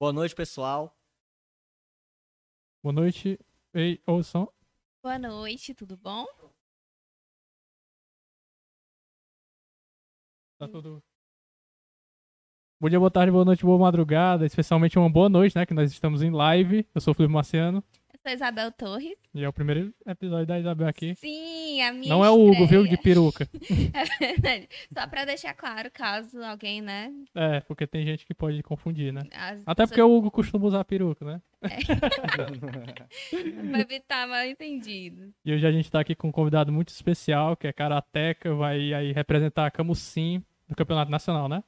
Boa 0.00 0.12
noite, 0.12 0.32
pessoal. 0.32 0.96
Boa 2.80 2.92
noite. 2.92 3.36
Ei, 3.74 4.00
ouçam. 4.06 4.48
Boa 5.02 5.18
noite, 5.18 5.74
tudo 5.74 5.96
bom? 5.96 6.24
Tá 10.56 10.68
tudo. 10.68 11.02
Bom 12.80 12.88
dia, 12.88 12.98
boa 13.00 13.10
tarde, 13.10 13.32
boa 13.32 13.44
noite, 13.44 13.64
boa 13.64 13.76
madrugada. 13.76 14.46
Especialmente 14.46 14.96
uma 14.96 15.10
boa 15.10 15.28
noite, 15.28 15.56
né? 15.56 15.66
Que 15.66 15.74
nós 15.74 15.90
estamos 15.90 16.22
em 16.22 16.30
live. 16.30 16.86
Eu 16.94 17.00
sou 17.00 17.10
o 17.10 17.14
Felipe 17.14 17.34
Marciano. 17.34 17.82
Eu 18.24 18.30
sou 18.30 18.34
Isabel 18.34 18.72
Torres. 18.72 19.16
E 19.34 19.44
é 19.44 19.48
o 19.48 19.52
primeiro 19.52 19.94
episódio 20.06 20.46
da 20.46 20.58
Isabel 20.58 20.88
aqui. 20.88 21.14
Sim, 21.14 21.80
a 21.82 21.92
minha 21.92 22.08
Não 22.08 22.24
é 22.24 22.30
o 22.30 22.34
Hugo, 22.34 22.62
estreia. 22.64 22.68
viu? 22.68 22.86
De 22.86 22.96
peruca. 22.98 23.48
É 23.94 24.04
verdade. 24.34 24.68
Só 24.92 25.06
pra 25.06 25.24
deixar 25.24 25.54
claro, 25.54 25.90
caso 25.90 26.42
alguém, 26.42 26.80
né? 26.82 27.12
É, 27.34 27.60
porque 27.60 27.86
tem 27.86 28.04
gente 28.04 28.26
que 28.26 28.34
pode 28.34 28.62
confundir, 28.62 29.12
né? 29.12 29.22
as 29.32 29.62
Até 29.64 29.86
porque 29.86 30.02
o 30.02 30.14
Hugo 30.16 30.30
costuma 30.30 30.66
usar 30.66 30.84
peruca, 30.84 31.24
né? 31.24 31.40
Pra 33.70 33.80
evitar 33.80 34.26
mal 34.26 34.44
entendido. 34.44 35.32
E 35.44 35.52
hoje 35.54 35.66
a 35.66 35.72
gente 35.72 35.90
tá 35.90 36.00
aqui 36.00 36.14
com 36.14 36.28
um 36.28 36.32
convidado 36.32 36.72
muito 36.72 36.88
especial, 36.88 37.56
que 37.56 37.66
é 37.66 37.72
Karateca, 37.72 38.54
vai 38.54 38.92
aí 38.92 39.12
representar 39.12 39.66
a 39.66 39.70
Camusim 39.70 40.42
do 40.68 40.74
Campeonato 40.76 41.10
Nacional, 41.10 41.48
né? 41.48 41.62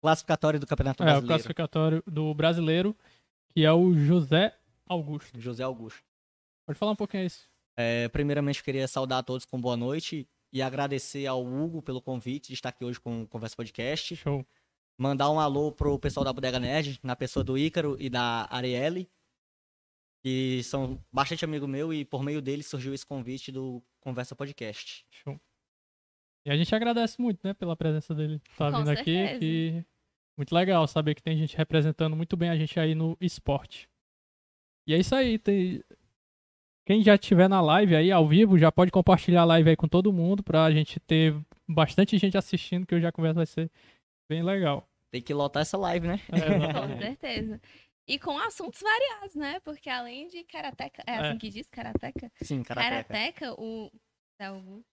Classificatório 0.00 0.58
do 0.60 0.66
Campeonato 0.66 1.02
É, 1.02 1.04
o 1.04 1.06
Brasileiro. 1.06 1.26
classificatório 1.28 2.02
do 2.06 2.34
brasileiro, 2.34 2.96
que 3.50 3.64
é 3.64 3.72
o 3.72 3.94
José 3.94 4.52
Augusto. 4.92 5.40
José 5.40 5.62
Augusto. 5.62 6.02
Pode 6.66 6.78
falar 6.78 6.92
um 6.92 6.96
pouquinho 6.96 7.24
isso. 7.24 7.48
É, 7.76 8.08
primeiramente, 8.08 8.58
eu 8.58 8.64
queria 8.64 8.86
saudar 8.86 9.18
a 9.18 9.22
todos 9.22 9.44
com 9.44 9.60
boa 9.60 9.76
noite 9.76 10.28
e 10.52 10.60
agradecer 10.60 11.26
ao 11.26 11.44
Hugo 11.44 11.82
pelo 11.82 12.02
convite 12.02 12.48
de 12.48 12.54
estar 12.54 12.68
aqui 12.68 12.84
hoje 12.84 13.00
com 13.00 13.22
o 13.22 13.26
Conversa 13.26 13.56
Podcast. 13.56 14.14
Show. 14.16 14.46
Mandar 14.98 15.30
um 15.30 15.40
alô 15.40 15.72
pro 15.72 15.98
pessoal 15.98 16.22
da 16.22 16.32
Bodega 16.32 16.60
Nerd, 16.60 17.00
na 17.02 17.16
pessoa 17.16 17.42
do 17.42 17.56
Ícaro 17.56 17.96
e 17.98 18.10
da 18.10 18.46
Arielle, 18.50 19.10
que 20.22 20.62
são 20.62 21.02
bastante 21.10 21.44
amigo 21.44 21.66
meu 21.66 21.92
e 21.92 22.04
por 22.04 22.22
meio 22.22 22.42
deles 22.42 22.66
surgiu 22.66 22.92
esse 22.92 23.04
convite 23.04 23.50
do 23.50 23.82
Conversa 24.00 24.36
Podcast. 24.36 25.04
Show. 25.10 25.40
E 26.44 26.50
a 26.50 26.56
gente 26.56 26.74
agradece 26.74 27.20
muito, 27.20 27.40
né, 27.46 27.54
pela 27.54 27.76
presença 27.76 28.14
dele. 28.14 28.40
Tá 28.56 28.70
Com 28.70 28.78
vindo 28.78 28.90
aqui. 28.90 29.14
certeza. 29.14 29.40
Que... 29.40 29.84
Muito 30.36 30.54
legal 30.54 30.86
saber 30.86 31.14
que 31.14 31.22
tem 31.22 31.36
gente 31.36 31.56
representando 31.56 32.16
muito 32.16 32.36
bem 32.36 32.50
a 32.50 32.56
gente 32.56 32.78
aí 32.78 32.94
no 32.94 33.16
esporte. 33.20 33.88
E 34.86 34.94
é 34.94 34.98
isso 34.98 35.14
aí. 35.14 35.38
Tem... 35.38 35.82
Quem 36.84 37.02
já 37.02 37.14
estiver 37.14 37.48
na 37.48 37.60
live 37.60 37.94
aí, 37.94 38.10
ao 38.10 38.26
vivo, 38.26 38.58
já 38.58 38.72
pode 38.72 38.90
compartilhar 38.90 39.42
a 39.42 39.46
live 39.46 39.70
aí 39.70 39.76
com 39.76 39.86
todo 39.88 40.12
mundo 40.12 40.42
pra 40.42 40.70
gente 40.72 40.98
ter 41.00 41.34
bastante 41.68 42.18
gente 42.18 42.36
assistindo, 42.36 42.86
que 42.86 42.94
hoje 42.94 43.06
a 43.06 43.12
conversa 43.12 43.36
vai 43.36 43.46
ser 43.46 43.70
bem 44.28 44.42
legal. 44.42 44.88
Tem 45.10 45.22
que 45.22 45.32
lotar 45.32 45.62
essa 45.62 45.76
live, 45.78 46.08
né? 46.08 46.20
É, 46.30 46.32
Com 46.72 46.98
certeza. 46.98 47.60
E 48.08 48.18
com 48.18 48.36
assuntos 48.38 48.80
variados, 48.80 49.34
né? 49.36 49.60
Porque 49.60 49.88
além 49.88 50.26
de 50.26 50.42
karateca. 50.44 51.04
É 51.06 51.16
assim 51.16 51.36
É. 51.36 51.38
que 51.38 51.50
diz? 51.50 51.68
Karateca? 51.68 52.32
Sim, 52.42 52.62
karateca. 52.64 53.04
Karateca, 53.04 53.54
o. 53.60 53.90
Augusto. 54.40 54.84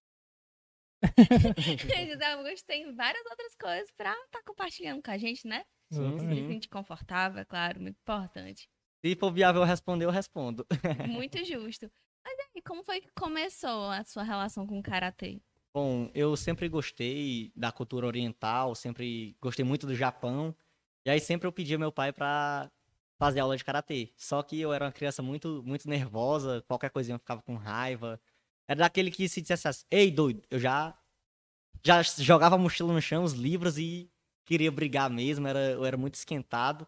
José 2.13 2.25
Augusto 2.33 2.65
tem 2.67 2.93
várias 2.93 3.25
outras 3.25 3.55
coisas 3.55 3.89
pra 3.97 4.13
estar 4.25 4.43
compartilhando 4.43 5.01
com 5.01 5.09
a 5.09 5.17
gente, 5.17 5.47
né? 5.47 5.63
Sim. 5.91 6.19
Se 6.19 6.47
sentir 6.47 6.69
confortável, 6.69 7.41
é 7.41 7.45
claro, 7.45 7.81
muito 7.81 7.97
importante. 7.97 8.69
Se 9.03 9.15
for 9.15 9.31
viável 9.31 9.61
eu 9.61 9.67
responder, 9.67 10.05
eu 10.05 10.09
respondo. 10.11 10.65
Muito 11.07 11.43
justo. 11.43 11.89
Mas 12.23 12.37
aí, 12.53 12.61
como 12.61 12.83
foi 12.83 13.01
que 13.01 13.09
começou 13.11 13.89
a 13.89 14.03
sua 14.03 14.23
relação 14.23 14.67
com 14.67 14.79
o 14.79 14.83
karatê? 14.83 15.41
Bom, 15.73 16.09
eu 16.13 16.35
sempre 16.35 16.67
gostei 16.67 17.51
da 17.55 17.71
cultura 17.71 18.07
oriental, 18.07 18.75
sempre 18.75 19.37
gostei 19.39 19.63
muito 19.63 19.87
do 19.87 19.95
Japão. 19.95 20.55
E 21.05 21.09
aí 21.09 21.19
sempre 21.19 21.47
eu 21.47 21.51
pedia 21.51 21.77
meu 21.77 21.91
pai 21.91 22.11
pra 22.11 22.69
fazer 23.17 23.39
aula 23.39 23.55
de 23.55 23.63
karatê. 23.63 24.11
Só 24.17 24.41
que 24.41 24.59
eu 24.59 24.73
era 24.73 24.85
uma 24.85 24.91
criança 24.91 25.21
muito 25.21 25.61
muito 25.65 25.87
nervosa, 25.87 26.63
qualquer 26.67 26.89
coisinha 26.89 27.15
eu 27.15 27.19
ficava 27.19 27.41
com 27.41 27.55
raiva. 27.55 28.19
Era 28.67 28.79
daquele 28.79 29.11
que 29.11 29.27
se 29.29 29.41
dissesse 29.41 29.67
assim, 29.67 29.85
ei, 29.89 30.11
doido, 30.11 30.41
eu 30.49 30.59
já 30.59 30.97
já 31.83 32.01
jogava 32.01 32.55
a 32.55 32.57
mochila 32.57 32.93
no 32.93 33.01
chão, 33.01 33.23
os 33.23 33.33
livros 33.33 33.77
e 33.77 34.11
queria 34.45 34.71
brigar 34.71 35.09
mesmo, 35.09 35.47
era, 35.47 35.71
eu 35.71 35.85
era 35.85 35.97
muito 35.97 36.15
esquentado. 36.15 36.87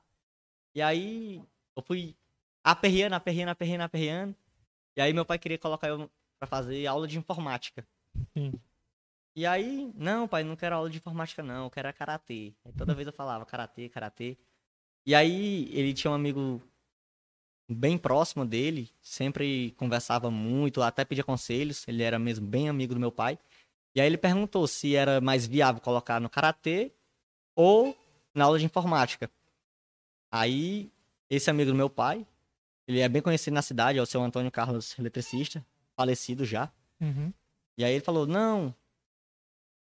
E 0.74 0.82
aí 0.82 1.42
eu 1.76 1.84
fui 1.84 2.16
aperreando, 2.64 3.16
aperreando, 3.16 3.52
aperreando, 3.52 3.84
aperreando. 3.84 4.36
E 4.96 5.02
aí 5.02 5.14
meu 5.14 5.26
pai 5.26 5.40
queria 5.40 5.58
colocar 5.58 5.88
eu 5.88 6.10
pra 6.40 6.48
fazer 6.48 6.86
aula 6.88 7.08
de 7.08 7.18
informática. 7.18 7.86
Sim. 8.36 8.54
E 9.36 9.46
aí, 9.46 9.92
não, 9.96 10.28
pai, 10.28 10.44
não 10.44 10.56
quero 10.56 10.76
aula 10.76 10.90
de 10.90 10.98
informática, 10.98 11.42
não, 11.42 11.66
eu 11.66 11.70
quero 11.70 11.88
é 11.88 11.94
karatê. 11.94 12.54
Aí 12.66 12.74
toda 12.74 12.94
vez 12.94 13.08
eu 13.08 13.14
falava 13.14 13.46
karatê, 13.46 13.88
karatê. 13.88 14.38
E 15.06 15.16
aí 15.16 15.70
ele 15.72 15.94
tinha 15.94 16.12
um 16.12 16.16
amigo 16.16 16.62
bem 17.70 17.98
próximo 17.98 18.46
dele, 18.46 18.92
sempre 19.02 19.72
conversava 19.78 20.30
muito, 20.30 20.82
até 20.82 21.06
pedia 21.06 21.24
conselhos, 21.24 21.88
ele 21.88 22.04
era 22.04 22.20
mesmo 22.20 22.46
bem 22.46 22.68
amigo 22.68 22.94
do 22.94 23.00
meu 23.00 23.12
pai. 23.12 23.40
E 23.96 24.02
aí 24.02 24.08
ele 24.08 24.18
perguntou 24.18 24.68
se 24.68 24.96
era 24.96 25.22
mais 25.22 25.46
viável 25.48 25.82
colocar 25.82 26.20
no 26.20 26.30
karatê 26.30 26.92
ou 27.56 27.98
na 28.34 28.46
aula 28.46 28.60
de 28.60 28.66
informática. 28.66 29.30
Aí, 30.30 30.92
esse 31.36 31.50
amigo 31.50 31.72
do 31.72 31.76
meu 31.76 31.90
pai, 31.90 32.28
ele 32.86 33.00
é 33.00 33.08
bem 33.08 33.22
conhecido 33.22 33.54
na 33.54 33.62
cidade, 33.62 33.98
é 33.98 34.02
o 34.02 34.06
seu 34.06 34.22
Antônio 34.22 34.52
Carlos, 34.52 35.00
eletricista, 35.00 35.66
falecido 35.96 36.44
já. 36.44 36.70
Uhum. 37.00 37.32
E 37.78 37.86
aí 37.86 37.94
ele 37.94 38.04
falou: 38.04 38.28
não, 38.28 38.76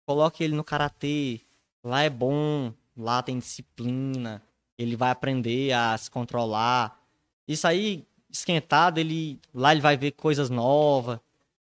coloque 0.07 0.45
ele 0.45 0.55
no 0.55 0.63
karatê, 0.63 1.41
lá 1.83 2.03
é 2.03 2.09
bom, 2.09 2.73
lá 2.97 3.21
tem 3.21 3.37
disciplina, 3.39 4.41
ele 4.79 4.95
vai 4.95 5.11
aprender 5.11 5.73
a 5.73 5.99
se 5.99 6.09
controlar. 6.09 7.03
Isso 7.49 7.67
aí, 7.67 8.07
esquentado, 8.31 8.99
ele 8.99 9.41
lá 9.53 9.73
ele 9.73 9.81
vai 9.81 9.97
ver 9.97 10.13
coisas 10.13 10.51
novas. 10.51 11.19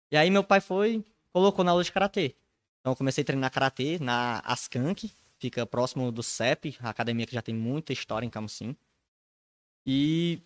E 0.08 0.16
aí 0.16 0.30
meu 0.30 0.44
pai 0.44 0.60
foi, 0.60 1.04
colocou 1.32 1.64
na 1.64 1.72
aula 1.72 1.82
de 1.82 1.90
karatê. 1.90 2.36
Então 2.80 2.92
eu 2.92 2.96
comecei 2.96 3.22
a 3.22 3.24
treinar 3.24 3.50
karatê 3.50 3.98
na 3.98 4.38
Askank, 4.44 5.10
fica 5.36 5.66
próximo 5.66 6.12
do 6.12 6.22
CEP, 6.22 6.76
a 6.80 6.90
academia 6.90 7.26
que 7.26 7.34
já 7.34 7.42
tem 7.42 7.54
muita 7.54 7.92
história 7.92 8.24
em 8.24 8.30
Camusim. 8.30 8.76
E 9.86 10.40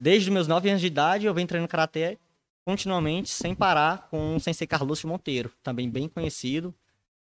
desde 0.00 0.30
meus 0.30 0.46
9 0.46 0.68
anos 0.68 0.80
de 0.80 0.86
idade 0.86 1.26
eu 1.26 1.34
venho 1.34 1.48
treinando 1.48 1.70
karatê 1.70 2.18
continuamente, 2.64 3.28
sem 3.28 3.54
parar, 3.54 4.08
com 4.08 4.36
o 4.36 4.40
Sensei 4.40 4.66
Carlos 4.66 5.02
Monteiro, 5.04 5.52
também 5.62 5.90
bem 5.90 6.08
conhecido. 6.08 6.74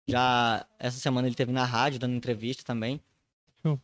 Já 0.07 0.65
essa 0.77 0.97
semana 0.97 1.27
ele 1.27 1.35
teve 1.35 1.51
na 1.51 1.63
rádio 1.63 1.99
dando 1.99 2.15
entrevista 2.15 2.63
também. 2.63 2.99
Show. 3.61 3.79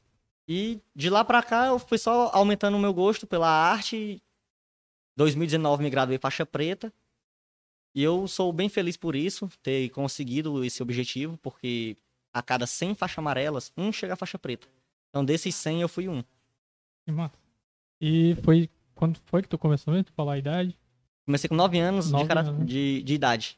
E 0.47 0.79
de 0.95 1.09
lá 1.09 1.23
pra 1.23 1.43
cá 1.43 1.67
eu 1.67 1.79
fui 1.79 1.97
só 1.97 2.31
aumentando 2.33 2.75
o 2.75 2.79
meu 2.79 2.93
gosto 2.93 3.25
pela 3.25 3.49
arte. 3.49 4.21
2019 5.15 5.83
me 5.83 5.89
graduei 5.89 6.17
faixa 6.17 6.45
preta. 6.45 6.91
E 7.95 8.03
eu 8.03 8.27
sou 8.27 8.53
bem 8.53 8.69
feliz 8.69 8.95
por 8.95 9.15
isso, 9.15 9.49
ter 9.63 9.89
conseguido 9.89 10.63
esse 10.63 10.83
objetivo, 10.83 11.37
porque 11.37 11.97
a 12.31 12.43
cada 12.43 12.67
100 12.67 12.93
faixas 12.93 13.17
amarelas, 13.17 13.71
um 13.75 13.91
chega 13.91 14.13
a 14.13 14.17
faixa 14.17 14.37
preta. 14.37 14.67
Então 15.09 15.25
desses 15.25 15.55
100 15.55 15.81
eu 15.81 15.89
fui 15.89 16.07
um. 16.07 16.23
Que 17.07 17.11
massa. 17.13 17.37
E 18.01 18.35
foi. 18.43 18.69
Quando 18.93 19.17
foi 19.27 19.41
que 19.41 19.47
tu 19.47 19.57
começou 19.57 19.93
mesmo? 19.93 20.03
Tu 20.03 20.11
falar 20.11 20.33
a 20.33 20.37
idade? 20.37 20.77
Comecei 21.25 21.47
com 21.47 21.55
9 21.55 21.79
anos, 21.79 22.11
Nove 22.11 22.23
de, 22.25 22.27
cara- 22.27 22.41
anos, 22.41 22.59
né? 22.59 22.65
de, 22.65 23.01
de 23.01 23.13
idade. 23.13 23.57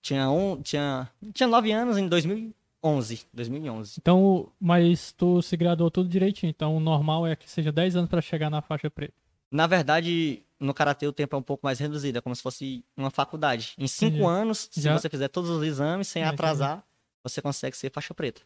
Tinha, 0.00 0.30
um, 0.30 0.62
tinha, 0.62 1.10
tinha 1.34 1.48
9 1.48 1.72
anos 1.72 1.98
em 1.98 2.06
2011. 2.08 3.26
2011. 3.34 3.96
Então, 4.00 4.52
mas 4.60 5.10
tu 5.10 5.42
se 5.42 5.56
graduou 5.56 5.90
tudo 5.90 6.08
direitinho. 6.08 6.48
Então, 6.50 6.76
o 6.76 6.80
normal 6.80 7.26
é 7.26 7.34
que 7.34 7.50
seja 7.50 7.72
10 7.72 7.96
anos 7.96 8.08
pra 8.08 8.20
chegar 8.20 8.48
na 8.50 8.62
faixa 8.62 8.88
preta. 8.88 9.14
Na 9.50 9.66
verdade, 9.66 10.44
no 10.60 10.72
Karatê 10.72 11.08
o 11.08 11.12
tempo 11.12 11.34
é 11.34 11.38
um 11.40 11.42
pouco 11.42 11.66
mais 11.66 11.80
reduzido. 11.80 12.18
É 12.18 12.20
como 12.20 12.36
se 12.36 12.42
fosse 12.42 12.84
uma 12.96 13.10
faculdade. 13.10 13.74
Em 13.78 13.88
5 13.88 14.10
Entendi. 14.18 14.24
anos, 14.24 14.68
se 14.70 14.80
Já- 14.80 14.96
você 14.96 15.08
fizer 15.08 15.26
todos 15.28 15.50
os 15.50 15.64
exames 15.64 16.06
sem 16.06 16.22
Já 16.22 16.30
atrasar, 16.30 16.84
você 17.24 17.42
consegue 17.42 17.76
ser 17.76 17.90
faixa 17.90 18.14
preta. 18.14 18.42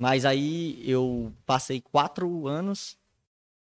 Mas 0.00 0.24
aí 0.24 0.82
eu 0.84 1.32
passei 1.46 1.80
4 1.80 2.48
anos... 2.48 2.97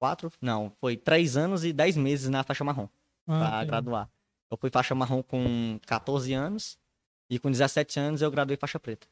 4? 0.00 0.32
Não, 0.40 0.70
foi 0.80 0.96
3 0.96 1.36
anos 1.36 1.64
e 1.64 1.72
10 1.72 1.96
meses 1.96 2.28
na 2.28 2.42
faixa 2.42 2.64
marrom. 2.64 2.88
Ah, 3.26 3.38
pra 3.38 3.48
entendi. 3.48 3.66
graduar. 3.66 4.10
Eu 4.50 4.56
fui 4.56 4.70
faixa 4.70 4.94
marrom 4.94 5.22
com 5.22 5.78
14 5.86 6.32
anos 6.32 6.78
e 7.30 7.38
com 7.38 7.50
17 7.50 8.00
anos 8.00 8.22
eu 8.22 8.30
graduei 8.30 8.56
faixa 8.56 8.80
preta. 8.80 9.06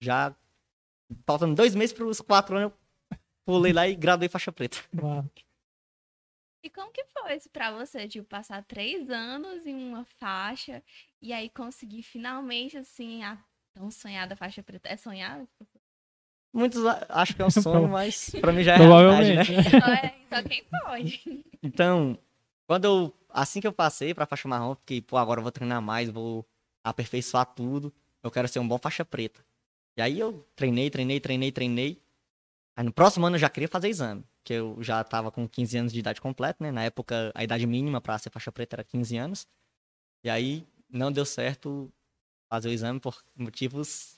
Já 0.00 0.34
faltando 1.26 1.54
dois 1.54 1.74
meses 1.74 1.92
para 1.92 2.06
os 2.06 2.20
quatro 2.20 2.56
anos, 2.56 2.72
eu 3.10 3.18
pulei 3.44 3.72
lá 3.72 3.86
e 3.88 3.94
graduei 3.94 4.28
faixa 4.28 4.52
preta. 4.52 4.78
Ah, 5.04 5.24
E 6.62 6.70
como 6.70 6.90
que 6.92 7.04
foi 7.04 7.34
isso 7.36 7.48
pra 7.50 7.70
você, 7.72 8.08
tipo, 8.08 8.26
passar 8.28 8.64
três 8.64 9.10
anos 9.10 9.66
em 9.66 9.74
uma 9.74 10.04
faixa 10.04 10.82
e 11.20 11.32
aí 11.32 11.48
conseguir 11.50 12.02
finalmente, 12.02 12.76
assim, 12.76 13.22
a 13.22 13.38
tão 13.74 13.90
sonhada 13.90 14.36
faixa 14.36 14.62
preta? 14.62 14.88
É 14.88 14.96
sonhada? 14.96 15.46
Muitos 16.52 16.84
acham 17.08 17.36
que 17.36 17.42
é 17.42 17.46
um 17.46 17.50
sonho, 17.62 17.88
mas 17.88 18.30
para 18.40 18.52
mim 18.52 18.62
já 18.62 18.74
é 18.74 18.76
realidade, 18.76 19.34
né? 19.34 19.44
Provavelmente. 19.44 19.80
Só, 19.80 19.86
é, 19.92 20.14
só 20.28 20.48
quem 20.48 20.64
pode. 20.64 21.44
Então, 21.60 22.16
quando 22.68 22.84
eu 22.84 23.14
assim 23.28 23.60
que 23.60 23.66
eu 23.66 23.72
passei 23.72 24.14
pra 24.14 24.24
faixa 24.26 24.46
marrom, 24.48 24.76
fiquei, 24.76 25.02
pô, 25.02 25.16
agora 25.16 25.40
eu 25.40 25.42
vou 25.42 25.50
treinar 25.50 25.82
mais, 25.82 26.08
vou 26.08 26.46
aperfeiçoar 26.84 27.46
tudo. 27.46 27.92
Eu 28.22 28.30
quero 28.30 28.46
ser 28.46 28.60
um 28.60 28.68
bom 28.68 28.78
faixa 28.78 29.04
preta. 29.04 29.44
E 29.96 30.00
aí 30.02 30.20
eu 30.20 30.46
treinei, 30.54 30.88
treinei, 30.88 31.18
treinei, 31.18 31.50
treinei. 31.50 32.00
Aí 32.76 32.84
no 32.84 32.92
próximo 32.92 33.26
ano 33.26 33.34
eu 33.34 33.40
já 33.40 33.48
queria 33.50 33.68
fazer 33.68 33.88
exame. 33.88 34.24
porque 34.40 34.52
eu 34.52 34.76
já 34.80 35.02
tava 35.02 35.32
com 35.32 35.48
15 35.48 35.76
anos 35.78 35.92
de 35.92 35.98
idade 35.98 36.20
completa, 36.20 36.62
né? 36.62 36.70
Na 36.70 36.84
época, 36.84 37.32
a 37.34 37.42
idade 37.42 37.66
mínima 37.66 38.00
pra 38.00 38.16
ser 38.18 38.30
faixa 38.30 38.52
preta 38.52 38.76
era 38.76 38.84
15 38.84 39.16
anos. 39.16 39.46
E 40.24 40.30
aí, 40.30 40.64
não 40.88 41.10
deu 41.10 41.24
certo 41.26 41.92
fazer 42.48 42.68
o 42.68 42.72
exame 42.72 43.00
por 43.00 43.20
motivos 43.36 44.17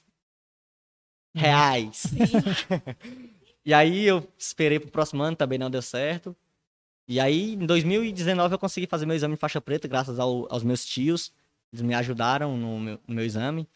reais. 1.35 2.05
e 3.65 3.73
aí, 3.75 4.05
eu 4.07 4.27
esperei 4.39 4.79
pro 4.81 4.91
próximo 4.91 5.23
ano, 5.23 5.37
também 5.37 5.59
não 5.59 5.71
deu 5.71 5.83
certo. 5.83 6.35
E 7.09 7.19
aí, 7.19 7.55
em 7.55 7.67
2019, 7.67 8.55
eu 8.55 8.59
consegui 8.59 8.87
fazer 8.87 9.05
meu 9.07 9.17
exame 9.17 9.35
de 9.35 9.41
faixa 9.41 9.61
preta, 9.61 9.89
graças 9.89 10.19
ao- 10.19 10.47
aos 10.53 10.63
meus 10.63 10.85
tios. 10.85 11.33
Eles 11.73 11.83
me 11.83 11.95
ajudaram 11.95 12.57
no 12.57 12.79
meu, 12.81 13.01
no 13.07 13.15
meu 13.15 13.25
exame. 13.25 13.67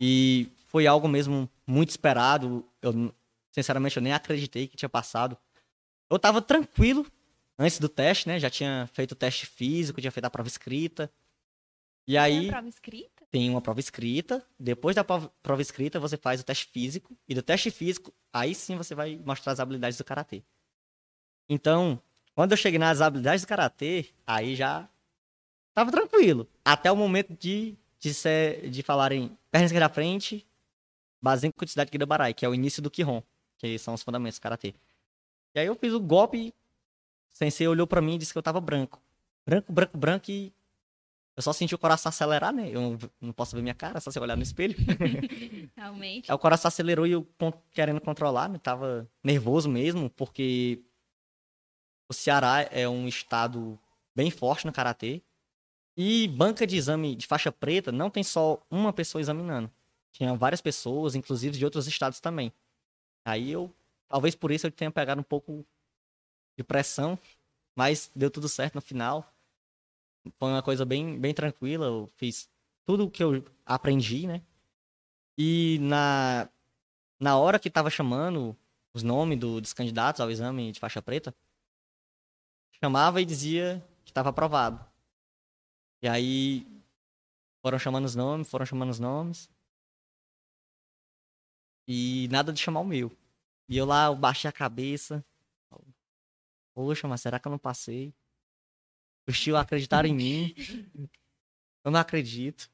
E 0.00 0.48
foi 0.66 0.86
algo 0.86 1.08
mesmo 1.08 1.48
muito 1.66 1.90
esperado. 1.90 2.64
Eu, 2.80 3.12
sinceramente, 3.52 3.96
eu 3.96 4.02
nem 4.02 4.12
acreditei 4.12 4.66
que 4.68 4.76
tinha 4.76 4.88
passado. 4.88 5.36
Eu 6.08 6.18
tava 6.18 6.40
tranquilo 6.40 7.06
antes 7.58 7.78
do 7.78 7.88
teste, 7.88 8.26
né? 8.28 8.38
Já 8.38 8.48
tinha 8.50 8.88
feito 8.92 9.12
o 9.12 9.16
teste 9.16 9.46
físico, 9.46 10.00
tinha 10.00 10.10
feito 10.10 10.24
a 10.26 10.30
prova 10.30 10.48
escrita. 10.48 11.10
E 12.06 12.16
aí 12.16 12.48
a 12.48 12.52
prova 12.52 12.68
escrita? 12.68 13.19
Tem 13.30 13.48
uma 13.48 13.60
prova 13.60 13.80
escrita. 13.80 14.44
Depois 14.58 14.96
da 14.96 15.04
prova 15.04 15.62
escrita, 15.62 16.00
você 16.00 16.16
faz 16.16 16.40
o 16.40 16.44
teste 16.44 16.66
físico. 16.66 17.16
E 17.28 17.34
do 17.34 17.42
teste 17.42 17.70
físico, 17.70 18.12
aí 18.32 18.54
sim 18.54 18.76
você 18.76 18.94
vai 18.94 19.20
mostrar 19.24 19.52
as 19.52 19.60
habilidades 19.60 19.96
do 19.96 20.04
karatê. 20.04 20.42
Então, 21.48 22.00
quando 22.34 22.52
eu 22.52 22.56
cheguei 22.56 22.78
nas 22.78 23.00
habilidades 23.00 23.44
do 23.44 23.48
karatê, 23.48 24.10
aí 24.26 24.54
já 24.54 24.88
tava 25.74 25.90
tranquilo. 25.90 26.48
Até 26.64 26.90
o 26.90 26.96
momento 26.96 27.36
de, 27.38 27.76
de, 27.98 28.12
ser, 28.12 28.68
de 28.68 28.82
falarem 28.82 29.36
perna 29.50 29.66
esquerda 29.66 29.86
à 29.86 29.90
frente, 29.90 30.46
Bazen 31.22 31.50
Kutsudachi 31.50 31.90
Kidabarai, 31.90 32.34
que 32.34 32.44
é 32.44 32.48
o 32.48 32.54
início 32.54 32.82
do 32.82 32.90
Kihon, 32.90 33.22
que 33.58 33.78
são 33.78 33.94
os 33.94 34.02
fundamentos 34.02 34.38
do 34.38 34.42
karatê. 34.42 34.74
E 35.54 35.60
aí 35.60 35.66
eu 35.66 35.74
fiz 35.74 35.92
o 35.92 36.00
golpe, 36.00 36.54
o 37.32 37.36
sensei 37.36 37.66
olhou 37.66 37.86
pra 37.86 38.00
mim 38.00 38.14
e 38.14 38.18
disse 38.18 38.32
que 38.32 38.38
eu 38.38 38.42
tava 38.42 38.60
branco. 38.60 39.00
Branco, 39.44 39.72
branco, 39.72 39.98
branco 39.98 40.30
e 40.30 40.52
eu 41.40 41.42
só 41.42 41.54
senti 41.54 41.74
o 41.74 41.78
coração 41.78 42.10
acelerar, 42.10 42.52
né? 42.52 42.68
Eu 42.68 42.80
não, 42.82 42.98
não 43.18 43.32
posso 43.32 43.56
ver 43.56 43.62
minha 43.62 43.74
cara, 43.74 43.98
só 43.98 44.10
se 44.10 44.18
eu 44.18 44.22
olhar 44.22 44.36
no 44.36 44.42
espelho. 44.42 44.76
Realmente. 45.74 46.30
Aí 46.30 46.34
o 46.34 46.38
coração 46.38 46.68
acelerou 46.68 47.06
e 47.06 47.12
eu 47.12 47.26
querendo 47.72 47.98
controlar, 47.98 48.46
né? 48.46 48.58
Tava 48.58 49.08
nervoso 49.24 49.66
mesmo, 49.66 50.10
porque 50.10 50.82
o 52.10 52.12
Ceará 52.12 52.68
é 52.70 52.86
um 52.86 53.08
estado 53.08 53.78
bem 54.14 54.30
forte 54.30 54.66
no 54.66 54.72
karatê. 54.72 55.22
E 55.96 56.28
banca 56.28 56.66
de 56.66 56.76
exame 56.76 57.16
de 57.16 57.26
faixa 57.26 57.50
preta 57.50 57.90
não 57.90 58.10
tem 58.10 58.22
só 58.22 58.62
uma 58.70 58.92
pessoa 58.92 59.22
examinando. 59.22 59.70
Tinha 60.12 60.34
várias 60.34 60.60
pessoas, 60.60 61.14
inclusive 61.14 61.56
de 61.56 61.64
outros 61.64 61.86
estados 61.86 62.20
também. 62.20 62.52
Aí 63.24 63.50
eu, 63.50 63.74
talvez 64.08 64.34
por 64.34 64.50
isso 64.50 64.66
eu 64.66 64.70
tenha 64.70 64.90
pegado 64.90 65.22
um 65.22 65.24
pouco 65.24 65.64
de 66.58 66.62
pressão, 66.62 67.18
mas 67.74 68.10
deu 68.14 68.30
tudo 68.30 68.46
certo 68.46 68.74
no 68.74 68.82
final. 68.82 69.26
Foi 70.38 70.50
uma 70.50 70.62
coisa 70.62 70.84
bem, 70.84 71.18
bem 71.18 71.34
tranquila. 71.34 71.86
Eu 71.86 72.06
fiz 72.16 72.48
tudo 72.86 73.04
o 73.06 73.10
que 73.10 73.22
eu 73.22 73.44
aprendi, 73.64 74.26
né? 74.26 74.42
E 75.38 75.78
na, 75.80 76.48
na 77.20 77.38
hora 77.38 77.58
que 77.60 77.70
tava 77.70 77.90
chamando 77.90 78.56
os 78.94 79.02
nomes 79.02 79.38
do- 79.38 79.60
dos 79.60 79.72
candidatos 79.74 80.20
ao 80.22 80.30
exame 80.30 80.72
de 80.72 80.80
faixa 80.80 81.02
preta, 81.02 81.34
chamava 82.82 83.20
e 83.20 83.24
dizia 83.24 83.80
que 84.04 84.10
estava 84.10 84.30
aprovado. 84.30 84.84
E 86.02 86.08
aí 86.08 86.66
foram 87.62 87.78
chamando 87.78 88.04
os 88.06 88.14
nomes, 88.16 88.48
foram 88.50 88.66
chamando 88.66 88.90
os 88.90 89.00
nomes. 89.00 89.50
E 91.86 92.28
nada 92.30 92.52
de 92.52 92.60
chamar 92.60 92.80
o 92.80 92.84
meu. 92.84 93.10
E 93.68 93.76
eu 93.76 93.84
lá, 93.86 94.06
eu 94.06 94.16
baixei 94.16 94.48
a 94.48 94.52
cabeça. 94.52 95.24
Poxa, 96.74 97.06
mas 97.08 97.20
será 97.20 97.38
que 97.38 97.46
eu 97.46 97.50
não 97.52 97.58
passei? 97.58 98.12
Os 99.26 99.38
tios 99.38 99.56
acreditaram 99.56 100.08
em 100.08 100.14
mim. 100.14 100.54
Eu 101.84 101.90
não 101.90 102.00
acredito. 102.00 102.70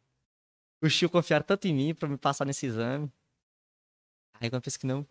Os 0.82 0.96
tios 0.96 1.10
confiaram 1.10 1.44
tanto 1.44 1.66
em 1.66 1.74
mim 1.74 1.94
pra 1.94 2.08
me 2.08 2.16
passar 2.16 2.44
nesse 2.44 2.66
exame. 2.66 3.10
Aí 4.34 4.48
quando 4.50 4.54
eu 4.56 4.62
pensei 4.62 4.78
que 4.80 4.86
não. 4.86 5.06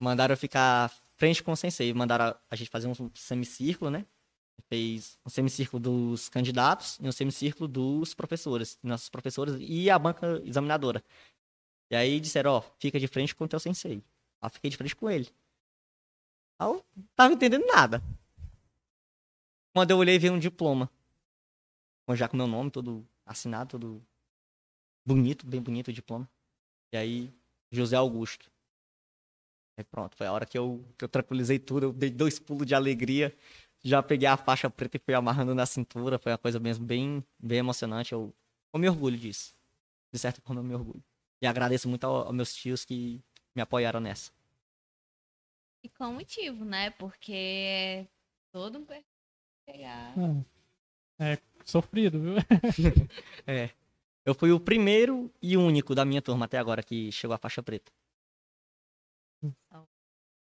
Mandaram 0.00 0.32
eu 0.32 0.36
ficar 0.38 0.90
frente 1.16 1.42
com 1.42 1.52
o 1.52 1.56
sensei. 1.56 1.92
Mandaram 1.92 2.36
a- 2.50 2.56
gente 2.56 2.70
fazer 2.70 2.88
um 2.88 3.10
semicírculo, 3.14 3.90
né? 3.90 4.06
Fez 4.68 5.18
um 5.26 5.30
semicírculo 5.30 5.80
dos 5.80 6.28
candidatos 6.28 6.98
e 7.00 7.08
um 7.08 7.12
semicírculo 7.12 7.66
dos 7.66 8.14
professores, 8.14 8.78
nossos 8.82 9.08
professores 9.08 9.56
e 9.58 9.90
a 9.90 9.98
banca 9.98 10.40
examinadora. 10.44 11.02
E 11.90 11.96
aí 11.96 12.20
disseram, 12.20 12.52
ó, 12.52 12.62
fica 12.78 13.00
de 13.00 13.08
frente 13.08 13.34
com 13.34 13.44
o 13.44 13.48
teu 13.48 13.58
sensei. 13.58 14.02
Aí 14.40 14.50
fiquei 14.50 14.70
de 14.70 14.76
frente 14.76 14.94
com 14.94 15.10
ele. 15.10 15.28
Aí 16.58 16.68
eu 16.68 16.74
não 16.96 17.04
tava 17.16 17.34
entendendo 17.34 17.66
nada. 17.66 18.02
Quando 19.72 19.90
eu 19.92 19.98
olhei, 19.98 20.18
veio 20.18 20.32
um 20.32 20.38
diploma. 20.38 20.90
Já 22.12 22.28
com 22.28 22.36
meu 22.36 22.48
nome 22.48 22.70
todo 22.72 23.06
assinado, 23.24 23.70
todo 23.78 24.04
bonito, 25.06 25.46
bem 25.46 25.62
bonito 25.62 25.88
o 25.88 25.92
diploma. 25.92 26.28
E 26.92 26.96
aí, 26.96 27.32
José 27.70 27.96
Augusto. 27.96 28.50
Aí 29.78 29.84
pronto, 29.84 30.16
foi 30.16 30.26
a 30.26 30.32
hora 30.32 30.44
que 30.44 30.58
eu, 30.58 30.84
que 30.98 31.04
eu 31.04 31.08
tranquilizei 31.08 31.58
tudo, 31.58 31.86
eu 31.86 31.92
dei 31.92 32.10
dois 32.10 32.38
pulos 32.38 32.66
de 32.66 32.74
alegria. 32.74 33.34
Já 33.82 34.02
peguei 34.02 34.26
a 34.28 34.36
faixa 34.36 34.68
preta 34.68 34.96
e 34.96 35.00
fui 35.00 35.14
amarrando 35.14 35.54
na 35.54 35.64
cintura. 35.64 36.18
Foi 36.18 36.32
uma 36.32 36.38
coisa 36.38 36.58
mesmo 36.58 36.84
bem, 36.84 37.24
bem 37.38 37.58
emocionante. 37.58 38.12
Eu, 38.12 38.34
eu 38.74 38.80
me 38.80 38.88
orgulho 38.88 39.16
disso. 39.16 39.54
De 40.12 40.18
certa 40.18 40.40
forma, 40.42 40.60
eu 40.60 40.64
me 40.64 40.74
orgulho. 40.74 41.02
E 41.40 41.46
agradeço 41.46 41.88
muito 41.88 42.04
ao- 42.04 42.26
aos 42.26 42.34
meus 42.34 42.52
tios 42.54 42.84
que 42.84 43.22
me 43.54 43.62
apoiaram 43.62 44.00
nessa. 44.00 44.32
E 45.82 45.88
com 45.88 46.12
motivo, 46.12 46.64
né? 46.64 46.90
Porque 46.90 47.32
é 47.32 48.06
todo 48.52 48.78
um 48.78 48.84
perfil 48.84 49.09
É, 51.18 51.32
é 51.32 51.38
sofrido, 51.64 52.20
viu? 52.20 52.34
É. 53.46 53.70
Eu 54.24 54.34
fui 54.34 54.52
o 54.52 54.60
primeiro 54.60 55.32
e 55.40 55.56
único 55.56 55.94
da 55.94 56.04
minha 56.04 56.20
turma 56.20 56.44
até 56.44 56.58
agora 56.58 56.82
que 56.82 57.10
chegou 57.10 57.34
à 57.34 57.38
faixa 57.38 57.62
preta. 57.62 57.90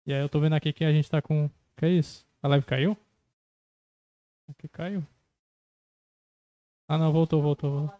E 0.05 0.13
aí 0.13 0.19
eu 0.21 0.27
tô 0.27 0.39
vendo 0.39 0.53
aqui 0.53 0.73
que 0.73 0.83
a 0.83 0.91
gente 0.91 1.09
tá 1.09 1.21
com. 1.21 1.49
Que 1.77 1.85
é 1.85 1.89
isso? 1.89 2.27
A 2.41 2.47
live 2.49 2.65
caiu? 2.65 2.97
Aqui 4.49 4.67
caiu. 4.67 5.05
Ah 6.87 6.97
não, 6.97 7.11
voltou, 7.13 7.41
voltou. 7.41 7.87
voltou. 7.87 7.99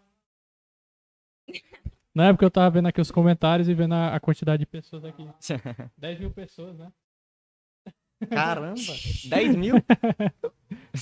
Na 2.14 2.28
época 2.28 2.44
eu 2.44 2.50
tava 2.50 2.70
vendo 2.70 2.86
aqui 2.86 3.00
os 3.00 3.10
comentários 3.10 3.68
e 3.68 3.74
vendo 3.74 3.94
a, 3.94 4.14
a 4.14 4.20
quantidade 4.20 4.60
de 4.60 4.66
pessoas 4.66 5.04
aqui. 5.04 5.26
10 5.96 6.20
mil 6.20 6.30
pessoas, 6.30 6.78
né? 6.78 6.92
Caramba! 8.26 8.74
10 9.24 9.56
mil? 9.56 9.76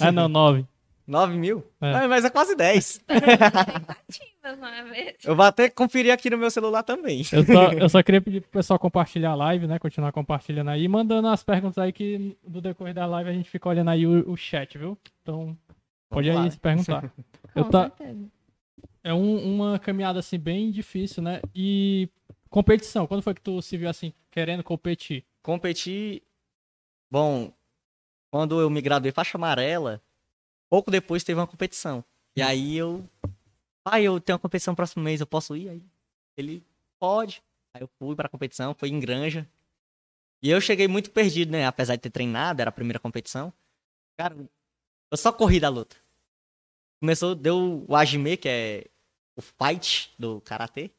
Ah 0.01 0.11
não, 0.13 0.29
9. 0.29 0.65
9 1.07 1.37
mil? 1.37 1.65
É. 1.81 1.93
Ah, 1.95 2.09
mas 2.09 2.25
é 2.25 2.31
quase 2.31 2.55
10. 2.55 3.01
Tentativas, 3.09 4.59
não 4.59 4.67
é? 4.69 5.15
Eu 5.25 5.35
vou 5.37 5.45
até 5.45 5.69
conferir 5.69 6.13
aqui 6.13 6.31
no 6.31 6.39
meu 6.39 6.51
celular 6.51 6.83
também. 6.83 7.23
Eu 7.33 7.45
só, 7.45 7.73
eu 7.75 7.89
só 7.89 8.03
queria 8.03 8.21
pedir 8.21 8.41
pro 8.41 8.51
pessoal 8.51 8.79
compartilhar 8.79 9.31
a 9.31 9.35
live, 9.35 9.67
né? 9.67 9.79
Continuar 9.79 10.13
compartilhando 10.13 10.71
aí, 10.71 10.87
mandando 10.89 11.29
as 11.29 11.43
perguntas 11.43 11.79
aí 11.79 11.93
que 11.93 12.37
do 12.47 12.61
decorrer 12.61 12.95
da 12.95 13.05
live 13.07 13.31
a 13.31 13.33
gente 13.33 13.51
fica 13.51 13.69
olhando 13.69 13.91
aí 13.91 14.07
o, 14.07 14.31
o 14.31 14.37
chat, 14.37 14.79
viu? 14.79 14.97
Então, 15.23 15.57
pode 16.09 16.29
Vamos 16.29 16.41
aí 16.41 16.47
lá. 16.47 16.51
se 16.51 16.59
perguntar. 16.59 17.13
Eu 17.55 17.65
Com 17.65 17.71
tá- 17.71 17.91
certeza. 17.97 18.25
É 19.05 19.13
um- 19.13 19.55
uma 19.57 19.79
caminhada 19.81 20.21
assim 20.21 20.39
bem 20.39 20.71
difícil, 20.71 21.23
né? 21.23 21.41
E 21.55 22.09
competição, 22.49 23.07
quando 23.09 23.23
foi 23.23 23.35
que 23.35 23.41
tu 23.43 23.61
se 23.61 23.77
viu 23.77 23.91
assim 23.91 24.13
querendo 24.31 24.63
competir? 24.63 25.25
Competir. 25.43 26.23
Bom, 27.13 27.53
quando 28.31 28.59
eu 28.59 28.71
me 28.71 28.81
graduei 28.81 29.13
faixa 29.13 29.37
amarela, 29.37 30.01
pouco 30.71 30.91
depois 30.91 31.23
teve 31.23 31.39
uma 31.39 31.47
competição. 31.47 32.03
E 32.35 32.41
aí 32.41 32.75
eu. 32.75 33.07
Pai, 33.85 34.05
eu 34.05 34.19
tenho 34.19 34.37
uma 34.37 34.41
competição 34.41 34.75
próximo 34.75 35.03
mês, 35.03 35.21
eu 35.21 35.27
posso 35.27 35.55
ir? 35.55 35.69
Aí 35.69 35.83
ele 36.39 36.65
pode. 36.99 37.43
Aí 37.75 37.83
eu 37.83 37.91
fui 37.99 38.17
pra 38.17 38.31
competição, 38.31 38.73
foi 38.73 38.89
em 38.89 38.99
Granja. 38.99 39.47
E 40.43 40.49
eu 40.49 40.59
cheguei 40.59 40.89
muito 40.89 41.11
perdido, 41.11 41.53
né? 41.53 41.67
Apesar 41.67 41.97
de 41.97 42.01
ter 42.01 42.09
treinado, 42.09 42.63
era 42.63 42.71
a 42.71 42.73
primeira 42.73 42.99
competição. 42.99 43.53
Cara, 44.17 44.35
eu 45.11 45.17
só 45.19 45.31
corri 45.31 45.61
da 45.61 45.69
luta. 45.69 45.97
Começou, 46.99 47.35
deu 47.35 47.85
o 47.87 47.95
Ajime, 47.95 48.39
que 48.39 48.49
é 48.49 48.87
o 49.37 49.43
fight 49.43 50.15
do 50.19 50.41
karatê. 50.41 50.91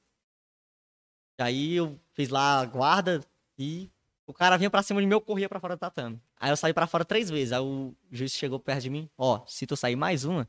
Aí 1.40 1.74
eu 1.74 2.00
fiz 2.14 2.30
lá 2.30 2.62
a 2.62 2.66
guarda 2.66 3.26
e 3.58 3.90
o 4.26 4.34
cara 4.34 4.58
vinha 4.58 4.70
pra 4.70 4.82
cima 4.84 5.02
de 5.02 5.08
mim, 5.08 5.14
eu 5.14 5.22
corria 5.22 5.50
pra 5.50 5.60
fora 5.60 5.76
do 5.76 5.80
tatame. 5.80 6.22
Aí 6.38 6.50
eu 6.50 6.58
saí 6.58 6.74
pra 6.74 6.88
fora 6.88 7.04
três 7.06 7.30
vezes. 7.30 7.52
Aí 7.52 7.60
o 7.60 7.94
juiz 8.12 8.32
chegou 8.34 8.60
perto 8.60 8.82
de 8.84 8.90
mim, 8.90 9.10
ó, 9.18 9.46
se 9.46 9.66
tu 9.68 9.76
sair 9.76 9.96
mais 9.96 10.24
uma, 10.26 10.48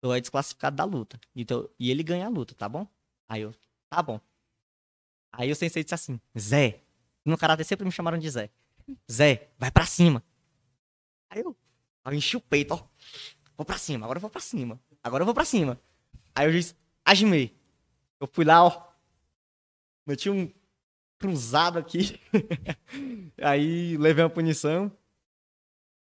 tu 0.00 0.12
é 0.12 0.20
desclassificado 0.20 0.76
da 0.76 0.84
luta. 0.84 1.20
E, 1.34 1.44
tu- 1.44 1.70
e 1.78 1.90
ele 1.90 2.02
ganha 2.02 2.26
a 2.26 2.28
luta, 2.28 2.54
tá 2.54 2.68
bom? 2.68 2.86
Aí 3.28 3.42
eu, 3.42 3.54
tá 3.90 4.02
bom. 4.02 4.20
Aí 5.32 5.50
o 5.50 5.56
sensei 5.56 5.82
disse 5.82 5.94
assim, 5.94 6.20
Zé, 6.38 6.80
no 7.24 7.36
karatê 7.38 7.64
sempre 7.64 7.84
me 7.84 7.90
chamaram 7.92 8.18
de 8.18 8.28
Zé. 8.30 8.50
Zé, 9.10 9.48
vai 9.58 9.70
pra 9.70 9.86
cima. 9.86 10.22
Aí 11.30 11.40
eu, 11.40 11.56
eu 12.04 12.12
enchi 12.12 12.36
o 12.36 12.40
peito, 12.40 12.74
ó. 12.74 12.82
Vou 13.56 13.64
pra 13.64 13.78
cima, 13.78 14.04
agora 14.06 14.18
eu 14.18 14.20
vou 14.20 14.30
pra 14.30 14.40
cima. 14.40 14.78
Agora 15.02 15.22
eu 15.22 15.26
vou 15.26 15.34
pra 15.34 15.44
cima. 15.44 15.80
Aí 16.34 16.46
eu 16.46 16.52
disse, 16.52 16.74
Ajime. 17.04 17.56
Eu 18.20 18.28
fui 18.28 18.44
lá, 18.44 18.64
ó. 18.64 18.92
Meti 20.06 20.30
um 20.30 20.52
cruzado 21.22 21.78
aqui. 21.78 22.18
aí 23.40 23.96
levei 23.96 24.24
uma 24.24 24.30
punição. 24.30 24.90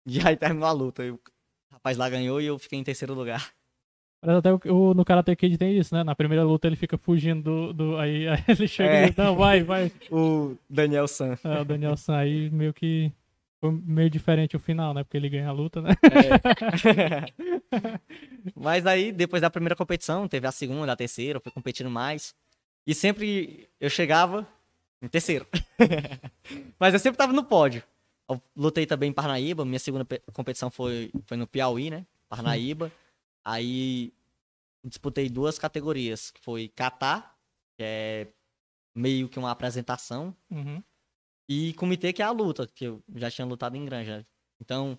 E 0.05 0.25
aí 0.25 0.37
terminou 0.37 0.67
a 0.67 0.71
luta. 0.71 1.03
o 1.03 1.19
rapaz 1.71 1.97
lá 1.97 2.09
ganhou 2.09 2.39
e 2.39 2.45
eu 2.45 2.57
fiquei 2.57 2.79
em 2.79 2.83
terceiro 2.83 3.13
lugar. 3.13 3.53
Mas 4.25 4.37
até 4.37 4.53
o, 4.53 4.59
o, 4.67 4.93
no 4.93 5.03
Karate 5.03 5.35
Kid 5.35 5.57
tem 5.57 5.77
isso, 5.77 5.93
né? 5.93 6.01
Na 6.03 6.15
primeira 6.15 6.45
luta 6.45 6.65
ele 6.65 6.77
fica 6.77 6.97
fugindo 6.97 7.43
do. 7.43 7.73
do 7.73 7.97
aí, 7.97 8.27
aí, 8.29 8.43
ele 8.47 8.67
chega 8.67 8.93
é. 8.93 9.03
e 9.03 9.07
diz, 9.07 9.17
não, 9.17 9.35
vai, 9.35 9.61
vai. 9.61 9.91
O 10.09 10.55
Daniel 10.69 11.07
San. 11.09 11.37
É, 11.43 11.59
o 11.59 11.65
Daniel 11.65 11.97
San 11.97 12.15
aí 12.15 12.49
meio 12.49 12.73
que. 12.73 13.11
Foi 13.59 13.71
meio 13.71 14.09
diferente 14.09 14.57
o 14.57 14.59
final, 14.59 14.93
né? 14.93 15.03
Porque 15.03 15.15
ele 15.15 15.29
ganha 15.29 15.47
a 15.47 15.53
luta, 15.53 15.81
né? 15.81 15.91
É. 16.83 17.31
Mas 18.53 18.85
aí, 18.85 19.09
depois 19.09 19.41
da 19.41 19.49
primeira 19.49 19.75
competição, 19.75 20.27
teve 20.27 20.45
a 20.45 20.51
segunda, 20.51 20.91
a 20.91 20.97
terceira, 20.97 21.37
eu 21.37 21.41
fui 21.41 21.51
competindo 21.51 21.89
mais. 21.89 22.35
E 22.85 22.93
sempre 22.93 23.69
eu 23.79 23.89
chegava 23.89 24.45
em 25.03 25.07
terceiro. 25.09 25.45
Mas 26.79 26.93
eu 26.93 26.99
sempre 26.99 27.17
tava 27.17 27.33
no 27.33 27.43
pódio. 27.43 27.83
Eu 28.29 28.41
lutei 28.55 28.85
também 28.85 29.09
em 29.09 29.13
Parnaíba, 29.13 29.65
minha 29.65 29.79
segunda 29.79 30.05
competição 30.31 30.71
foi, 30.71 31.11
foi 31.25 31.35
no 31.35 31.45
Piauí, 31.45 31.89
né? 31.89 32.05
Parnaíba. 32.29 32.91
Aí 33.43 34.13
disputei 34.83 35.29
duas 35.29 35.59
categorias, 35.59 36.31
que 36.31 36.41
foi 36.41 36.69
kata, 36.69 37.21
que 37.77 37.83
é 37.83 38.27
meio 38.95 39.27
que 39.27 39.39
uma 39.39 39.51
apresentação, 39.51 40.35
uhum. 40.49 40.81
e 41.49 41.73
comitê, 41.73 42.13
que 42.13 42.21
é 42.21 42.25
a 42.25 42.31
luta, 42.31 42.67
que 42.67 42.85
eu 42.85 43.03
já 43.15 43.29
tinha 43.29 43.45
lutado 43.45 43.75
em 43.75 43.85
granja. 43.85 44.25
Então, 44.61 44.97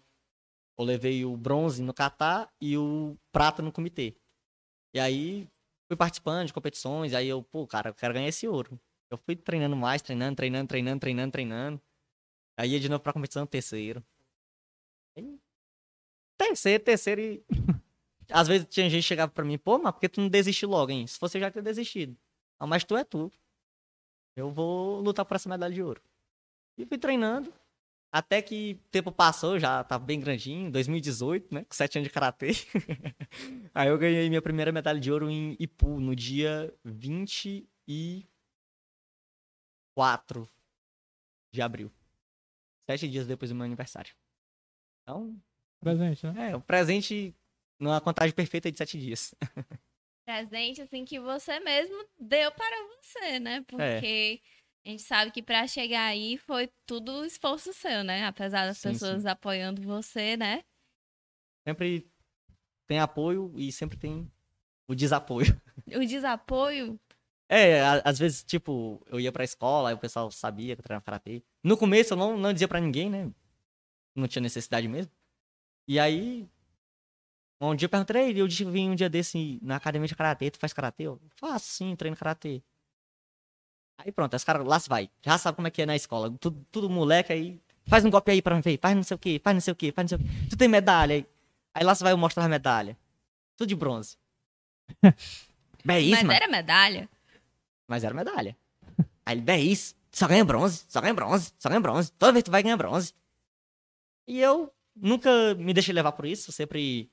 eu 0.78 0.84
levei 0.84 1.24
o 1.24 1.36
bronze 1.36 1.82
no 1.82 1.94
kata 1.94 2.50
e 2.60 2.76
o 2.76 3.16
prata 3.32 3.62
no 3.62 3.72
comitê. 3.72 4.16
E 4.92 5.00
aí, 5.00 5.48
fui 5.86 5.96
participando 5.96 6.46
de 6.46 6.52
competições, 6.52 7.14
aí 7.14 7.28
eu, 7.28 7.42
pô, 7.42 7.66
cara, 7.66 7.90
eu 7.90 7.94
quero 7.94 8.14
ganhar 8.14 8.28
esse 8.28 8.48
ouro. 8.48 8.78
Eu 9.10 9.18
fui 9.18 9.36
treinando 9.36 9.76
mais, 9.76 10.02
treinando, 10.02 10.36
treinando, 10.36 10.68
treinando, 10.68 11.00
treinando, 11.00 11.32
treinando. 11.32 11.82
Aí 12.56 12.70
ia 12.70 12.80
de 12.80 12.88
novo 12.88 13.02
pra 13.02 13.12
competição, 13.12 13.46
terceiro. 13.46 14.04
Terceiro, 16.36 16.82
terceiro 16.82 17.20
e 17.20 17.44
Às 18.30 18.48
vezes 18.48 18.66
tinha 18.68 18.88
gente 18.88 19.02
que 19.02 19.06
chegava 19.06 19.30
pra 19.30 19.44
mim, 19.44 19.58
pô, 19.58 19.78
mas 19.78 19.92
por 19.92 20.00
que 20.00 20.08
tu 20.08 20.20
não 20.20 20.28
desiste 20.28 20.64
logo, 20.64 20.90
hein? 20.90 21.06
Se 21.06 21.20
você 21.20 21.38
já 21.38 21.50
ter 21.50 21.62
desistido. 21.62 22.16
Ah, 22.58 22.66
mas 22.66 22.84
tu 22.84 22.96
é 22.96 23.04
tu. 23.04 23.30
Eu 24.36 24.50
vou 24.50 25.00
lutar 25.00 25.24
por 25.24 25.34
essa 25.34 25.48
medalha 25.48 25.74
de 25.74 25.82
ouro. 25.82 26.02
E 26.78 26.86
fui 26.86 26.98
treinando. 26.98 27.52
Até 28.10 28.40
que 28.40 28.80
o 28.86 28.88
tempo 28.90 29.10
passou, 29.10 29.58
já 29.58 29.82
tava 29.82 30.04
bem 30.04 30.20
grandinho, 30.20 30.70
2018, 30.70 31.52
né? 31.52 31.64
Com 31.64 31.74
7 31.74 31.98
anos 31.98 32.08
de 32.08 32.14
karatê. 32.14 32.52
Aí 33.74 33.88
eu 33.88 33.98
ganhei 33.98 34.28
minha 34.28 34.42
primeira 34.42 34.70
medalha 34.70 35.00
de 35.00 35.10
ouro 35.10 35.28
em 35.28 35.56
Ipu, 35.58 36.00
no 36.00 36.14
dia 36.14 36.72
24 39.96 40.48
de 41.52 41.62
abril. 41.62 41.90
Sete 42.88 43.08
dias 43.08 43.26
depois 43.26 43.50
do 43.50 43.54
meu 43.54 43.64
aniversário. 43.64 44.14
Então. 45.02 45.40
Presente, 45.80 46.26
né? 46.26 46.50
É, 46.50 46.56
o 46.56 46.60
presente 46.60 47.34
numa 47.78 48.00
contagem 48.00 48.34
perfeita 48.34 48.70
de 48.70 48.78
sete 48.78 48.98
dias. 48.98 49.34
Presente, 50.26 50.80
assim, 50.80 51.04
que 51.04 51.20
você 51.20 51.60
mesmo 51.60 52.02
deu 52.18 52.50
para 52.52 52.76
você, 52.96 53.38
né? 53.38 53.60
Porque 53.62 53.82
é. 53.84 54.88
a 54.88 54.90
gente 54.90 55.02
sabe 55.02 55.30
que 55.30 55.42
para 55.42 55.66
chegar 55.66 56.06
aí 56.06 56.38
foi 56.38 56.70
tudo 56.86 57.26
esforço 57.26 57.74
seu, 57.74 58.02
né? 58.02 58.24
Apesar 58.24 58.66
das 58.66 58.78
sim, 58.78 58.90
pessoas 58.90 59.22
sim. 59.22 59.28
apoiando 59.28 59.82
você, 59.82 60.34
né? 60.36 60.64
Sempre 61.68 62.10
tem 62.86 63.00
apoio 63.00 63.52
e 63.56 63.70
sempre 63.70 63.98
tem 63.98 64.30
o 64.88 64.94
desapoio. 64.94 65.60
O 65.94 66.06
desapoio? 66.06 66.98
É, 67.48 67.80
às 68.04 68.18
vezes, 68.18 68.42
tipo, 68.42 69.02
eu 69.06 69.20
ia 69.20 69.30
pra 69.30 69.44
escola, 69.44 69.90
aí 69.90 69.94
o 69.94 69.98
pessoal 69.98 70.30
sabia 70.30 70.74
que 70.74 70.80
eu 70.80 70.84
treinava 70.84 71.04
karatê. 71.04 71.42
No 71.62 71.76
começo 71.76 72.14
eu 72.14 72.16
não, 72.16 72.36
não 72.36 72.52
dizia 72.52 72.68
pra 72.68 72.80
ninguém, 72.80 73.10
né? 73.10 73.30
Não 74.14 74.26
tinha 74.26 74.42
necessidade 74.42 74.88
mesmo. 74.88 75.12
E 75.86 75.98
aí, 76.00 76.48
um 77.60 77.74
dia 77.74 77.86
eu 77.86 77.90
perguntei, 77.90 78.40
eu 78.40 78.46
vim 78.70 78.90
um 78.90 78.94
dia 78.94 79.08
desse 79.08 79.58
na 79.62 79.76
academia 79.76 80.08
de 80.08 80.14
karatê, 80.14 80.50
tu 80.50 80.58
faz 80.58 80.72
karatê? 80.72 81.04
Eu 81.04 81.20
faço 81.36 81.66
sim, 81.66 81.94
treino 81.96 82.16
karatê. 82.16 82.62
Aí 83.98 84.10
pronto, 84.10 84.34
os 84.34 84.44
caras 84.44 84.66
lá 84.66 84.78
se 84.78 84.88
vai. 84.88 85.08
Já 85.22 85.38
sabe 85.38 85.56
como 85.56 85.68
é 85.68 85.70
que 85.70 85.82
é 85.82 85.86
na 85.86 85.96
escola. 85.96 86.30
Tudo, 86.40 86.66
tudo 86.70 86.90
moleque 86.90 87.32
aí. 87.32 87.60
Faz 87.86 88.04
um 88.04 88.10
golpe 88.10 88.30
aí 88.32 88.42
pra 88.42 88.54
mim 88.54 88.60
ver. 88.60 88.78
Faz 88.80 88.96
não 88.96 89.02
sei 89.02 89.14
o 89.14 89.18
que, 89.18 89.38
faz 89.38 89.54
não 89.54 89.60
sei 89.60 89.72
o 89.72 89.76
que, 89.76 89.92
faz 89.92 90.10
não 90.10 90.18
sei 90.18 90.26
o 90.26 90.30
que. 90.30 90.48
Tu 90.48 90.56
tem 90.56 90.68
medalha 90.68 91.14
aí. 91.14 91.26
Aí 91.74 91.84
lá 91.84 91.94
se 91.94 92.02
vai 92.02 92.12
eu 92.12 92.18
mostrar 92.18 92.44
a 92.44 92.48
medalha. 92.48 92.96
Tudo 93.56 93.68
de 93.68 93.76
bronze. 93.76 94.16
Bem, 95.84 96.10
isso, 96.10 96.26
Mas 96.26 96.36
era 96.36 96.48
medalha? 96.48 97.08
Mas 97.86 98.04
era 98.04 98.14
medalha. 98.14 98.56
Aí 99.24 99.34
ele, 99.34 99.42
bem, 99.42 99.70
isso. 99.70 99.94
Só 100.10 100.28
ganha 100.28 100.44
bronze, 100.44 100.84
só 100.88 101.00
ganha 101.00 101.14
bronze, 101.14 101.52
só 101.58 101.68
ganha 101.68 101.80
bronze. 101.80 102.12
Toda 102.12 102.32
vez 102.32 102.44
tu 102.44 102.50
vai 102.50 102.62
ganhar 102.62 102.76
bronze. 102.76 103.12
E 104.28 104.40
eu 104.40 104.72
nunca 104.94 105.54
me 105.56 105.74
deixei 105.74 105.92
levar 105.92 106.12
por 106.12 106.24
isso. 106.24 106.52
Sempre 106.52 107.10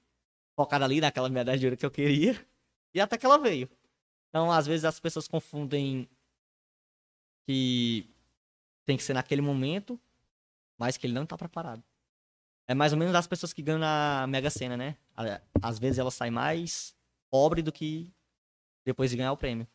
focada 0.56 0.86
ali 0.86 1.02
naquela 1.02 1.30
medalha 1.30 1.58
de 1.58 1.66
ouro 1.66 1.78
que 1.78 1.86
eu 1.86 1.92
queria. 1.92 2.40
E 2.94 3.02
até 3.02 3.18
que 3.18 3.26
ela 3.26 3.40
veio. 3.40 3.70
Então, 4.30 4.52
às 4.52 4.68
vezes, 4.68 4.86
as 4.86 5.00
pessoas 5.00 5.28
confundem 5.28 6.08
que 7.46 8.10
tem 8.86 8.98
que 8.98 9.04
ser 9.04 9.14
naquele 9.14 9.42
momento, 9.42 10.00
mas 10.78 10.96
que 10.96 11.06
ele 11.06 11.14
não 11.14 11.26
tá 11.26 11.38
preparado. 11.38 11.84
É 12.68 12.74
mais 12.74 12.94
ou 12.94 13.00
menos 13.00 13.12
das 13.12 13.28
pessoas 13.28 13.52
que 13.52 13.62
ganham 13.62 13.80
na 13.80 14.26
Mega 14.28 14.50
Sena, 14.50 14.78
né? 14.78 14.96
Às 15.62 15.78
vezes 15.78 15.98
ela 15.98 16.12
sai 16.12 16.30
mais 16.30 16.96
pobre 17.30 17.62
do 17.62 17.72
que 17.72 18.10
depois 18.86 19.12
de 19.12 19.18
ganhar 19.18 19.32
o 19.32 19.38
prêmio. 19.38 19.68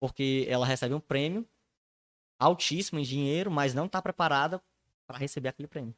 Porque 0.00 0.46
ela 0.48 0.66
recebe 0.66 0.94
um 0.94 1.00
prêmio 1.00 1.46
altíssimo 2.38 2.98
em 2.98 3.04
dinheiro, 3.04 3.50
mas 3.50 3.74
não 3.74 3.86
tá 3.86 4.00
preparada 4.00 4.62
para 5.06 5.18
receber 5.18 5.48
aquele 5.48 5.68
prêmio. 5.68 5.94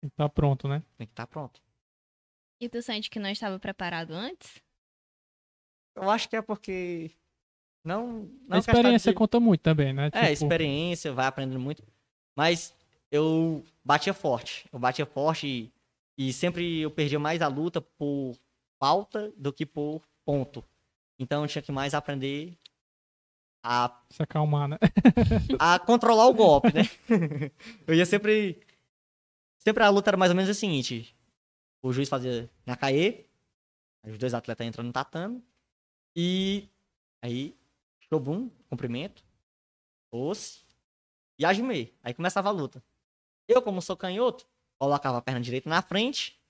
Tem 0.00 0.08
que 0.08 0.14
estar 0.14 0.28
tá 0.28 0.28
pronto, 0.28 0.68
né? 0.68 0.82
Tem 0.96 1.06
que 1.06 1.12
estar 1.12 1.26
tá 1.26 1.26
pronto. 1.26 1.60
E 2.60 2.68
tu 2.68 2.80
sente 2.82 3.10
que 3.10 3.18
não 3.18 3.30
estava 3.30 3.58
preparado 3.58 4.12
antes? 4.12 4.62
Eu 5.96 6.08
acho 6.08 6.28
que 6.28 6.36
é 6.36 6.42
porque. 6.42 7.10
Não. 7.84 8.28
não 8.46 8.56
a 8.56 8.58
experiência 8.58 9.12
de... 9.12 9.16
conta 9.16 9.40
muito 9.40 9.60
também, 9.60 9.92
né? 9.92 10.06
É, 10.06 10.10
tipo... 10.10 10.24
É, 10.24 10.32
experiência, 10.32 11.12
vai 11.12 11.26
aprendendo 11.26 11.60
muito. 11.60 11.82
Mas 12.36 12.74
eu 13.10 13.64
batia 13.84 14.14
forte. 14.14 14.68
Eu 14.72 14.78
batia 14.78 15.06
forte 15.06 15.46
e, 15.46 15.72
e 16.28 16.32
sempre 16.32 16.80
eu 16.80 16.90
perdia 16.90 17.18
mais 17.18 17.42
a 17.42 17.48
luta 17.48 17.80
por 17.80 18.36
falta 18.78 19.32
do 19.36 19.52
que 19.52 19.66
por 19.66 20.02
ponto. 20.24 20.64
Então 21.18 21.42
eu 21.42 21.48
tinha 21.48 21.62
que 21.62 21.72
mais 21.72 21.94
aprender 21.94 22.56
a. 23.62 24.02
Se 24.10 24.22
acalmar, 24.22 24.68
né? 24.68 24.78
a 25.58 25.78
controlar 25.78 26.26
o 26.26 26.34
golpe, 26.34 26.72
né? 26.72 26.82
eu 27.86 27.94
ia 27.94 28.06
sempre 28.06 28.60
Sempre 29.68 29.82
a 29.82 29.90
luta 29.90 30.08
era 30.08 30.16
mais 30.16 30.30
ou 30.30 30.36
menos 30.36 30.50
a 30.50 30.54
seguinte: 30.54 31.14
o 31.82 31.92
juiz 31.92 32.08
fazia 32.08 32.50
na 32.64 32.76
caê, 32.76 33.26
os 34.02 34.16
dois 34.16 34.32
atletas 34.32 34.66
entram 34.66 34.82
no 34.82 34.92
tatame, 34.92 35.44
e 36.16 36.68
aí, 37.20 37.54
shobum, 38.08 38.48
cumprimento, 38.70 39.22
osse, 40.10 40.64
e 41.38 41.44
ajimei. 41.44 41.94
Aí 42.02 42.14
começava 42.14 42.48
a 42.48 42.52
luta. 42.52 42.82
Eu, 43.46 43.60
como 43.60 43.82
sou 43.82 43.94
canhoto, 43.94 44.48
colocava 44.78 45.18
a 45.18 45.22
perna 45.22 45.40
direita 45.40 45.68
na 45.68 45.82
frente, 45.82 46.40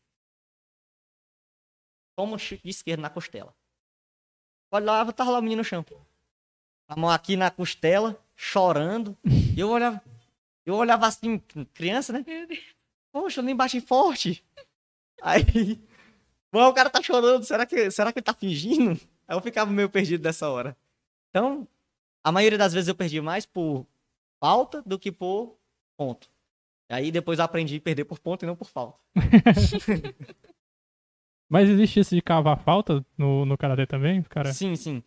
como 2.16 2.36
esquerda 2.64 3.02
na 3.02 3.10
costela. 3.10 3.52
Olhava, 4.70 5.12
tava 5.12 5.30
lá 5.30 5.38
o 5.38 5.42
menino 5.42 5.60
no 5.60 5.64
chão. 5.64 5.84
A 6.88 6.96
mão 6.96 7.10
aqui 7.10 7.36
na 7.36 7.50
costela, 7.50 8.18
chorando. 8.34 9.16
E 9.24 9.60
eu 9.60 9.70
olhava, 9.70 10.02
eu 10.64 10.74
olhava 10.74 11.06
assim, 11.06 11.38
criança, 11.72 12.12
né? 12.12 12.24
Poxa, 13.12 13.40
eu 13.40 13.44
nem 13.44 13.56
bati 13.56 13.80
forte. 13.80 14.44
Aí, 15.22 15.80
bom, 16.52 16.68
o 16.68 16.72
cara 16.72 16.90
tá 16.90 17.02
chorando, 17.02 17.44
será 17.44 17.66
que, 17.66 17.90
será 17.90 18.12
que 18.12 18.18
ele 18.18 18.24
tá 18.24 18.34
fingindo? 18.34 19.00
Aí 19.26 19.36
eu 19.36 19.40
ficava 19.40 19.70
meio 19.70 19.90
perdido 19.90 20.22
dessa 20.22 20.48
hora. 20.48 20.76
Então, 21.30 21.66
a 22.22 22.30
maioria 22.30 22.58
das 22.58 22.72
vezes 22.72 22.88
eu 22.88 22.94
perdi 22.94 23.20
mais 23.20 23.44
por 23.44 23.86
falta 24.40 24.82
do 24.82 24.98
que 24.98 25.10
por 25.10 25.56
ponto. 25.96 26.28
Aí 26.90 27.10
depois 27.10 27.38
eu 27.38 27.44
aprendi 27.44 27.76
a 27.76 27.80
perder 27.80 28.04
por 28.04 28.18
ponto 28.18 28.44
e 28.44 28.46
não 28.46 28.56
por 28.56 28.68
falta. 28.68 28.98
Mas 31.48 31.68
existe 31.68 32.00
esse 32.00 32.14
de 32.14 32.22
cavar 32.22 32.58
falta 32.58 33.04
no, 33.16 33.44
no 33.44 33.56
Karatê 33.56 33.86
também, 33.86 34.22
cara? 34.22 34.52
Sim, 34.52 34.76
sim. 34.76 35.02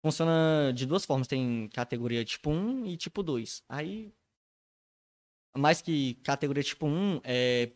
Funciona 0.00 0.72
de 0.74 0.86
duas 0.86 1.04
formas. 1.04 1.26
Tem 1.26 1.68
categoria 1.68 2.24
tipo 2.24 2.50
1 2.50 2.86
e 2.86 2.96
tipo 2.96 3.22
2. 3.22 3.62
Aí 3.68 4.12
mais 5.56 5.82
que 5.82 6.14
categoria 6.22 6.62
tipo 6.62 6.86
1 6.86 7.20
é 7.24 7.70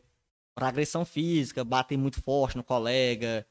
para 0.54 0.68
agressão 0.68 1.04
física, 1.04 1.62
bater 1.62 1.98
muito 1.98 2.22
forte 2.22 2.56
no 2.56 2.64
colega, 2.64 3.46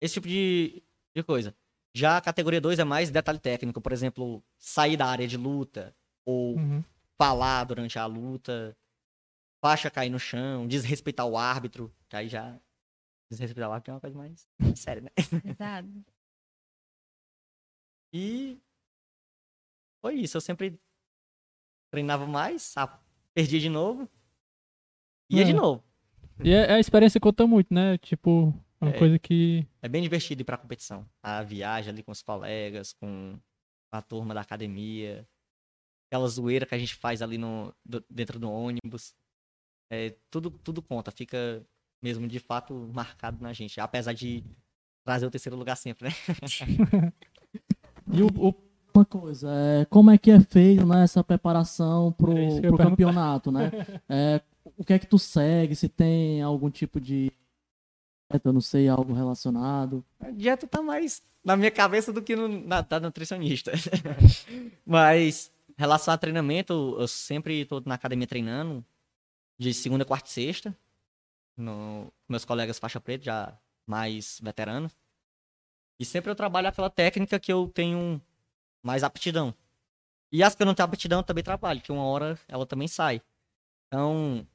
esse 0.00 0.14
tipo 0.14 0.26
de, 0.26 0.82
de 1.14 1.22
coisa. 1.22 1.54
Já 1.94 2.16
a 2.16 2.20
categoria 2.20 2.60
2 2.60 2.78
é 2.78 2.84
mais 2.84 3.10
detalhe 3.10 3.38
técnico, 3.38 3.80
por 3.80 3.92
exemplo, 3.92 4.42
sair 4.58 4.96
da 4.96 5.06
área 5.06 5.28
de 5.28 5.36
luta, 5.36 5.94
ou 6.24 6.56
uhum. 6.56 6.82
falar 7.18 7.64
durante 7.64 7.98
a 7.98 8.06
luta, 8.06 8.74
faixa 9.62 9.90
cair 9.90 10.10
no 10.10 10.18
chão, 10.18 10.66
desrespeitar 10.66 11.26
o 11.26 11.36
árbitro, 11.36 11.94
que 12.08 12.16
aí 12.16 12.28
já. 12.28 12.58
Desrespeitar 13.34 13.70
o 13.70 13.72
árbitro 13.72 13.92
é 13.92 13.94
uma 13.94 14.00
coisa 14.00 14.16
mais 14.16 14.48
séria, 14.76 15.02
né? 15.02 15.10
Exato. 15.44 16.04
E 18.12 18.60
foi 20.00 20.14
isso. 20.14 20.36
Eu 20.36 20.40
sempre 20.40 20.78
treinava 21.90 22.26
mais, 22.26 22.74
perdia 23.32 23.60
de 23.60 23.68
novo, 23.68 24.08
ia 25.30 25.42
é. 25.42 25.44
de 25.44 25.52
novo. 25.52 25.82
E 26.42 26.52
a, 26.54 26.58
é, 26.58 26.72
a 26.74 26.80
experiência 26.80 27.20
conta 27.20 27.46
muito, 27.46 27.72
né? 27.72 27.98
Tipo, 27.98 28.52
é 28.80 28.84
uma 28.84 28.94
é, 28.94 28.98
coisa 28.98 29.18
que. 29.18 29.66
É 29.80 29.88
bem 29.88 30.02
divertido 30.02 30.42
ir 30.42 30.44
pra 30.44 30.58
competição. 30.58 31.08
A 31.22 31.42
viagem 31.42 31.90
ali 31.90 32.02
com 32.02 32.12
os 32.12 32.22
colegas, 32.22 32.92
com 32.92 33.38
a 33.92 34.02
turma 34.02 34.34
da 34.34 34.40
academia. 34.40 35.26
Aquela 36.08 36.28
zoeira 36.28 36.66
que 36.66 36.74
a 36.74 36.78
gente 36.78 36.94
faz 36.94 37.22
ali 37.22 37.38
no, 37.38 37.74
do, 37.84 38.04
dentro 38.10 38.38
do 38.38 38.50
ônibus. 38.50 39.14
É, 39.90 40.16
tudo, 40.30 40.50
tudo 40.50 40.82
conta, 40.82 41.10
fica 41.10 41.64
mesmo 42.04 42.28
de 42.28 42.38
fato 42.38 42.74
marcado 42.92 43.42
na 43.42 43.54
gente. 43.54 43.80
Apesar 43.80 44.12
de 44.12 44.44
trazer 45.02 45.24
o 45.24 45.30
terceiro 45.30 45.56
lugar 45.56 45.74
sempre, 45.74 46.08
né? 46.08 46.14
e 48.12 48.22
o, 48.22 48.26
o, 48.36 48.54
uma 48.94 49.06
coisa, 49.06 49.48
é, 49.50 49.84
como 49.86 50.10
é 50.10 50.18
que 50.18 50.30
é 50.30 50.38
feito 50.38 50.84
né, 50.84 51.02
essa 51.02 51.24
preparação 51.24 52.12
pro, 52.12 52.34
pro 52.60 52.76
campeonato, 52.76 53.50
né? 53.50 53.70
É, 54.06 54.42
o 54.76 54.84
que 54.84 54.92
é 54.92 54.98
que 54.98 55.06
tu 55.06 55.18
segue? 55.18 55.74
Se 55.74 55.88
tem 55.88 56.42
algum 56.42 56.70
tipo 56.70 57.00
de 57.00 57.32
dieta, 58.30 58.52
não 58.52 58.60
sei, 58.60 58.88
algo 58.88 59.14
relacionado? 59.14 60.04
A 60.20 60.30
dieta 60.30 60.66
tá 60.66 60.82
mais 60.82 61.22
na 61.42 61.56
minha 61.56 61.70
cabeça 61.70 62.12
do 62.12 62.22
que 62.22 62.36
no, 62.36 62.48
na, 62.48 62.82
da 62.82 63.00
nutricionista. 63.00 63.72
Mas, 64.84 65.50
em 65.70 65.74
relação 65.76 66.12
a 66.12 66.18
treinamento, 66.18 66.96
eu 66.98 67.08
sempre 67.08 67.62
estou 67.62 67.82
na 67.84 67.94
academia 67.94 68.26
treinando 68.26 68.84
de 69.58 69.72
segunda, 69.72 70.04
quarta 70.04 70.28
e 70.28 70.32
sexta. 70.32 70.76
No, 71.56 72.12
meus 72.28 72.44
colegas 72.44 72.78
faixa 72.78 73.00
preta, 73.00 73.24
já 73.24 73.58
mais 73.86 74.40
veteranos. 74.42 74.92
E 75.98 76.04
sempre 76.04 76.30
eu 76.30 76.34
trabalho 76.34 76.68
aquela 76.68 76.90
técnica 76.90 77.38
que 77.38 77.52
eu 77.52 77.68
tenho 77.68 78.20
mais 78.82 79.04
aptidão. 79.04 79.54
E 80.32 80.42
as 80.42 80.54
que 80.54 80.62
eu 80.62 80.66
não 80.66 80.74
tenho 80.74 80.86
aptidão 80.88 81.20
eu 81.20 81.24
também 81.24 81.44
trabalho, 81.44 81.80
que 81.80 81.92
uma 81.92 82.04
hora 82.04 82.38
ela 82.48 82.66
também 82.66 82.88
sai. 82.88 83.22
Então, 83.86 84.46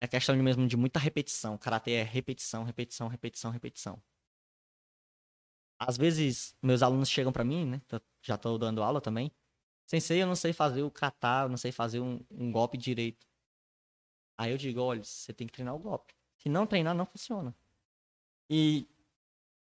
é 0.00 0.08
questão 0.08 0.36
mesmo 0.36 0.66
de 0.66 0.76
muita 0.76 0.98
repetição. 0.98 1.56
Karatê 1.56 1.92
é 1.92 2.02
repetição, 2.02 2.64
repetição, 2.64 3.08
repetição, 3.08 3.50
repetição. 3.50 4.02
Às 5.78 5.96
vezes, 5.96 6.56
meus 6.62 6.82
alunos 6.82 7.08
chegam 7.08 7.32
para 7.32 7.44
mim, 7.44 7.64
né? 7.66 7.82
Já 8.22 8.36
tô 8.36 8.58
dando 8.58 8.82
aula 8.82 9.00
também. 9.00 9.30
Sensei, 9.86 10.22
eu 10.22 10.26
não 10.26 10.34
sei 10.34 10.52
fazer 10.52 10.82
o 10.82 10.90
kata, 10.90 11.42
eu 11.44 11.48
não 11.48 11.56
sei 11.56 11.70
fazer 11.72 12.00
um, 12.00 12.20
um 12.30 12.50
golpe 12.50 12.78
direito. 12.78 13.26
Aí 14.38 14.50
eu 14.50 14.58
digo, 14.58 14.80
olha, 14.80 15.04
você 15.04 15.32
tem 15.32 15.46
que 15.46 15.52
treinar 15.52 15.74
o 15.74 15.78
golpe. 15.78 16.14
Se 16.44 16.50
não 16.50 16.66
treinar, 16.66 16.94
não 16.94 17.06
funciona. 17.06 17.54
E 18.50 18.86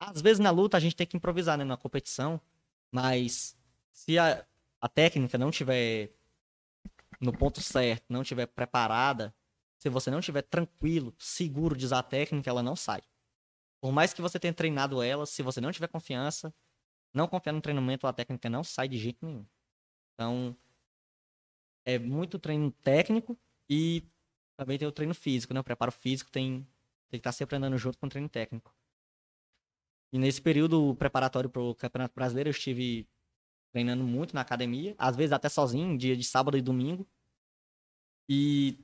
às 0.01 0.23
vezes 0.23 0.39
na 0.39 0.51
luta 0.51 0.79
a 0.79 0.81
gente 0.81 0.97
tem 0.97 1.07
que 1.07 1.17
improvisar, 1.17 1.59
né? 1.59 1.65
Na 1.65 1.77
competição. 1.77 2.41
Mas 2.91 3.55
se 3.93 4.19
a, 4.19 4.47
a 4.81 4.89
técnica 4.89 5.37
não 5.37 5.51
tiver 5.51 6.11
no 7.21 7.37
ponto 7.37 7.61
certo, 7.61 8.07
não 8.09 8.25
tiver 8.25 8.47
preparada, 8.47 9.35
se 9.79 9.91
você 9.91 10.11
não 10.11 10.21
estiver 10.21 10.43
tranquilo, 10.43 11.15
seguro 11.19 11.77
de 11.77 11.85
usar 11.85 11.99
a 11.99 12.03
técnica, 12.03 12.49
ela 12.49 12.63
não 12.63 12.75
sai. 12.75 13.03
Por 13.81 13.93
mais 13.93 14.15
que 14.15 14.23
você 14.23 14.41
tenha 14.41 14.55
treinado 14.55 15.03
ela, 15.03 15.27
se 15.27 15.43
você 15.43 15.61
não 15.61 15.71
tiver 15.71 15.89
confiança, 15.89 16.55
não 17.13 17.29
confiar 17.29 17.53
no 17.53 17.61
treinamento, 17.61 18.07
a 18.07 18.13
técnica 18.13 18.49
não 18.49 18.65
sai 18.65 18.89
de 18.89 18.97
jeito 18.97 19.25
nenhum. 19.25 19.47
Então, 20.15 20.57
é 21.85 21.99
muito 21.99 22.39
treino 22.39 22.71
técnico 22.71 23.39
e 23.69 24.03
também 24.57 24.79
tem 24.79 24.87
o 24.89 24.93
treino 24.93 25.15
físico, 25.15 25.53
né? 25.55 25.61
O 25.61 25.65
preparo 25.65 25.93
físico 25.93 26.31
tem, 26.31 26.67
tem 27.11 27.13
que 27.13 27.17
estar 27.19 27.33
sempre 27.33 27.57
andando 27.57 27.77
junto 27.79 27.99
com 27.99 28.07
o 28.07 28.09
treino 28.09 28.29
técnico. 28.29 28.75
E 30.13 30.19
nesse 30.19 30.41
período 30.41 30.95
preparatório 30.97 31.51
para 31.51 31.61
o 31.61 31.75
Campeonato 31.75 32.15
Brasileiro, 32.15 32.49
eu 32.49 32.53
estive 32.53 33.09
treinando 33.73 34.05
muito 34.05 34.35
na 34.35 34.41
academia, 34.41 34.95
às 34.97 35.17
vezes 35.17 35.33
até 35.33 35.49
sozinho, 35.49 35.99
dia 35.99 36.17
de 36.17 36.23
sábado 36.23 36.57
e 36.57 36.63
domingo. 36.63 37.07
E 38.29 38.79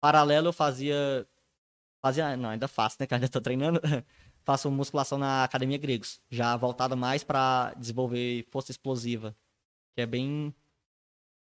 Paralelo 0.00 0.48
eu 0.48 0.52
fazia. 0.52 1.26
Fazia. 2.02 2.36
Não, 2.36 2.50
ainda 2.50 2.68
faço, 2.68 2.96
né? 3.00 3.06
Que 3.06 3.14
ainda 3.14 3.28
tô 3.28 3.40
treinando. 3.40 3.80
Faço 4.44 4.70
musculação 4.70 5.18
na 5.18 5.42
Academia 5.42 5.76
Gregos. 5.76 6.20
Já 6.30 6.56
voltada 6.56 6.94
mais 6.94 7.24
para 7.24 7.74
desenvolver 7.74 8.46
força 8.48 8.70
explosiva. 8.70 9.36
Que 9.96 10.02
é 10.02 10.06
bem 10.06 10.54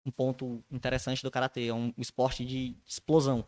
um 0.04 0.10
ponto 0.10 0.62
interessante 0.70 1.22
do 1.22 1.30
karatê. 1.30 1.66
É 1.66 1.74
um 1.74 1.92
esporte 1.98 2.44
de 2.44 2.76
explosão. 2.86 3.44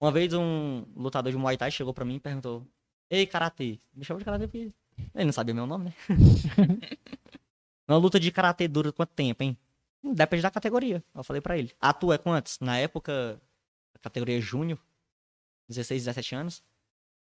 Uma 0.00 0.10
vez 0.10 0.32
um 0.34 0.84
lutador 0.96 1.30
de 1.32 1.38
Muay 1.38 1.56
Thai 1.56 1.70
chegou 1.70 1.94
para 1.94 2.04
mim 2.04 2.16
e 2.16 2.20
perguntou: 2.20 2.66
Ei, 3.08 3.26
karatê. 3.26 3.78
Me 3.94 4.04
chamou 4.04 4.18
de 4.18 4.24
karatê 4.24 4.46
porque 4.46 4.72
ele 5.14 5.24
não 5.24 5.32
sabia 5.32 5.54
meu 5.54 5.66
nome, 5.66 5.86
né? 5.86 5.94
Uma 7.88 7.98
luta 7.98 8.18
de 8.18 8.30
karatê 8.30 8.68
dura 8.68 8.92
quanto 8.92 9.10
tempo, 9.10 9.42
hein? 9.42 9.56
Depende 10.02 10.42
da 10.42 10.50
categoria. 10.50 11.04
Eu 11.14 11.22
falei 11.22 11.40
para 11.40 11.56
ele. 11.58 11.72
A 11.80 11.92
tua 11.92 12.14
é 12.14 12.18
quantos? 12.18 12.58
Na 12.60 12.78
época, 12.78 13.40
categoria 14.00 14.40
júnior, 14.40 14.78
16, 15.68 16.04
17 16.04 16.34
anos, 16.34 16.64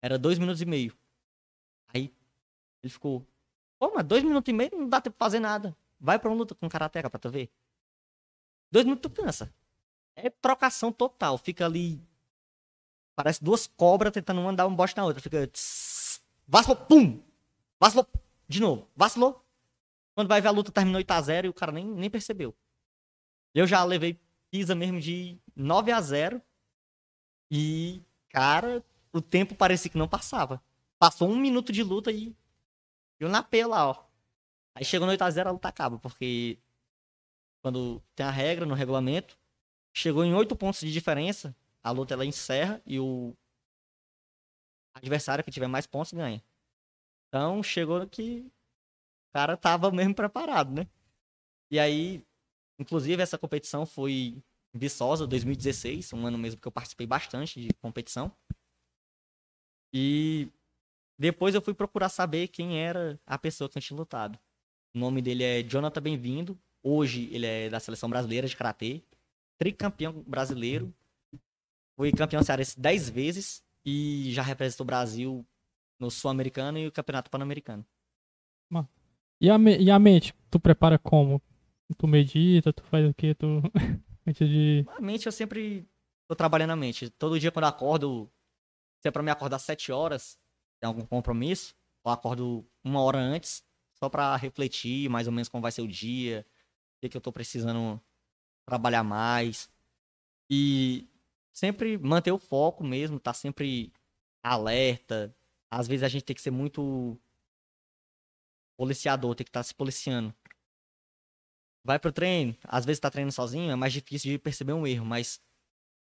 era 0.01 0.17
dois 0.17 0.37
minutos 0.37 0.61
e 0.61 0.65
meio. 0.65 0.95
Aí 1.93 2.13
ele 2.83 2.91
ficou, 2.91 3.25
pô, 3.79 3.91
mas 3.93 4.05
dois 4.05 4.23
minutos 4.23 4.49
e 4.49 4.53
meio 4.53 4.69
não 4.73 4.87
dá 4.87 5.01
tempo 5.01 5.17
pra 5.17 5.25
fazer 5.25 5.39
nada. 5.39 5.75
Vai 5.99 6.19
pra 6.19 6.29
uma 6.29 6.37
luta 6.37 6.55
com 6.55 6.69
karateca 6.69 7.09
pra 7.09 7.19
tu 7.19 7.29
ver. 7.29 7.49
Dois 8.71 8.85
minutos 8.85 9.11
tu 9.11 9.21
cansa. 9.21 9.53
É 10.15 10.29
trocação 10.29 10.91
total. 10.91 11.37
Fica 11.37 11.65
ali. 11.65 12.01
Parece 13.15 13.43
duas 13.43 13.67
cobras 13.67 14.13
tentando 14.13 14.41
uma 14.41 14.53
dar 14.53 14.67
um 14.67 14.75
bote 14.75 14.95
na 14.95 15.05
outra. 15.05 15.21
Fica. 15.21 15.49
Vacilou, 16.47 16.77
pum! 16.77 17.21
Vacilou, 17.79 18.07
de 18.47 18.59
novo. 18.59 18.87
Vacilou. 18.95 19.43
Quando 20.15 20.27
vai 20.27 20.41
ver 20.41 20.49
a 20.49 20.51
luta 20.51 20.71
terminou 20.71 21.01
8x0 21.01 21.45
e 21.45 21.49
o 21.49 21.53
cara 21.53 21.71
nem, 21.71 21.85
nem 21.85 22.09
percebeu. 22.09 22.53
Eu 23.53 23.65
já 23.65 23.83
levei 23.83 24.19
pisa 24.51 24.75
mesmo 24.75 24.99
de 24.99 25.37
9 25.55 25.91
a 25.91 26.01
0 26.01 26.41
e, 27.51 28.01
cara, 28.29 28.83
o 29.11 29.21
tempo 29.21 29.55
parecia 29.55 29.89
que 29.89 29.97
não 29.97 30.07
passava. 30.07 30.61
Passou 30.97 31.29
um 31.29 31.37
minuto 31.37 31.71
de 31.71 31.83
luta 31.83 32.11
e 32.11 32.35
eu 33.19 33.29
na 33.29 33.41
P 33.41 33.65
lá, 33.65 33.89
ó. 33.89 34.03
Aí 34.75 34.83
chegou 34.83 35.07
no 35.07 35.13
8x0, 35.13 35.47
a 35.47 35.51
luta 35.51 35.67
acaba, 35.67 35.97
porque 35.99 36.57
quando 37.61 38.01
tem 38.15 38.25
a 38.25 38.31
regra 38.31 38.65
no 38.65 38.73
regulamento, 38.73 39.37
chegou 39.93 40.23
em 40.23 40.33
8 40.33 40.55
pontos 40.55 40.79
de 40.81 40.91
diferença, 40.91 41.55
a 41.83 41.91
luta 41.91 42.13
ela 42.13 42.25
encerra 42.25 42.81
e 42.85 42.99
o 42.99 43.35
adversário 44.93 45.43
que 45.43 45.51
tiver 45.51 45.67
mais 45.67 45.87
pontos 45.87 46.13
ganha. 46.13 46.43
Então 47.27 47.61
chegou 47.61 48.05
que 48.07 48.41
o 49.29 49.33
cara 49.33 49.55
tava 49.55 49.91
mesmo 49.91 50.15
preparado, 50.15 50.73
né? 50.73 50.87
E 51.71 51.79
aí, 51.79 52.25
inclusive, 52.79 53.21
essa 53.21 53.37
competição 53.37 53.85
foi 53.85 54.41
Viçosa 54.73 55.25
2016, 55.25 56.13
um 56.13 56.25
ano 56.25 56.37
mesmo 56.37 56.59
que 56.61 56.67
eu 56.67 56.71
participei 56.71 57.07
bastante 57.07 57.59
de 57.61 57.69
competição. 57.75 58.31
E 59.93 60.51
depois 61.17 61.55
eu 61.55 61.61
fui 61.61 61.73
procurar 61.73 62.09
saber 62.09 62.47
quem 62.47 62.79
era 62.79 63.19
a 63.25 63.37
pessoa 63.37 63.69
que 63.69 63.77
eu 63.77 63.81
tinha 63.81 63.97
lutado. 63.97 64.39
O 64.95 64.99
nome 64.99 65.21
dele 65.21 65.43
é 65.43 65.63
Jonathan 65.63 66.01
Bem-vindo. 66.01 66.59
Hoje 66.83 67.29
ele 67.31 67.45
é 67.45 67.69
da 67.69 67.79
seleção 67.79 68.09
brasileira 68.09 68.47
de 68.47 68.55
karatê, 68.55 69.03
tricampeão 69.57 70.23
brasileiro. 70.25 70.93
Foi 71.97 72.11
campeão 72.11 72.41
cearense 72.41 72.79
10 72.79 73.09
vezes 73.09 73.63
e 73.85 74.31
já 74.31 74.41
representou 74.41 74.83
o 74.83 74.87
Brasil 74.87 75.45
no 75.99 76.09
Sul-Americano 76.09 76.77
e 76.77 76.87
o 76.87 76.91
Campeonato 76.91 77.29
Pan-Americano. 77.29 77.85
E 79.41 79.49
a, 79.49 79.57
e 79.79 79.89
a 79.89 79.97
mente, 79.97 80.33
tu 80.51 80.59
prepara 80.59 80.99
como? 80.99 81.41
Tu 81.97 82.07
medita, 82.07 82.73
tu 82.73 82.83
faz 82.83 83.09
o 83.09 83.13
quê? 83.13 83.33
Tu... 83.33 83.47
Antes 84.27 84.47
de. 84.47 84.85
A 84.97 85.01
mente 85.01 85.25
eu 85.25 85.31
sempre 85.31 85.87
tô 86.27 86.35
trabalhando 86.35 86.71
a 86.71 86.75
mente. 86.75 87.09
Todo 87.09 87.39
dia 87.39 87.51
quando 87.51 87.63
eu 87.63 87.69
acordo, 87.69 88.29
se 89.01 89.07
é 89.07 89.11
pra 89.11 89.23
me 89.23 89.31
acordar 89.31 89.57
7 89.57 89.91
horas, 89.91 90.37
tem 90.79 90.87
algum 90.87 91.05
compromisso, 91.05 91.73
eu 92.05 92.11
acordo 92.11 92.67
uma 92.83 93.01
hora 93.01 93.17
antes, 93.17 93.63
só 93.95 94.09
pra 94.09 94.35
refletir 94.35 95.09
mais 95.09 95.25
ou 95.25 95.33
menos 95.33 95.47
como 95.47 95.61
vai 95.61 95.71
ser 95.71 95.81
o 95.81 95.87
dia, 95.87 96.45
que, 96.99 97.09
que 97.09 97.17
eu 97.17 97.21
tô 97.21 97.31
precisando 97.31 98.01
trabalhar 98.65 99.03
mais. 99.03 99.69
E 100.49 101.07
sempre 101.53 101.97
manter 101.97 102.31
o 102.31 102.39
foco 102.39 102.83
mesmo, 102.83 103.19
tá 103.19 103.33
sempre 103.33 103.93
alerta. 104.43 105.35
Às 105.71 105.87
vezes 105.87 106.03
a 106.03 106.07
gente 106.07 106.25
tem 106.25 106.35
que 106.35 106.41
ser 106.41 106.51
muito 106.51 107.17
policiador, 108.77 109.35
tem 109.35 109.45
que 109.45 109.49
estar 109.49 109.59
tá 109.59 109.63
se 109.63 109.75
policiando 109.75 110.33
vai 111.83 111.97
pro 111.97 112.11
treino, 112.11 112.55
às 112.63 112.85
vezes 112.85 112.99
tá 112.99 113.09
treinando 113.09 113.33
sozinho, 113.33 113.71
é 113.71 113.75
mais 113.75 113.93
difícil 113.93 114.31
de 114.31 114.37
perceber 114.37 114.73
um 114.73 114.85
erro, 114.85 115.05
mas 115.05 115.41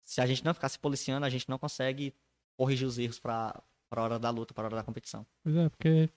se 0.04 0.20
a 0.20 0.26
gente 0.26 0.44
não 0.44 0.54
ficar 0.54 0.68
se 0.68 0.78
policiando, 0.78 1.26
a 1.26 1.30
gente 1.30 1.48
não 1.48 1.58
consegue 1.58 2.14
corrigir 2.56 2.86
os 2.86 2.98
erros 2.98 3.18
pra, 3.18 3.62
pra 3.90 4.02
hora 4.02 4.18
da 4.18 4.30
luta, 4.30 4.54
pra 4.54 4.64
hora 4.64 4.76
da 4.76 4.82
competição. 4.82 5.26
Pois 5.42 5.56
é, 5.56 5.68
porque 5.68 6.08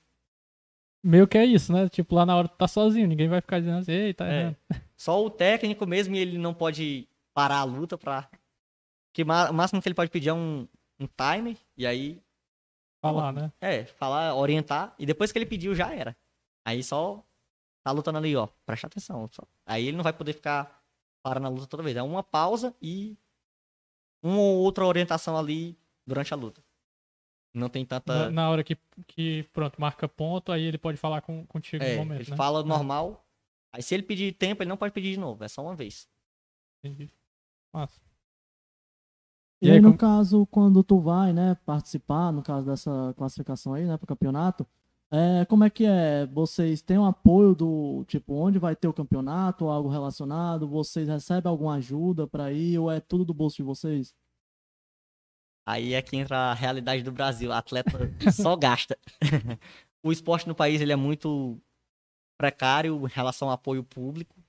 meio 1.03 1.27
que 1.27 1.37
é 1.37 1.45
isso, 1.45 1.71
né? 1.71 1.89
Tipo, 1.89 2.15
lá 2.15 2.25
na 2.25 2.35
hora 2.35 2.47
tu 2.47 2.57
tá 2.57 2.67
sozinho, 2.67 3.07
ninguém 3.07 3.27
vai 3.27 3.41
ficar 3.41 3.59
dizendo 3.59 3.79
assim, 3.79 3.91
ei, 3.91 4.13
tá 4.13 4.25
é. 4.27 4.55
Só 4.95 5.23
o 5.23 5.29
técnico 5.29 5.85
mesmo, 5.85 6.15
ele 6.15 6.37
não 6.37 6.53
pode 6.53 7.07
parar 7.33 7.59
a 7.59 7.63
luta 7.63 7.97
pra... 7.97 8.29
Que 9.13 9.23
o 9.23 9.25
máximo 9.25 9.81
que 9.81 9.87
ele 9.87 9.95
pode 9.95 10.11
pedir 10.11 10.29
é 10.29 10.33
um, 10.33 10.67
um 10.99 11.07
timer, 11.07 11.57
e 11.75 11.85
aí... 11.85 12.21
Falar, 13.01 13.31
né? 13.31 13.51
É, 13.61 13.85
falar, 13.85 14.35
orientar, 14.35 14.93
e 14.97 15.05
depois 15.05 15.31
que 15.31 15.37
ele 15.37 15.45
pediu, 15.45 15.73
já 15.73 15.93
era. 15.93 16.15
Aí 16.65 16.83
só 16.83 17.23
tá 17.87 17.91
lutando 17.91 18.17
ali, 18.17 18.35
ó. 18.35 18.47
Presta 18.65 18.87
atenção. 18.87 19.29
Só. 19.31 19.43
Aí 19.65 19.87
ele 19.87 19.95
não 19.95 20.03
vai 20.03 20.11
poder 20.11 20.33
ficar 20.33 20.83
parando 21.23 21.47
a 21.47 21.49
luta 21.49 21.67
toda 21.67 21.83
vez. 21.83 21.95
É 21.95 22.03
uma 22.03 22.21
pausa 22.21 22.75
e 22.81 23.17
uma 24.21 24.41
ou 24.41 24.57
outra 24.57 24.85
orientação 24.85 25.37
ali 25.37 25.77
durante 26.05 26.33
a 26.33 26.37
luta. 26.37 26.61
Não 27.53 27.69
tem 27.69 27.85
tanta. 27.85 28.25
Na, 28.25 28.31
na 28.31 28.49
hora 28.49 28.63
que, 28.63 28.77
que, 29.07 29.43
pronto, 29.53 29.79
marca 29.79 30.07
ponto, 30.07 30.51
aí 30.51 30.63
ele 30.63 30.77
pode 30.77 30.97
falar 30.97 31.21
com, 31.21 31.45
contigo 31.45 31.83
é, 31.83 31.93
no 31.93 31.99
momento. 31.99 32.21
Ele 32.21 32.31
né? 32.31 32.37
fala 32.37 32.61
é. 32.61 32.63
normal. 32.63 33.25
Aí 33.73 33.81
se 33.81 33.93
ele 33.93 34.03
pedir 34.03 34.33
tempo, 34.33 34.63
ele 34.63 34.69
não 34.69 34.77
pode 34.77 34.93
pedir 34.93 35.11
de 35.11 35.19
novo. 35.19 35.43
É 35.43 35.47
só 35.47 35.61
uma 35.61 35.75
vez. 35.75 36.07
Entendi. 36.83 37.11
Massa. 37.73 37.99
E, 39.61 39.67
e 39.67 39.71
aí, 39.71 39.79
no 39.79 39.89
como... 39.89 39.97
caso, 39.97 40.45
quando 40.47 40.83
tu 40.83 40.99
vai, 40.99 41.33
né, 41.33 41.57
participar, 41.65 42.31
no 42.31 42.43
caso 42.43 42.65
dessa 42.65 43.13
classificação 43.17 43.73
aí, 43.73 43.85
né, 43.85 43.97
pro 43.97 44.05
campeonato, 44.05 44.65
é, 45.09 45.45
como 45.45 45.63
é 45.63 45.69
que 45.69 45.85
é? 45.85 46.25
Vocês 46.27 46.81
têm 46.81 46.97
um 46.97 47.05
apoio 47.05 47.55
do, 47.55 48.03
tipo, 48.07 48.33
onde 48.33 48.59
vai 48.59 48.75
ter 48.75 48.87
o 48.87 48.93
campeonato 48.93 49.65
ou 49.65 49.71
algo 49.71 49.89
relacionado? 49.89 50.67
Vocês 50.67 51.07
recebem 51.07 51.49
alguma 51.49 51.75
ajuda 51.75 52.27
para 52.27 52.51
ir 52.51 52.77
ou 52.77 52.91
é 52.91 52.99
tudo 52.99 53.23
do 53.23 53.33
bolso 53.33 53.57
de 53.57 53.63
vocês? 53.63 54.13
Aí 55.67 55.93
é 55.93 56.01
que 56.01 56.15
entra 56.15 56.37
a 56.37 56.53
realidade 56.53 57.03
do 57.03 57.11
Brasil. 57.11 57.49
O 57.49 57.53
atleta 57.53 57.91
só 58.31 58.55
gasta. 58.55 58.97
o 60.01 60.13
esporte 60.13 60.47
no 60.47 60.55
país 60.55 60.79
ele 60.79 60.93
é 60.93 60.95
muito 60.95 61.61
precário 62.37 63.05
em 63.05 63.09
relação 63.09 63.49
ao 63.49 63.55
apoio 63.55 63.83
público. 63.83 64.41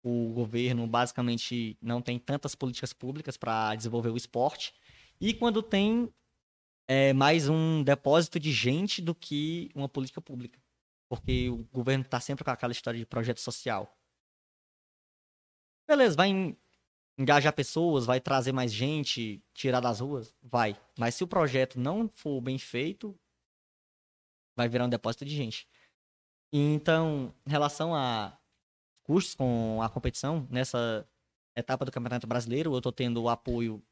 O 0.00 0.32
governo 0.32 0.86
basicamente 0.86 1.76
não 1.82 2.00
tem 2.00 2.20
tantas 2.20 2.54
políticas 2.54 2.92
públicas 2.92 3.36
para 3.36 3.74
desenvolver 3.74 4.10
o 4.10 4.16
esporte. 4.16 4.72
E 5.20 5.34
quando 5.34 5.60
tem, 5.60 6.08
é 6.86 7.12
mais 7.12 7.48
um 7.48 7.82
depósito 7.82 8.38
de 8.38 8.52
gente 8.52 9.02
do 9.02 9.12
que 9.12 9.72
uma 9.74 9.88
política 9.88 10.20
pública. 10.20 10.60
Porque 11.08 11.50
o 11.50 11.64
governo 11.72 12.04
está 12.04 12.20
sempre 12.20 12.44
com 12.44 12.50
aquela 12.52 12.72
história 12.72 13.00
de 13.00 13.04
projeto 13.04 13.40
social. 13.40 13.92
Beleza, 15.88 16.14
vai 16.14 16.56
engajar 17.20 17.52
pessoas, 17.52 18.06
vai 18.06 18.18
trazer 18.18 18.50
mais 18.50 18.72
gente, 18.72 19.42
tirar 19.52 19.80
das 19.80 20.00
ruas? 20.00 20.34
Vai. 20.42 20.74
Mas 20.98 21.14
se 21.14 21.22
o 21.22 21.28
projeto 21.28 21.78
não 21.78 22.08
for 22.08 22.40
bem 22.40 22.58
feito, 22.58 23.14
vai 24.56 24.66
virar 24.70 24.86
um 24.86 24.88
depósito 24.88 25.26
de 25.26 25.36
gente. 25.36 25.68
Então, 26.50 27.32
em 27.46 27.50
relação 27.50 27.94
a 27.94 28.38
custos 29.02 29.34
com 29.34 29.82
a 29.82 29.88
competição, 29.90 30.48
nessa 30.50 31.06
etapa 31.54 31.84
do 31.84 31.92
Campeonato 31.92 32.26
Brasileiro, 32.26 32.72
eu 32.72 32.78
estou 32.78 32.90
tendo 32.90 33.22
o 33.22 33.28
apoio 33.28 33.82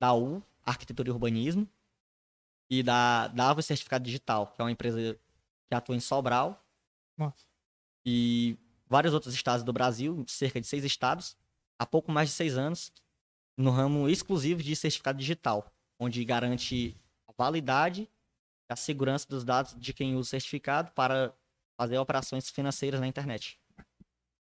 da 0.00 0.14
U, 0.14 0.42
Arquitetura 0.64 1.10
e 1.10 1.12
Urbanismo, 1.12 1.68
e 2.70 2.82
da, 2.82 3.28
da 3.28 3.60
Certificado 3.60 4.04
Digital, 4.04 4.46
que 4.46 4.62
é 4.62 4.64
uma 4.64 4.70
empresa 4.70 5.18
que 5.68 5.74
atua 5.74 5.94
em 5.94 6.00
Sobral. 6.00 6.64
Nossa. 7.16 7.44
E 8.06 8.56
vários 8.88 9.12
outros 9.12 9.34
estados 9.34 9.62
do 9.62 9.72
Brasil, 9.72 10.24
cerca 10.26 10.58
de 10.58 10.66
seis 10.66 10.82
estados, 10.82 11.36
há 11.78 11.86
pouco 11.86 12.10
mais 12.10 12.28
de 12.28 12.34
seis 12.34 12.56
anos 12.56 12.92
no 13.56 13.70
ramo 13.70 14.08
exclusivo 14.08 14.62
de 14.62 14.74
certificado 14.74 15.18
digital, 15.18 15.72
onde 15.98 16.24
garante 16.24 16.96
a 17.28 17.32
validade 17.36 18.02
e 18.02 18.72
a 18.72 18.76
segurança 18.76 19.28
dos 19.28 19.44
dados 19.44 19.74
de 19.78 19.92
quem 19.92 20.14
usa 20.14 20.20
o 20.20 20.30
certificado 20.30 20.90
para 20.92 21.32
fazer 21.76 21.98
operações 21.98 22.48
financeiras 22.48 23.00
na 23.00 23.06
internet. 23.06 23.58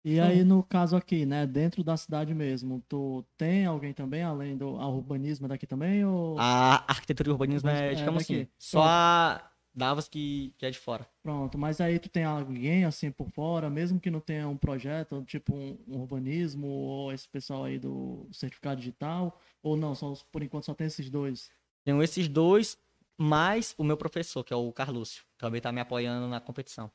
E 0.05 0.19
aí, 0.19 0.43
no 0.43 0.61
caso 0.61 0.97
aqui, 0.97 1.26
né, 1.26 1.47
dentro 1.47 1.82
da 1.82 1.95
cidade 1.95 2.34
mesmo, 2.34 2.84
tu 2.89 3.24
tem 3.38 3.65
alguém 3.65 3.93
também, 3.93 4.21
além 4.21 4.57
do 4.57 4.67
urbanismo 4.67 5.47
daqui 5.47 5.65
também? 5.65 6.03
Ou... 6.03 6.38
A 6.38 6.84
arquitetura 6.89 7.30
e 7.30 7.32
urbanismo 7.32 7.69
é, 7.69 7.93
digamos 7.93 8.30
é 8.30 8.34
assim, 8.34 8.47
só 8.59 8.84
a 8.84 9.53
Davos 9.76 10.07
que, 10.07 10.53
que 10.57 10.65
é 10.67 10.71
de 10.71 10.78
fora. 10.78 11.07
Pronto, 11.24 11.57
mas 11.57 11.82
aí 11.82 11.97
tu 11.97 12.07
tem 12.07 12.24
alguém 12.24 12.86
assim 12.86 13.09
por 13.09 13.30
fora, 13.32 13.71
mesmo 13.71 13.99
que 13.99 14.11
não 14.11 14.19
tenha 14.19 14.47
um 14.47 14.55
projeto, 14.55 15.24
tipo 15.26 15.55
um, 15.55 15.78
um 15.88 16.01
urbanismo, 16.01 16.67
ou 16.67 17.11
esse 17.11 17.28
pessoal 17.28 17.63
aí 17.63 17.80
do 17.80 18.28
certificado 18.32 18.80
digital, 18.80 19.39
ou 19.63 19.76
não, 19.76 19.95
só, 19.95 20.13
por 20.32 20.43
enquanto 20.43 20.65
só 20.65 20.76
tem 20.76 20.86
esses 20.86 21.09
dois? 21.09 21.49
Tenho 21.84 22.03
esses 22.03 22.28
dois, 22.28 22.78
mais 23.17 23.74
o 23.76 23.84
meu 23.84 23.97
professor, 23.97 24.43
que 24.43 24.53
é 24.53 24.55
o 24.55 24.71
Carlúcio, 24.71 25.24
também 25.39 25.59
tá 25.59 25.71
me 25.71 25.82
apoiando 25.82 26.28
na 26.28 26.39
competição. 26.39 26.91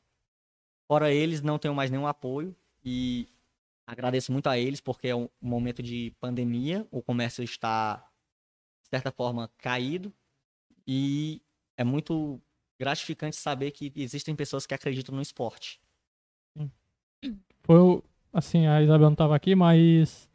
Fora 0.87 1.11
eles, 1.11 1.41
não 1.41 1.59
tenho 1.59 1.75
mais 1.75 1.91
nenhum 1.91 2.07
apoio 2.07 2.55
e 2.83 3.27
agradeço 3.85 4.31
muito 4.31 4.47
a 4.47 4.57
eles, 4.57 4.79
porque 4.79 5.09
é 5.09 5.15
um 5.15 5.27
momento 5.41 5.83
de 5.83 6.15
pandemia, 6.19 6.87
o 6.91 7.01
comércio 7.01 7.43
está, 7.43 7.97
de 8.83 8.89
certa 8.89 9.11
forma, 9.11 9.51
caído, 9.57 10.13
e 10.87 11.41
é 11.75 11.83
muito 11.83 12.41
gratificante 12.79 13.35
saber 13.35 13.71
que 13.71 13.91
existem 13.95 14.35
pessoas 14.35 14.65
que 14.65 14.73
acreditam 14.73 15.13
no 15.13 15.21
esporte. 15.21 15.79
Foi, 17.63 18.01
assim, 18.33 18.65
a 18.65 18.81
Isabel 18.81 19.07
não 19.07 19.13
estava 19.13 19.35
aqui, 19.35 19.53
mas 19.53 20.29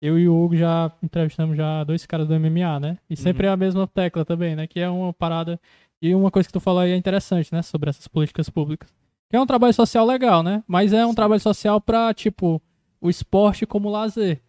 eu 0.00 0.18
e 0.18 0.28
o 0.28 0.44
Hugo 0.44 0.56
já 0.56 0.92
entrevistamos 1.02 1.56
já 1.56 1.82
dois 1.84 2.06
caras 2.06 2.28
do 2.28 2.38
MMA, 2.38 2.78
né? 2.78 2.98
E 3.08 3.16
sempre 3.16 3.46
uhum. 3.46 3.50
é 3.50 3.54
a 3.54 3.56
mesma 3.56 3.86
tecla 3.86 4.24
também, 4.24 4.54
né? 4.54 4.66
Que 4.66 4.80
é 4.80 4.88
uma 4.88 5.12
parada. 5.12 5.60
E 6.00 6.14
uma 6.14 6.30
coisa 6.30 6.48
que 6.48 6.52
tu 6.52 6.60
falou 6.60 6.80
aí 6.80 6.92
é 6.92 6.96
interessante, 6.96 7.52
né? 7.52 7.62
Sobre 7.62 7.90
essas 7.90 8.06
políticas 8.06 8.48
públicas. 8.48 8.94
Que 9.28 9.36
é 9.36 9.40
um 9.40 9.46
trabalho 9.46 9.74
social 9.74 10.06
legal, 10.06 10.42
né? 10.42 10.62
Mas 10.66 10.92
é 10.92 11.04
um 11.04 11.10
Sim. 11.10 11.14
trabalho 11.16 11.40
social 11.40 11.80
pra, 11.80 12.12
tipo, 12.14 12.60
o 13.00 13.10
esporte 13.10 13.66
como 13.66 13.90
lazer. 13.90 14.40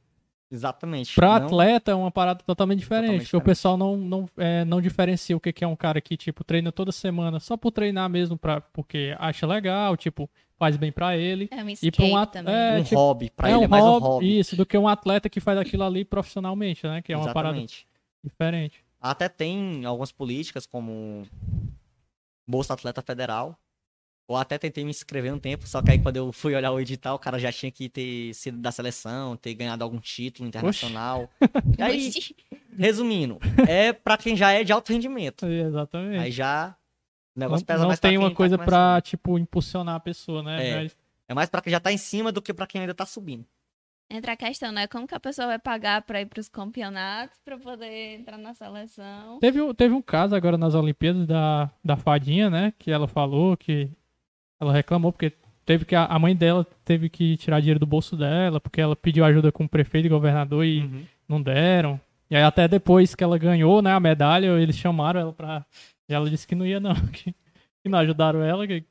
Exatamente. 0.52 1.16
Pra 1.16 1.40
não... 1.40 1.46
atleta 1.48 1.92
é 1.92 1.96
uma 1.96 2.12
parada 2.12 2.44
totalmente 2.46 2.80
diferente. 2.80 3.04
Totalmente 3.04 3.26
diferente. 3.26 3.42
o 3.42 3.46
pessoal 3.46 3.78
não, 3.78 3.96
não, 3.96 4.30
é, 4.38 4.66
não 4.66 4.82
diferencia 4.82 5.36
o 5.36 5.40
que, 5.40 5.54
que 5.54 5.64
é 5.64 5.68
um 5.68 5.76
cara 5.76 6.02
que, 6.02 6.18
tipo, 6.18 6.44
treina 6.44 6.72
toda 6.72 6.92
semana 6.92 7.40
só 7.40 7.56
por 7.56 7.72
treinar 7.72 8.10
mesmo, 8.10 8.38
pra, 8.38 8.60
porque 8.60 9.16
acha 9.18 9.48
legal, 9.48 9.96
tipo, 9.96 10.30
faz 10.58 10.76
bem 10.76 10.92
para 10.92 11.18
ele. 11.18 11.48
É 11.50 11.64
um 11.64 11.70
e 11.70 11.92
pra 11.92 12.06
um, 12.06 12.18
at... 12.18 12.36
é, 12.36 12.80
um 12.80 12.84
tipo, 12.84 12.96
hobby, 12.96 13.30
pra 13.30 13.50
é 13.50 13.52
ele 13.54 13.62
um 13.62 13.64
é 13.64 13.68
mais 13.68 13.84
hobby, 13.84 14.06
um 14.06 14.10
hobby. 14.10 14.40
Isso, 14.40 14.56
do 14.58 14.66
que 14.66 14.78
um 14.78 14.88
atleta 14.88 15.30
que 15.30 15.40
faz 15.40 15.58
aquilo 15.58 15.84
ali 15.84 16.04
profissionalmente, 16.04 16.86
né? 16.86 17.02
Que 17.02 17.14
é 17.14 17.18
uma 17.18 17.26
Exatamente. 17.26 17.88
parada 17.88 18.22
diferente. 18.24 18.84
Até 19.00 19.30
tem 19.30 19.86
algumas 19.86 20.12
políticas 20.12 20.68
como 20.68 21.26
Bolsa 22.46 22.74
Atleta 22.74 23.02
Federal, 23.02 23.58
ou 24.28 24.38
até 24.38 24.58
tentei 24.58 24.84
me 24.84 24.90
inscrever 24.90 25.34
um 25.34 25.40
tempo, 25.40 25.68
só 25.68 25.82
que 25.82 25.92
aí 25.92 26.00
quando 26.00 26.18
eu 26.18 26.32
fui 26.32 26.56
olhar 26.56 26.72
o 26.72 26.80
edital, 26.80 27.16
o 27.16 27.20
cara 27.20 27.38
já 27.38 27.52
tinha 27.52 27.72
que 27.72 27.90
ter 27.90 28.34
sido 28.34 28.58
da 28.58 28.72
seleção, 28.72 29.36
ter 29.36 29.54
ganhado 29.54 29.84
algum 29.84 30.00
título 30.00 30.48
internacional. 30.48 31.30
E 31.78 31.82
aí, 31.82 32.12
resumindo, 32.78 33.40
é 33.68 33.92
para 33.92 34.18
quem 34.18 34.36
já 34.36 34.52
é 34.52 34.64
de 34.64 34.72
alto 34.72 34.92
rendimento. 34.92 35.46
É, 35.46 35.62
exatamente. 35.62 36.20
Aí 36.20 36.32
já 36.32 36.76
o 37.36 37.40
negócio 37.40 37.64
não, 37.64 37.66
pesa 37.66 37.80
não 37.80 37.88
mais 37.88 38.00
tem 38.00 38.18
uma 38.18 38.30
tá 38.30 38.36
coisa 38.36 38.58
tá 38.58 38.64
para 38.64 39.02
tipo 39.02 39.38
impulsionar 39.38 39.96
a 39.96 40.00
pessoa, 40.00 40.44
né? 40.44 40.68
É, 40.68 40.76
Mas... 40.76 40.98
é 41.30 41.34
mais 41.34 41.50
para 41.50 41.62
quem 41.62 41.72
já 41.72 41.80
tá 41.80 41.92
em 41.92 41.98
cima 41.98 42.32
do 42.32 42.42
que 42.42 42.54
para 42.54 42.68
quem 42.68 42.82
ainda 42.82 42.94
tá 42.94 43.06
subindo. 43.06 43.46
Entra 44.10 44.34
a 44.34 44.38
questão, 44.38 44.74
né? 44.74 44.88
Como 44.88 45.08
que 45.08 45.16
a 45.16 45.20
pessoa 45.20 45.48
vai 45.48 45.60
pagar 45.60 46.02
para 46.02 46.20
ir 46.20 46.26
para 46.26 46.42
os 46.42 46.50
campeonatos 46.50 47.40
para 47.46 47.58
poder 47.58 48.20
entrar 48.20 48.38
na 48.38 48.54
seleção? 48.54 49.40
Teve, 49.40 49.74
teve 49.74 49.94
um 49.94 50.02
caso 50.02 50.36
agora 50.36 50.58
nas 50.58 50.76
Olimpíadas 50.76 51.26
da, 51.26 51.72
da 51.82 51.96
Fadinha, 51.96 52.50
né? 52.50 52.74
Que 52.78 52.92
ela 52.92 53.08
falou 53.08 53.56
que 53.56 53.90
ela 54.62 54.72
reclamou 54.72 55.12
porque 55.12 55.34
teve 55.66 55.86
que 55.86 55.96
a 55.96 56.20
mãe 56.20 56.36
dela 56.36 56.66
teve 56.86 57.10
que 57.10 57.36
tirar 57.36 57.60
dinheiro 57.60 57.80
do 57.80 57.86
bolso 57.86 58.16
dela 58.16 58.62
porque 58.62 58.80
ela 58.80 58.96
pediu 58.96 59.26
ajuda 59.26 59.52
com 59.52 59.64
o 59.64 59.70
prefeito 59.70 60.06
e 60.06 60.10
governador 60.10 60.64
e 60.64 60.82
uhum. 60.82 61.04
não 61.28 61.42
deram. 61.42 62.00
E 62.30 62.36
aí 62.36 62.44
até 62.44 62.68
depois 62.68 63.16
que 63.16 63.24
ela 63.24 63.40
ganhou, 63.40 63.82
né, 63.82 63.92
a 63.92 64.00
medalha, 64.00 64.48
eles 64.60 64.78
chamaram 64.78 65.20
ela 65.20 65.34
pra 65.34 65.66
e 66.08 66.14
ela 66.14 66.30
disse 66.30 66.48
que 66.48 66.54
não 66.54 66.66
ia 66.66 66.80
não, 66.80 66.94
que, 67.12 67.34
que 67.82 67.90
não 67.90 67.98
ajudaram 68.00 68.44
ela, 68.44 68.68
que... 68.68 68.84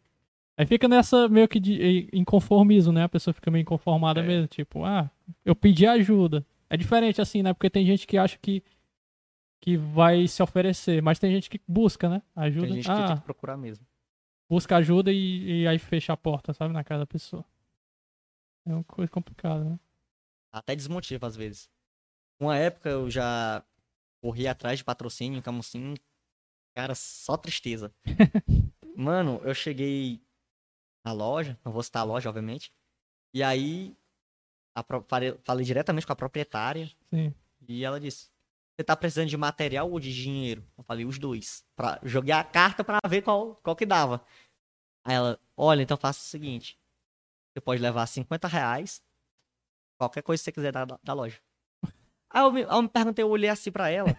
Aí 0.59 0.67
fica 0.67 0.89
nessa 0.89 1.29
meio 1.29 1.49
que 1.49 1.59
de 1.59 2.09
inconformismo, 2.13 2.93
né? 2.93 3.05
A 3.05 3.09
pessoa 3.09 3.33
fica 3.33 3.51
meio 3.51 3.63
inconformada 3.63 4.21
é. 4.21 4.23
mesmo, 4.23 4.47
tipo, 4.47 4.85
ah, 4.85 5.11
eu 5.43 5.57
pedi 5.57 5.87
ajuda. 5.87 6.45
É 6.69 6.77
diferente 6.77 7.19
assim, 7.19 7.43
né? 7.43 7.55
Porque 7.55 7.71
tem 7.71 7.87
gente 7.87 8.07
que 8.07 8.19
acha 8.19 8.37
que 8.41 8.63
que 9.63 9.77
vai 9.77 10.27
se 10.27 10.43
oferecer, 10.43 11.03
mas 11.03 11.19
tem 11.19 11.31
gente 11.31 11.49
que 11.49 11.61
busca, 11.69 12.09
né? 12.09 12.23
Ajuda. 12.35 12.67
Tem 12.67 12.77
gente 12.77 12.91
ah, 12.91 12.95
que 12.95 13.07
tem 13.09 13.17
que 13.17 13.23
procurar 13.23 13.57
mesmo 13.57 13.85
busca 14.51 14.77
ajuda 14.77 15.13
e, 15.13 15.63
e 15.63 15.69
aí 15.69 15.79
fecha 15.79 16.13
a 16.13 16.17
porta, 16.17 16.53
sabe, 16.53 16.75
na 16.75 16.83
casa 16.83 17.01
da 17.01 17.07
pessoa. 17.07 17.45
É 18.67 18.75
uma 18.75 18.83
coisa 18.83 19.11
complicada, 19.11 19.63
né? 19.63 19.79
Até 20.53 20.75
desmotiva 20.75 21.29
às 21.29 21.37
vezes. 21.37 21.71
Uma 22.41 22.57
época 22.57 22.89
eu 22.89 23.09
já 23.09 23.65
corri 24.21 24.49
atrás 24.49 24.81
de 24.81 24.85
patrocínio 24.85 25.41
Camusim. 25.41 25.95
Cara, 26.75 26.97
só 26.97 27.37
tristeza. 27.37 27.95
Mano, 28.97 29.41
eu 29.45 29.55
cheguei 29.55 30.21
na 31.05 31.13
loja, 31.13 31.59
não 31.65 31.71
vou 31.71 31.83
citar 31.83 32.03
a 32.03 32.05
loja, 32.05 32.29
obviamente. 32.29 32.73
E 33.33 33.43
aí, 33.43 33.97
falei, 35.09 35.39
falei, 35.45 35.65
diretamente 35.65 36.07
com 36.07 36.13
a 36.13 36.17
proprietária. 36.17 36.91
Sim. 37.09 37.33
E 37.69 37.85
ela 37.85 38.01
disse: 38.01 38.31
Você 38.81 38.85
tá 38.85 38.97
precisando 38.97 39.29
de 39.29 39.37
material 39.37 39.91
ou 39.91 40.01
de 40.01 40.11
dinheiro? 40.11 40.65
Eu 40.79 40.83
falei: 40.83 41.05
Os 41.05 41.19
dois. 41.19 41.63
Pra, 41.77 42.01
joguei 42.03 42.33
a 42.33 42.43
carta 42.43 42.83
para 42.83 42.99
ver 43.07 43.21
qual, 43.21 43.57
qual 43.57 43.77
que 43.77 43.85
dava. 43.85 44.25
Aí 45.05 45.15
ela, 45.15 45.39
olha, 45.55 45.83
então 45.83 45.99
faça 45.99 46.19
o 46.19 46.23
seguinte. 46.23 46.79
Você 47.53 47.61
pode 47.61 47.83
levar 47.83 48.07
50 48.07 48.49
reais, 48.49 49.03
qualquer 49.99 50.23
coisa 50.23 50.41
que 50.41 50.45
você 50.47 50.53
quiser 50.53 50.73
da, 50.73 50.87
da 50.87 51.13
loja. 51.13 51.39
Aí 52.31 52.43
eu 52.43 52.51
me, 52.51 52.63
eu 52.63 52.83
me 52.83 52.89
perguntei, 52.89 53.23
eu 53.23 53.29
olhei 53.29 53.51
assim 53.51 53.71
pra 53.71 53.91
ela. 53.91 54.17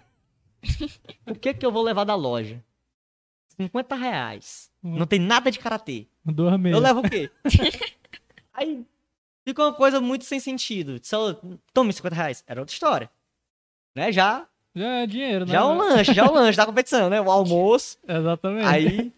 o 1.26 1.34
que 1.34 1.56
que 1.56 1.66
eu 1.66 1.72
vou 1.72 1.82
levar 1.82 2.04
da 2.04 2.14
loja? 2.14 2.64
50 3.58 3.96
reais. 3.96 4.72
Não 4.84 5.08
tem 5.08 5.18
nada 5.18 5.50
de 5.50 5.58
karatê. 5.58 6.08
Eu 6.76 6.80
levo 6.80 7.00
o 7.00 7.10
quê? 7.10 7.32
Ficou 9.44 9.66
uma 9.66 9.74
coisa 9.74 10.00
muito 10.00 10.24
sem 10.24 10.40
sentido. 10.40 11.00
Só, 11.02 11.34
tome 11.74 11.92
50 11.92 12.16
reais. 12.16 12.44
Era 12.46 12.62
outra 12.62 12.74
história. 12.74 13.10
Né? 13.96 14.12
Já. 14.12 14.48
Já 14.76 14.88
é 14.88 15.08
dinheiro, 15.08 15.46
né? 15.46 15.52
Já 15.52 15.60
é 15.60 15.64
o 15.64 15.74
lanche, 15.74 16.14
já 16.14 16.24
é 16.24 16.30
o 16.30 16.34
lanche 16.34 16.58
da 16.58 16.66
competição, 16.66 17.10
né? 17.10 17.20
O 17.20 17.30
almoço. 17.32 17.98
Exatamente. 18.08 18.68
Aí. 18.68 19.12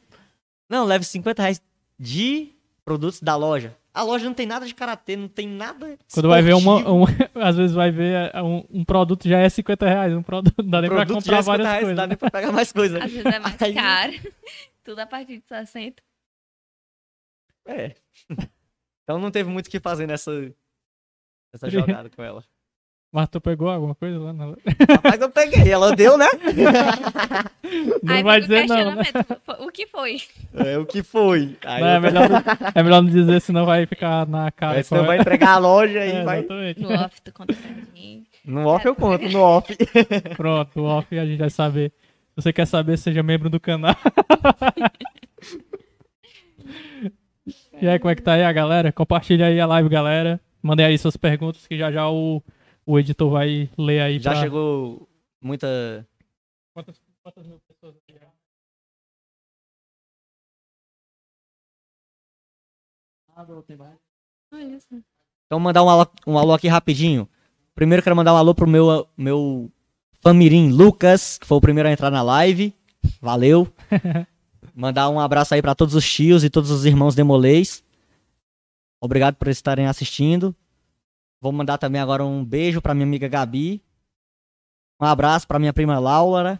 Não, 0.70 0.86
leve 0.86 1.06
50 1.06 1.41
reais 1.41 1.62
de 1.99 2.51
produtos 2.84 3.22
da 3.22 3.36
loja. 3.36 3.76
A 3.93 4.01
loja 4.01 4.26
não 4.26 4.34
tem 4.34 4.47
nada 4.47 4.66
de 4.66 4.74
karatê, 4.74 5.16
não 5.16 5.28
tem 5.28 5.47
nada. 5.47 5.99
Quando 6.12 6.28
vai 6.28 6.41
ver 6.41 6.54
uma. 6.54 6.78
Um, 6.89 7.04
às 7.36 7.56
vezes 7.56 7.76
vai 7.76 7.91
ver 7.91 8.32
é, 8.34 8.41
um, 8.41 8.66
um, 8.72 8.84
produto 8.84 9.28
já 9.28 9.38
é 9.38 9.47
50 9.47 9.88
reais. 9.88 10.14
Um 10.14 10.24
produto 10.24 10.64
não 10.64 10.70
dá 10.70 10.82
nem 10.82 10.89
pra 10.89 11.06
comprar 11.06 11.38
é 11.38 11.41
várias 11.43 11.68
reais, 11.68 11.80
coisas. 11.82 11.97
Não 11.97 12.04
dá 12.04 12.08
nem 12.08 12.18
pra 12.18 12.32
pegar 12.32 12.51
mais 12.51 12.72
coisas. 12.72 12.99
Às 12.99 13.12
vezes 13.12 13.26
é 13.26 13.39
mais 13.39 13.62
Aí... 13.62 13.74
caro. 13.76 14.14
Tudo 14.84 14.99
a 14.99 15.06
partir 15.06 15.38
de 15.38 15.43
60. 15.47 16.01
É. 17.68 17.95
Então 19.04 19.20
não 19.20 19.30
teve 19.30 19.49
muito 19.49 19.68
o 19.68 19.70
que 19.70 19.80
fazer 19.80 20.08
nessa, 20.08 20.32
nessa 21.54 21.70
jogada 21.70 22.10
com 22.10 22.24
ela. 22.24 22.43
Mas 23.14 23.30
tu 23.30 23.39
pegou 23.39 23.70
alguma 23.70 23.93
coisa 23.93 24.18
lá? 24.18 24.34
Na... 24.34 24.55
Rapaz, 24.89 25.22
eu 25.22 25.30
peguei. 25.30 25.72
Ela 25.72 25.95
deu, 25.95 26.18
né? 26.18 26.26
não 28.01 28.16
Aí 28.16 28.24
vai 28.24 28.41
dizer 28.41 28.66
não, 28.66 28.95
né? 28.95 29.03
O 29.59 29.72
que 29.72 29.86
foi? 29.86 30.18
É, 30.55 30.80
o 30.80 30.86
que 30.88 31.03
foi. 31.03 31.55
Não, 31.64 31.88
é, 31.88 31.99
melhor, 31.99 32.28
é 32.74 32.82
melhor 32.82 33.03
não 33.03 33.11
dizer, 33.11 33.39
senão 33.39 33.68
vai 33.68 33.86
ficar 33.86 34.28
na 34.28 34.49
cara. 34.49 34.78
Aí 34.78 34.84
senão 34.84 35.05
vai 35.05 35.20
entregar 35.20 35.51
a 35.51 35.57
loja 35.59 36.03
e 36.03 36.11
é, 36.11 36.24
vai... 36.24 36.39
Exatamente. 36.39 36.82
No 36.82 36.91
off, 36.91 37.22
tu 37.22 37.32
conta 37.32 37.53
pra 37.53 37.72
mim. 37.93 38.26
No 38.43 38.66
off 38.66 38.84
eu 38.84 38.95
conto, 38.95 39.30
no 39.30 39.41
off. 39.41 39.78
Pronto, 40.36 40.72
no 40.76 40.86
off 40.86 41.20
a 41.20 41.26
gente 41.26 41.38
vai 41.38 41.51
saber. 41.51 41.91
Se 41.91 42.41
você 42.41 42.51
quer 42.51 42.66
saber, 42.66 42.97
seja 42.97 43.22
membro 43.22 43.47
do 43.47 43.59
canal. 43.59 43.93
e 47.80 47.88
aí, 47.88 47.99
como 47.99 48.09
é 48.09 48.16
que 48.16 48.24
tá 48.24 48.34
aí 48.34 48.43
a 48.43 48.51
galera? 48.51 48.91
Compartilha 48.91 49.45
aí 49.45 49.59
a 49.59 49.68
live, 49.68 49.88
galera. 49.88 50.41
Mandem 50.64 50.88
aí 50.88 50.97
suas 50.97 51.16
perguntas 51.16 51.68
que 51.68 51.78
já 51.78 51.91
já 51.91 52.09
o 52.09 52.41
o 52.86 53.00
editor 53.00 53.32
vai 53.32 53.70
ler 53.78 54.02
aí. 54.02 54.20
Já 54.20 54.32
pra... 54.32 54.42
chegou 54.42 55.08
muita. 55.42 56.08
Quantas, 56.74 57.02
quantas 57.22 57.46
mil 57.46 57.60
pessoas 57.68 57.96
aqui 57.98 58.14
já? 58.14 58.32
Então, 65.46 65.60
mandar 65.60 65.84
um 65.84 65.90
alô, 65.90 66.08
um 66.28 66.38
alô 66.38 66.54
aqui 66.54 66.68
rapidinho. 66.68 67.28
Primeiro, 67.76 68.04
quero 68.04 68.16
mandar 68.16 68.34
um 68.34 68.38
alô 68.38 68.54
pro 68.54 68.68
meu, 68.68 69.08
meu 69.18 69.72
famirim 70.22 70.70
Lucas, 70.70 71.38
que 71.38 71.48
foi 71.48 71.58
o 71.58 71.62
primeiro 71.62 71.90
a 71.90 71.92
entrar 71.92 72.12
na 72.12 72.22
live. 72.22 72.74
Valeu. 73.20 73.68
mandar 74.76 75.10
um 75.10 75.20
abraço 75.20 75.54
aí 75.54 75.62
para 75.62 75.76
todos 75.76 75.96
os 75.96 76.12
tios 76.12 76.44
e 76.44 76.50
todos 76.50 76.72
os 76.72 76.86
irmãos 76.86 77.16
Demolês. 77.16 77.84
Obrigado 79.02 79.36
por 79.36 79.48
estarem 79.48 79.88
assistindo. 79.88 80.56
Vou 81.44 81.52
mandar 81.52 81.78
também 81.78 82.00
agora 82.00 82.24
um 82.24 82.41
beijo 82.41 82.82
para 82.82 82.94
minha 82.94 83.06
amiga 83.06 83.28
Gabi. 83.28 83.84
Um 84.98 85.06
abraço 85.06 85.46
para 85.46 85.60
minha 85.60 85.74
prima 85.74 86.00
Laura. 86.00 86.58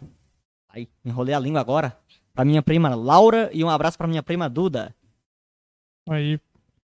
Aí, 0.68 0.90
enrolei 1.02 1.34
a 1.34 1.38
língua 1.38 1.58
agora. 1.58 1.98
Para 2.34 2.44
minha 2.44 2.62
prima 2.62 2.94
Laura 2.94 3.48
e 3.50 3.64
um 3.64 3.70
abraço 3.70 3.96
para 3.96 4.06
minha 4.06 4.22
prima 4.22 4.46
Duda. 4.46 4.94
Aí. 6.06 6.38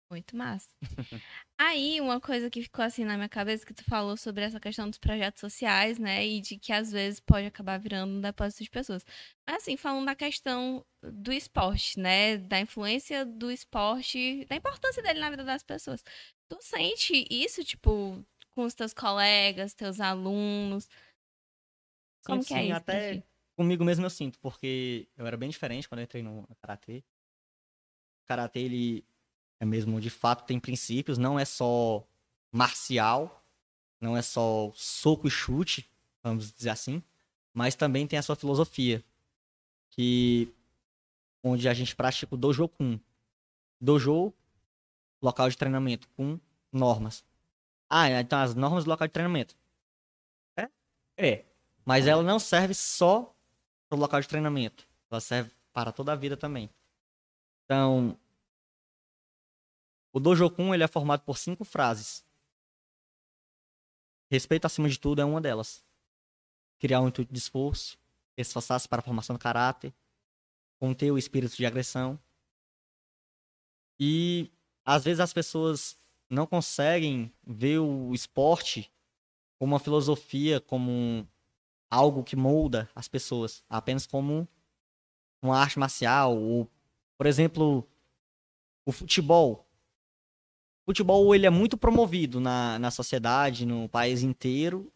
Muito 0.10 0.36
massa. 0.36 0.70
Aí, 1.60 2.02
uma 2.02 2.20
coisa 2.20 2.50
que 2.50 2.62
ficou 2.64 2.84
assim 2.84 3.06
na 3.06 3.16
minha 3.16 3.30
cabeça, 3.30 3.66
que 3.66 3.74
tu 3.74 3.84
falou 3.86 4.18
sobre 4.18 4.44
essa 4.44 4.60
questão 4.60 4.90
dos 4.90 4.98
projetos 4.98 5.40
sociais, 5.40 6.00
né? 6.00 6.26
E 6.26 6.42
de 6.42 6.58
que 6.58 6.74
às 6.74 6.92
vezes 6.92 7.20
pode 7.20 7.46
acabar 7.48 7.80
virando 7.80 8.14
um 8.14 8.22
depósito 8.22 8.64
de 8.64 8.70
pessoas. 8.70 9.06
Mas 9.48 9.58
assim, 9.58 9.78
falando 9.78 10.06
da 10.06 10.16
questão 10.16 10.86
do 11.02 11.32
esporte, 11.32 12.00
né? 12.00 12.38
Da 12.38 12.60
influência 12.60 13.26
do 13.26 13.52
esporte, 13.52 14.46
da 14.46 14.56
importância 14.56 15.02
dele 15.04 15.20
na 15.20 15.30
vida 15.30 15.44
das 15.44 15.64
pessoas. 15.64 16.04
Tu 16.50 16.58
sente 16.62 17.26
isso, 17.30 17.64
tipo, 17.64 18.24
com 18.52 18.64
os 18.66 18.74
teus 18.74 18.94
colegas, 18.94 19.74
teus 19.74 20.00
alunos? 20.00 20.90
Como 22.26 22.42
sim, 22.42 22.44
que 22.44 22.54
é 22.54 22.64
sim, 22.64 22.72
isso? 22.72 22.78
Até 22.78 23.24
comigo 23.56 23.84
mesmo 23.84 24.06
eu 24.06 24.10
sinto, 24.10 24.40
porque 24.40 25.08
eu 25.16 25.26
era 25.28 25.38
bem 25.38 25.50
diferente 25.50 25.88
quando 25.88 26.00
eu 26.00 26.06
entrei 26.06 26.24
no 26.24 26.48
karatê. 26.62 27.04
O 28.24 28.26
karatê, 28.28 28.60
ele 28.62 29.06
é 29.64 29.66
mesmo, 29.66 30.00
de 30.00 30.10
fato, 30.10 30.46
tem 30.46 30.60
princípios, 30.60 31.18
não 31.18 31.40
é 31.40 31.46
só 31.46 32.06
marcial, 32.52 33.42
não 34.00 34.16
é 34.16 34.22
só 34.22 34.72
soco 34.76 35.26
e 35.26 35.32
chute, 35.32 35.90
vamos 36.22 36.52
dizer 36.52 36.70
assim, 36.70 37.02
mas 37.54 37.74
também 37.74 38.06
tem 38.06 38.20
a 38.20 38.22
sua 38.22 38.36
filosofia, 38.36 39.02
que 39.90 40.54
onde 41.42 41.70
a 41.70 41.74
gente 41.74 41.96
pratica 41.96 42.36
o 42.36 42.38
dojo 42.38 42.68
kun. 42.68 43.00
Dojo 43.80 44.34
local 45.22 45.50
de 45.50 45.58
treinamento 45.58 46.10
com 46.10 46.38
normas. 46.72 47.24
Ah, 47.90 48.10
então 48.10 48.40
as 48.40 48.56
normas 48.56 48.84
do 48.84 48.90
local 48.90 49.08
de 49.08 49.14
treinamento. 49.14 49.56
É? 50.58 50.70
É. 51.18 51.46
Mas 51.86 52.06
ela 52.06 52.22
não 52.22 52.38
serve 52.38 52.74
só 52.74 53.34
para 53.88 53.96
o 53.98 54.00
local 54.00 54.20
de 54.20 54.28
treinamento. 54.28 54.86
Ela 55.10 55.22
serve 55.22 55.52
para 55.72 55.92
toda 55.92 56.12
a 56.12 56.16
vida 56.16 56.36
também. 56.36 56.70
Então, 57.64 58.18
o 60.14 60.20
Dojokun 60.20 60.74
ele 60.74 60.84
é 60.84 60.88
formado 60.88 61.24
por 61.24 61.38
cinco 61.38 61.66
frases. 61.66 62.24
Respeito 64.32 64.66
acima 64.66 64.88
de 64.88 65.00
tudo 65.00 65.22
é 65.22 65.26
uma 65.26 65.42
delas. 65.42 65.84
Criar 66.80 67.02
um 67.02 67.08
intuito 67.08 67.34
de 67.34 67.40
esforço, 67.40 67.98
esforçar-se 68.38 68.88
para 68.88 69.00
a 69.00 69.04
formação 69.04 69.36
do 69.36 69.40
caráter, 69.40 69.94
conter 70.80 71.12
o 71.12 71.18
espírito 71.18 71.56
de 71.56 71.66
agressão. 71.66 72.20
E 74.00 74.52
às 74.86 75.04
vezes 75.04 75.20
as 75.20 75.34
pessoas 75.34 75.98
não 76.30 76.46
conseguem 76.46 77.34
ver 77.46 77.80
o 77.80 78.14
esporte 78.14 78.92
como 79.58 79.74
uma 79.74 79.80
filosofia, 79.80 80.60
como 80.60 81.28
algo 81.90 82.24
que 82.24 82.36
molda 82.36 82.90
as 82.94 83.08
pessoas, 83.08 83.64
apenas 83.70 84.06
como 84.06 84.48
uma 85.42 85.60
arte 85.60 85.78
marcial, 85.78 86.38
ou, 86.38 86.70
por 87.18 87.28
exemplo, 87.28 87.88
o 88.86 88.92
futebol. 88.92 89.68
Futebol 90.86 91.34
ele 91.34 91.46
é 91.46 91.50
muito 91.50 91.78
promovido 91.78 92.40
na, 92.40 92.78
na 92.78 92.92
sociedade, 92.92 93.66
no 93.66 93.88
país 93.88 94.22
inteiro. 94.22 94.92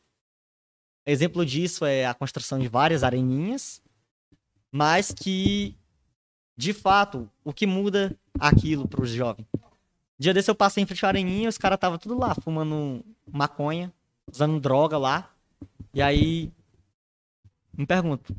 Exemplo 1.05 1.45
disso 1.45 1.85
é 1.85 2.05
a 2.05 2.13
construção 2.13 2.59
de 2.59 2.67
várias 2.67 3.03
areninhas, 3.03 3.81
mas 4.69 5.13
que, 5.13 5.73
de 6.57 6.73
fato, 6.73 7.29
o 7.45 7.53
que 7.53 7.65
muda 7.65 8.17
aquilo 8.37 8.85
para 8.85 9.01
os 9.01 9.09
jovens? 9.09 9.47
Dia 10.19 10.33
desse 10.33 10.51
eu 10.51 10.55
passei 10.55 10.83
em 10.83 10.85
frente 10.85 11.05
à 11.05 11.09
areninha, 11.09 11.47
os 11.47 11.57
caras 11.57 11.79
tava 11.79 11.97
tudo 11.97 12.19
lá, 12.19 12.35
fumando 12.35 13.05
maconha, 13.31 13.93
usando 14.29 14.59
droga 14.59 14.97
lá. 14.97 15.31
E 15.93 16.01
aí, 16.01 16.51
me 17.71 17.85
pergunto, 17.85 18.35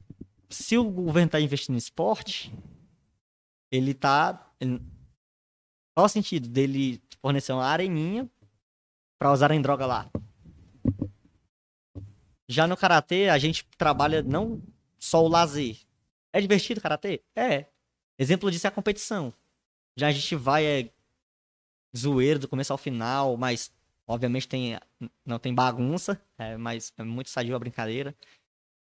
se 0.50 0.76
o 0.76 0.84
governo 0.84 1.30
tá 1.30 1.40
investindo 1.40 1.74
em 1.74 1.78
esporte, 1.78 2.52
ele 3.70 3.94
tá... 3.94 4.44
Qual 5.98 6.06
o 6.06 6.08
sentido 6.08 6.48
dele 6.48 7.02
fornecer 7.20 7.52
uma 7.52 7.66
areninha 7.66 8.30
para 9.18 9.32
usarem 9.32 9.60
droga 9.60 9.84
lá? 9.84 10.08
Já 12.48 12.68
no 12.68 12.76
karatê, 12.76 13.28
a 13.28 13.36
gente 13.36 13.66
trabalha 13.76 14.22
não 14.22 14.62
só 14.96 15.24
o 15.24 15.26
lazer. 15.26 15.76
É 16.32 16.40
divertido 16.40 16.80
karatê? 16.80 17.20
É. 17.34 17.66
Exemplo 18.16 18.48
disso 18.48 18.64
é 18.64 18.68
a 18.68 18.70
competição. 18.70 19.34
Já 19.96 20.06
a 20.06 20.12
gente 20.12 20.36
vai 20.36 20.64
é, 20.64 20.88
zoeiro 21.96 22.38
do 22.38 22.46
começo 22.46 22.72
ao 22.72 22.78
final, 22.78 23.36
mas 23.36 23.72
obviamente 24.06 24.46
tem, 24.46 24.78
não 25.26 25.40
tem 25.40 25.52
bagunça, 25.52 26.22
é, 26.38 26.56
mas 26.56 26.92
é 26.96 27.02
muito 27.02 27.28
sadio 27.28 27.56
a 27.56 27.58
brincadeira. 27.58 28.14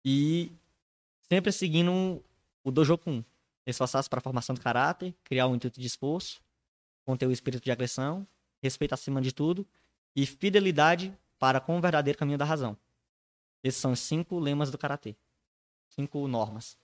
E 0.05 0.53
sempre 1.23 1.51
seguindo 1.51 2.23
o 2.63 2.71
Dojo 2.71 2.99
Kun. 2.99 3.25
Esforçar-se 3.67 4.11
para 4.11 4.19
a 4.19 4.23
formação 4.23 4.55
do 4.55 4.61
caráter, 4.61 5.15
criar 5.25 5.47
um 5.47 5.55
intuito 5.55 5.81
de 5.81 5.87
esforço, 5.87 6.45
conter 7.07 7.27
o 7.27 7.33
espírito 7.33 7.65
de 7.65 7.73
agressão, 7.73 8.27
respeito 8.63 8.93
acima 8.93 9.23
de 9.23 9.33
tudo 9.33 9.67
e 10.15 10.27
fidelidade 10.27 11.17
para 11.39 11.61
com 11.61 11.79
o 11.79 11.81
verdadeiro 11.81 12.19
caminho 12.19 12.37
da 12.37 12.45
razão. 12.45 12.77
Esses 13.65 13.81
são 13.81 13.93
os 13.93 14.01
cinco 14.01 14.39
lemas 14.39 14.71
do 14.71 14.77
karatê. 14.77 15.17
Cinco 15.89 16.29
normas. 16.29 16.77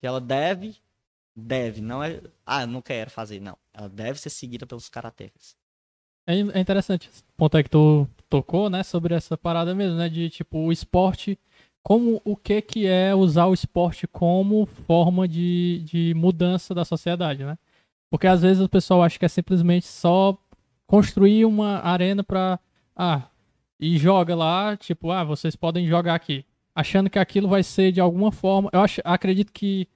Que 0.00 0.06
ela 0.06 0.20
deve 0.20 0.80
Deve, 1.34 1.80
não 1.80 2.02
é. 2.02 2.20
Ah, 2.44 2.66
não 2.66 2.82
quero 2.82 3.10
fazer, 3.10 3.40
não. 3.40 3.56
Ela 3.72 3.88
deve 3.88 4.20
ser 4.20 4.30
seguida 4.30 4.66
pelos 4.66 4.88
karatecas. 4.88 5.56
É, 6.26 6.34
é 6.34 6.60
interessante 6.60 7.08
o 7.08 7.32
ponto 7.36 7.56
aí 7.56 7.64
que 7.64 7.70
tu 7.70 8.06
tocou, 8.28 8.68
né, 8.68 8.82
sobre 8.82 9.14
essa 9.14 9.36
parada 9.36 9.74
mesmo, 9.74 9.96
né, 9.96 10.08
de 10.08 10.28
tipo 10.28 10.58
o 10.58 10.72
esporte, 10.72 11.38
como 11.82 12.20
o 12.24 12.36
que 12.36 12.60
que 12.60 12.86
é 12.86 13.14
usar 13.14 13.46
o 13.46 13.54
esporte 13.54 14.06
como 14.06 14.66
forma 14.66 15.26
de, 15.26 15.82
de 15.84 16.14
mudança 16.14 16.74
da 16.74 16.84
sociedade, 16.84 17.44
né? 17.44 17.58
Porque 18.10 18.26
às 18.26 18.42
vezes 18.42 18.62
o 18.62 18.68
pessoal 18.68 19.02
acha 19.02 19.18
que 19.18 19.24
é 19.24 19.28
simplesmente 19.28 19.86
só 19.86 20.36
construir 20.86 21.44
uma 21.44 21.78
arena 21.78 22.24
pra. 22.24 22.58
Ah, 22.96 23.22
e 23.78 23.96
joga 23.96 24.34
lá, 24.34 24.76
tipo, 24.76 25.10
ah, 25.10 25.24
vocês 25.24 25.56
podem 25.56 25.86
jogar 25.86 26.14
aqui. 26.14 26.44
Achando 26.74 27.08
que 27.08 27.18
aquilo 27.18 27.48
vai 27.48 27.62
ser 27.62 27.92
de 27.92 28.00
alguma 28.00 28.30
forma. 28.30 28.68
Eu 28.72 28.80
acho, 28.80 29.00
acredito 29.04 29.52
que 29.52 29.88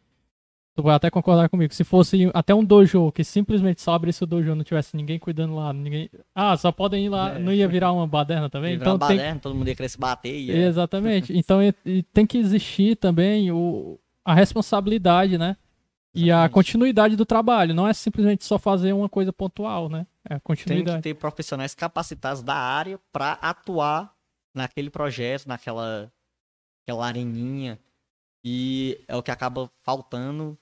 tu 0.74 0.82
vai 0.82 0.94
até 0.94 1.10
concordar 1.10 1.48
comigo. 1.48 1.72
Se 1.74 1.84
fosse 1.84 2.30
até 2.32 2.54
um 2.54 2.64
dojo 2.64 3.12
que 3.12 3.22
simplesmente 3.22 3.82
só 3.82 3.94
abrisse 3.94 4.22
o 4.24 4.26
dojo, 4.26 4.54
não 4.54 4.64
tivesse 4.64 4.96
ninguém 4.96 5.18
cuidando 5.18 5.54
lá, 5.54 5.72
ninguém. 5.72 6.08
Ah, 6.34 6.56
só 6.56 6.72
podem 6.72 7.06
ir 7.06 7.08
lá, 7.08 7.34
é. 7.34 7.38
não 7.38 7.52
ia 7.52 7.68
virar 7.68 7.92
uma 7.92 8.06
baderna 8.06 8.48
também? 8.48 8.72
Ia 8.72 8.76
então 8.76 8.94
uma 8.94 9.06
tem... 9.06 9.16
baderna, 9.16 9.40
todo 9.40 9.54
mundo 9.54 9.68
ia 9.68 9.74
querer 9.74 9.88
se 9.88 9.98
bater. 9.98 10.34
Ia... 10.34 10.66
Exatamente. 10.66 11.36
então 11.36 11.62
e, 11.62 11.74
e 11.84 12.02
tem 12.02 12.26
que 12.26 12.38
existir 12.38 12.96
também 12.96 13.50
o, 13.52 13.98
a 14.24 14.34
responsabilidade, 14.34 15.36
né? 15.36 15.56
E 16.14 16.30
a 16.30 16.48
continuidade 16.48 17.16
do 17.16 17.26
trabalho, 17.26 17.74
não 17.74 17.88
é 17.88 17.92
simplesmente 17.92 18.44
só 18.44 18.58
fazer 18.58 18.92
uma 18.92 19.08
coisa 19.08 19.32
pontual, 19.32 19.88
né? 19.88 20.06
É 20.28 20.34
a 20.36 20.40
continuidade. 20.40 20.86
Tem 20.86 20.96
que 20.96 21.02
ter 21.02 21.20
profissionais 21.20 21.74
capacitados 21.74 22.42
da 22.42 22.54
área 22.54 23.00
para 23.12 23.32
atuar 23.32 24.14
naquele 24.54 24.90
projeto, 24.90 25.46
naquela 25.46 26.12
aquela 26.82 27.06
areninha. 27.06 27.78
E 28.44 29.02
é 29.08 29.16
o 29.16 29.22
que 29.22 29.30
acaba 29.30 29.70
faltando 29.82 30.56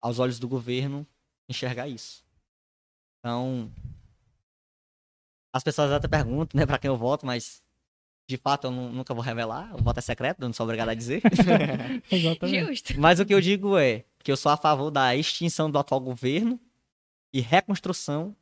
aos 0.00 0.18
olhos 0.18 0.38
do 0.38 0.46
governo 0.46 1.06
enxergar 1.48 1.88
isso. 1.88 2.22
Então, 3.18 3.72
as 5.52 5.64
pessoas 5.64 5.90
até 5.90 6.06
perguntam, 6.06 6.58
né, 6.58 6.66
para 6.66 6.78
quem 6.78 6.88
eu 6.88 6.96
voto, 6.96 7.24
mas 7.24 7.63
de 8.26 8.36
fato 8.36 8.66
eu 8.66 8.70
nunca 8.70 9.12
vou 9.12 9.22
revelar, 9.22 9.74
o 9.74 9.82
voto 9.82 9.98
é 9.98 10.00
secreto, 10.00 10.40
não 10.40 10.52
sou 10.52 10.64
obrigado 10.64 10.88
a 10.88 10.94
dizer. 10.94 11.22
Exatamente. 12.10 12.98
Mas 12.98 13.20
o 13.20 13.26
que 13.26 13.34
eu 13.34 13.40
digo 13.40 13.76
é 13.76 14.04
que 14.22 14.32
eu 14.32 14.36
sou 14.36 14.50
a 14.50 14.56
favor 14.56 14.90
da 14.90 15.14
extinção 15.14 15.70
do 15.70 15.78
atual 15.78 16.00
governo 16.00 16.58
e 17.32 17.40
reconstrução 17.40 18.34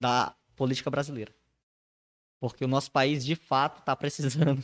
da 0.00 0.34
política 0.54 0.90
brasileira. 0.90 1.32
Porque 2.40 2.64
o 2.64 2.68
nosso 2.68 2.90
país, 2.90 3.24
de 3.24 3.34
fato, 3.34 3.80
está 3.80 3.96
precisando. 3.96 4.62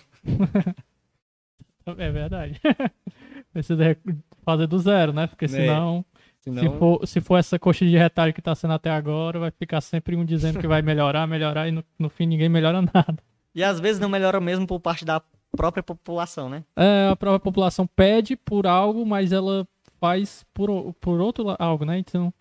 é 1.98 2.10
verdade. 2.10 2.60
Precisa 3.52 3.96
fazer 4.44 4.66
do 4.66 4.78
zero, 4.78 5.12
né? 5.12 5.26
Porque 5.26 5.48
senão, 5.48 6.04
senão... 6.40 6.62
Se, 6.62 6.78
for, 6.78 7.06
se 7.06 7.20
for 7.20 7.36
essa 7.36 7.58
coxa 7.58 7.84
de 7.84 7.96
retalho 7.96 8.34
que 8.34 8.40
está 8.40 8.54
sendo 8.54 8.74
até 8.74 8.90
agora, 8.90 9.40
vai 9.40 9.50
ficar 9.50 9.80
sempre 9.80 10.14
um 10.14 10.24
dizendo 10.24 10.60
que 10.60 10.66
vai 10.66 10.82
melhorar, 10.82 11.26
melhorar, 11.26 11.68
e 11.68 11.72
no, 11.72 11.84
no 11.98 12.10
fim 12.10 12.26
ninguém 12.26 12.48
melhora 12.48 12.82
nada. 12.82 13.18
E 13.54 13.62
às 13.62 13.78
vezes 13.78 14.00
não 14.00 14.08
melhora 14.08 14.40
mesmo 14.40 14.66
por 14.66 14.80
parte 14.80 15.04
da 15.04 15.22
própria 15.56 15.82
população, 15.82 16.48
né? 16.48 16.64
É, 16.76 17.08
a 17.10 17.16
própria 17.16 17.40
população 17.40 17.86
pede 17.86 18.36
por 18.36 18.66
algo, 18.66 19.06
mas 19.06 19.32
ela 19.32 19.66
faz 20.00 20.44
por, 20.52 20.92
por 20.94 21.20
outro 21.20 21.54
algo, 21.58 21.84
né? 21.84 21.98
Então, 21.98 22.32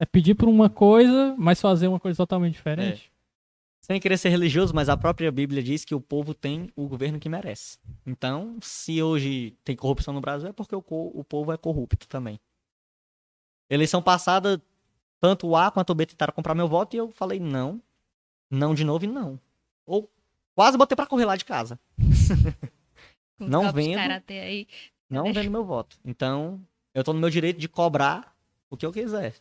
é 0.00 0.06
pedir 0.06 0.34
por 0.34 0.48
uma 0.48 0.70
coisa, 0.70 1.34
mas 1.38 1.60
fazer 1.60 1.88
uma 1.88 2.00
coisa 2.00 2.16
totalmente 2.16 2.54
diferente. 2.54 3.08
É. 3.08 3.12
Sem 3.82 4.00
querer 4.00 4.16
ser 4.16 4.28
religioso, 4.28 4.72
mas 4.74 4.88
a 4.88 4.96
própria 4.96 5.30
Bíblia 5.30 5.62
diz 5.62 5.84
que 5.84 5.94
o 5.94 6.00
povo 6.00 6.32
tem 6.32 6.70
o 6.76 6.86
governo 6.86 7.18
que 7.18 7.28
merece. 7.28 7.78
Então, 8.06 8.56
se 8.60 9.02
hoje 9.02 9.56
tem 9.64 9.74
corrupção 9.74 10.14
no 10.14 10.20
Brasil, 10.20 10.48
é 10.48 10.52
porque 10.52 10.74
o, 10.74 10.82
o 10.88 11.24
povo 11.24 11.52
é 11.52 11.56
corrupto 11.56 12.06
também. 12.06 12.40
Eleição 13.68 14.00
passada, 14.00 14.62
tanto 15.20 15.48
o 15.48 15.56
A 15.56 15.70
quanto 15.70 15.90
o 15.90 15.94
B 15.94 16.06
tentaram 16.06 16.32
comprar 16.32 16.54
meu 16.54 16.68
voto 16.68 16.94
e 16.94 16.98
eu 16.98 17.10
falei 17.10 17.40
não. 17.40 17.82
Não 18.48 18.74
de 18.74 18.84
novo 18.84 19.04
e 19.04 19.08
não. 19.08 19.38
Ou 19.84 20.08
quase 20.54 20.78
botei 20.78 20.96
para 20.96 21.06
correr 21.06 21.24
lá 21.24 21.36
de 21.36 21.44
casa. 21.44 21.78
não 23.38 23.72
vendo. 23.72 23.98
Não 25.08 25.32
vendo 25.32 25.50
meu 25.50 25.64
voto. 25.64 25.98
Então, 26.04 26.60
eu 26.94 27.04
tô 27.04 27.12
no 27.12 27.20
meu 27.20 27.30
direito 27.30 27.58
de 27.58 27.68
cobrar 27.68 28.34
o 28.70 28.76
que 28.76 28.86
eu 28.86 28.92
quiser. 28.92 29.34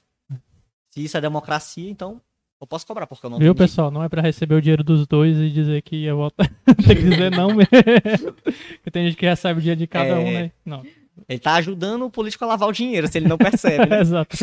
Se 0.89 1.03
isso 1.03 1.17
é 1.17 1.21
democracia, 1.21 1.89
então 1.89 2.21
eu 2.59 2.67
posso 2.67 2.85
cobrar, 2.85 3.07
porque 3.07 3.25
eu 3.25 3.29
não 3.29 3.39
Viu, 3.39 3.55
pessoal? 3.55 3.89
Não 3.89 4.03
é 4.03 4.09
pra 4.09 4.21
receber 4.21 4.55
o 4.55 4.61
dinheiro 4.61 4.83
dos 4.83 5.07
dois 5.07 5.37
e 5.37 5.49
dizer 5.49 5.81
que 5.81 5.95
ia 5.95 6.13
votar. 6.13 6.47
tem 6.85 6.95
que 6.95 7.09
dizer 7.09 7.31
não 7.31 7.55
mesmo. 7.55 8.33
porque 8.75 8.91
tem 8.91 9.05
gente 9.05 9.17
que 9.17 9.25
recebe 9.25 9.57
o 9.57 9.61
dinheiro 9.61 9.79
de 9.79 9.87
cada 9.87 10.09
é... 10.09 10.19
um, 10.19 10.31
né? 10.31 10.51
Não. 10.63 10.83
Ele 11.27 11.39
tá 11.39 11.55
ajudando 11.55 12.05
o 12.05 12.11
político 12.11 12.43
a 12.43 12.47
lavar 12.47 12.69
o 12.69 12.73
dinheiro, 12.73 13.07
se 13.07 13.17
ele 13.17 13.27
não 13.27 13.37
percebe. 13.37 13.85
Né? 13.87 13.99
Exato. 14.01 14.37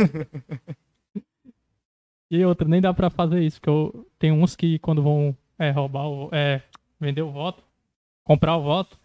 e 2.30 2.44
outra, 2.44 2.66
nem 2.66 2.80
dá 2.80 2.92
pra 2.92 3.10
fazer 3.10 3.40
isso, 3.42 3.60
porque 3.60 3.70
eu... 3.70 4.06
tem 4.18 4.32
uns 4.32 4.56
que 4.56 4.78
quando 4.80 5.02
vão 5.02 5.36
é, 5.58 5.70
roubar, 5.70 6.06
o... 6.06 6.28
é, 6.32 6.62
vender 7.00 7.22
o 7.22 7.30
voto, 7.30 7.62
comprar 8.24 8.56
o 8.56 8.62
voto, 8.62 8.98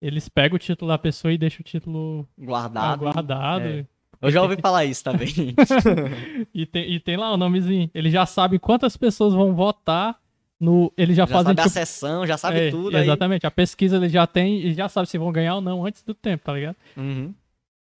eles 0.00 0.28
pegam 0.28 0.56
o 0.56 0.58
título 0.58 0.90
da 0.90 0.98
pessoa 0.98 1.32
e 1.32 1.38
deixam 1.38 1.60
o 1.60 1.64
título 1.64 2.28
guardado. 2.38 3.00
guardado. 3.00 3.64
É. 3.66 3.86
Eu 4.22 4.30
já 4.30 4.42
ouvi 4.42 4.56
falar 4.60 4.84
isso 4.84 5.04
também. 5.04 5.28
e, 6.54 6.66
tem, 6.66 6.90
e 6.90 7.00
tem 7.00 7.16
lá 7.16 7.32
o 7.32 7.36
nomezinho. 7.36 7.90
Ele 7.94 8.10
já 8.10 8.24
sabe 8.26 8.58
quantas 8.58 8.96
pessoas 8.96 9.34
vão 9.34 9.54
votar 9.54 10.18
no. 10.58 10.92
Ele 10.96 11.14
já, 11.14 11.22
já 11.22 11.26
fazem. 11.26 11.54
Sabe 11.54 11.56
tipo... 11.56 11.68
a 11.68 11.70
sessão, 11.70 12.26
já 12.26 12.36
sabe 12.36 12.68
é, 12.68 12.70
tudo. 12.70 12.96
Exatamente. 12.96 13.46
Aí. 13.46 13.48
A 13.48 13.50
pesquisa 13.50 13.96
ele 13.96 14.08
já 14.08 14.26
tem 14.26 14.60
e 14.60 14.74
já 14.74 14.88
sabe 14.88 15.08
se 15.08 15.18
vão 15.18 15.32
ganhar 15.32 15.56
ou 15.56 15.60
não 15.60 15.84
antes 15.84 16.02
do 16.02 16.14
tempo, 16.14 16.44
tá 16.44 16.54
ligado? 16.54 16.76
Uhum. 16.96 17.34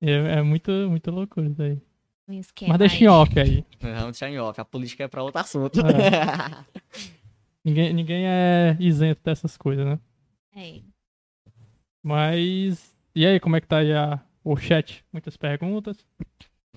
É, 0.01 0.39
é 0.39 0.43
muito, 0.43 0.71
muito 0.89 1.11
loucura 1.11 1.49
isso 1.49 1.63
aí. 1.63 1.79
Mas 2.69 2.79
deixa 2.79 3.05
em 3.05 3.09
off 3.09 3.41
aí. 3.41 3.65
Vamos 3.81 4.05
deixar 4.05 4.31
em 4.31 4.39
off. 4.39 4.61
A 4.61 4.65
política 4.65 5.05
é 5.05 5.09
pra 5.09 5.23
outro 5.23 5.41
assunto. 5.41 5.81
É. 5.81 7.11
ninguém, 7.65 7.93
ninguém 7.93 8.27
é 8.27 8.77
isento 8.79 9.21
dessas 9.25 9.57
coisas, 9.57 9.87
né? 9.87 9.99
É. 10.55 10.81
Mas. 12.03 12.97
E 13.15 13.27
aí, 13.27 13.41
como 13.41 13.57
é 13.57 13.61
que 13.61 13.67
tá 13.67 13.79
aí 13.79 13.93
a, 13.93 14.21
o 14.45 14.57
chat? 14.57 15.05
Muitas 15.13 15.37
perguntas. 15.37 15.97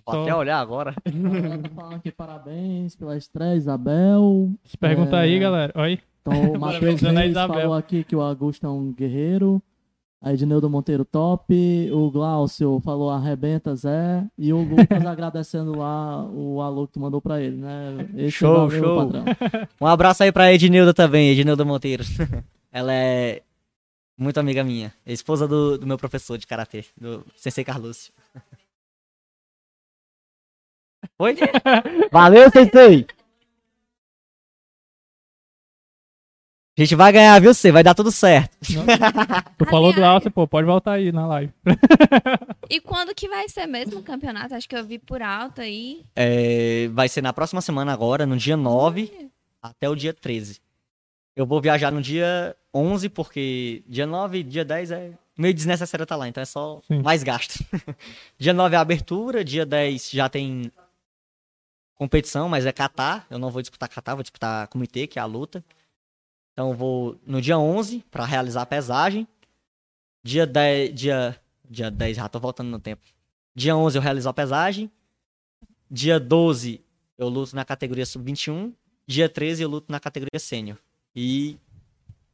Vou 0.05 0.21
até 0.21 0.35
olhar 0.35 0.59
agora. 0.59 0.93
Falando 1.75 1.95
aqui 1.95 2.11
parabéns 2.11 2.95
pela 2.95 3.15
estreia, 3.15 3.55
Isabel. 3.55 4.51
Se 4.65 4.77
pergunta 4.77 5.17
é... 5.17 5.19
aí, 5.21 5.39
galera. 5.39 5.73
Oi. 5.75 5.99
Então, 6.21 6.53
o 6.53 6.59
Matheus 6.59 7.01
Reis 7.01 7.33
falou 7.33 7.73
aqui 7.73 8.03
que 8.03 8.15
o 8.15 8.21
Augusto 8.21 8.65
é 8.65 8.69
um 8.69 8.91
guerreiro. 8.91 9.61
A 10.23 10.31
Edneudo 10.31 10.69
Monteiro 10.69 11.03
top. 11.03 11.53
O 11.91 12.09
Glaucio 12.09 12.79
falou 12.79 13.09
arrebenta 13.09 13.75
Zé. 13.75 14.25
E 14.37 14.53
o 14.53 14.61
Lucas 14.61 14.87
agradecendo 15.05 15.77
lá 15.77 16.25
o 16.25 16.61
alô 16.61 16.87
que 16.87 16.93
tu 16.93 16.99
mandou 17.01 17.21
pra 17.21 17.41
ele, 17.41 17.57
né? 17.57 18.09
Esse 18.15 18.31
show, 18.31 18.71
show. 18.71 19.11
Um 19.81 19.85
abraço 19.85 20.23
aí 20.23 20.31
pra 20.31 20.53
Edneudo 20.53 20.93
também, 20.93 21.29
Edneudo 21.29 21.65
Monteiro. 21.65 22.05
Ela 22.71 22.93
é 22.93 23.41
muito 24.17 24.39
amiga 24.39 24.63
minha. 24.63 24.93
É 25.05 25.11
esposa 25.11 25.45
do, 25.45 25.77
do 25.77 25.85
meu 25.85 25.97
professor 25.97 26.37
de 26.37 26.47
karatê, 26.47 26.85
do 26.97 27.25
Sensei 27.35 27.65
Carlúcio. 27.65 28.13
Oi? 31.19 31.35
Valeu, 32.09 32.49
Sensei! 32.49 33.05
A 36.75 36.81
gente 36.81 36.95
vai 36.95 37.11
ganhar, 37.11 37.39
viu, 37.39 37.53
você? 37.53 37.71
Vai 37.71 37.83
dar 37.83 37.93
tudo 37.93 38.11
certo. 38.11 38.57
Não. 38.71 38.83
Tu 39.57 39.65
falou 39.65 39.93
do 39.93 40.03
alto, 40.03 40.31
pô, 40.31 40.47
pode 40.47 40.65
voltar 40.65 40.93
aí 40.93 41.11
na 41.11 41.27
live. 41.27 41.53
E 42.67 42.81
quando 42.81 43.13
que 43.13 43.27
vai 43.27 43.47
ser 43.47 43.67
mesmo 43.67 43.99
o 43.99 44.03
campeonato? 44.03 44.55
Acho 44.55 44.67
que 44.67 44.75
eu 44.75 44.83
vi 44.83 44.97
por 44.97 45.21
alto 45.21 45.61
aí. 45.61 46.03
É, 46.15 46.87
vai 46.91 47.07
ser 47.07 47.21
na 47.21 47.31
próxima 47.31 47.61
semana 47.61 47.93
agora, 47.93 48.25
no 48.25 48.35
dia 48.35 48.57
9 48.57 49.29
até 49.61 49.87
o 49.87 49.95
dia 49.95 50.13
13. 50.13 50.59
Eu 51.35 51.45
vou 51.45 51.61
viajar 51.61 51.91
no 51.91 52.01
dia 52.01 52.55
11, 52.73 53.07
porque 53.09 53.83
dia 53.87 54.07
9 54.07 54.41
dia 54.41 54.65
10 54.65 54.91
é 54.91 55.11
meio 55.37 55.53
desnecessário 55.53 56.03
estar 56.03 56.15
lá, 56.15 56.27
então 56.27 56.41
é 56.41 56.45
só 56.45 56.81
Sim. 56.87 57.03
mais 57.03 57.21
gasto. 57.21 57.63
dia 58.39 58.53
9 58.53 58.73
é 58.73 58.77
a 58.79 58.81
abertura, 58.81 59.43
dia 59.43 59.65
10 59.65 60.09
já 60.09 60.27
tem 60.27 60.71
competição, 61.93 62.49
mas 62.49 62.65
é 62.65 62.71
Catar. 62.71 63.27
Eu 63.29 63.37
não 63.37 63.51
vou 63.51 63.61
disputar 63.61 63.87
Catar, 63.89 64.15
vou 64.15 64.23
disputar 64.23 64.67
comitê, 64.69 65.05
que 65.05 65.19
é 65.19 65.21
a 65.21 65.25
luta. 65.25 65.63
Então 66.53 66.69
eu 66.69 66.75
vou 66.75 67.19
no 67.25 67.41
dia 67.41 67.57
11 67.57 68.03
para 68.09 68.25
realizar 68.25 68.61
a 68.61 68.65
pesagem. 68.65 69.27
Dia 70.23 70.45
10, 70.45 70.93
dia, 70.93 71.35
dia 71.69 71.91
10, 71.91 72.17
já 72.17 72.29
tô 72.29 72.39
voltando 72.39 72.69
no 72.69 72.79
tempo. 72.79 73.01
Dia 73.55 73.75
11 73.75 73.97
eu 73.97 74.01
realizo 74.01 74.29
a 74.29 74.33
pesagem. 74.33 74.89
Dia 75.89 76.19
12 76.19 76.81
eu 77.17 77.27
luto 77.27 77.55
na 77.55 77.65
categoria 77.65 78.05
sub-21. 78.05 78.71
Dia 79.05 79.27
13 79.27 79.63
eu 79.63 79.69
luto 79.69 79.91
na 79.91 79.99
categoria 79.99 80.39
sênior. 80.39 80.77
E 81.15 81.57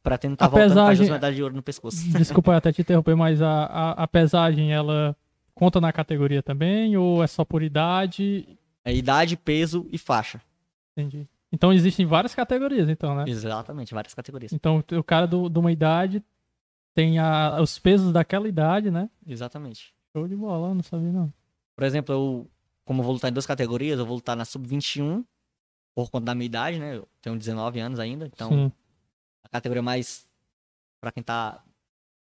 pretendo 0.02 0.34
estar 0.34 0.46
tá 0.46 0.50
voltando 0.50 0.68
pesagem... 0.68 1.06
com 1.06 1.12
a 1.12 1.16
medalha 1.16 1.34
de 1.34 1.42
ouro 1.42 1.54
no 1.54 1.62
pescoço. 1.62 2.08
Desculpa 2.16 2.56
até 2.56 2.72
te 2.72 2.82
interromper, 2.82 3.16
mas 3.16 3.42
a, 3.42 3.64
a, 3.64 3.90
a, 4.04 4.08
pesagem, 4.08 4.72
ela 4.72 5.16
conta 5.54 5.80
na 5.80 5.92
categoria 5.92 6.42
também? 6.42 6.96
Ou 6.96 7.22
é 7.22 7.26
só 7.26 7.44
por 7.44 7.62
idade? 7.62 8.46
É 8.84 8.94
idade, 8.94 9.36
peso 9.36 9.86
e 9.90 9.98
faixa. 9.98 10.40
Entendi. 10.96 11.26
Então 11.52 11.72
existem 11.72 12.06
várias 12.06 12.34
categorias, 12.34 12.88
então, 12.88 13.14
né? 13.14 13.24
Exatamente, 13.26 13.92
várias 13.92 14.14
categorias. 14.14 14.52
Então 14.52 14.84
o 14.92 15.04
cara 15.04 15.26
do, 15.26 15.48
de 15.48 15.58
uma 15.58 15.72
idade 15.72 16.22
tem 16.94 17.18
a, 17.18 17.60
os 17.60 17.78
pesos 17.78 18.12
daquela 18.12 18.48
idade, 18.48 18.90
né? 18.90 19.10
Exatamente. 19.26 19.94
Show 20.12 20.28
de 20.28 20.36
bola, 20.36 20.72
não 20.74 20.82
sabia 20.82 21.10
não. 21.10 21.32
Por 21.76 21.84
exemplo, 21.84 22.14
eu, 22.14 22.50
como 22.84 23.00
eu 23.00 23.04
vou 23.04 23.14
lutar 23.14 23.30
em 23.30 23.34
duas 23.34 23.46
categorias, 23.46 23.98
eu 23.98 24.06
vou 24.06 24.16
lutar 24.16 24.36
na 24.36 24.44
sub-21 24.44 25.24
por 25.94 26.10
conta 26.10 26.26
da 26.26 26.34
minha 26.34 26.46
idade, 26.46 26.78
né? 26.78 26.96
Eu 26.96 27.08
tenho 27.20 27.36
19 27.36 27.80
anos 27.80 27.98
ainda, 27.98 28.26
então 28.26 28.48
Sim. 28.48 28.72
a 29.42 29.48
categoria 29.48 29.82
mais 29.82 30.28
para 31.00 31.10
quem 31.10 31.22
tá 31.22 31.64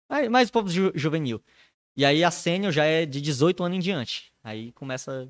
mais, 0.09 0.29
mais 0.29 0.51
povo 0.51 0.69
ju 0.69 0.91
juvenil. 0.93 1.41
E 1.95 2.05
aí 2.05 2.23
a 2.23 2.29
sênior 2.29 2.71
já 2.71 2.85
é 2.85 3.05
de 3.05 3.19
18 3.19 3.63
anos 3.63 3.77
em 3.77 3.81
diante. 3.81 4.31
Aí 4.43 4.71
começa 4.73 5.27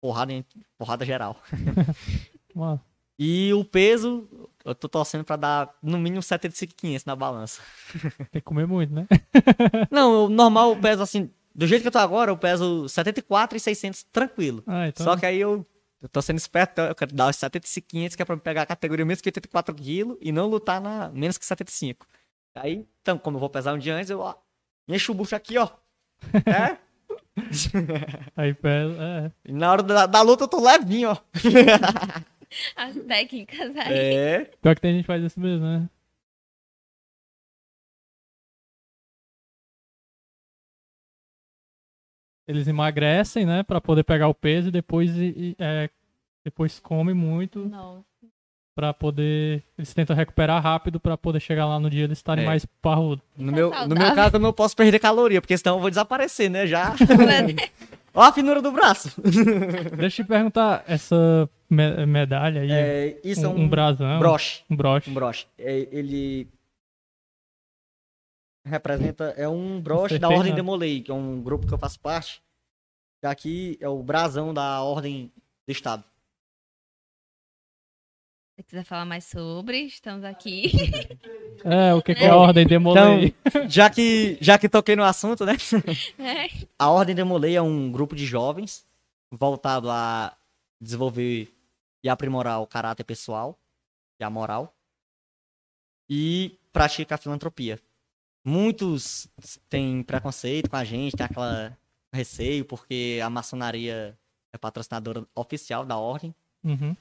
porrada 0.00 0.32
porrada 0.76 1.04
geral. 1.04 1.40
e 3.18 3.52
o 3.54 3.64
peso, 3.64 4.28
eu 4.64 4.74
tô 4.74 4.88
torcendo 4.88 5.24
para 5.24 5.36
dar 5.36 5.74
no 5.82 5.98
mínimo 5.98 6.22
75,500 6.22 7.04
na 7.06 7.16
balança. 7.16 7.62
Tem 8.30 8.40
que 8.40 8.42
comer 8.42 8.66
muito, 8.66 8.92
né? 8.92 9.06
Não, 9.90 10.26
o 10.26 10.28
normal 10.28 10.70
eu 10.70 10.80
peso 10.80 11.02
assim 11.02 11.30
do 11.54 11.66
jeito 11.66 11.80
que 11.80 11.88
eu 11.88 11.92
tô 11.92 11.98
agora, 11.98 12.30
eu 12.30 12.36
peso 12.36 12.86
74 12.86 13.56
e 13.56 13.60
600 13.60 14.02
tranquilo. 14.04 14.62
Ah, 14.66 14.88
então... 14.88 15.04
Só 15.04 15.16
que 15.16 15.24
aí 15.24 15.40
eu, 15.40 15.66
eu 16.02 16.08
tô 16.08 16.20
sendo 16.20 16.36
esperto, 16.36 16.82
eu 16.82 16.94
quero 16.94 17.14
dar 17.14 17.30
os 17.30 17.36
75 17.36 17.86
500, 17.88 18.16
que 18.16 18.22
é 18.22 18.24
pra 18.26 18.36
pegar 18.36 18.62
a 18.62 18.66
categoria 18.66 19.06
menos 19.06 19.22
que 19.22 19.28
84 19.28 19.74
quilos 19.74 20.18
e 20.20 20.30
não 20.30 20.46
lutar 20.46 20.80
na 20.80 21.08
menos 21.08 21.38
que 21.38 21.46
75. 21.46 22.06
Aí, 22.56 22.86
então, 23.00 23.16
como 23.16 23.36
eu 23.36 23.40
vou 23.40 23.48
pesar 23.48 23.72
um 23.72 23.78
dia 23.78 23.94
antes, 23.94 24.10
eu, 24.10 24.20
ó, 24.20 24.34
encho 24.86 25.12
o 25.12 25.14
bucho 25.14 25.34
aqui, 25.34 25.56
ó. 25.56 25.68
É? 26.46 26.78
aí 28.34 28.54
pesa, 28.54 28.96
é. 28.98 29.32
E 29.44 29.52
na 29.52 29.70
hora 29.70 29.82
da, 29.82 30.06
da 30.06 30.22
luta 30.22 30.44
eu 30.44 30.48
tô 30.48 30.60
levinho, 30.60 31.10
ó. 31.10 31.16
As 32.76 32.96
técnicas 32.96 33.76
aí. 33.76 33.98
É. 33.98 34.50
Pior 34.60 34.74
que 34.74 34.80
tem 34.80 34.92
gente 34.92 35.02
que 35.02 35.06
faz 35.06 35.22
isso 35.22 35.40
mesmo, 35.40 35.64
né? 35.64 35.88
Eles 42.48 42.68
emagrecem, 42.68 43.44
né, 43.44 43.64
para 43.64 43.80
poder 43.80 44.04
pegar 44.04 44.28
o 44.28 44.34
peso 44.34 44.68
e 44.68 44.70
depois 44.70 45.10
e, 45.16 45.56
é, 45.58 45.90
depois 46.44 46.78
come 46.78 47.12
muito. 47.12 47.68
Para 48.72 48.94
poder 48.94 49.64
eles 49.76 49.92
tentam 49.92 50.14
recuperar 50.14 50.62
rápido 50.62 51.00
para 51.00 51.16
poder 51.16 51.40
chegar 51.40 51.66
lá 51.66 51.80
no 51.80 51.90
dia 51.90 52.04
eles 52.04 52.18
estarem 52.18 52.44
é. 52.44 52.46
mais 52.46 52.64
parrudo. 52.80 53.20
No 53.36 53.50
meu, 53.50 53.70
no 53.88 53.96
meu 53.96 54.14
caso 54.14 54.36
eu 54.36 54.40
não 54.40 54.52
posso 54.52 54.76
perder 54.76 55.00
caloria, 55.00 55.40
porque 55.40 55.58
senão 55.58 55.76
eu 55.76 55.80
vou 55.80 55.90
desaparecer, 55.90 56.48
né, 56.48 56.68
já. 56.68 56.94
Olha 58.14 58.28
a 58.28 58.32
finura 58.32 58.62
do 58.62 58.70
braço. 58.70 59.20
Deixa 59.98 60.22
eu 60.22 60.24
te 60.24 60.28
perguntar, 60.28 60.84
essa 60.86 61.50
me 61.68 62.06
medalha 62.06 62.60
aí, 62.60 62.70
é, 62.70 63.20
isso 63.24 63.42
um, 63.42 63.44
é 63.44 63.48
um, 63.48 63.60
um 63.60 63.68
brasão, 63.68 64.18
broche. 64.18 64.64
Um 64.70 64.76
broche. 64.76 65.10
Um 65.10 65.14
broche. 65.14 65.46
É, 65.58 65.88
ele 65.90 66.48
representa, 68.64 69.34
é 69.36 69.48
um 69.48 69.80
broche 69.80 70.18
da 70.18 70.28
Ordem 70.28 70.54
Demolei, 70.54 71.00
que 71.00 71.10
é 71.10 71.14
um 71.14 71.40
grupo 71.40 71.66
que 71.66 71.72
eu 71.72 71.78
faço 71.78 72.00
parte. 72.00 72.42
Aqui 73.22 73.76
é 73.80 73.88
o 73.88 74.02
brasão 74.02 74.52
da 74.52 74.82
Ordem 74.82 75.32
do 75.66 75.72
Estado. 75.72 76.04
Se 78.56 78.62
quiser 78.62 78.84
falar 78.84 79.04
mais 79.04 79.24
sobre, 79.24 79.82
estamos 79.82 80.24
aqui. 80.24 80.72
É, 81.64 81.94
o 81.94 82.02
que, 82.02 82.14
que 82.14 82.22
é 82.22 82.28
a 82.28 82.36
Ordem 82.36 82.66
Demolei? 82.66 83.34
Então, 83.44 83.68
já 83.68 83.88
que, 83.88 84.36
já 84.42 84.58
que 84.58 84.68
toquei 84.68 84.94
no 84.94 85.02
assunto, 85.02 85.44
né? 85.44 85.56
É. 86.18 86.66
A 86.78 86.90
Ordem 86.90 87.14
Demolei 87.14 87.56
é 87.56 87.62
um 87.62 87.90
grupo 87.90 88.14
de 88.14 88.26
jovens 88.26 88.86
voltado 89.32 89.90
a 89.90 90.36
desenvolver 90.78 91.48
e 92.06 92.08
aprimorar 92.08 92.62
o 92.62 92.66
caráter 92.68 93.02
pessoal 93.02 93.58
e 94.20 94.22
a 94.22 94.30
moral 94.30 94.72
e 96.08 96.56
pratica 96.72 97.16
a 97.16 97.18
filantropia. 97.18 97.80
Muitos 98.44 99.26
têm 99.68 100.04
preconceito 100.04 100.70
com 100.70 100.76
a 100.76 100.84
gente, 100.84 101.16
tem 101.16 101.26
aquela 101.26 101.76
receio, 102.12 102.64
porque 102.64 103.18
a 103.20 103.28
maçonaria 103.28 104.16
é 104.52 104.56
patrocinadora 104.56 105.26
oficial 105.34 105.84
da 105.84 105.98
ordem. 105.98 106.32
Uhum. 106.62 106.96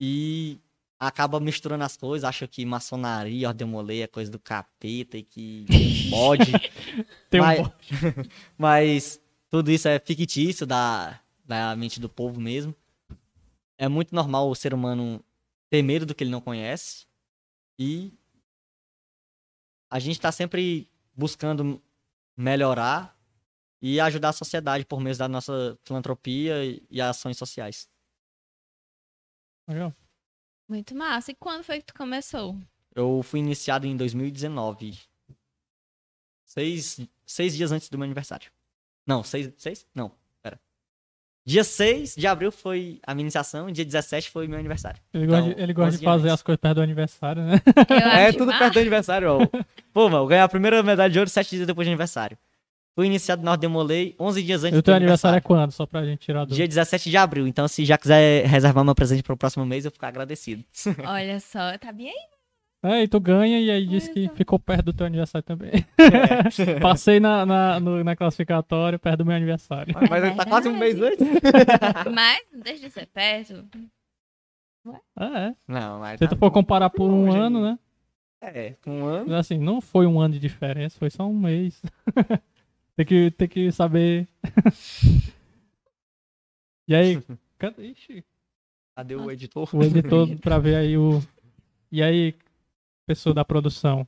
E 0.00 0.60
acaba 0.96 1.40
misturando 1.40 1.82
as 1.82 1.96
coisas, 1.96 2.22
acha 2.22 2.46
que 2.46 2.64
maçonaria, 2.64 3.48
ordem 3.48 3.66
molei 3.66 4.02
é 4.02 4.06
coisa 4.06 4.30
do 4.30 4.38
capeta 4.38 5.18
e 5.18 5.24
que 5.24 5.66
pode. 6.08 6.52
Tem 7.28 7.40
mas, 7.40 7.58
um 7.58 7.70
mas 8.56 9.20
tudo 9.50 9.72
isso 9.72 9.88
é 9.88 9.98
fictício 9.98 10.64
da, 10.64 11.18
da 11.44 11.74
mente 11.74 11.98
do 11.98 12.08
povo 12.08 12.40
mesmo. 12.40 12.72
É 13.78 13.88
muito 13.88 14.14
normal 14.14 14.48
o 14.48 14.54
ser 14.54 14.72
humano 14.72 15.24
ter 15.68 15.82
medo 15.82 16.06
do 16.06 16.14
que 16.14 16.24
ele 16.24 16.30
não 16.30 16.40
conhece. 16.40 17.06
E 17.78 18.12
a 19.90 19.98
gente 19.98 20.16
está 20.16 20.32
sempre 20.32 20.88
buscando 21.14 21.82
melhorar 22.36 23.16
e 23.80 24.00
ajudar 24.00 24.30
a 24.30 24.32
sociedade 24.32 24.84
por 24.84 25.00
meio 25.00 25.16
da 25.16 25.28
nossa 25.28 25.78
filantropia 25.84 26.54
e 26.90 27.00
ações 27.00 27.36
sociais. 27.36 27.88
Legal. 29.68 29.94
Muito 30.68 30.94
massa. 30.94 31.30
E 31.30 31.34
quando 31.34 31.64
foi 31.64 31.78
que 31.78 31.86
tu 31.86 31.94
começou? 31.94 32.58
Eu 32.94 33.22
fui 33.22 33.40
iniciado 33.40 33.86
em 33.86 33.96
2019. 33.96 34.98
Seis, 36.44 37.00
seis 37.24 37.56
dias 37.56 37.72
antes 37.72 37.88
do 37.88 37.98
meu 37.98 38.04
aniversário. 38.04 38.50
Não, 39.06 39.22
seis, 39.22 39.52
seis? 39.56 39.86
Não. 39.94 40.12
Dia 41.46 41.62
6 41.62 42.16
de 42.16 42.26
abril 42.26 42.50
foi 42.50 42.98
a 43.06 43.14
minha 43.14 43.22
iniciação, 43.22 43.70
dia 43.70 43.84
17 43.84 44.30
foi 44.30 44.48
meu 44.48 44.58
aniversário. 44.58 45.00
Ele 45.14 45.26
então, 45.26 45.40
gosta, 45.40 45.54
de, 45.54 45.62
ele 45.62 45.72
gosta 45.72 45.98
de 45.98 46.04
fazer 46.04 46.30
as 46.30 46.42
coisas 46.42 46.60
perto 46.60 46.74
do 46.74 46.82
aniversário, 46.82 47.40
né? 47.40 47.62
é, 48.18 48.32
tudo 48.32 48.50
perto 48.58 48.72
do 48.72 48.80
aniversário, 48.80 49.28
ó. 49.30 49.38
Pô, 49.94 50.08
mano, 50.10 50.24
eu 50.24 50.26
ganhei 50.26 50.42
a 50.42 50.48
primeira 50.48 50.82
medalha 50.82 51.08
de 51.08 51.16
ouro 51.20 51.30
sete 51.30 51.54
dias 51.54 51.64
depois 51.64 51.86
do 51.86 51.90
aniversário. 51.90 52.36
Fui 52.96 53.06
iniciado 53.06 53.44
na 53.44 53.54
Demolei 53.54 54.16
11 54.18 54.42
dias 54.42 54.64
antes 54.64 54.76
do 54.76 54.82
teu 54.82 54.94
aniversário. 54.94 55.36
é 55.36 55.40
quando? 55.40 55.70
Só 55.70 55.86
pra 55.86 56.04
gente 56.04 56.18
tirar 56.18 56.46
do... 56.46 56.52
Dia 56.52 56.66
17 56.66 57.10
de 57.10 57.16
abril. 57.16 57.46
Então, 57.46 57.68
se 57.68 57.84
já 57.84 57.96
quiser 57.96 58.44
reservar 58.46 58.84
meu 58.84 58.94
presente 58.94 59.22
pro 59.22 59.36
próximo 59.36 59.64
mês, 59.64 59.84
eu 59.84 59.92
ficar 59.92 60.08
agradecido. 60.08 60.64
Olha 61.06 61.38
só, 61.38 61.78
tá 61.78 61.92
bem 61.92 62.08
aí. 62.08 62.35
É, 62.86 63.02
e 63.02 63.08
tu 63.08 63.18
ganha 63.18 63.60
e 63.60 63.70
aí 63.70 63.84
disse 63.84 64.12
que 64.12 64.28
ficou 64.28 64.58
perto 64.58 64.86
do 64.86 64.92
teu 64.92 65.06
aniversário 65.06 65.44
também. 65.44 65.72
É. 65.98 66.78
Passei 66.80 67.18
na, 67.18 67.44
na, 67.44 67.80
no, 67.80 68.04
na 68.04 68.14
classificatória 68.14 68.98
perto 68.98 69.18
do 69.18 69.26
meu 69.26 69.34
aniversário. 69.34 69.92
Mas, 69.94 70.08
mas 70.08 70.24
é 70.24 70.34
tá 70.34 70.44
quase 70.44 70.68
um 70.68 70.78
mês 70.78 71.00
antes. 71.00 71.26
mas, 72.14 72.40
deixa 72.52 72.86
de 72.86 72.90
ser 72.90 73.06
perto. 73.06 73.64
Ah, 75.16 75.40
é. 75.40 75.54
Não, 75.66 75.98
mas. 75.98 76.18
Se 76.18 76.28
tá 76.28 76.34
tu 76.34 76.38
for 76.38 76.50
comparar 76.50 76.90
por 76.90 77.10
um 77.10 77.32
ano, 77.32 77.62
né? 77.62 77.78
É, 78.40 78.74
um 78.86 79.04
ano. 79.04 79.34
Assim, 79.34 79.58
não 79.58 79.80
foi 79.80 80.06
um 80.06 80.20
ano 80.20 80.34
de 80.34 80.40
diferença, 80.40 80.98
foi 80.98 81.10
só 81.10 81.26
um 81.26 81.38
mês. 81.38 81.82
Tem 82.96 83.04
que, 83.04 83.30
tem 83.32 83.46
que 83.46 83.70
saber. 83.72 84.26
e 86.88 86.94
aí? 86.94 87.22
Cadê? 87.58 87.88
Ixi. 87.88 88.24
Cadê 88.96 89.14
o 89.14 89.30
editor? 89.30 89.68
O 89.76 89.82
editor 89.82 90.34
pra 90.38 90.58
ver 90.58 90.76
aí 90.76 90.96
o. 90.96 91.22
E 91.92 92.02
aí, 92.02 92.34
pessoa 93.06 93.34
da 93.34 93.44
produção? 93.44 94.06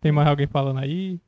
Tem 0.00 0.12
mais 0.12 0.28
alguém 0.28 0.46
falando 0.46 0.80
aí? 0.80 1.20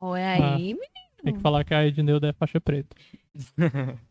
Oi 0.00 0.22
aí, 0.22 0.42
ah, 0.42 0.56
menino. 0.56 0.80
Tem 1.22 1.34
que 1.34 1.40
falar 1.40 1.64
que 1.64 1.74
a 1.74 1.86
Edneuda 1.86 2.28
é 2.28 2.32
faixa 2.32 2.60
preta. 2.60 2.96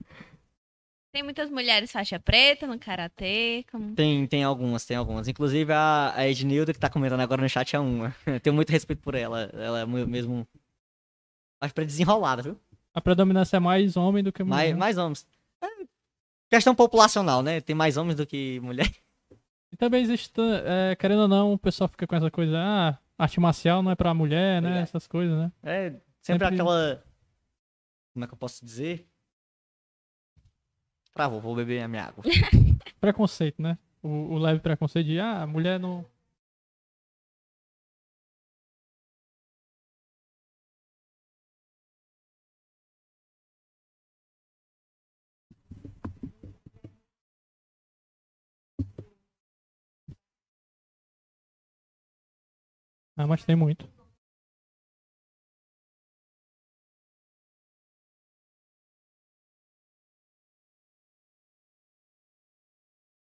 Tem 1.11 1.23
muitas 1.23 1.49
mulheres 1.49 1.91
faixa 1.91 2.19
preta 2.19 2.67
no 2.67 2.77
karatê? 2.77 3.65
Como... 3.71 3.95
Tem, 3.95 4.27
tem 4.27 4.43
algumas, 4.43 4.85
tem 4.85 4.95
algumas. 4.95 5.27
Inclusive 5.27 5.73
a, 5.73 6.13
a 6.15 6.27
Ednilda 6.27 6.71
que 6.71 6.79
tá 6.79 6.87
comentando 6.87 7.21
agora 7.21 7.41
no 7.41 7.49
chat 7.49 7.75
é 7.75 7.79
uma. 7.79 8.15
Tenho 8.43 8.55
muito 8.55 8.69
respeito 8.69 9.01
por 9.01 9.15
ela. 9.15 9.49
Ela 9.53 9.79
é 9.79 9.85
mesmo. 9.85 10.47
Mais 11.59 11.73
pra 11.73 11.83
desenrolada, 11.83 12.43
viu? 12.43 12.59
A 12.93 13.01
predominância 13.01 13.57
é 13.57 13.59
mais 13.59 13.97
homem 13.97 14.23
do 14.23 14.31
que 14.31 14.43
mulher. 14.43 14.55
Mais, 14.55 14.77
mais 14.77 14.97
homens. 14.99 15.27
É 15.61 15.67
questão 16.49 16.73
populacional, 16.73 17.41
né? 17.43 17.61
Tem 17.61 17.75
mais 17.75 17.97
homens 17.97 18.15
do 18.15 18.25
que 18.25 18.59
mulher. 18.61 18.91
E 19.71 19.77
também 19.77 20.01
existe, 20.01 20.31
é, 20.65 20.95
querendo 20.95 21.21
ou 21.21 21.27
não, 21.27 21.53
o 21.53 21.57
pessoal 21.57 21.87
fica 21.87 22.07
com 22.07 22.15
essa 22.15 22.31
coisa, 22.31 22.57
ah, 22.57 22.97
arte 23.17 23.39
marcial 23.39 23.83
não 23.83 23.91
é 23.91 23.95
pra 23.95 24.13
mulher, 24.13 24.61
né? 24.61 24.79
É. 24.79 24.81
Essas 24.81 25.05
coisas, 25.07 25.37
né? 25.37 25.51
É, 25.61 25.89
sempre, 25.89 26.03
sempre 26.21 26.47
aquela. 26.47 27.03
Como 28.13 28.25
é 28.25 28.27
que 28.27 28.33
eu 28.33 28.37
posso 28.37 28.65
dizer? 28.65 29.07
Travou, 31.13 31.39
vou 31.39 31.55
beber 31.55 31.83
a 31.83 31.87
minha 31.87 32.05
água. 32.05 32.23
preconceito, 32.99 33.61
né? 33.61 33.77
O, 34.01 34.07
o, 34.07 34.37
leve 34.37 34.59
preconceito 34.59 35.05
de, 35.05 35.19
ah, 35.19 35.45
mulher 35.45 35.79
não. 35.79 36.05
Ah, 53.19 53.27
mas 53.27 53.43
tem 53.43 53.53
muito. 53.53 53.85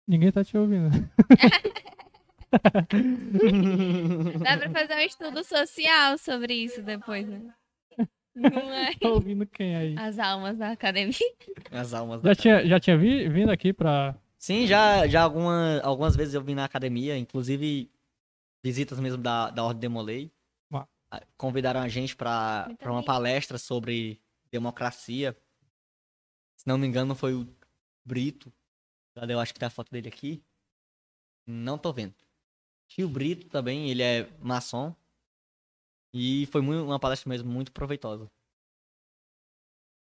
Ninguém 0.08 0.32
tá 0.32 0.42
te 0.42 0.56
ouvindo. 0.56 0.88
Dá 4.42 4.56
pra 4.56 4.70
fazer 4.70 4.94
um 4.94 5.00
estudo 5.00 5.44
social 5.44 6.16
sobre 6.16 6.54
isso 6.54 6.82
depois, 6.82 7.28
né? 7.28 7.52
Não 8.34 8.72
é? 8.72 8.94
Tá 8.94 9.10
ouvindo 9.10 9.46
quem 9.46 9.76
aí? 9.76 9.94
As 9.98 10.18
almas 10.18 10.56
da 10.56 10.70
academia. 10.70 11.12
As 11.70 11.92
almas 11.92 12.22
já 12.22 12.34
tinha, 12.34 12.66
Já 12.66 12.80
tinha 12.80 12.96
vi, 12.96 13.28
vindo 13.28 13.50
aqui 13.50 13.74
pra... 13.74 14.16
Sim, 14.38 14.66
já, 14.66 15.06
já 15.06 15.20
alguma, 15.20 15.78
algumas 15.82 16.16
vezes 16.16 16.32
eu 16.32 16.42
vim 16.42 16.54
na 16.54 16.64
academia, 16.64 17.18
inclusive 17.18 17.90
visitas 18.64 18.98
mesmo 18.98 19.22
da, 19.22 19.50
da 19.50 19.62
Ordem 19.62 19.80
Demolei. 19.82 20.32
Uau. 20.72 20.88
Convidaram 21.36 21.80
a 21.80 21.88
gente 21.88 22.16
pra, 22.16 22.74
pra 22.78 22.90
uma 22.90 23.04
palestra 23.04 23.58
sobre 23.58 24.18
democracia. 24.50 25.36
Se 26.56 26.66
não 26.66 26.78
me 26.78 26.86
engano, 26.86 27.14
foi 27.14 27.34
o 27.34 27.46
Brito, 28.02 28.50
eu 29.14 29.38
acho 29.38 29.52
que 29.52 29.60
tá 29.60 29.66
a 29.66 29.70
foto 29.70 29.90
dele 29.92 30.08
aqui. 30.08 30.42
Não 31.46 31.76
tô 31.76 31.92
vendo. 31.92 32.14
Tio 32.88 33.06
Brito 33.06 33.48
também, 33.48 33.90
ele 33.90 34.02
é 34.02 34.30
maçom. 34.40 34.94
E 36.12 36.46
foi 36.46 36.62
muito, 36.62 36.84
uma 36.84 36.98
palestra 36.98 37.28
mesmo 37.28 37.50
muito 37.50 37.70
proveitosa. 37.70 38.30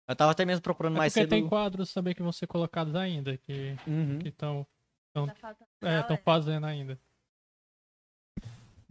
Eu 0.07 0.15
tava 0.15 0.31
até 0.31 0.43
mesmo 0.43 0.61
procurando 0.61 0.95
é 0.95 0.97
mais 0.97 1.13
porque 1.13 1.21
cedo. 1.21 1.29
tem 1.29 1.47
quadros 1.47 1.93
também 1.93 2.13
que 2.13 2.21
vão 2.21 2.33
ser 2.33 2.47
colocados 2.47 2.95
ainda, 2.95 3.37
que 3.37 3.77
Uhum. 3.87 4.19
estão 4.25 4.67
Tá 5.13 5.35
faltando 5.35 5.61
é, 5.81 6.01
tão 6.01 6.17
galera. 6.17 6.17
fazendo 6.17 6.65
ainda. 6.65 6.99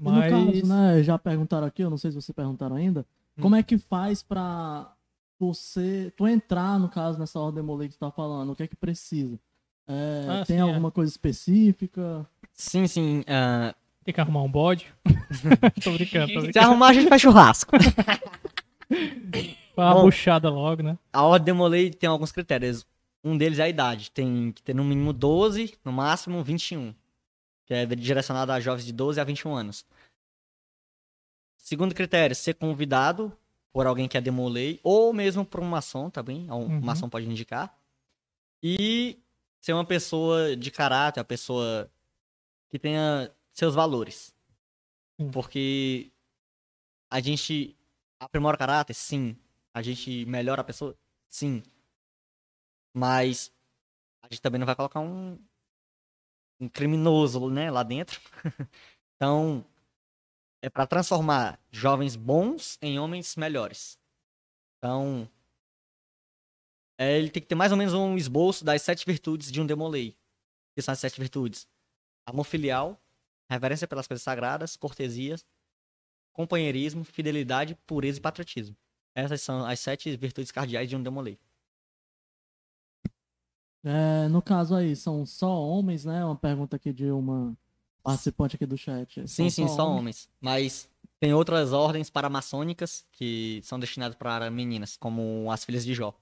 E 0.01 0.03
No 0.03 0.11
Mas. 0.13 0.31
caso, 0.31 0.67
né, 0.67 1.03
já 1.03 1.19
perguntaram 1.19 1.67
aqui, 1.67 1.83
eu 1.83 1.91
não 1.91 1.99
sei 1.99 2.11
se 2.11 2.21
vocês 2.21 2.35
perguntaram 2.35 2.75
ainda, 2.77 3.05
Hum. 3.39 3.43
como 3.43 3.55
é 3.57 3.63
que 3.63 3.77
faz 3.79 4.23
pra 4.23 4.91
você, 5.39 6.13
tu 6.17 6.27
entrar, 6.27 6.79
no 6.79 6.89
caso, 6.89 7.19
nessa 7.19 7.39
ordem 7.39 7.57
demolei 7.63 7.89
que 7.89 7.95
tu 7.95 8.01
tá 8.01 8.11
falando, 8.11 8.51
o 8.53 8.57
que 8.57 8.63
é 8.63 8.67
que 8.67 8.77
precisa? 8.77 9.39
É, 9.87 10.27
Ah, 10.29 10.45
tem 10.47 10.57
sim, 10.57 10.61
é. 10.61 10.61
alguma 10.63 10.91
coisa 10.91 11.11
específica? 11.11 12.27
Sim, 12.53 12.87
sim. 12.87 13.25
ah, 13.27 13.75
Tem 14.05 14.15
que 14.15 14.21
arrumar 14.21 14.43
um 14.43 14.51
bode. 14.51 14.87
tô 15.83 15.93
brincando, 15.93 16.33
tô 16.33 16.41
se 16.41 16.47
brincando. 16.47 16.67
arrumar, 16.67 16.89
a 16.89 16.93
gente 16.93 17.09
faz 17.09 17.21
churrasco. 17.23 17.73
Uma 19.77 19.95
Bom. 19.95 20.03
buchada 20.03 20.51
logo, 20.51 20.83
né? 20.83 20.99
A 21.13 21.23
ordem 21.23 21.47
Demolei 21.47 21.91
tem 21.91 22.09
alguns 22.09 22.33
critérios. 22.33 22.85
Um 23.25 23.37
deles 23.37 23.59
é 23.59 23.63
a 23.65 23.69
idade. 23.69 24.11
Tem 24.11 24.53
que 24.53 24.63
ter 24.63 24.75
no 24.75 24.85
mínimo 24.85 25.13
12, 25.13 25.75
no 25.85 25.93
máximo 25.93 26.43
21. 26.43 26.95
Que 27.71 27.75
é 27.75 27.87
direcionado 27.87 28.51
a 28.51 28.59
jovens 28.59 28.85
de 28.85 28.93
12 28.93 29.21
a 29.21 29.23
21 29.23 29.55
anos. 29.55 29.87
Segundo 31.57 31.95
critério, 31.95 32.35
ser 32.35 32.55
convidado 32.55 33.33
por 33.73 33.87
alguém 33.87 34.09
que 34.09 34.19
é 34.19 34.21
Demolei, 34.21 34.81
ou 34.83 35.13
mesmo 35.13 35.45
por 35.47 35.61
um 35.61 35.69
maçom 35.69 36.11
também. 36.11 36.51
Um 36.51 36.65
Uhum. 36.65 36.81
maçom 36.81 37.09
pode 37.09 37.27
indicar. 37.31 37.73
E 38.61 39.23
ser 39.61 39.73
uma 39.73 39.85
pessoa 39.85 40.57
de 40.57 40.69
caráter, 40.73 41.21
uma 41.21 41.25
pessoa 41.25 41.89
que 42.71 42.77
tenha 42.77 43.33
seus 43.53 43.73
valores. 43.77 44.35
Porque 45.33 46.11
a 47.09 47.21
gente 47.21 47.77
aprimora 48.19 48.57
o 48.57 48.59
caráter, 48.59 48.95
sim. 48.95 49.37
A 49.73 49.81
gente 49.81 50.25
melhora 50.27 50.63
a 50.63 50.65
pessoa, 50.65 50.99
sim. 51.29 51.63
Mas 52.93 53.53
a 54.25 54.27
gente 54.27 54.43
também 54.43 54.59
não 54.59 54.67
vai 54.67 54.75
colocar 54.75 54.99
um, 54.99 55.39
um 56.61 56.69
criminoso, 56.69 57.49
né, 57.49 57.71
lá 57.71 57.83
dentro. 57.83 58.21
então, 59.17 59.65
é 60.63 60.69
para 60.69 60.87
transformar 60.87 61.59
jovens 61.71 62.15
bons 62.15 62.79
em 62.83 62.99
homens 62.99 63.35
melhores. 63.35 63.99
Então, 64.79 65.29
é, 66.99 67.19
ele 67.19 67.31
tem 67.31 67.43
que 67.43 67.49
ter 67.49 67.55
mais 67.55 67.73
ou 67.73 67.79
menos 67.79 67.95
um 67.95 68.17
esboço 68.17 68.65
das 68.65 68.83
sete 68.83 69.07
virtudes 69.07 69.51
de 69.51 69.61
um 69.61 69.67
demolei. 69.67 70.15
Que 70.75 70.83
são 70.83 70.93
as 70.93 70.99
sete 70.99 71.19
virtudes: 71.19 71.67
amor 72.27 72.45
filial, 72.45 73.01
reverência 73.49 73.89
pelas 73.89 74.07
coisas 74.07 74.23
sagradas, 74.23 74.77
cortesia, 74.77 75.37
companheirismo, 76.33 77.05
fidelidade, 77.05 77.75
pureza 77.87 78.19
e 78.19 78.23
patriotismo. 78.23 78.77
Essas 79.15 79.41
são 79.41 79.65
as 79.65 79.81
sete 79.81 80.17
virtudes 80.17 80.53
cardeais 80.53 80.89
de 80.89 80.95
um 80.95 81.03
demolei. 81.03 81.39
É, 83.83 84.29
no 84.29 84.43
caso 84.43 84.75
aí, 84.75 84.95
são 84.95 85.25
só 85.25 85.49
homens, 85.63 86.05
né? 86.05 86.25
Uma 86.25 86.37
pergunta 86.37 86.77
aqui 86.77 86.93
de 86.93 87.11
uma 87.11 87.57
participante 88.03 88.57
aqui 88.57 88.67
do 88.67 88.77
chat. 88.77 89.27
Sim, 89.29 89.49
São 89.49 89.69
sim, 89.69 89.75
só 89.75 89.89
homens. 89.89 90.29
Mas 90.41 90.89
tem 91.19 91.33
outras 91.35 91.73
ordens 91.73 92.11
paramaçônicas 92.11 93.07
que 93.13 93.61
são 93.63 93.79
destinadas 93.79 94.17
para 94.17 94.51
meninas, 94.51 94.97
como 94.97 95.51
as 95.51 95.65
filhas 95.65 95.85
de 95.85 95.95
Jó. 95.95 96.15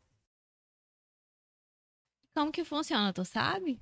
Como 2.35 2.53
que 2.53 2.65
funciona, 2.65 3.13
tu 3.13 3.25
sabe? 3.25 3.81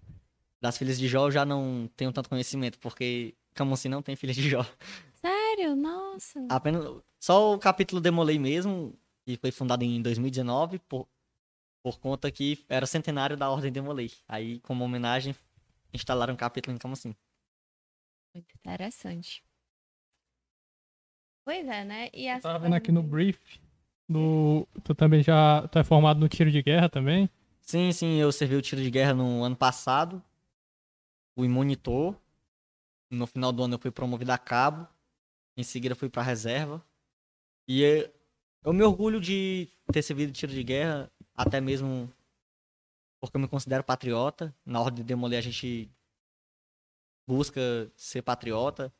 Das 0.60 0.78
filhas 0.78 0.98
de 0.98 1.06
Jó 1.06 1.26
eu 1.26 1.30
já 1.30 1.44
não 1.44 1.90
tenho 1.94 2.12
tanto 2.12 2.28
conhecimento, 2.28 2.78
porque 2.78 3.34
Camões 3.54 3.84
não 3.84 4.02
tem 4.02 4.16
filhas 4.16 4.36
de 4.36 4.48
Jó. 4.48 4.64
Sério? 5.20 5.76
Nossa. 5.76 6.46
Apenas 6.48 6.84
só 7.18 7.54
o 7.54 7.58
capítulo 7.58 8.00
Demolei 8.00 8.38
mesmo, 8.38 8.94
que 9.24 9.36
foi 9.36 9.50
fundado 9.50 9.84
em 9.84 10.00
2019 10.00 10.78
por, 10.80 11.06
por 11.86 12.00
conta 12.00 12.32
que 12.32 12.64
era 12.68 12.84
o 12.84 12.88
centenário 12.88 13.36
da 13.36 13.48
Ordem 13.48 13.70
Demolei. 13.70 14.10
Aí, 14.26 14.58
como 14.58 14.82
homenagem, 14.82 15.36
instalaram 15.94 16.34
um 16.34 16.36
capítulo 16.36 16.74
em 16.74 16.78
Camões. 16.78 17.04
Muito 17.04 18.52
interessante. 18.56 19.44
Pois 21.44 21.64
é, 21.68 21.84
né? 21.84 22.10
E 22.12 22.26
Eu 22.26 22.34
as 22.34 22.42
tava 22.42 22.58
vendo 22.58 22.74
aqui 22.74 22.90
no 22.90 23.04
brief. 23.04 23.38
No... 24.08 24.66
Tu 24.82 24.96
também 24.96 25.22
já. 25.22 25.68
Tu 25.68 25.78
é 25.78 25.84
formado 25.84 26.18
no 26.18 26.28
tiro 26.28 26.50
de 26.50 26.60
guerra 26.60 26.88
também? 26.88 27.30
Sim, 27.60 27.92
sim, 27.92 28.16
eu 28.16 28.32
servi 28.32 28.56
o 28.56 28.62
tiro 28.62 28.82
de 28.82 28.90
guerra 28.90 29.14
no 29.14 29.44
ano 29.44 29.54
passado. 29.54 30.20
Fui 31.36 31.46
monitor. 31.46 32.16
No 33.08 33.28
final 33.28 33.52
do 33.52 33.62
ano 33.62 33.74
eu 33.74 33.78
fui 33.78 33.92
promovido 33.92 34.32
a 34.32 34.38
cabo. 34.38 34.88
Em 35.56 35.62
seguida 35.62 35.94
fui 35.94 36.08
pra 36.08 36.20
reserva. 36.20 36.84
E 37.68 37.84
é- 37.84 38.12
eu 38.64 38.72
me 38.72 38.82
orgulho 38.82 39.20
de 39.20 39.68
ter 39.92 40.02
servido 40.02 40.32
tiro 40.32 40.50
de 40.50 40.64
guerra, 40.64 41.08
até 41.36 41.60
mesmo 41.60 42.10
porque 43.20 43.36
eu 43.36 43.40
me 43.40 43.48
considero 43.48 43.84
patriota. 43.84 44.54
Na 44.64 44.80
ordem 44.80 45.02
de 45.02 45.04
demolir 45.04 45.38
a 45.38 45.42
gente 45.42 45.90
busca 47.26 47.60
ser 47.96 48.22
patriota. 48.22 48.92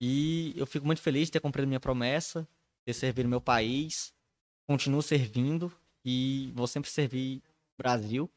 E 0.00 0.52
eu 0.56 0.66
fico 0.66 0.86
muito 0.86 1.00
feliz 1.00 1.28
de 1.28 1.32
ter 1.32 1.40
cumprido 1.40 1.68
minha 1.68 1.80
promessa, 1.80 2.48
ter 2.84 2.92
servido 2.92 3.28
meu 3.28 3.40
país. 3.40 4.12
Continuo 4.66 5.02
servindo 5.02 5.72
e 6.04 6.50
vou 6.54 6.66
sempre 6.66 6.90
servir 6.90 7.42
Brasil. 7.76 8.28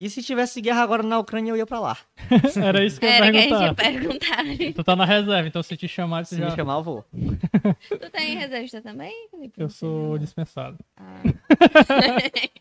E 0.00 0.08
se 0.08 0.22
tivesse 0.22 0.62
guerra 0.62 0.82
agora 0.82 1.02
na 1.02 1.18
Ucrânia, 1.18 1.50
eu 1.50 1.56
ia 1.58 1.66
pra 1.66 1.78
lá. 1.78 1.96
Era 2.56 2.82
isso 2.82 2.98
que 2.98 3.04
eu 3.04 3.10
ia 3.10 3.16
Era 3.16 3.30
que 3.32 3.36
a 3.36 3.40
gente 3.42 3.52
ia 3.62 3.74
perguntar. 3.74 4.44
Tu 4.74 4.82
tá 4.84 4.96
na 4.96 5.04
reserva, 5.04 5.46
então 5.46 5.62
se 5.62 5.76
te 5.76 5.86
chamar, 5.86 6.22
tu 6.22 6.28
Se 6.30 6.38
já. 6.38 6.46
me 6.48 6.56
chamar, 6.56 6.76
eu 6.76 6.82
vou. 6.82 7.04
tu 7.88 8.10
tem 8.10 8.34
reservista 8.38 8.80
também, 8.80 9.12
Felipe? 9.30 9.60
Eu 9.60 9.68
sou 9.68 10.16
dispensado. 10.16 10.78
Ah. 10.96 11.20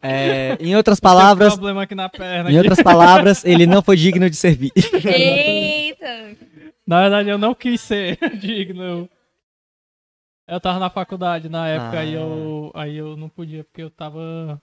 É, 0.01 0.57
em 0.59 0.75
outras 0.75 0.99
Tem 0.99 1.09
um 1.09 1.13
palavras, 1.13 1.53
problema 1.53 1.83
aqui 1.83 1.95
na 1.95 2.09
perna. 2.09 2.49
em 2.51 2.57
aqui. 2.57 2.67
outras 2.67 2.83
palavras, 2.83 3.45
ele 3.45 3.65
não 3.65 3.81
foi 3.81 3.95
digno 3.95 4.29
de 4.29 4.35
servir. 4.35 4.71
Eita! 4.75 6.35
Na 6.85 7.01
verdade, 7.03 7.29
eu 7.29 7.37
não 7.37 7.53
quis 7.55 7.79
ser 7.79 8.17
digno. 8.37 9.09
Eu, 10.47 10.59
tava 10.59 10.79
na 10.79 10.89
faculdade 10.89 11.47
na 11.47 11.67
época, 11.67 11.99
aí, 11.99 12.15
Ah. 12.15 12.19
eu, 12.19 12.71
aí 12.73 12.97
eu 12.97 13.15
não 13.15 13.29
podia, 13.29 13.63
porque 13.63 13.81
eu 13.83 13.89
tava 13.89 14.59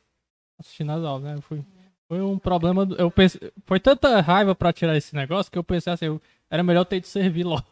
assistindo 0.58 0.90
as 0.92 1.02
aulas, 1.04 1.22
né? 1.22 1.34
Eu 1.36 1.42
fui, 1.42 1.64
foi 2.08 2.20
um 2.20 2.38
problema. 2.38 2.84
do- 2.86 2.96
Eu 2.96 3.10
pensei, 3.10 3.52
foi 3.64 3.80
tanta 3.80 4.20
raiva 4.20 4.54
pra 4.54 4.72
tirar 4.72 4.96
esse 4.96 5.14
negócio 5.14 5.50
que 5.50 5.58
eu 5.58 5.64
pensei 5.64 5.92
assim, 5.92 6.06
eu- 6.06 6.20
era 6.50 6.62
melhor 6.62 6.84
ter 6.84 7.00
de 7.00 7.08
servir 7.08 7.44
logo, 7.46 7.64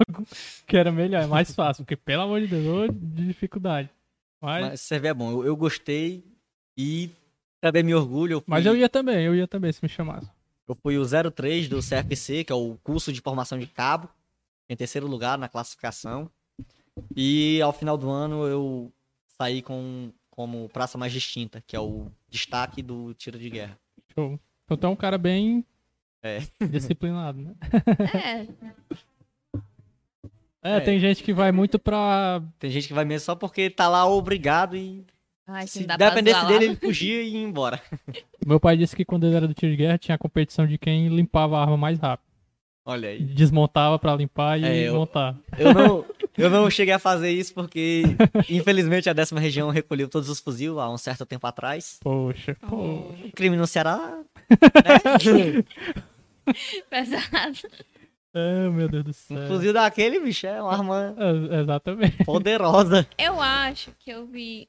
que 0.66 0.76
era 0.76 0.90
melhor, 0.90 1.22
é 1.22 1.26
mais 1.26 1.54
fácil, 1.54 1.84
porque 1.84 1.96
pelo 1.96 2.22
amor 2.22 2.40
de 2.40 2.48
Deus, 2.48 2.90
de 2.92 3.26
dificuldade. 3.26 3.88
Mas, 4.40 4.66
Mas 4.68 4.80
servir 4.80 5.08
é 5.08 5.14
bom. 5.14 5.30
Eu, 5.30 5.44
eu 5.46 5.56
gostei 5.56 6.22
e 6.76 7.08
também 7.60 7.82
me 7.82 7.94
orgulho. 7.94 8.34
Eu 8.34 8.40
fui, 8.40 8.46
mas 8.48 8.66
eu 8.66 8.76
ia 8.76 8.88
também, 8.88 9.24
eu 9.24 9.34
ia 9.34 9.46
também 9.48 9.72
se 9.72 9.80
me 9.82 9.88
chamasse. 9.88 10.28
eu 10.68 10.74
fui 10.74 10.98
o 10.98 11.04
03 11.32 11.68
do 11.68 11.80
CFC, 11.80 12.44
que 12.44 12.52
é 12.52 12.56
o 12.56 12.76
curso 12.82 13.12
de 13.12 13.20
formação 13.20 13.58
de 13.58 13.66
cabo, 13.66 14.08
em 14.68 14.76
terceiro 14.76 15.06
lugar 15.06 15.38
na 15.38 15.48
classificação. 15.48 16.28
E 17.16 17.60
ao 17.62 17.72
final 17.72 17.96
do 17.96 18.10
ano 18.10 18.46
eu 18.46 18.92
saí 19.38 19.62
com 19.62 20.10
como 20.30 20.68
praça 20.68 20.98
mais 20.98 21.12
distinta, 21.12 21.62
que 21.66 21.76
é 21.76 21.80
o 21.80 22.10
destaque 22.28 22.82
do 22.82 23.14
tiro 23.14 23.38
de 23.38 23.48
guerra. 23.48 23.78
Show. 24.14 24.38
Então 24.64 24.76
tu 24.76 24.86
é 24.86 24.90
um 24.90 24.96
cara 24.96 25.18
bem 25.18 25.64
É. 26.22 26.38
disciplinado, 26.70 27.40
né? 27.40 27.54
É, 28.14 28.46
É, 30.62 30.76
É. 30.76 30.80
tem 30.80 30.98
gente 30.98 31.22
que 31.22 31.32
vai 31.32 31.52
muito 31.52 31.78
pra. 31.78 32.42
Tem 32.58 32.70
gente 32.70 32.88
que 32.88 32.94
vai 32.94 33.04
mesmo 33.04 33.26
só 33.26 33.34
porque 33.34 33.68
tá 33.68 33.86
lá 33.88 34.06
obrigado 34.06 34.74
e 34.76 35.04
Ai, 35.46 35.66
se 35.66 35.80
se 35.80 35.86
dá 35.86 35.96
pra 35.98 36.08
dependesse 36.10 36.46
dele, 36.46 36.64
ele 36.66 36.76
fugia 36.76 37.22
e 37.22 37.34
ia 37.34 37.42
embora. 37.42 37.80
Meu 38.46 38.58
pai 38.58 38.76
disse 38.76 38.96
que 38.96 39.04
quando 39.04 39.26
ele 39.26 39.36
era 39.36 39.46
do 39.46 39.52
tiro 39.54 39.72
de 39.72 39.76
guerra 39.76 39.98
tinha 39.98 40.14
a 40.14 40.18
competição 40.18 40.66
de 40.66 40.78
quem 40.78 41.08
limpava 41.08 41.58
a 41.58 41.60
arma 41.60 41.76
mais 41.76 41.98
rápido. 41.98 42.24
Olha 42.86 43.10
aí. 43.10 43.22
Desmontava 43.22 43.98
pra 43.98 44.14
limpar 44.16 44.58
e 44.58 44.64
É, 44.64 44.88
eu- 44.88 44.94
montar. 44.96 45.36
Eu 45.58 45.74
não, 45.74 46.04
eu 46.36 46.50
não 46.50 46.68
cheguei 46.70 46.94
a 46.94 46.98
fazer 46.98 47.30
isso 47.30 47.52
porque, 47.54 48.02
infelizmente, 48.48 49.08
a 49.08 49.12
décima 49.12 49.40
região 49.40 49.70
recolheu 49.70 50.08
todos 50.08 50.28
os 50.28 50.40
fuzis 50.40 50.70
há 50.70 50.90
um 50.90 50.98
certo 50.98 51.24
tempo 51.26 51.46
atrás. 51.46 51.98
Poxa, 52.02 52.56
pô. 52.68 52.76
Oh, 52.76 53.26
O 53.26 53.32
crime 53.32 53.56
no 53.56 53.66
Ceará. 53.66 53.98
Né? 54.48 55.64
pesado. 56.90 57.58
É, 58.34 58.68
meu 58.68 58.88
Deus 58.88 59.04
do 59.04 59.10
Um 59.10 59.12
céu. 59.12 59.46
fuzil 59.46 59.72
daquele, 59.72 60.18
bicho, 60.20 60.46
é 60.46 60.60
uma 60.60 60.72
arma 60.72 61.14
É, 61.18 61.60
exatamente. 61.60 62.24
poderosa. 62.24 63.06
Eu 63.16 63.40
acho 63.40 63.92
que 63.98 64.10
eu 64.10 64.26
vi. 64.26 64.68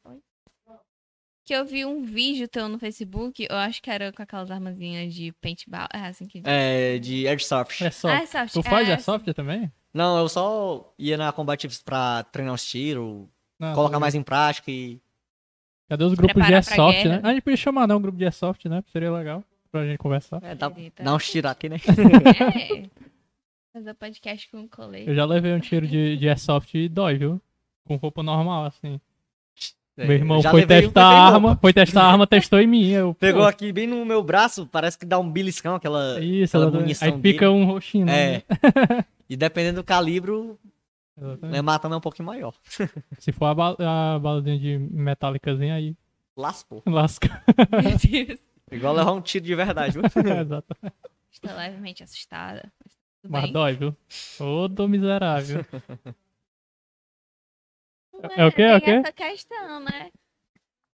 Que 1.48 1.54
eu 1.54 1.64
vi 1.66 1.86
um 1.86 2.04
vídeo 2.04 2.48
teu 2.48 2.68
no 2.68 2.80
Facebook. 2.80 3.46
Eu 3.48 3.56
acho 3.58 3.82
que 3.82 3.90
era 3.90 4.12
com 4.12 4.22
aquelas 4.22 4.50
armazinhas 4.50 5.14
de 5.14 5.32
paintball. 5.42 5.88
É 5.94 6.00
assim 6.00 6.26
que 6.28 6.40
diz. 6.40 6.48
É, 6.52 6.98
de 7.00 7.28
Airsoft. 7.28 7.82
É 7.84 7.88
Ah, 7.88 7.92
soft. 7.92 8.16
Airsoft. 8.16 8.54
Tu 8.54 8.64
faz 8.64 8.88
é, 8.88 8.92
airsoft 8.94 9.34
também? 9.34 9.72
Não, 9.96 10.20
eu 10.20 10.28
só 10.30 10.94
ia 11.00 11.16
na 11.18 11.32
Combatives 11.32 11.82
pra 11.82 12.24
treinar 12.24 12.54
os 12.54 12.64
tiros, 12.66 13.26
Não, 13.58 13.74
colocar 13.74 13.94
tô- 13.96 14.00
mais 14.00 14.14
em 14.14 14.22
prática 14.22 14.70
e. 14.70 15.00
Cadê 15.88 16.04
os 16.04 16.14
grupos 16.14 16.34
de 16.34 16.42
Preparar 16.42 16.64
pra 16.64 16.74
airsoft, 16.74 17.06
né? 17.08 17.22
A 17.24 17.34
gente 17.34 17.42
podia 17.44 17.58
chamar, 17.58 17.88
né? 17.88 17.96
Um 17.96 18.02
grupo 18.02 18.18
de 18.18 18.26
airsoft, 18.26 18.66
né? 18.66 18.84
Seria 18.92 19.12
legal 19.12 19.44
pra 19.72 19.86
gente 19.86 19.98
conversar. 19.98 20.44
É, 20.44 20.54
dá, 20.54 20.70
dá 21.00 21.14
uns 21.16 21.30
tiros 21.30 21.50
aqui, 21.50 21.70
né? 21.70 21.78
É. 23.76 23.80
Fazer 23.80 23.94
podcast 23.94 24.50
com 24.50 24.62
o 24.62 24.70
colete. 24.70 25.10
Eu 25.10 25.16
já 25.16 25.26
levei 25.26 25.54
um 25.54 25.60
tiro 25.60 25.86
de, 25.88 26.18
de 26.18 26.30
airsoft 26.30 26.74
e 26.76 26.88
dói, 26.88 27.18
viu? 27.18 27.42
com 27.86 27.96
roupa 27.96 28.24
normal, 28.24 28.66
assim. 28.66 29.00
É, 29.98 30.06
meu 30.06 30.18
irmão 30.18 30.42
foi 30.42 30.66
testar 30.66 31.06
a 31.06 31.26
arma, 31.34 31.56
foi 31.56 31.72
testar 31.72 32.02
a 32.04 32.12
arma, 32.12 32.28
testou 32.28 32.60
em 32.60 32.68
mim. 32.68 32.90
Eu, 32.90 33.14
Pegou 33.14 33.44
pô. 33.44 33.48
aqui 33.48 33.72
bem 33.72 33.88
no 33.88 34.04
meu 34.04 34.22
braço, 34.22 34.68
parece 34.68 34.98
que 34.98 35.06
dá 35.06 35.18
um 35.18 35.32
beliscão, 35.32 35.76
aquela, 35.76 36.20
Isso, 36.20 36.58
aquela 36.58 36.70
munição. 36.72 37.08
Aí 37.08 37.14
dele. 37.14 37.48
um 37.48 37.66
roxinho. 37.66 38.10
É. 38.10 38.44
Né? 38.50 39.06
e 39.30 39.36
dependendo 39.36 39.82
do 39.82 39.84
calibre, 39.84 40.32
é 41.54 41.62
matando 41.62 41.96
é 41.96 41.98
um 41.98 42.02
pouquinho 42.02 42.28
maior. 42.28 42.54
Se 43.20 43.32
for 43.32 43.46
a, 43.46 43.56
ba 43.56 43.76
a 43.80 44.20
baladinha 44.20 44.60
de 44.60 44.78
metálicazinha 44.78 45.76
aí. 45.76 45.96
Lascou. 46.36 46.84
Lasca. 46.88 47.44
Meu 47.72 47.98
Deus. 47.98 48.40
Igual 48.72 48.96
levar 48.96 49.12
um 49.14 49.22
tiro 49.22 49.46
de 49.46 49.56
verdade, 49.56 49.94
viu? 49.94 50.04
Exato. 50.42 50.76
Estou 51.32 51.56
levemente 51.56 52.04
assustada. 52.04 52.72
Mas 53.28 53.52
dói, 53.52 53.74
viu? 53.74 53.96
Ô, 54.40 54.88
miserável. 54.88 55.66
É 58.36 58.46
o 58.46 58.52
quê? 58.52 58.62
É 58.62 58.78
o 58.78 58.82
quê? 58.82 58.92
essa 58.92 59.12
questão, 59.12 59.80
né? 59.80 60.12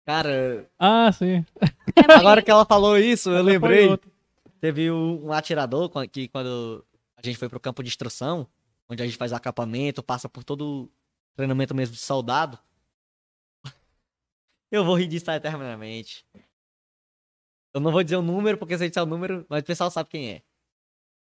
Cara. 0.05 0.69
Ah, 0.79 1.11
sim. 1.11 1.45
É 1.95 2.13
agora 2.13 2.41
que 2.41 2.49
ela 2.49 2.65
falou 2.65 2.97
isso, 2.97 3.29
eu 3.29 3.43
lembrei. 3.43 3.89
Teve 4.59 4.91
um 4.91 5.32
atirador 5.32 5.89
que 6.07 6.27
quando 6.27 6.86
a 7.30 7.32
gente 7.32 7.39
foi 7.39 7.49
pro 7.49 7.59
campo 7.59 7.84
de 7.84 7.89
instrução, 7.89 8.47
onde 8.89 9.01
a 9.01 9.05
gente 9.05 9.17
faz 9.17 9.34
acampamento, 9.34 10.03
passa 10.03 10.28
por 10.30 10.43
todo 10.43 10.86
o 10.86 11.36
treinamento 11.36 11.74
mesmo 11.74 11.95
de 11.95 12.01
soldado. 12.01 12.59
Eu 14.72 14.86
vou 14.86 14.95
rir 14.95 15.07
disso 15.07 15.30
eternamente. 15.32 16.26
Eu 17.74 17.80
não 17.80 17.91
vou 17.91 18.03
dizer 18.03 18.17
o 18.17 18.22
número, 18.22 18.57
porque 18.57 18.78
se 18.78 18.84
eu 18.84 18.89
disser 18.89 19.03
o 19.03 19.05
número, 19.05 19.45
mas 19.47 19.61
o 19.61 19.65
pessoal 19.65 19.89
sabe 19.89 20.09
quem 20.09 20.30
é. 20.30 20.41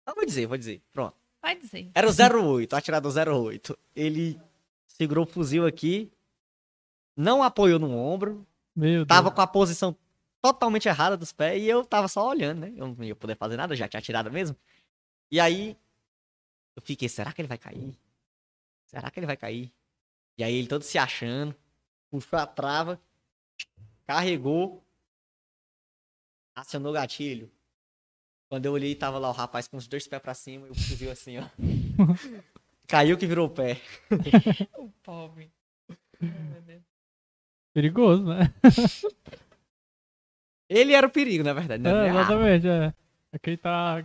Eu 0.06 0.14
vou 0.14 0.24
dizer, 0.24 0.46
vou 0.46 0.56
dizer. 0.56 0.82
Pronto. 0.90 1.14
Vai 1.42 1.54
dizer. 1.54 1.90
Era 1.94 2.08
o 2.08 2.50
08, 2.54 2.72
o 2.72 2.76
atirador 2.76 3.12
08. 3.14 3.78
Ele 3.94 4.40
segurou 4.86 5.24
o 5.24 5.28
fuzil 5.28 5.66
aqui, 5.66 6.10
não 7.16 7.42
apoiou 7.42 7.78
no 7.78 7.94
ombro, 7.94 8.46
Meu 8.74 9.04
tava 9.04 9.28
Deus. 9.28 9.34
com 9.34 9.40
a 9.42 9.46
posição 9.46 9.96
totalmente 10.40 10.88
errada 10.88 11.16
dos 11.16 11.32
pés 11.32 11.62
e 11.62 11.66
eu 11.66 11.84
tava 11.84 12.08
só 12.08 12.26
olhando, 12.26 12.60
né? 12.60 12.72
Eu 12.76 12.94
não 12.94 13.04
ia 13.04 13.14
poder 13.14 13.36
fazer 13.36 13.56
nada, 13.56 13.76
já 13.76 13.86
tinha 13.86 13.98
atirado 13.98 14.30
mesmo. 14.30 14.56
E 15.30 15.38
aí 15.38 15.76
eu 16.74 16.82
fiquei, 16.82 17.08
será 17.08 17.32
que 17.32 17.40
ele 17.40 17.48
vai 17.48 17.58
cair? 17.58 17.96
Será 18.86 19.10
que 19.10 19.20
ele 19.20 19.26
vai 19.26 19.36
cair? 19.36 19.72
E 20.36 20.42
aí 20.42 20.54
ele 20.54 20.66
todo 20.66 20.82
se 20.82 20.98
achando, 20.98 21.54
puxou 22.10 22.38
a 22.38 22.46
trava, 22.46 23.00
carregou, 24.06 24.84
acionou 26.54 26.90
o 26.90 26.94
gatilho. 26.94 27.50
Quando 28.48 28.66
eu 28.66 28.72
olhei, 28.72 28.96
tava 28.96 29.18
lá 29.18 29.28
o 29.28 29.32
rapaz 29.32 29.68
com 29.68 29.76
os 29.76 29.86
dois 29.86 30.08
pés 30.08 30.20
pra 30.20 30.34
cima 30.34 30.66
e 30.66 30.70
o 30.70 30.74
fuzil 30.74 31.12
assim, 31.12 31.38
ó. 31.38 31.44
Caiu 32.88 33.16
que 33.16 33.26
virou 33.26 33.46
o 33.46 33.50
pé. 33.50 33.80
o 34.76 34.90
pobre. 35.02 35.52
Perigoso, 37.72 38.24
né? 38.24 38.52
Ele 40.68 40.92
era 40.92 41.06
o 41.06 41.10
perigo, 41.10 41.44
na 41.44 41.52
verdade. 41.52 41.82
Né? 41.82 41.90
É, 41.90 42.10
exatamente, 42.10 42.66
é. 42.66 42.94
É 43.32 43.38
quem 43.38 43.56
tá 43.56 44.04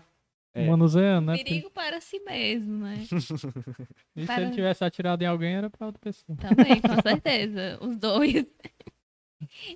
é. 0.55 0.65
manuseando, 0.65 1.31
né? 1.31 1.37
Perigo 1.37 1.69
para 1.69 1.99
si 1.99 2.19
mesmo, 2.21 2.77
né? 2.77 3.03
E 4.15 4.25
para... 4.25 4.35
se 4.35 4.41
ele 4.41 4.51
tivesse 4.51 4.83
atirado 4.85 5.21
em 5.21 5.25
alguém, 5.25 5.55
era 5.55 5.69
pra 5.69 5.87
outra 5.87 5.99
pessoa. 5.99 6.37
Também, 6.37 6.79
com 6.79 6.95
certeza. 7.03 7.77
Os 7.81 7.97
dois. 7.97 8.45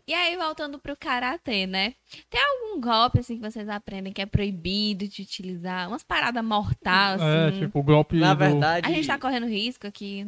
E 0.08 0.14
aí, 0.14 0.38
voltando 0.38 0.80
pro 0.80 0.96
karatê, 0.96 1.68
né? 1.68 1.94
Tem 2.30 2.40
algum 2.42 2.80
golpe, 2.80 3.20
assim, 3.20 3.36
que 3.36 3.42
vocês 3.42 3.68
aprendem 3.68 4.14
que 4.14 4.22
é 4.22 4.26
proibido 4.26 5.06
de 5.08 5.22
utilizar? 5.22 5.90
Umas 5.90 6.04
paradas 6.04 6.44
mortais, 6.44 7.22
é, 7.22 7.48
assim? 7.48 7.58
É, 7.58 7.60
tipo, 7.66 7.80
o 7.80 7.84
golpe 7.84 8.18
Na 8.18 8.34
do... 8.34 8.40
verdade... 8.40 8.88
A 8.88 8.92
gente 8.92 9.06
tá 9.06 9.20
correndo 9.20 9.48
risco 9.48 9.86
aqui. 9.86 10.26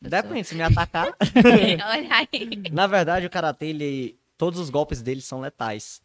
Depende, 0.00 0.44
se 0.44 0.54
me 0.54 0.62
atacar... 0.62 1.08
Olha 1.90 2.08
aí. 2.32 2.62
Na 2.70 2.86
verdade, 2.86 3.26
o 3.26 3.30
karatê, 3.30 3.66
ele... 3.66 4.18
Todos 4.38 4.58
os 4.58 4.70
golpes 4.70 5.02
dele 5.02 5.20
são 5.20 5.40
letais. 5.40 6.01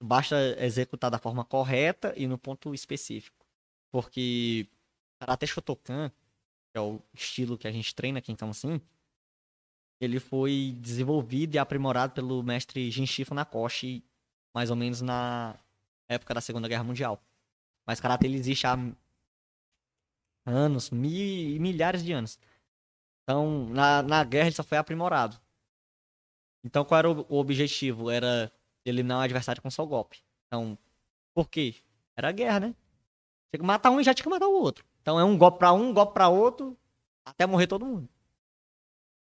Basta 0.00 0.36
executar 0.58 1.10
da 1.10 1.18
forma 1.18 1.44
correta 1.44 2.12
e 2.16 2.26
no 2.26 2.38
ponto 2.38 2.74
específico. 2.74 3.46
Porque 3.90 4.68
Karate 5.18 5.46
Shotokan, 5.46 6.10
que 6.10 6.78
é 6.78 6.80
o 6.80 7.00
estilo 7.14 7.56
que 7.56 7.66
a 7.66 7.72
gente 7.72 7.94
treina 7.94 8.18
aqui 8.18 8.30
em 8.30 8.36
Kamsin, 8.36 8.80
ele 10.00 10.20
foi 10.20 10.76
desenvolvido 10.78 11.54
e 11.54 11.58
aprimorado 11.58 12.12
pelo 12.12 12.42
mestre 12.42 12.90
Jinshifu 12.90 13.34
Nakoshi, 13.34 14.04
mais 14.54 14.70
ou 14.70 14.76
menos 14.76 15.00
na 15.00 15.58
época 16.08 16.34
da 16.34 16.40
Segunda 16.40 16.68
Guerra 16.68 16.84
Mundial. 16.84 17.22
Mas 17.86 18.00
Karate 18.00 18.26
ele 18.26 18.36
existe 18.36 18.66
há 18.66 18.76
anos, 20.44 20.90
mi 20.90 21.58
milhares 21.58 22.04
de 22.04 22.12
anos. 22.12 22.38
Então, 23.22 23.66
na, 23.70 24.02
na 24.02 24.24
guerra 24.24 24.48
ele 24.48 24.54
só 24.54 24.62
foi 24.62 24.78
aprimorado. 24.78 25.40
Então, 26.64 26.84
qual 26.84 26.98
era 26.98 27.10
o, 27.10 27.26
o 27.28 27.38
objetivo? 27.38 28.10
Era 28.10 28.52
eliminar 28.90 29.18
o 29.18 29.22
adversário 29.22 29.62
com 29.62 29.70
só 29.70 29.84
golpe. 29.84 30.18
Então, 30.46 30.78
por 31.34 31.48
quê? 31.48 31.74
Era 32.16 32.28
a 32.28 32.32
guerra, 32.32 32.60
né? 32.60 32.74
Tinha 33.50 33.60
que 33.60 33.66
matar 33.66 33.90
um 33.90 34.00
e 34.00 34.04
já 34.04 34.14
tinha 34.14 34.24
que 34.24 34.30
matar 34.30 34.48
o 34.48 34.60
outro. 34.60 34.84
Então, 35.02 35.20
é 35.20 35.24
um 35.24 35.36
golpe 35.36 35.58
pra 35.58 35.72
um, 35.72 35.88
um 35.90 35.94
golpe 35.94 36.14
pra 36.14 36.28
outro, 36.28 36.76
até 37.24 37.46
morrer 37.46 37.66
todo 37.66 37.84
mundo. 37.84 38.08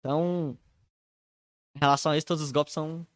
Então, 0.01 0.57
em 1.77 1.81
relação 1.81 2.13
a 2.13 2.17
isso, 2.17 2.27
todos 2.27 2.43
os 2.43 2.51
golpes 2.53 2.73
são, 2.73 3.07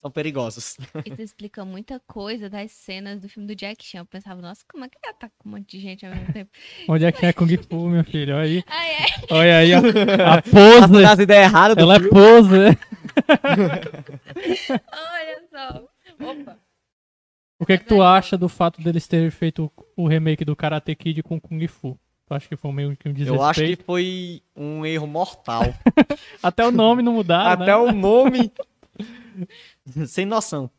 são 0.00 0.10
perigosos. 0.10 0.76
Isso 1.04 1.22
explica 1.22 1.64
muita 1.64 2.00
coisa 2.00 2.48
das 2.48 2.70
cenas 2.70 3.20
do 3.20 3.28
filme 3.28 3.46
do 3.46 3.54
Jack 3.54 3.84
Chan. 3.84 3.98
Eu 3.98 4.06
pensava, 4.06 4.40
nossa, 4.40 4.64
como 4.70 4.84
é 4.84 4.88
que 4.88 4.98
ele 5.02 5.10
ataca 5.10 5.34
um 5.44 5.50
monte 5.50 5.76
de 5.76 5.80
gente 5.80 6.06
ao 6.06 6.14
mesmo 6.14 6.32
tempo? 6.32 6.50
Onde 6.88 7.04
é 7.04 7.12
que 7.12 7.26
é 7.26 7.32
Kung 7.32 7.56
Fu, 7.56 7.88
meu 7.88 8.04
filho? 8.04 8.34
Olha 8.36 8.44
aí. 8.44 8.64
Ah, 8.66 8.86
é. 8.86 9.06
Olha 9.30 9.58
aí, 9.58 9.74
a, 9.74 9.78
a 10.36 10.42
pose. 10.42 11.22
Ideias 11.22 11.46
erradas 11.46 11.76
Ela 11.76 11.96
é 11.96 12.00
filme. 12.00 12.08
é 12.08 12.12
pose. 12.12 12.78
Olha 14.92 15.42
só. 15.50 15.88
Opa. 16.20 16.58
O 17.60 17.66
que 17.66 17.72
é 17.72 17.78
que 17.78 17.86
tu 17.86 18.02
acha 18.02 18.38
do 18.38 18.48
fato 18.48 18.80
deles 18.80 19.06
terem 19.08 19.30
feito 19.30 19.70
o 19.96 20.06
remake 20.06 20.44
do 20.44 20.54
Karate 20.54 20.94
Kid 20.94 21.22
com 21.22 21.40
Kung 21.40 21.66
Fu? 21.66 21.98
Tu 22.26 22.34
acha 22.34 22.48
que 22.48 22.56
foi 22.56 22.72
meio 22.72 22.96
que 22.96 23.08
um 23.08 23.12
desrespeito? 23.12 23.42
Eu 23.42 23.48
acho 23.48 23.60
que 23.64 23.76
foi 23.82 24.42
um 24.54 24.86
erro 24.86 25.06
mortal. 25.06 25.62
Até 26.42 26.64
o 26.64 26.70
nome 26.70 27.02
não 27.02 27.14
mudaram, 27.14 27.62
Até 27.62 27.66
né? 27.66 27.76
o 27.76 27.90
nome... 27.90 28.52
Sem 30.06 30.26
noção. 30.26 30.70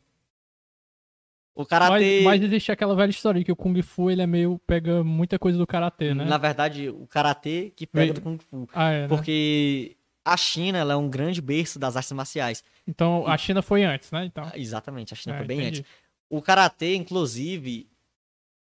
O 1.54 1.66
karatê... 1.66 2.22
Mas, 2.22 2.40
mas, 2.40 2.42
existe 2.42 2.72
aquela 2.72 2.94
velha 2.94 3.10
história 3.10 3.44
que 3.44 3.52
o 3.52 3.56
Kung 3.56 3.82
Fu 3.82 4.10
ele 4.10 4.22
é 4.22 4.26
meio 4.26 4.58
pega 4.66 5.04
muita 5.04 5.38
coisa 5.38 5.58
do 5.58 5.66
karatê, 5.66 6.14
né? 6.14 6.24
Na 6.24 6.38
verdade, 6.38 6.88
o 6.88 7.06
karatê 7.06 7.72
que 7.76 7.86
pega 7.86 8.14
do 8.14 8.22
Kung 8.22 8.38
Fu. 8.38 8.68
Ah, 8.72 8.90
é, 8.90 9.02
né? 9.02 9.08
Porque 9.08 9.96
a 10.30 10.36
China 10.36 10.78
ela 10.78 10.92
é 10.92 10.96
um 10.96 11.10
grande 11.10 11.42
berço 11.42 11.76
das 11.76 11.96
artes 11.96 12.12
marciais. 12.12 12.62
Então 12.86 13.26
a 13.26 13.36
China 13.36 13.62
foi 13.62 13.82
antes, 13.82 14.12
né? 14.12 14.24
Então... 14.24 14.48
Exatamente, 14.54 15.12
a 15.12 15.16
China 15.16 15.34
é, 15.34 15.38
foi 15.38 15.46
bem 15.46 15.58
entendi. 15.58 15.80
antes. 15.80 15.90
O 16.30 16.40
karatê, 16.40 16.94
inclusive, 16.94 17.90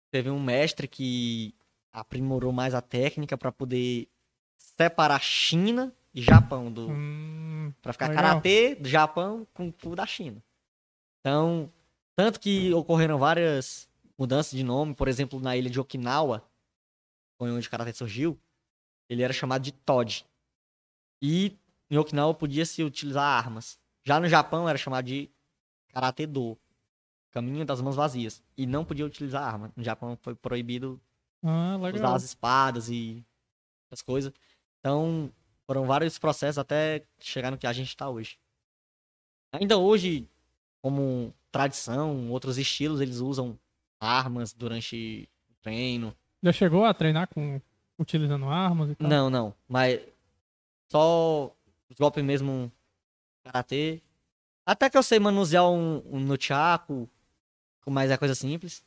teve 0.09 0.31
um 0.31 0.41
mestre 0.41 0.87
que 0.87 1.53
aprimorou 1.93 2.51
mais 2.51 2.73
a 2.73 2.81
técnica 2.81 3.37
para 3.37 3.51
poder 3.51 4.07
separar 4.57 5.21
China 5.21 5.93
e 6.11 6.23
Japão 6.23 6.71
do 6.71 6.89
hum, 6.89 7.71
para 7.83 7.93
ficar 7.93 8.09
karatê 8.09 8.73
do 8.73 8.89
Japão 8.89 9.45
com 9.53 9.71
o 9.85 9.95
da 9.95 10.07
China. 10.07 10.41
Então, 11.19 11.71
tanto 12.15 12.39
que 12.39 12.73
ocorreram 12.73 13.19
várias 13.19 13.87
mudanças 14.17 14.57
de 14.57 14.63
nome, 14.63 14.95
por 14.95 15.07
exemplo, 15.07 15.39
na 15.39 15.55
ilha 15.55 15.69
de 15.69 15.79
Okinawa, 15.79 16.43
onde 17.39 17.67
o 17.67 17.69
karatê 17.69 17.93
surgiu, 17.93 18.39
ele 19.07 19.21
era 19.21 19.33
chamado 19.33 19.61
de 19.61 19.71
Todd. 19.71 20.25
E 21.21 21.57
em 21.89 21.97
Okinawa 21.97 22.33
podia 22.33 22.65
se 22.65 22.83
utilizar 22.83 23.23
armas. 23.23 23.79
Já 24.03 24.19
no 24.19 24.27
Japão 24.27 24.67
era 24.67 24.77
chamado 24.77 25.05
de 25.05 25.29
karatê 25.93 26.25
do, 26.25 26.57
caminho 27.31 27.65
das 27.65 27.81
mãos 27.81 27.95
vazias, 27.95 28.43
e 28.57 28.65
não 28.65 28.83
podia 28.83 29.05
utilizar 29.05 29.43
arma. 29.43 29.71
No 29.75 29.83
Japão 29.83 30.17
foi 30.21 30.35
proibido 30.35 30.99
ah, 31.43 31.77
usar 31.93 32.15
as 32.15 32.23
espadas 32.23 32.89
e 32.89 33.23
as 33.91 34.01
coisas. 34.01 34.33
Então, 34.79 35.31
foram 35.65 35.85
vários 35.85 36.17
processos 36.17 36.57
até 36.57 37.03
chegar 37.19 37.51
no 37.51 37.57
que 37.57 37.67
a 37.67 37.73
gente 37.73 37.89
está 37.89 38.09
hoje. 38.09 38.37
Ainda 39.51 39.77
hoje, 39.77 40.27
como 40.81 41.33
tradição, 41.51 42.29
outros 42.29 42.57
estilos, 42.57 43.01
eles 43.01 43.19
usam 43.19 43.57
armas 43.99 44.53
durante 44.53 45.27
o 45.49 45.53
treino. 45.61 46.15
Já 46.41 46.51
chegou 46.51 46.85
a 46.85 46.93
treinar 46.93 47.27
com 47.27 47.59
utilizando 47.97 48.45
armas 48.45 48.91
e 48.91 48.95
tal? 48.95 49.09
Não, 49.09 49.29
não. 49.29 49.53
Mas 49.67 49.99
só 50.91 51.51
os 51.89 51.97
golpes 51.97 52.23
mesmo 52.23 52.71
karatê. 53.43 54.01
Até 54.65 54.89
que 54.89 54.97
eu 54.97 55.03
sei 55.03 55.19
manusear 55.19 55.69
um, 55.69 56.01
um 56.05 56.19
nunchaku, 56.19 57.09
mas 57.87 58.11
é 58.11 58.17
coisa 58.17 58.35
simples. 58.35 58.83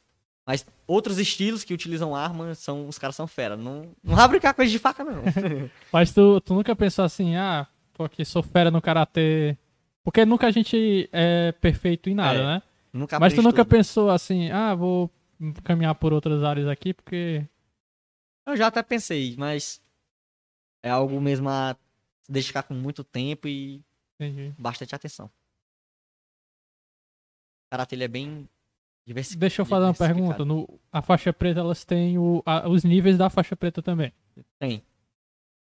Mas 0.47 0.67
outros 0.87 1.19
estilos 1.19 1.63
que 1.63 1.73
utilizam 1.73 2.15
armas 2.15 2.59
são. 2.59 2.89
Os 2.89 2.99
caras 2.99 3.15
são 3.15 3.27
fera. 3.27 3.57
Não, 3.57 3.91
não 4.03 4.17
vai 4.17 4.29
brincar 4.29 4.55
com 4.55 4.63
eles 4.63 4.73
de 4.73 4.79
faca, 4.79 5.05
não. 5.05 5.23
Mas 5.93 6.13
tu, 6.13 6.41
tu 6.41 6.55
nunca 6.55 6.75
pensou 6.75 7.05
assim, 7.05 7.37
ah, 7.37 7.67
porque 7.93 8.25
sou 8.25 8.43
fera 8.43 8.71
no 8.71 8.83
karatê. 8.83 9.57
Porque 10.03 10.25
nunca 10.25 10.49
a 10.49 10.51
gente 10.51 11.09
é 11.13 11.53
perfeito 11.53 12.11
em 12.11 12.15
nada, 12.15 12.39
é, 12.41 12.45
né? 12.45 12.63
Nunca 12.93 13.21
Mas 13.21 13.35
tu 13.35 13.41
nunca 13.41 13.65
tudo. 13.65 13.71
pensou 13.71 14.11
assim, 14.11 14.51
ah, 14.51 14.75
vou 14.75 15.09
caminhar 15.63 15.95
por 15.95 16.13
outras 16.13 16.43
áreas 16.43 16.67
aqui, 16.67 16.93
porque. 16.93 17.47
Eu 18.45 18.57
já 18.57 18.67
até 18.67 18.83
pensei, 18.83 19.37
mas 19.39 19.81
é 20.83 20.91
algo 20.91 21.21
mesmo 21.21 21.49
a 21.49 21.77
se 22.23 22.33
dedicar 22.33 22.63
com 22.63 22.75
muito 22.75 23.05
tempo 23.05 23.49
e 23.49 23.83
Entendi. 24.19 24.55
bastante 24.59 24.95
atenção. 24.95 25.27
O 27.67 27.71
karatê 27.71 27.95
ele 27.97 28.05
é 28.05 28.09
bem 28.09 28.49
diversificado. 29.07 29.41
Deixa 29.41 29.63
eu 29.63 29.67
fazer 29.67 29.85
uma 29.85 29.95
pergunta. 29.95 30.45
No, 30.45 30.81
a 30.91 31.03
faixa 31.03 31.33
preta, 31.33 31.61
elas 31.61 31.85
têm 31.85 32.19
o, 32.19 32.43
a, 32.45 32.69
os 32.69 32.85
níveis 32.85 33.19
da 33.19 33.31
faixa 33.31 33.57
preta 33.57 33.83
também? 33.83 34.13
Tem. 34.59 34.83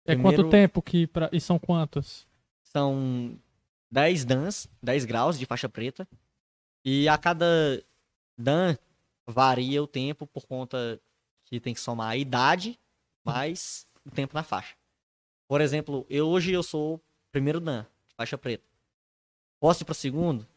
É 0.05 0.13
Primeiro, 0.13 0.43
quanto 0.43 0.49
tempo 0.49 0.81
que. 0.81 1.07
Pra, 1.07 1.29
e 1.31 1.39
são 1.39 1.57
quantos? 1.57 2.27
São 2.61 3.39
10 3.91 4.25
dans, 4.25 4.67
10 4.81 5.05
graus 5.05 5.39
de 5.39 5.45
faixa 5.45 5.69
preta. 5.69 6.07
E 6.83 7.07
a 7.07 7.17
cada 7.17 7.45
dan 8.37 8.77
varia 9.25 9.81
o 9.81 9.87
tempo 9.87 10.27
por 10.27 10.45
conta 10.45 10.99
que 11.45 11.59
tem 11.59 11.73
que 11.73 11.79
somar 11.79 12.09
a 12.09 12.17
idade 12.17 12.77
mais 13.23 13.87
o 14.05 14.11
tempo 14.11 14.33
na 14.33 14.43
faixa. 14.43 14.75
Por 15.47 15.61
exemplo, 15.61 16.05
eu 16.09 16.27
hoje 16.27 16.51
eu 16.51 16.63
sou 16.63 17.01
primeiro 17.31 17.59
dan, 17.59 17.85
faixa 18.15 18.37
preta. 18.37 18.63
Posso 19.59 19.83
ir 19.83 19.85
pro 19.85 19.93
segundo? 19.93 20.47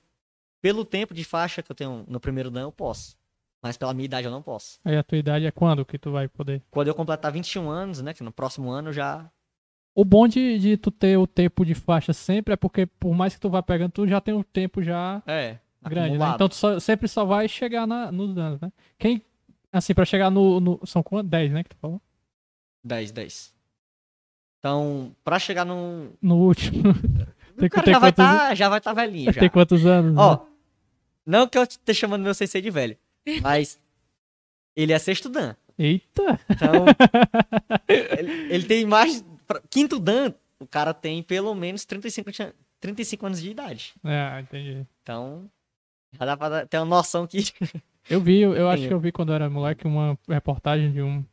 Pelo 0.61 0.85
tempo 0.85 1.15
de 1.15 1.25
faixa 1.25 1.63
que 1.63 1.71
eu 1.71 1.77
tenho 1.77 2.05
no 2.09 2.19
primeiro 2.19 2.51
dan, 2.51 2.63
eu 2.63 2.73
posso. 2.73 3.17
Mas 3.63 3.77
pela 3.77 3.95
minha 3.95 4.05
idade 4.05 4.27
eu 4.27 4.31
não 4.31 4.43
posso. 4.43 4.79
Aí 4.85 4.97
a 4.97 5.03
tua 5.03 5.19
idade 5.19 5.47
é 5.47 5.51
quando 5.51 5.85
que 5.85 5.99
tu 5.99 6.13
vai 6.13 6.29
poder? 6.29 6.63
Quando 6.71 6.89
eu 6.89 6.95
completar 6.95 7.33
21 7.33 7.69
anos, 7.69 8.01
né? 8.01 8.15
Que 8.15 8.23
no 8.23 8.33
próximo 8.33 8.71
ano 8.71 8.93
já. 8.93 9.31
O 9.95 10.05
bom 10.05 10.29
de, 10.29 10.59
de 10.59 10.77
tu 10.77 10.91
ter 10.91 11.17
o 11.17 11.27
tempo 11.27 11.65
de 11.65 11.75
faixa 11.75 12.13
sempre 12.13 12.55
é 12.55 12.57
porque, 12.57 12.87
por 12.87 13.15
mais 13.15 13.35
que 13.35 13.41
tu 13.41 13.49
vá 13.49 13.63
pegando, 13.63 13.93
tu 13.93 14.07
já 14.07 14.21
tem 14.21 14.35
o 14.35 14.45
tempo 14.45 14.83
já 14.83 15.23
é, 15.27 15.59
grande, 15.83 16.19
né? 16.19 16.33
Então 16.35 16.49
tu 16.49 16.55
só, 16.55 16.79
sempre 16.79 17.09
só 17.09 17.25
vai 17.25 17.49
chegar 17.49 17.87
na, 17.87 18.13
nos 18.13 18.35
danos, 18.35 18.61
né? 18.61 18.71
Quem. 18.99 19.23
Assim, 19.73 19.95
pra 19.95 20.05
chegar 20.05 20.31
no. 20.31 20.61
no 20.61 20.81
são 20.85 21.03
quantos? 21.03 21.31
10, 21.31 21.53
né? 21.53 21.63
Que 21.63 21.71
tu 21.71 21.77
falou? 21.77 22.01
10, 22.85 23.11
10. 23.11 23.56
Então, 24.59 25.15
pra 25.25 25.39
chegar 25.39 25.65
no. 25.65 26.13
No 26.21 26.37
último. 26.37 26.83
o 27.57 27.71
cara 27.71 27.91
já, 27.93 27.99
vai 27.99 28.13
tá, 28.13 28.55
já 28.55 28.69
vai 28.69 28.79
estar 28.79 28.95
tá 28.95 29.01
velhinho. 29.01 29.33
Já. 29.33 29.41
Tem 29.41 29.51
quantos 29.51 29.87
anos? 29.87 30.17
Ó, 30.17 30.33
né? 30.33 30.41
não 31.25 31.47
que 31.47 31.59
eu 31.59 31.63
esteja 31.63 32.01
chamando 32.01 32.23
meu 32.23 32.35
sensei 32.35 32.61
de 32.61 32.71
velho, 32.71 32.97
mas 33.43 33.79
ele 34.75 34.93
é 34.93 34.99
sexto 34.99 35.29
Dan. 35.29 35.55
Eita! 35.79 36.41
Então, 36.49 36.85
ele, 37.89 38.55
ele, 38.55 38.65
tem 38.65 38.87
mais. 38.87 39.25
Quinto 39.71 39.99
Dan, 39.99 40.33
o 40.59 40.67
cara 40.67 40.95
tem 40.95 41.23
pelo 41.23 41.55
menos 41.55 41.85
35, 41.85 42.31
35 42.81 43.27
anos 43.27 43.43
de 43.43 43.51
idade. 43.51 43.95
É, 44.05 44.41
entendi. 44.41 44.87
Então, 45.03 45.51
já 46.19 46.25
dá 46.25 46.37
pra 46.37 46.67
ter 46.67 46.79
uma 46.79 46.87
noção 46.87 47.27
que. 47.27 47.45
Eu 48.09 48.21
vi, 48.21 48.41
eu, 48.41 48.55
eu 48.55 48.69
acho 48.71 48.87
que 48.87 48.95
eu 48.95 49.01
vi 49.01 49.13
quando 49.13 49.31
eu 49.31 49.35
era 49.35 49.51
moleque 49.51 49.87
uma 49.87 50.19
reportagem 50.29 50.93
de 50.93 51.03
um 51.03 51.25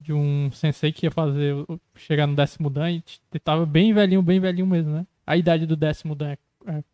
de 0.00 0.12
um 0.12 0.50
sensei 0.50 0.92
que 0.92 1.06
ia 1.06 1.10
fazer 1.10 1.54
chegar 1.94 2.26
no 2.26 2.34
décimo 2.34 2.70
dan 2.70 2.90
e 2.90 3.38
tava 3.38 3.66
bem 3.66 3.92
velhinho, 3.92 4.22
bem 4.22 4.40
velhinho 4.40 4.66
mesmo, 4.66 4.92
né? 4.92 5.06
A 5.26 5.36
idade 5.36 5.66
do 5.66 5.76
décimo 5.76 6.14
dan 6.14 6.30
é, 6.30 6.38
é 6.66 6.84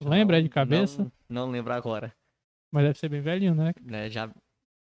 lembra 0.00 0.42
de 0.42 0.48
cabeça? 0.48 1.02
Não, 1.28 1.46
não 1.46 1.50
lembro 1.50 1.72
agora. 1.72 2.14
Mas 2.70 2.84
deve 2.84 2.98
ser 2.98 3.08
bem 3.08 3.20
velhinho, 3.20 3.54
né? 3.54 3.72
É, 3.90 4.08
já 4.08 4.30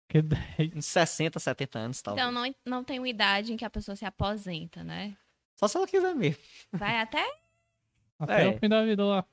que... 0.08 0.20
uns 0.76 0.86
60, 0.86 1.40
70 1.40 1.80
anos, 1.80 2.02
tal. 2.02 2.14
Então 2.14 2.32
não, 2.32 2.56
não 2.66 2.84
tem 2.84 3.00
uma 3.00 3.10
idade 3.10 3.54
em 3.54 3.58
que 3.58 3.66
a 3.66 3.70
pessoa 3.70 3.95
se 3.95 4.06
aposenta, 4.06 4.84
né? 4.84 5.16
Só 5.56 5.68
se 5.68 5.78
ela 5.78 5.88
quiser 5.88 6.14
mesmo. 6.14 6.41
Vai 6.72 7.00
até 7.00 7.24
até 8.20 8.45
é. 8.45 8.50
o 8.50 8.60
fim 8.60 8.70
da 8.70 8.84
vida 8.84 9.04
lá. 9.04 9.26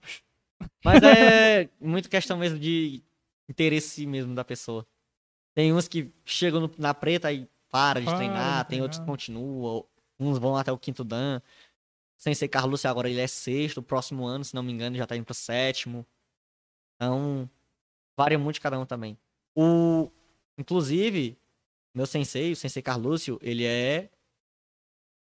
Mas 0.85 1.03
é 1.03 1.69
muito 1.81 2.09
questão 2.09 2.37
mesmo 2.37 2.59
de 2.59 3.03
interesse 3.49 4.07
mesmo 4.07 4.35
da 4.35 4.45
pessoa. 4.45 4.87
Tem 5.55 5.73
uns 5.73 5.89
que 5.89 6.13
chegam 6.25 6.61
no, 6.61 6.71
na 6.79 6.95
preta 6.95 7.33
e 7.33 7.49
para 7.71 8.01
de 8.01 8.07
para 8.07 8.17
treinar, 8.17 8.65
de 8.65 8.71
tem 8.71 8.83
outros 8.83 8.99
que 8.99 9.07
continuam, 9.07 9.85
uns 10.19 10.39
vão 10.39 10.57
até 10.57 10.73
o 10.73 10.79
quinto 10.79 11.05
dan. 11.05 11.41
Sem 12.17 12.35
ser 12.35 12.49
Carlos, 12.49 12.85
agora 12.85 13.09
ele 13.09 13.21
é 13.21 13.27
sexto, 13.27 13.79
o 13.79 13.83
próximo 13.83 14.27
ano, 14.27 14.45
se 14.45 14.55
não 14.55 14.63
me 14.63 14.73
engano, 14.73 14.97
já 14.97 15.07
tá 15.07 15.17
indo 15.17 15.25
pro 15.25 15.35
sétimo. 15.35 16.07
Então, 16.97 17.49
varia 18.15 18.39
muito 18.39 18.57
de 18.57 18.61
cada 18.61 18.79
um 18.79 18.85
também. 18.85 19.19
O, 19.57 20.11
inclusive, 20.59 21.39
meu 21.95 22.05
sensei, 22.05 22.53
o 22.53 22.57
sensei 22.57 22.83
Carlúcio, 22.83 23.39
ele 23.41 23.65
é 23.65 24.11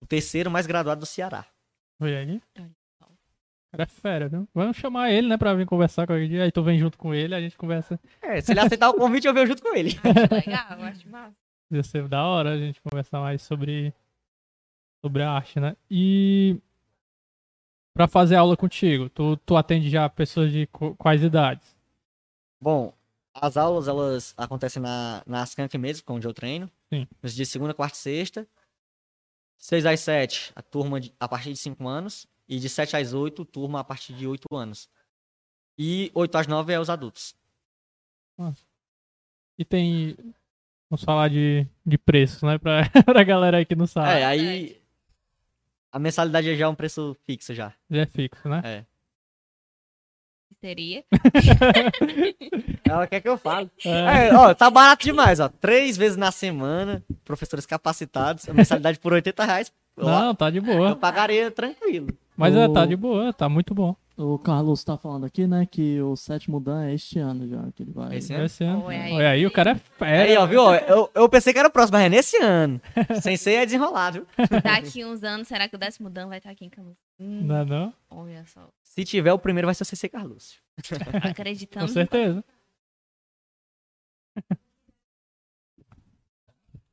o 0.03 0.05
terceiro 0.05 0.51
mais 0.51 0.67
graduado 0.67 0.99
do 0.99 1.05
Ceará. 1.07 1.47
Oi 1.99 2.15
aí? 2.15 2.41
Cara 3.71 3.83
é 3.83 3.85
fera, 3.87 4.29
viu? 4.29 4.47
Vamos 4.53 4.77
chamar 4.77 5.09
ele, 5.09 5.27
né, 5.27 5.35
pra 5.35 5.55
vir 5.55 5.65
conversar 5.65 6.05
com 6.05 6.13
ele. 6.13 6.39
Aí 6.39 6.51
tu 6.51 6.61
vem 6.61 6.77
junto 6.77 6.95
com 6.95 7.11
ele, 7.11 7.33
a 7.33 7.41
gente 7.41 7.57
conversa. 7.57 7.99
É, 8.21 8.39
se 8.39 8.51
ele 8.51 8.59
aceitar 8.59 8.91
o 8.91 8.93
convite, 8.93 9.25
eu 9.25 9.33
venho 9.33 9.47
junto 9.47 9.63
com 9.63 9.73
ele. 9.73 9.99
Legal, 10.31 10.79
acho 10.83 11.09
massa. 11.09 11.42
Ia 11.73 11.83
ser 11.83 12.07
da 12.07 12.23
hora 12.23 12.51
a 12.51 12.57
gente 12.57 12.79
conversar 12.81 13.19
mais 13.19 13.41
sobre, 13.41 13.91
sobre 15.03 15.23
a 15.23 15.31
arte, 15.31 15.59
né? 15.59 15.75
E 15.89 16.61
para 17.95 18.07
fazer 18.07 18.35
aula 18.35 18.55
contigo, 18.55 19.09
tu, 19.09 19.37
tu 19.37 19.57
atende 19.57 19.89
já 19.89 20.07
pessoas 20.07 20.51
de 20.51 20.67
quais 20.97 21.23
idades? 21.23 21.75
Bom, 22.61 22.93
as 23.33 23.57
aulas 23.57 23.87
elas 23.87 24.33
acontecem 24.37 24.81
na, 24.81 25.23
na 25.25 25.43
Skank 25.43 25.75
mesmo, 25.77 26.03
onde 26.09 26.27
eu 26.27 26.33
treino. 26.33 26.69
Sim. 26.93 27.07
Nos 27.21 27.33
dias 27.33 27.49
segunda, 27.49 27.73
quarta 27.73 27.97
e 27.97 27.99
sexta. 27.99 28.47
6 29.57 29.85
às 29.85 29.99
7, 30.01 30.51
a 30.55 30.61
turma 30.61 30.99
de, 30.99 31.13
a 31.19 31.27
partir 31.27 31.53
de 31.53 31.57
5 31.57 31.87
anos. 31.87 32.27
E 32.47 32.59
de 32.59 32.69
7 32.69 32.97
às 32.97 33.13
8, 33.13 33.45
turma 33.45 33.79
a 33.79 33.83
partir 33.83 34.13
de 34.13 34.27
8 34.27 34.45
anos. 34.53 34.89
E 35.77 36.11
8 36.13 36.37
às 36.37 36.47
9 36.47 36.73
é 36.73 36.79
os 36.79 36.89
adultos. 36.89 37.33
Nossa. 38.37 38.61
E 39.57 39.63
tem 39.63 40.17
Vamos 40.93 41.05
falar 41.05 41.27
de, 41.27 41.65
de 41.83 41.97
preços, 41.97 42.43
né? 42.43 42.59
Pra, 42.59 42.87
pra 43.03 43.23
galera 43.23 43.57
aí 43.57 43.65
que 43.65 43.75
não 43.75 43.87
sabe. 43.87 44.09
É, 44.09 44.23
aí. 44.23 44.79
A 45.91 45.97
mensalidade 45.97 46.55
já 46.55 46.65
é 46.65 46.67
um 46.67 46.75
preço 46.75 47.17
fixo 47.25 47.51
já. 47.51 47.73
Já 47.89 48.01
é 48.01 48.05
fixo, 48.05 48.47
né? 48.47 48.61
É. 48.63 48.85
Seria. 50.61 51.03
Ela 52.85 53.07
quer 53.09 53.21
que 53.21 53.27
eu 53.27 53.39
fale. 53.39 53.71
É. 53.83 54.27
É, 54.27 54.35
ó, 54.35 54.53
tá 54.53 54.69
barato 54.69 55.03
demais, 55.03 55.39
ó. 55.39 55.49
Três 55.49 55.97
vezes 55.97 56.15
na 56.15 56.31
semana, 56.31 57.03
professores 57.25 57.65
capacitados, 57.65 58.47
a 58.47 58.53
mensalidade 58.53 58.99
por 58.99 59.13
80 59.13 59.45
reais. 59.45 59.73
Não, 59.95 60.33
tá 60.33 60.49
de 60.49 60.59
boa. 60.59 60.89
Eu 60.89 60.95
pagaria 60.95 61.51
tranquilo. 61.51 62.07
Mas 62.35 62.55
o... 62.55 62.59
é, 62.59 62.67
tá 62.67 62.85
de 62.85 62.95
boa, 62.95 63.31
tá 63.31 63.47
muito 63.47 63.73
bom. 63.75 63.95
O 64.15 64.37
Carlos 64.37 64.83
tá 64.83 64.95
falando 64.95 65.25
aqui, 65.25 65.47
né, 65.47 65.65
que 65.65 65.99
o 65.99 66.15
sétimo 66.15 66.59
Dan 66.59 66.83
é 66.83 66.93
este 66.93 67.17
ano 67.17 67.47
já, 67.47 67.71
que 67.71 67.81
ele 67.81 67.91
vai. 67.91 68.15
Esse 68.15 68.31
ano? 68.31 68.45
Esse 68.45 68.63
ano. 68.63 68.83
Olha 68.83 69.01
aí. 69.01 69.13
Olha 69.13 69.29
aí, 69.29 69.45
o 69.47 69.51
cara 69.51 69.71
é 69.71 69.75
fera. 69.75 70.23
Aí, 70.23 70.37
ó, 70.37 70.45
viu? 70.45 70.61
Eu, 70.61 71.09
eu 71.15 71.27
pensei 71.27 71.51
que 71.51 71.57
era 71.57 71.67
o 71.67 71.71
próximo, 71.71 71.97
mas 71.97 72.05
é 72.05 72.09
nesse 72.09 72.37
ano. 72.37 72.79
Sem 73.21 73.35
ser 73.35 73.53
é 73.53 73.65
desenrolado, 73.65 74.27
viu? 74.37 74.49
Daqui 74.61 75.03
uns 75.03 75.23
anos, 75.23 75.47
será 75.47 75.67
que 75.67 75.75
o 75.75 75.79
décimo 75.79 76.11
Dan 76.11 76.27
vai 76.27 76.37
estar 76.37 76.51
aqui 76.51 76.63
em 76.63 76.69
Camus? 76.69 76.95
Hum, 77.19 77.41
não 77.43 77.55
é 77.55 77.65
não? 77.65 77.93
Olha 78.07 78.45
só. 78.45 78.69
Se 78.83 79.03
tiver, 79.03 79.33
o 79.33 79.39
primeiro 79.39 79.67
vai 79.67 79.73
ser 79.73 79.81
o 79.81 79.85
CC 79.85 80.07
Carlos. 80.07 80.59
Acreditando. 81.27 81.87
Com 81.87 81.91
certeza. 81.91 82.43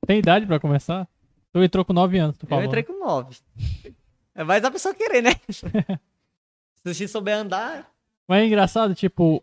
Tem 0.07 0.19
idade 0.19 0.47
pra 0.47 0.59
começar? 0.59 1.07
Tu 1.53 1.63
entrou 1.63 1.85
com 1.85 1.93
9 1.93 2.19
anos, 2.19 2.39
tu 2.39 2.47
falou. 2.47 2.63
Eu 2.63 2.69
entrei 2.69 2.83
com 2.83 2.99
9. 2.99 3.37
É 4.35 4.45
mais 4.45 4.65
a 4.65 4.71
pessoa 4.71 4.95
querer, 4.95 5.23
né? 5.23 5.33
Se 5.51 6.95
você 6.95 7.09
souber 7.09 7.37
andar. 7.37 7.91
Mas 8.29 8.43
é 8.43 8.47
engraçado, 8.47 8.95
tipo, 8.95 9.43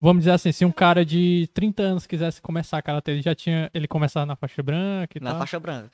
vamos 0.00 0.22
dizer 0.22 0.32
assim, 0.32 0.52
se 0.52 0.64
um 0.64 0.72
cara 0.72 1.04
de 1.04 1.48
30 1.54 1.82
anos 1.82 2.06
quisesse 2.06 2.42
começar 2.42 2.76
a 2.76 2.82
karatê, 2.82 3.12
ele 3.12 3.22
já 3.22 3.34
tinha. 3.34 3.70
Ele 3.72 3.86
começar 3.86 4.26
na 4.26 4.36
faixa 4.36 4.62
branca 4.62 5.16
e 5.16 5.22
na 5.22 5.30
tal. 5.30 5.38
faixa 5.38 5.60
branca. 5.60 5.92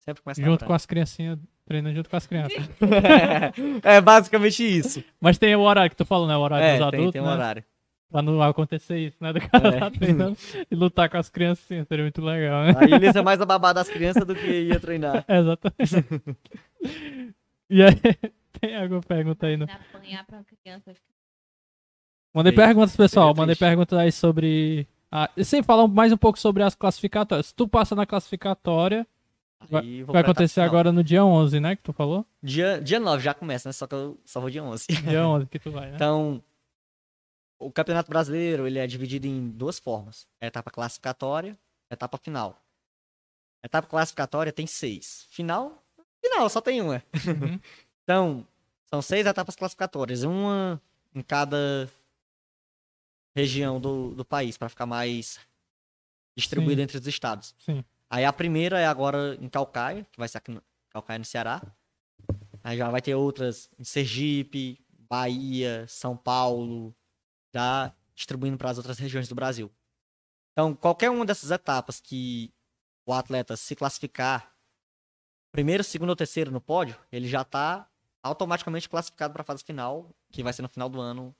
Sempre 0.00 0.22
começa 0.22 0.40
Junto 0.40 0.64
com 0.64 0.72
as 0.72 0.86
criancinhas, 0.86 1.38
treinando 1.66 1.96
junto 1.96 2.08
com 2.08 2.16
as 2.16 2.26
crianças. 2.26 2.62
é, 3.82 4.00
basicamente 4.00 4.62
isso. 4.62 5.02
Mas 5.20 5.36
tem 5.36 5.54
o 5.56 5.60
horário 5.60 5.90
que 5.90 5.96
tu 5.96 6.04
falou, 6.04 6.28
né? 6.28 6.36
O 6.36 6.40
horário 6.40 6.64
é, 6.64 6.78
dos 6.78 6.86
adultos. 6.86 7.12
Tem, 7.12 7.20
tem 7.20 7.22
um 7.22 7.26
né? 7.26 7.32
horário. 7.32 7.64
Pra 8.10 8.22
não 8.22 8.40
acontecer 8.40 8.98
isso, 8.98 9.16
né? 9.20 9.32
Do 9.32 9.40
cara 9.40 9.68
é. 9.68 9.80
tá 9.80 9.90
treinando 9.90 10.36
e 10.70 10.74
lutar 10.74 11.10
com 11.10 11.16
as 11.16 11.28
criancinhas, 11.28 11.88
seria 11.88 12.04
muito 12.04 12.22
legal, 12.22 12.64
né? 12.64 12.74
Aí 12.78 12.92
ele 12.92 13.06
é 13.06 13.22
mais 13.22 13.40
a 13.40 13.46
babada 13.46 13.80
das 13.80 13.88
crianças 13.88 14.24
do 14.24 14.34
que 14.34 14.46
ia 14.46 14.78
treinar. 14.78 15.24
Exatamente. 15.28 16.24
e 17.68 17.82
aí, 17.82 17.94
tem 18.60 18.76
alguma 18.76 19.00
pergunta 19.00 19.46
aí? 19.46 19.56
No... 19.56 19.64
Apanhar 19.64 20.24
pra 20.24 20.40
criança. 20.62 20.94
Mandei 22.32 22.52
perguntas, 22.52 22.94
pessoal. 22.94 23.34
Mandei 23.34 23.56
perguntas 23.56 23.98
aí 23.98 24.12
sobre. 24.12 24.86
Ah, 25.10 25.30
sem 25.42 25.62
falar 25.62 25.88
mais 25.88 26.12
um 26.12 26.16
pouco 26.16 26.38
sobre 26.38 26.62
as 26.62 26.74
classificatórias. 26.74 27.46
Se 27.46 27.54
tu 27.54 27.66
passa 27.66 27.94
na 27.94 28.06
classificatória, 28.06 29.06
vai, 29.68 30.04
vai 30.04 30.20
acontecer 30.20 30.60
agora 30.60 30.92
no 30.92 31.02
dia 31.02 31.24
11, 31.24 31.58
né? 31.58 31.76
Que 31.76 31.82
tu 31.82 31.92
falou? 31.92 32.24
Dia, 32.42 32.80
dia 32.80 33.00
9 33.00 33.22
já 33.22 33.34
começa, 33.34 33.68
né? 33.68 33.72
Só 33.72 33.86
que 33.86 33.94
eu 33.94 34.20
só 34.24 34.40
vou 34.40 34.50
dia 34.50 34.62
11. 34.62 34.86
Dia 34.86 35.26
11 35.26 35.46
que 35.46 35.58
tu 35.58 35.70
vai, 35.70 35.88
né? 35.88 35.96
Então, 35.96 36.42
o 37.58 37.70
Campeonato 37.70 38.10
Brasileiro 38.10 38.66
ele 38.66 38.78
é 38.78 38.86
dividido 38.86 39.26
em 39.26 39.50
duas 39.50 39.78
formas: 39.78 40.26
etapa 40.40 40.70
classificatória, 40.70 41.58
etapa 41.90 42.18
final. 42.18 42.62
Etapa 43.64 43.88
classificatória 43.88 44.52
tem 44.52 44.66
seis. 44.66 45.26
Final, 45.30 45.82
final 46.22 46.48
só 46.48 46.60
tem 46.60 46.80
uma. 46.80 47.02
Uhum. 47.14 47.60
Então, 48.08 48.46
são 48.88 49.02
seis 49.02 49.26
etapas 49.26 49.56
classificatórias, 49.56 50.22
uma 50.22 50.80
em 51.12 51.20
cada 51.20 51.90
região 53.34 53.80
do, 53.80 54.14
do 54.14 54.24
país, 54.24 54.56
para 54.56 54.68
ficar 54.68 54.86
mais 54.86 55.40
distribuído 56.36 56.80
Sim. 56.80 56.82
entre 56.84 56.98
os 56.98 57.06
estados. 57.08 57.52
Sim. 57.58 57.84
Aí 58.08 58.24
a 58.24 58.32
primeira 58.32 58.78
é 58.78 58.86
agora 58.86 59.36
em 59.40 59.48
Calcaia, 59.48 60.06
que 60.12 60.20
vai 60.20 60.28
ser 60.28 60.38
aqui 60.38 60.52
no 60.52 60.62
Calcaia, 60.90 61.18
no 61.18 61.24
Ceará. 61.24 61.60
Aí 62.62 62.78
já 62.78 62.88
vai 62.88 63.02
ter 63.02 63.16
outras 63.16 63.68
em 63.76 63.82
Sergipe, 63.82 64.78
Bahia, 65.10 65.84
São 65.88 66.16
Paulo, 66.16 66.94
já 67.56 67.92
distribuindo 68.14 68.58
para 68.58 68.70
as 68.70 68.76
outras 68.76 68.98
regiões 68.98 69.28
do 69.28 69.34
Brasil. 69.34 69.70
Então, 70.52 70.74
qualquer 70.74 71.10
uma 71.10 71.24
dessas 71.24 71.50
etapas 71.50 72.00
que 72.00 72.52
o 73.06 73.12
atleta 73.12 73.56
se 73.56 73.74
classificar 73.74 74.52
primeiro, 75.52 75.82
segundo 75.82 76.10
ou 76.10 76.16
terceiro 76.16 76.50
no 76.50 76.60
pódio, 76.60 76.96
ele 77.10 77.26
já 77.26 77.40
está 77.40 77.88
automaticamente 78.22 78.88
classificado 78.88 79.32
para 79.32 79.42
a 79.42 79.44
fase 79.44 79.64
final, 79.64 80.10
que 80.30 80.42
vai 80.42 80.52
ser 80.52 80.60
no 80.60 80.68
final 80.68 80.88
do 80.88 81.00
ano. 81.00 81.34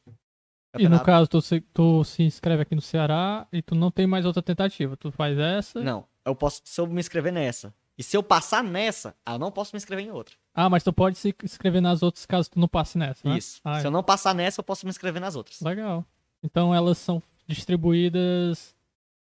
E 0.79 0.89
no 0.89 1.03
caso, 1.03 1.29
tu 1.29 1.41
se, 1.43 1.61
tu 1.61 2.05
se 2.05 2.23
inscreve 2.23 2.63
aqui 2.63 2.75
no 2.75 2.81
Ceará 2.81 3.47
e 3.53 3.61
tu 3.61 3.75
não 3.75 3.91
tem 3.91 4.07
mais 4.07 4.25
outra 4.25 4.43
tentativa. 4.43 4.97
Tu 4.97 5.11
faz 5.11 5.39
essa. 5.39 5.83
Não, 5.83 6.07
eu 6.25 6.35
posso, 6.35 6.63
se 6.65 6.81
eu 6.81 6.87
me 6.87 7.01
inscrever 7.01 7.33
nessa. 7.33 7.75
E 7.99 8.03
se 8.03 8.17
eu 8.17 8.23
passar 8.23 8.63
nessa, 8.63 9.15
eu 9.27 9.39
não 9.39 9.51
posso 9.51 9.75
me 9.75 9.79
inscrever 9.79 10.05
em 10.05 10.11
outra. 10.11 10.35
Ah, 10.55 10.69
mas 10.69 10.83
tu 10.83 10.93
pode 10.93 11.17
se 11.17 11.35
inscrever 11.43 11.81
nas 11.81 12.03
outras 12.03 12.27
caso 12.27 12.51
tu 12.51 12.59
não 12.59 12.69
passe 12.69 12.99
nessa, 12.99 13.27
né? 13.27 13.39
Isso. 13.39 13.61
Ah, 13.65 13.81
se 13.81 13.85
é. 13.85 13.87
eu 13.87 13.91
não 13.91 14.03
passar 14.03 14.35
nessa, 14.35 14.61
eu 14.61 14.65
posso 14.65 14.85
me 14.85 14.91
inscrever 14.91 15.21
nas 15.21 15.35
outras. 15.35 15.61
Legal. 15.61 16.05
Então 16.43 16.75
elas 16.75 16.99
são 16.99 17.23
distribuídas 17.47 18.75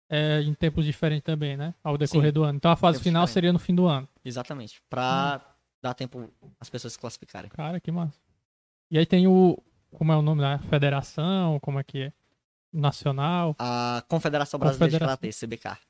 é, 0.10 0.42
em 0.42 0.54
tempos 0.54 0.84
diferentes 0.84 1.24
também, 1.24 1.56
né? 1.56 1.74
Ao 1.84 1.98
decorrer 1.98 2.30
Sim, 2.30 2.34
do 2.34 2.44
ano. 2.44 2.58
Então 2.58 2.72
a 2.72 2.76
fase 2.76 3.00
final 3.00 3.24
diferente. 3.24 3.34
seria 3.34 3.54
no 3.54 3.60
fim 3.60 3.76
do 3.76 3.86
ano. 3.88 4.08
Exatamente. 4.26 4.82
Pra 4.90 5.42
hum. 5.42 5.54
dar 5.82 5.94
tempo 5.94 6.30
as 6.60 6.70
pessoas 6.70 6.94
se 6.94 7.00
classificarem. 7.00 7.50
Cara, 7.52 7.80
que 7.80 7.92
massa. 7.92 8.20
E 8.92 8.98
aí 8.98 9.06
tem 9.06 9.28
o. 9.28 9.58
Como 9.92 10.12
é 10.12 10.18
o 10.18 10.22
nome 10.22 10.42
da 10.42 10.60
federação? 10.60 11.60
Como 11.60 11.80
é 11.80 11.84
que 11.84 12.04
é? 12.04 12.14
Nacional? 12.72 13.56
A 13.58 14.04
Confederação 14.08 14.60
Brasileira 14.60 15.00
Confederação. 15.00 15.16
de 15.16 15.58
Karatê, 15.60 15.78
CBK. 15.78 15.82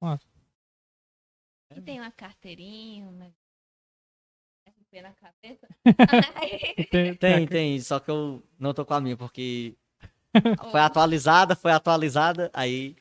Massa. 0.00 0.37
E 1.76 1.80
tem 1.82 2.00
uma 2.00 2.10
carteirinha, 2.10 3.10
né? 3.10 3.32
na 5.02 5.12
cabeça? 5.12 5.68
tem, 6.90 7.14
tem, 7.16 7.46
tem, 7.46 7.80
só 7.80 8.00
que 8.00 8.10
eu 8.10 8.42
não 8.58 8.72
tô 8.72 8.84
com 8.84 8.94
a 8.94 9.00
minha, 9.00 9.16
porque 9.16 9.76
foi 10.70 10.80
atualizada, 10.80 11.54
foi 11.54 11.72
atualizada, 11.72 12.50
aí 12.54 12.96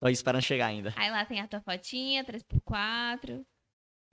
tô 0.00 0.08
esperando 0.08 0.42
chegar 0.42 0.66
ainda. 0.66 0.94
Aí 0.96 1.10
lá 1.10 1.24
tem 1.24 1.40
a 1.40 1.48
tua 1.48 1.60
fotinha, 1.60 2.24
3x4. 2.24 3.44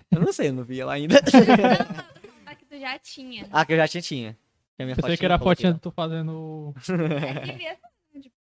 Eu 0.09 0.19
não 0.19 0.33
sei, 0.33 0.49
eu 0.49 0.53
não 0.53 0.63
vi 0.63 0.81
ela 0.81 0.93
ainda. 0.93 1.15
não, 1.21 2.45
não, 2.45 2.55
que 2.55 2.65
tu 2.65 2.79
já 2.79 2.97
tinha. 2.99 3.47
Ah, 3.51 3.65
que 3.65 3.73
eu 3.73 3.77
já 3.77 3.88
tinha, 3.88 4.01
tinha. 4.01 4.38
Que 4.75 4.83
a 4.83 4.85
minha 4.85 4.95
Pensei 4.95 5.17
que 5.17 5.25
era 5.25 5.35
a 5.35 5.39
fotinha 5.39 5.73
de 5.73 5.79
tu 5.79 5.91
fazendo... 5.91 6.73
É, 6.89 7.45
devia 7.45 7.75
ser, 8.11 8.19
tipo, 8.19 8.35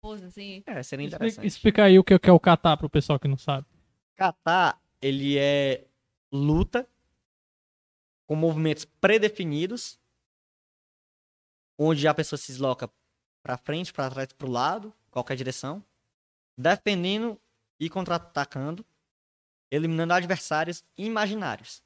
pose, 0.00 0.24
assim. 0.24 0.62
É, 0.66 0.82
seria 0.82 1.06
interessante. 1.06 1.46
Explica, 1.46 1.46
explica 1.46 1.84
aí 1.84 1.98
o 1.98 2.04
que 2.04 2.14
é 2.14 2.32
o 2.32 2.38
catar 2.38 2.76
pro 2.76 2.90
pessoal 2.90 3.18
que 3.18 3.26
não 3.26 3.38
sabe. 3.38 3.66
Catar, 4.16 4.82
ele 5.00 5.38
é 5.38 5.86
luta 6.32 6.88
com 8.26 8.34
movimentos 8.34 8.84
predefinidos, 8.84 10.00
onde 11.78 12.08
a 12.08 12.14
pessoa 12.14 12.38
se 12.38 12.48
desloca 12.48 12.90
para 13.42 13.56
frente, 13.56 13.92
para 13.92 14.10
trás, 14.10 14.32
para 14.32 14.46
o 14.46 14.50
lado, 14.50 14.92
qualquer 15.10 15.36
direção, 15.36 15.84
defendendo 16.58 17.40
e 17.78 17.88
contra-atacando, 17.88 18.84
eliminando 19.70 20.14
adversários 20.14 20.82
imaginários. 20.96 21.82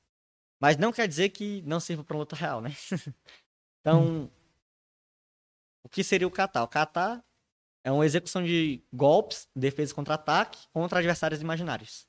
Mas 0.60 0.76
não 0.76 0.92
quer 0.92 1.08
dizer 1.08 1.30
que 1.30 1.62
não 1.62 1.80
sirva 1.80 2.04
para 2.04 2.16
luta 2.16 2.36
real, 2.36 2.60
né? 2.60 2.70
então, 3.80 4.30
o 5.82 5.88
que 5.88 6.04
seria 6.04 6.26
o 6.26 6.30
kata? 6.30 6.62
O 6.62 6.68
kata 6.68 7.24
é 7.82 7.90
uma 7.90 8.06
execução 8.06 8.44
de 8.44 8.82
golpes, 8.92 9.48
defesa 9.54 9.94
contra-ataque 9.94 10.68
contra 10.72 10.98
adversários 10.98 11.40
imaginários. 11.40 12.06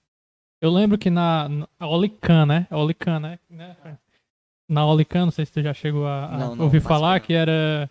Eu 0.62 0.70
lembro 0.70 0.98
que 0.98 1.10
na, 1.10 1.50
na 1.50 1.88
Olican, 1.88 2.46
né? 2.46 2.68
Olican, 2.70 3.20
né? 3.20 3.40
Na 4.70 4.86
Olican, 4.86 5.26
não 5.26 5.32
sei 5.32 5.44
se 5.46 5.52
tu 5.52 5.62
já 5.62 5.74
chegou 5.74 6.06
a, 6.06 6.26
a 6.26 6.38
não, 6.38 6.56
não, 6.56 6.66
ouvir 6.66 6.82
falar, 6.82 7.20
que 7.20 7.34
era. 7.34 7.90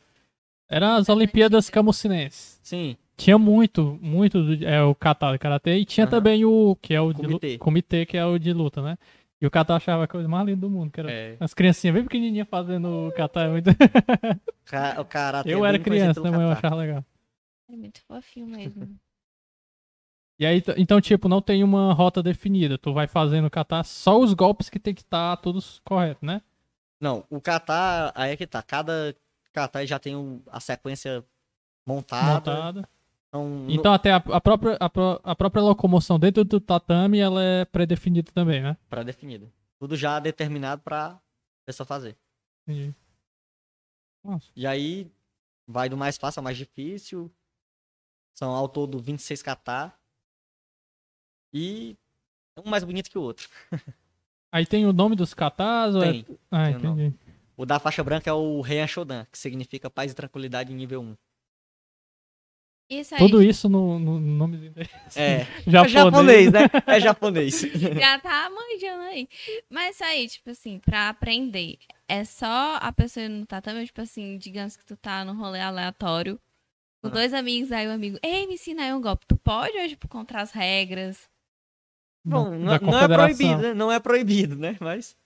Era 0.69 0.95
as 0.95 1.09
Olimpíadas 1.09 1.69
Camusinenses. 1.69 2.61
Sim. 2.63 2.97
Tinha 3.17 3.37
muito, 3.37 3.99
muito 4.01 4.39
é, 4.65 4.81
o 4.83 4.95
kata 4.95 5.33
de 5.33 5.39
karatê 5.39 5.79
e 5.79 5.85
tinha 5.85 6.07
uhum. 6.07 6.11
também 6.11 6.45
o 6.45 6.77
que 6.81 6.95
é 6.95 7.01
o 7.01 7.13
comitê. 7.13 7.49
De, 7.49 7.59
comitê, 7.59 8.07
que 8.07 8.17
é 8.17 8.25
o 8.25 8.39
de 8.39 8.53
luta, 8.53 8.81
né? 8.81 8.97
E 9.41 9.47
o 9.47 9.51
kata 9.51 9.75
achava 9.75 10.05
a 10.05 10.09
coisa 10.09 10.29
mais 10.29 10.47
linda 10.47 10.61
do 10.61 10.71
mundo, 10.71 10.93
que 10.93 11.01
era 11.01 11.11
é. 11.11 11.37
as 11.41 11.53
criancinhas 11.53 11.95
bem 11.95 12.05
pequenininhas 12.05 12.49
fazendo 12.49 13.09
o 13.09 13.13
kata. 13.13 13.41
É 13.41 13.49
muito... 13.49 13.69
o 15.01 15.05
karatê 15.05 15.53
eu 15.53 15.67
era 15.67 15.79
criança, 15.79 16.21
né, 16.21 16.31
mas 16.31 16.41
eu 16.41 16.51
achava 16.51 16.77
legal. 16.77 17.05
É 17.69 17.77
muito 17.77 18.01
fofinho 18.07 18.47
mesmo. 18.47 18.97
E 20.41 20.47
aí, 20.47 20.62
então, 20.79 21.03
tipo, 21.03 21.29
não 21.29 21.43
tem 21.43 21.62
uma 21.62 21.93
rota 21.93 22.23
definida. 22.23 22.79
Tu 22.79 22.95
vai 22.95 23.07
fazendo 23.07 23.51
catar 23.51 23.85
só 23.85 24.19
os 24.19 24.33
golpes 24.33 24.71
que 24.71 24.81
tem 24.81 24.95
que 24.95 25.03
estar 25.03 25.37
tá 25.37 25.43
todos 25.43 25.81
corretos, 25.85 26.23
né? 26.23 26.41
Não, 26.99 27.27
o 27.29 27.43
catar, 27.43 28.11
aí 28.15 28.33
é 28.33 28.37
que 28.39 28.47
tá. 28.47 28.62
Cada 28.62 29.15
catar 29.53 29.85
já 29.85 29.99
tem 29.99 30.43
a 30.51 30.59
sequência 30.59 31.23
montada. 31.87 32.33
montada. 32.33 32.89
Então, 33.29 33.67
então 33.69 33.93
no... 33.93 33.97
até 33.97 34.12
a, 34.12 34.17
a, 34.17 34.41
própria, 34.41 34.79
a, 34.81 34.91
a, 35.31 35.37
própria 35.37 35.62
locomoção 35.62 36.19
dentro 36.19 36.43
do 36.43 36.59
tatame, 36.59 37.19
ela 37.19 37.43
é 37.43 37.67
pré-definida 37.67 38.33
também, 38.33 38.62
né? 38.62 38.79
Pré-definida. 38.89 39.47
Tudo 39.79 39.95
já 39.95 40.19
determinado 40.19 40.81
pra 40.81 41.21
pessoa 41.67 41.87
fazer. 41.87 42.17
Entendi. 42.67 42.95
Nossa. 44.25 44.51
E 44.57 44.67
aí, 44.67 45.07
vai 45.69 45.91
do 45.91 45.99
mais 45.99 46.17
fácil 46.17 46.41
ao 46.41 46.45
mais 46.45 46.57
difícil. 46.57 47.31
São 48.35 48.53
ao 48.53 48.71
todo 48.71 48.99
26 48.99 49.43
catar. 49.43 50.00
E 51.53 51.97
um 52.57 52.69
mais 52.69 52.85
bonito 52.85 53.11
que 53.11 53.19
o 53.19 53.23
outro. 53.23 53.49
Aí 54.53 54.67
tem 54.67 54.87
o 54.87 54.93
nome 54.93 55.15
dos 55.15 55.33
katas? 55.33 55.95
Tem. 55.95 56.27
É... 56.29 56.35
Ah, 56.51 56.65
tem 56.67 56.77
entendi. 56.77 57.15
O, 57.57 57.63
o 57.63 57.67
da 57.67 57.79
faixa 57.79 58.03
branca 58.03 58.29
é 58.29 58.33
o 58.33 58.65
Heian 58.67 58.87
Shodan, 58.87 59.27
que 59.31 59.39
significa 59.39 59.89
paz 59.89 60.13
e 60.13 60.15
tranquilidade 60.15 60.73
em 60.73 60.77
nível 60.77 61.03
1. 61.03 61.17
Isso 62.91 63.15
Tudo 63.17 63.41
isso 63.41 63.69
no, 63.69 64.01
no 64.01 64.19
nome 64.19 64.73
É. 65.15 65.47
japonês. 65.65 65.87
é 65.87 65.89
japonês, 65.89 66.53
né? 66.53 66.61
É 66.87 67.01
japonês. 67.01 67.61
Já 68.01 68.19
tá 68.19 68.51
manjando 68.51 69.03
aí. 69.05 69.29
Mas 69.71 70.03
aí, 70.03 70.29
tipo 70.29 70.51
assim, 70.51 70.81
pra 70.81 71.09
aprender, 71.09 71.79
é 72.09 72.25
só 72.25 72.79
a 72.81 72.93
pessoa 72.93 73.29
no 73.29 73.47
tatame, 73.47 73.87
tipo 73.87 74.01
assim, 74.01 74.37
digamos 74.39 74.77
que 74.77 74.85
tu 74.85 74.97
tá 74.97 75.25
num 75.25 75.37
rolê 75.37 75.61
aleatório, 75.61 76.41
com 77.01 77.07
uhum. 77.07 77.15
dois 77.15 77.33
amigos, 77.33 77.71
aí 77.71 77.87
o 77.87 77.93
amigo, 77.93 78.19
ei, 78.25 78.49
me 78.49 78.55
ensina 78.55 78.83
aí 78.83 78.93
um 78.93 79.01
golpe. 79.01 79.25
Tu 79.25 79.37
pode 79.37 79.79
ou, 79.79 79.89
tipo, 79.89 80.09
contra 80.09 80.43
as 80.43 80.51
regras? 80.51 81.31
Bom, 82.25 82.51
não, 82.51 82.79
não 82.79 82.99
é 82.99 83.09
proibido, 83.09 83.63
né? 83.63 83.75
Não 83.75 83.93
é 83.93 83.99
proibido, 83.99 84.57
né? 84.57 84.77
Mas 84.81 85.17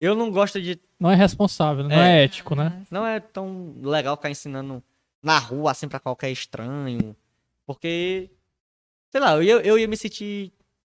eu 0.00 0.14
não 0.14 0.30
gosto 0.30 0.60
de. 0.60 0.80
Não 0.98 1.10
é 1.10 1.14
responsável, 1.14 1.84
não 1.84 1.90
é, 1.90 2.20
é 2.20 2.24
ético, 2.24 2.54
né? 2.54 2.82
Não 2.90 3.06
é 3.06 3.20
tão 3.20 3.74
legal 3.82 4.16
ficar 4.16 4.30
ensinando 4.30 4.82
na 5.22 5.38
rua, 5.38 5.72
assim, 5.72 5.88
pra 5.88 6.00
qualquer 6.00 6.30
estranho. 6.30 7.14
Porque, 7.66 8.30
sei 9.10 9.20
lá, 9.20 9.34
eu 9.36 9.42
ia, 9.42 9.52
eu 9.66 9.78
ia 9.78 9.88
me 9.88 9.96
sentir 9.96 10.52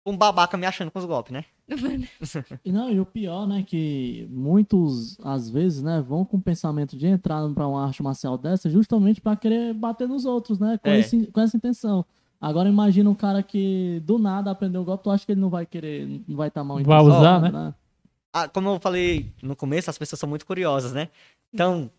um 0.05 0.15
babaca 0.15 0.57
me 0.57 0.65
achando 0.65 0.89
com 0.89 0.99
os 0.99 1.05
golpes, 1.05 1.33
né? 1.33 1.45
e 2.65 2.71
não, 2.71 2.89
e 2.89 2.99
o 2.99 3.05
pior, 3.05 3.47
né, 3.47 3.63
que 3.65 4.27
muitos, 4.29 5.17
às 5.23 5.49
vezes, 5.49 5.81
né, 5.81 6.01
vão 6.01 6.25
com 6.25 6.37
o 6.37 6.41
pensamento 6.41 6.97
de 6.97 7.07
entrar 7.07 7.47
pra 7.53 7.67
uma 7.67 7.85
arte 7.85 8.03
marcial 8.03 8.37
dessa 8.37 8.69
justamente 8.69 9.21
para 9.21 9.37
querer 9.37 9.73
bater 9.73 10.07
nos 10.07 10.25
outros, 10.25 10.59
né, 10.59 10.77
com, 10.81 10.89
é. 10.89 10.99
esse, 10.99 11.27
com 11.27 11.39
essa 11.39 11.55
intenção. 11.55 12.05
Agora 12.41 12.67
imagina 12.67 13.07
um 13.07 13.15
cara 13.15 13.43
que 13.43 14.01
do 14.03 14.17
nada 14.17 14.49
aprendeu 14.49 14.81
o 14.81 14.83
golpe, 14.83 15.03
tu 15.03 15.11
acha 15.11 15.23
que 15.23 15.31
ele 15.31 15.39
não 15.39 15.49
vai 15.49 15.63
querer, 15.63 16.07
não 16.27 16.35
vai 16.35 16.47
estar 16.47 16.61
tá 16.61 16.65
mal 16.65 16.81
Vai 16.83 16.99
usar, 16.99 17.39
né? 17.39 17.51
né? 17.51 17.73
Ah, 18.33 18.47
como 18.47 18.69
eu 18.69 18.79
falei 18.79 19.31
no 19.43 19.55
começo, 19.55 19.91
as 19.91 19.97
pessoas 19.97 20.19
são 20.19 20.27
muito 20.27 20.45
curiosas, 20.45 20.91
né? 20.91 21.09
Então, 21.53 21.91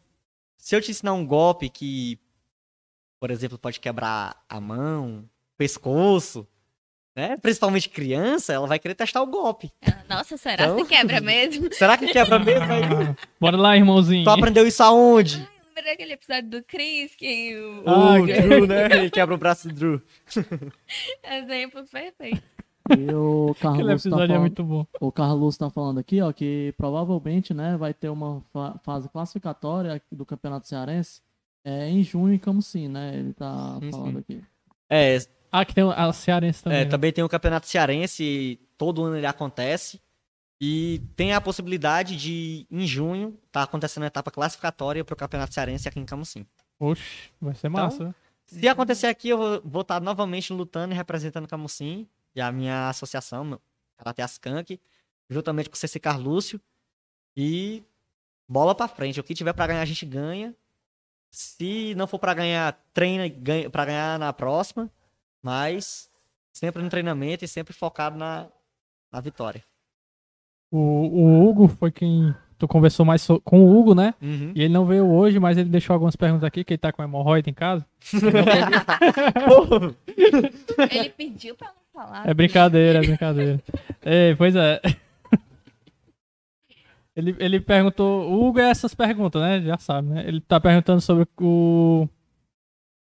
se 0.59 0.75
eu 0.75 0.81
te 0.81 0.91
ensinar 0.91 1.13
um 1.13 1.25
golpe 1.25 1.69
que, 1.69 2.19
por 3.21 3.31
exemplo, 3.31 3.57
pode 3.57 3.79
quebrar 3.79 4.43
a 4.49 4.61
mão, 4.61 5.25
pescoço, 5.57 6.45
né? 7.15 7.37
Principalmente 7.37 7.89
criança, 7.89 8.53
ela 8.53 8.67
vai 8.67 8.81
querer 8.81 8.97
testar 8.97 9.23
o 9.23 9.27
golpe. 9.27 9.71
Nossa, 10.09 10.37
será 10.37 10.65
então... 10.65 10.77
que 10.79 10.87
quebra 10.87 11.21
mesmo? 11.21 11.69
será 11.75 11.97
que 11.97 12.09
quebra 12.09 12.41
mesmo? 12.41 13.17
Bora 13.39 13.57
lá, 13.57 13.77
irmãozinho. 13.77 14.25
Tu 14.25 14.31
aprendeu 14.31 14.67
isso 14.67 14.83
aonde? 14.83 15.49
Lembra 15.83 15.91
daquele 15.91 16.13
episódio 16.15 16.51
do 16.51 16.63
Chris 16.63 17.15
que 17.15 17.57
o. 17.57 17.83
Ah, 17.89 18.21
o 18.21 18.27
Drew, 18.27 18.67
né? 18.67 18.87
Ele 18.87 19.11
quebra 19.11 19.35
o 19.35 19.39
braço 19.39 19.69
do 19.69 19.75
Drew. 19.75 20.03
Exemplo 21.23 21.85
perfeito. 21.87 22.43
E 22.91 23.15
o 23.15 23.55
Carlos 23.61 24.03
tá 24.03 24.09
é 24.09 24.11
falando, 24.11 24.33
é 24.33 24.39
muito 24.39 24.65
bom. 24.65 24.87
O 25.01 25.13
Carlos 25.13 25.57
tá 25.57 25.71
falando 25.71 25.99
aqui, 25.99 26.21
ó, 26.21 26.33
que 26.33 26.75
provavelmente, 26.77 27.53
né, 27.53 27.77
vai 27.77 27.93
ter 27.93 28.09
uma 28.09 28.43
fa 28.53 28.79
fase 28.83 29.09
classificatória 29.09 30.01
do 30.11 30.25
Campeonato 30.25 30.69
Cearense 30.69 31.21
é, 31.65 31.89
em 31.89 32.03
junho 32.03 32.35
em 32.35 32.39
Camusim, 32.39 32.89
né? 32.89 33.17
Ele 33.17 33.33
tá 33.33 33.79
sim, 33.81 33.91
falando 33.91 34.13
sim. 34.13 34.19
aqui. 34.19 34.45
É. 34.89 35.19
Ah, 35.51 35.65
que 35.67 35.75
tem 35.75 35.85
a 35.85 36.13
Cearense 36.13 36.65
também. 36.65 36.79
É, 36.79 36.85
né? 36.85 36.91
também 36.91 37.13
tem 37.13 37.23
o 37.23 37.29
Campeonato 37.29 37.67
Cearense, 37.67 38.59
todo 38.79 39.05
ano 39.05 39.17
ele 39.17 39.27
acontece. 39.27 40.01
E 40.65 41.01
tem 41.17 41.35
a 41.35 41.41
possibilidade 41.41 42.17
de, 42.17 42.69
em 42.71 42.87
junho, 42.87 43.37
tá 43.51 43.65
acontecendo 43.65 44.05
a 44.05 44.07
etapa 44.07 44.31
classificatória 44.31 45.05
para 45.05 45.13
o 45.13 45.17
Campeonato 45.17 45.53
Cearense 45.53 45.89
aqui 45.89 45.99
em 45.99 46.05
Camusim. 46.05 46.47
Oxe, 46.79 47.33
vai 47.41 47.53
ser 47.53 47.67
então, 47.67 47.83
massa. 47.83 48.15
Se 48.47 48.69
acontecer 48.69 49.09
aqui, 49.09 49.31
eu 49.31 49.61
vou 49.65 49.83
estar 49.83 50.01
novamente 50.01 50.53
lutando 50.53 50.95
e 50.95 50.97
representando 50.97 51.49
Camusim 51.49 52.07
e 52.33 52.41
a 52.41 52.53
minha 52.53 52.89
associação, 52.89 53.61
Karate 53.97 54.23
Askank, 54.23 54.81
juntamente 55.29 55.69
com 55.69 55.75
o 55.75 55.77
CC 55.77 55.99
Carlúcio. 55.99 56.61
E 57.37 57.83
bola 58.49 58.73
pra 58.73 58.87
frente. 58.87 59.19
O 59.19 59.25
que 59.25 59.35
tiver 59.35 59.55
pra 59.55 59.67
ganhar, 59.67 59.83
a 59.83 59.85
gente 59.85 60.07
ganha. 60.07 60.55
Se 61.29 61.93
não 61.97 62.07
for 62.07 62.21
pra 62.21 62.35
ganhar, 62.35 62.81
treina 62.95 63.27
ganha, 63.27 63.69
pra 63.69 63.85
ganhar 63.85 64.17
na 64.17 64.33
próxima. 64.33 64.89
Mas 65.43 66.09
sempre 66.53 66.81
no 66.81 66.89
treinamento 66.89 67.45
e 67.45 67.49
sempre 67.49 67.75
focado 67.75 68.17
na, 68.17 68.49
na 69.11 69.21
vitória. 69.21 69.65
O, 70.73 70.79
o 70.79 71.47
Hugo 71.47 71.69
foi 71.69 71.93
quem 71.93 72.35
tu 72.59 72.67
conversou 72.67 73.05
mais 73.05 73.21
so 73.21 73.39
com 73.41 73.63
o 73.63 73.79
Hugo, 73.79 73.95
né? 73.95 74.15
Uhum. 74.23 74.53
E 74.55 74.63
ele 74.63 74.73
não 74.73 74.87
veio 74.87 75.07
hoje, 75.07 75.39
mas 75.39 75.59
ele 75.59 75.69
deixou 75.69 75.93
algumas 75.93 76.17
perguntas 76.17 76.45
aqui, 76.45 76.65
que 76.65 76.73
ele 76.73 76.79
tá 76.79 76.91
com 76.91 77.03
hemorroida 77.03 77.51
em 77.51 77.53
casa. 77.53 77.85
ele 80.91 81.11
pediu 81.15 81.55
pra 81.55 81.69
não 81.69 81.75
falar. 81.93 82.27
É 82.27 82.33
brincadeira, 82.33 83.01
é 83.01 83.03
brincadeira. 83.03 83.61
é, 84.01 84.35
pois 84.35 84.57
é. 84.57 84.81
Ele, 87.15 87.37
ele 87.39 87.61
perguntou. 87.61 88.31
O 88.31 88.49
Hugo 88.49 88.59
é 88.59 88.71
essas 88.71 88.95
perguntas, 88.95 89.43
né? 89.43 89.61
Já 89.61 89.77
sabe, 89.77 90.09
né? 90.09 90.25
Ele 90.27 90.41
tá 90.41 90.59
perguntando 90.59 90.99
sobre 90.99 91.29
o. 91.39 92.09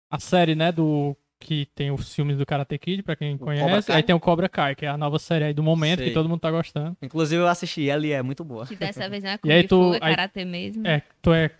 A 0.08 0.20
série, 0.20 0.54
né? 0.54 0.70
Do. 0.70 1.16
Que 1.38 1.66
tem 1.74 1.90
os 1.90 2.14
filmes 2.14 2.38
do 2.38 2.46
Karate 2.46 2.78
Kid, 2.78 3.02
pra 3.02 3.14
quem 3.14 3.34
O 3.34 3.38
conhece. 3.38 3.92
Aí 3.92 4.02
tem 4.02 4.14
o 4.14 4.20
Cobra 4.20 4.48
Kai, 4.48 4.74
que 4.74 4.86
é 4.86 4.88
a 4.88 4.96
nova 4.96 5.18
série 5.18 5.44
aí 5.44 5.54
do 5.54 5.62
momento, 5.62 5.98
Sei. 5.98 6.08
que 6.08 6.14
todo 6.14 6.28
mundo 6.28 6.40
tá 6.40 6.50
gostando. 6.50 6.96
Inclusive 7.02 7.42
eu 7.42 7.46
assisti 7.46 7.88
ela 7.88 8.06
e 8.06 8.10
é 8.12 8.22
muito 8.22 8.42
boa. 8.42 8.66
Que 8.66 8.74
dessa 8.74 9.08
vez 9.08 9.22
não 9.22 9.30
é 9.30 9.38
E 9.44 9.52
aí 9.52 9.62
Kung 9.62 9.68
tu- 9.68 9.82
Fu, 9.90 9.94
é 9.94 9.98
aí- 10.02 10.16
Karatê 10.16 10.44
mesmo. 10.44 10.86
É, 10.86 11.02
tu 11.20 11.32
é. 11.34 11.50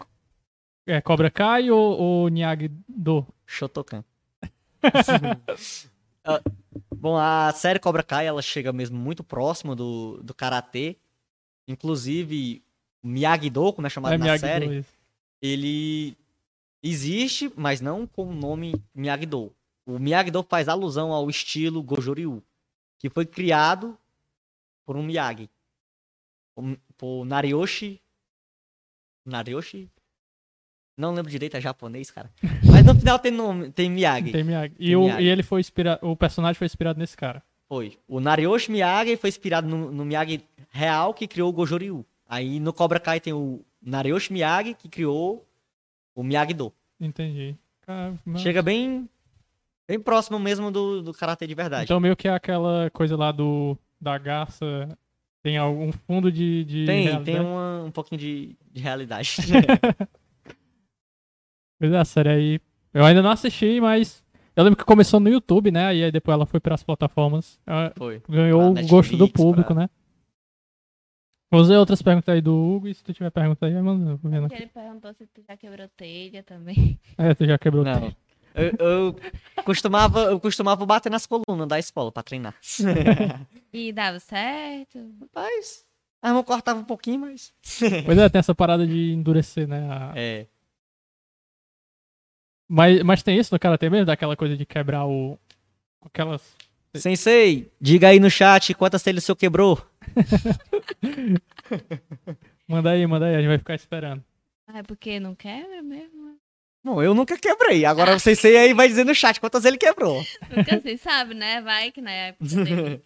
É 0.86 1.00
Cobra 1.00 1.30
Kai 1.30 1.70
ou, 1.70 1.98
ou 1.98 2.30
Miyagi-Do? 2.30 3.26
Shotokan. 3.46 4.02
Ah, 6.28 6.40
Bom, 6.96 7.16
a 7.16 7.52
série 7.52 7.78
Cobra 7.78 8.02
Kai, 8.02 8.26
ela 8.26 8.42
chega 8.42 8.72
mesmo 8.72 8.98
muito 8.98 9.22
próximo 9.22 9.76
do, 9.76 10.20
do 10.24 10.34
Karatê. 10.34 10.96
Inclusive, 11.68 12.62
o 13.02 13.06
Miyagi-Do, 13.06 13.72
como 13.72 13.86
é 13.86 13.90
chamado 13.90 14.14
É 14.14 14.18
na 14.18 14.24
Miyagi-Do. 14.24 14.46
série, 14.48 14.78
isso. 14.78 14.88
ele 15.40 16.16
existe, 16.82 17.52
mas 17.56 17.80
não 17.80 18.06
com 18.08 18.24
o 18.24 18.34
nome 18.34 18.74
Miyagi-Do. 18.94 19.52
O 19.86 19.98
Miyagi-Do 19.98 20.42
faz 20.42 20.68
alusão 20.68 21.12
ao 21.12 21.30
estilo 21.30 21.82
Goju-Ryu, 21.82 22.42
que 22.98 23.08
foi 23.08 23.24
criado 23.24 23.96
por 24.84 24.96
um 24.96 25.02
Miyagi. 25.02 25.48
Por 26.98 27.24
Nariyoshi... 27.24 28.00
Nariyoshi? 29.24 29.88
Não 30.96 31.12
lembro 31.12 31.30
direito, 31.30 31.56
é 31.56 31.60
japonês, 31.60 32.10
cara. 32.10 32.30
Mas 32.64 32.84
no 32.84 32.94
final 32.94 33.18
tem 33.18 33.30
nome, 33.30 33.70
tem 33.70 33.90
Miyagi. 33.90 34.32
Tem 34.32 34.42
Miyagi. 34.42 34.74
E, 34.78 34.86
Tem 34.86 34.96
o, 34.96 35.02
Miyagi. 35.02 35.22
e 35.22 35.28
ele 35.28 35.42
foi 35.42 35.60
inspirado. 35.60 36.06
O 36.06 36.16
personagem 36.16 36.58
foi 36.58 36.64
inspirado 36.66 36.98
nesse 36.98 37.16
cara. 37.16 37.42
Foi. 37.68 37.98
O 38.08 38.18
Nariyoshi 38.20 38.72
Miyagi 38.72 39.16
foi 39.16 39.28
inspirado 39.28 39.68
no, 39.68 39.90
no 39.92 40.04
Miyagi 40.04 40.42
real 40.70 41.12
que 41.12 41.28
criou 41.28 41.50
o 41.50 41.52
Goju-Ryu. 41.52 42.04
Aí 42.28 42.58
no 42.58 42.72
Cobra 42.72 42.98
Kai 42.98 43.20
tem 43.20 43.32
o 43.32 43.60
Nariyoshi 43.82 44.32
Miyagi 44.32 44.74
que 44.74 44.88
criou 44.88 45.46
o 46.14 46.22
Miyagi-Do. 46.22 46.72
Entendi. 46.98 47.56
Chega 48.38 48.62
bem 48.62 49.08
bem 49.88 50.00
próximo 50.00 50.38
mesmo 50.38 50.70
do, 50.70 51.02
do 51.02 51.12
karatê 51.12 51.46
de 51.46 51.54
verdade. 51.54 51.84
Então 51.84 52.00
meio 52.00 52.16
que 52.16 52.28
é 52.28 52.32
aquela 52.34 52.90
coisa 52.90 53.16
lá 53.16 53.30
do 53.32 53.76
da 54.00 54.18
garça 54.18 54.88
tem 55.42 55.56
algum 55.56 55.92
fundo 55.92 56.30
de, 56.30 56.64
de 56.64 56.86
tem, 56.86 57.04
realidade. 57.04 57.24
tem 57.24 57.40
uma- 57.40 57.84
um 57.84 57.90
pouquinho 57.90 58.18
de, 58.20 58.56
de 58.72 58.80
realidade. 58.80 59.36
Pois 61.78 61.92
é, 61.92 61.98
a 61.98 62.04
série 62.04 62.28
aí. 62.30 62.60
Eu 62.92 63.04
ainda 63.04 63.20
não 63.22 63.30
assisti, 63.30 63.80
mas 63.80 64.24
eu 64.56 64.64
lembro 64.64 64.78
que 64.78 64.84
começou 64.84 65.20
no 65.20 65.28
YouTube, 65.28 65.70
né? 65.70 65.94
E 65.94 66.04
aí 66.04 66.10
depois 66.10 66.34
ela 66.34 66.46
foi 66.46 66.58
pras 66.58 66.82
plataformas. 66.82 67.60
Ela 67.66 67.92
Foi. 67.96 68.22
ganhou 68.28 68.72
Pra 68.72 68.82
o 68.82 68.86
gosto 68.86 69.16
do 69.16 69.28
público, 69.28 69.74
pra- 69.74 69.82
né? 69.82 69.90
Vou 71.52 71.60
fazer 71.60 71.76
outras 71.76 72.00
perguntas 72.02 72.34
aí 72.34 72.40
do 72.40 72.54
Hugo 72.54 72.88
e 72.88 72.94
se 72.94 73.04
tu 73.04 73.12
tiver 73.12 73.30
pergunta 73.30 73.66
aí, 73.66 73.72
vai 73.74 73.82
mandando. 73.82 74.18
Porque 74.18 74.54
ele 74.54 74.66
perguntou 74.66 75.12
se 75.14 75.26
tu 75.26 75.42
já 75.46 75.56
quebrou 75.56 75.86
telha 75.96 76.42
também. 76.42 76.98
É, 77.18 77.34
tu 77.34 77.44
já 77.44 77.56
quebrou 77.58 77.84
Não. 77.84 78.00
tudo. 78.00 78.16
Eu, 78.56 78.86
eu 78.86 79.16
costumava, 79.64 80.20
eu 80.24 80.40
costumava 80.40 80.84
bater 80.86 81.10
nas 81.10 81.26
colunas 81.26 81.68
da 81.68 81.78
escola 81.78 82.10
pra 82.10 82.22
treinar. 82.22 82.54
E 83.72 83.92
dava 83.92 84.18
certo. 84.18 84.98
Rapaz, 85.20 85.84
a 86.22 86.32
mão 86.32 86.42
cortava 86.42 86.80
um 86.80 86.84
pouquinho, 86.84 87.20
mas. 87.20 87.52
Pois 88.04 88.18
é, 88.18 88.28
tem 88.28 88.38
essa 88.38 88.54
parada 88.54 88.86
de 88.86 89.12
endurecer, 89.12 89.68
né? 89.68 89.86
a- 89.90 90.12
É. 90.16 90.46
Mas, 92.68 93.02
mas 93.02 93.22
tem 93.22 93.38
isso 93.38 93.54
no 93.54 93.60
Karate 93.60 93.88
mesmo? 93.88 94.06
Daquela 94.06 94.36
coisa 94.36 94.56
de 94.56 94.66
quebrar 94.66 95.06
o. 95.06 95.38
Aquelas. 96.04 96.42
Sensei, 96.94 97.70
diga 97.80 98.08
aí 98.08 98.18
no 98.18 98.30
chat 98.30 98.72
quantas 98.74 99.02
telhas 99.02 99.22
o 99.22 99.26
senhor 99.26 99.36
quebrou. 99.36 99.80
Manda 102.66 102.90
aí, 102.90 103.06
manda 103.06 103.26
aí, 103.26 103.34
a 103.34 103.38
gente 103.38 103.48
vai 103.48 103.58
ficar 103.58 103.74
esperando. 103.74 104.24
Ah, 104.66 104.78
é 104.78 104.82
porque 104.82 105.20
não 105.20 105.34
quebra 105.34 105.82
mesmo? 105.82 106.25
Bom, 106.86 107.02
eu 107.02 107.16
nunca 107.16 107.36
quebrei. 107.36 107.84
Agora 107.84 108.14
o 108.14 108.20
Sensei 108.20 108.56
aí 108.56 108.72
vai 108.72 108.86
dizer 108.86 109.02
no 109.02 109.12
chat 109.12 109.40
quantas 109.40 109.64
ele 109.64 109.76
quebrou. 109.76 110.24
Nunca 110.56 110.80
se 110.80 110.96
sabe, 110.96 111.34
né? 111.34 111.60
Vai 111.60 111.90
que 111.90 112.00
na 112.00 112.12
época 112.12 112.44
dele 112.64 113.02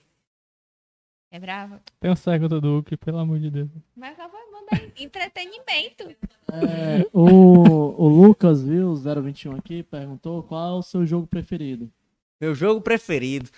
quebrava. 1.33 1.81
Tem 1.99 2.11
um 2.11 2.15
pergunta 2.15 2.61
do 2.61 2.77
Hugo, 2.77 2.99
pelo 2.99 3.17
amor 3.17 3.39
de 3.39 3.51
Deus. 3.51 3.71
Mas 3.97 4.13
acaba 4.13 4.37
mandando 4.53 4.93
entretenimento. 4.99 6.11
É, 6.53 7.09
o, 7.11 7.25
o 7.25 8.07
Lucas, 8.07 8.63
viu, 8.63 8.95
021 8.95 9.57
aqui, 9.57 9.83
perguntou 9.83 10.43
qual 10.43 10.77
é 10.77 10.79
o 10.79 10.83
seu 10.83 11.07
jogo 11.07 11.27
preferido. 11.27 11.91
Meu 12.39 12.55
jogo 12.55 12.83
preferido. 12.83 13.49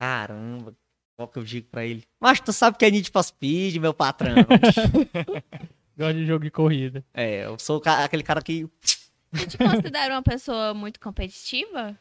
Caramba, 0.00 0.74
qual 1.16 1.28
que 1.28 1.38
eu 1.38 1.44
digo 1.44 1.68
pra 1.70 1.86
ele? 1.86 2.02
Mas 2.18 2.40
tu 2.40 2.52
sabe 2.52 2.76
que 2.76 2.84
é 2.84 2.90
Need 2.90 3.08
for 3.08 3.22
Speed, 3.22 3.76
meu 3.76 3.94
patrão. 3.94 4.34
Gosto 5.96 6.16
de 6.16 6.26
jogo 6.26 6.42
de 6.42 6.50
corrida. 6.50 7.04
é, 7.14 7.44
eu 7.44 7.56
sou 7.56 7.80
aquele 7.84 8.24
cara 8.24 8.42
que 8.42 8.68
Você 9.32 9.46
te 9.46 9.58
considera 9.58 10.14
uma 10.14 10.22
pessoa 10.22 10.74
muito 10.74 10.98
competitiva? 11.00 11.96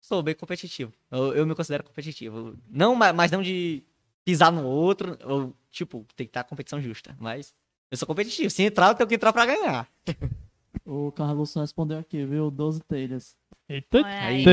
sou 0.00 0.22
bem 0.22 0.34
competitivo. 0.36 0.92
Eu, 1.10 1.34
eu 1.34 1.46
me 1.46 1.54
considero 1.54 1.82
competitivo. 1.82 2.56
Não, 2.70 2.94
ma- 2.94 3.12
mas 3.12 3.30
não 3.32 3.42
de 3.42 3.82
pisar 4.24 4.52
no 4.52 4.64
outro. 4.64 5.18
Ou, 5.24 5.52
tipo, 5.70 6.06
tem 6.14 6.26
que 6.26 6.30
estar 6.30 6.44
competição 6.44 6.80
justa. 6.80 7.16
Mas 7.18 7.52
eu 7.90 7.96
sou 7.96 8.06
competitivo. 8.06 8.48
Se 8.48 8.62
entrar, 8.62 8.88
eu 8.90 8.94
tenho 8.94 9.08
que 9.08 9.14
entrar 9.16 9.32
pra 9.32 9.46
ganhar. 9.46 9.88
O 10.84 11.10
Carlos 11.10 11.52
respondeu 11.54 11.98
aqui, 11.98 12.24
viu, 12.24 12.48
12 12.48 12.80
telhas. 12.84 13.34
Eita, 13.68 14.06
aí. 14.06 14.44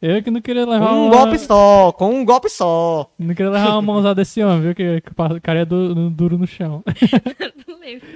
eu 0.00 0.20
que 0.20 0.30
não 0.30 0.40
queria 0.40 0.66
levar 0.66 0.88
Com 0.88 0.94
um 0.94 1.06
uma... 1.06 1.16
golpe 1.16 1.38
só, 1.38 1.92
com 1.92 2.12
um 2.16 2.24
golpe 2.24 2.48
só. 2.48 3.08
Não 3.16 3.32
queria 3.32 3.50
levar 3.52 3.72
uma 3.74 3.82
mãozada 3.82 4.16
desse 4.16 4.42
homem, 4.42 4.60
viu? 4.62 4.74
Que, 4.74 5.00
o 5.36 5.40
cara 5.40 5.60
é 5.60 5.64
du- 5.64 6.10
duro 6.10 6.36
no 6.36 6.48
chão. 6.48 6.82
Não 7.68 7.78
lembro. 7.78 8.08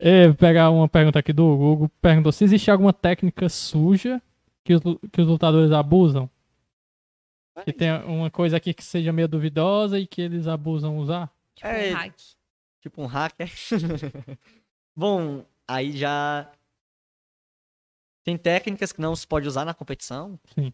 Vou 0.00 0.34
pegar 0.36 0.70
uma 0.70 0.88
pergunta 0.88 1.18
aqui 1.18 1.32
do 1.32 1.44
Hugo. 1.46 1.64
Hugo 1.72 1.88
perguntou 2.00 2.30
se 2.32 2.44
existe 2.44 2.70
alguma 2.70 2.92
técnica 2.92 3.48
suja 3.48 4.22
que 4.64 4.74
os, 4.74 4.82
que 5.12 5.20
os 5.20 5.26
lutadores 5.26 5.72
abusam. 5.72 6.30
Que 7.64 7.72
tem 7.72 7.90
uma 8.04 8.30
coisa 8.30 8.56
aqui 8.56 8.72
que 8.72 8.84
seja 8.84 9.12
meio 9.12 9.26
duvidosa 9.26 9.98
e 9.98 10.06
que 10.06 10.20
eles 10.22 10.46
abusam 10.46 10.98
usar. 10.98 11.28
Tipo 11.56 11.68
É. 11.68 11.90
um 11.90 11.94
hack. 11.96 12.14
Tipo 12.80 13.02
um 13.02 13.06
hacker. 13.06 13.50
Bom, 14.94 15.44
aí 15.66 15.90
já. 15.96 16.48
Tem 18.22 18.36
técnicas 18.38 18.92
que 18.92 19.00
não 19.00 19.16
se 19.16 19.26
pode 19.26 19.48
usar 19.48 19.64
na 19.64 19.74
competição. 19.74 20.38
Sim. 20.54 20.72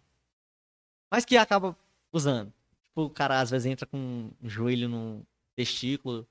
Mas 1.11 1.25
que 1.25 1.37
acaba 1.37 1.75
usando. 2.13 2.53
Tipo, 2.83 3.03
o 3.05 3.11
cara 3.11 3.41
às 3.41 3.51
vezes 3.51 3.67
entra 3.67 3.87
com 3.87 4.31
o 4.43 4.49
joelho 4.49 4.89
no 4.89 5.23
testículo. 5.57 6.27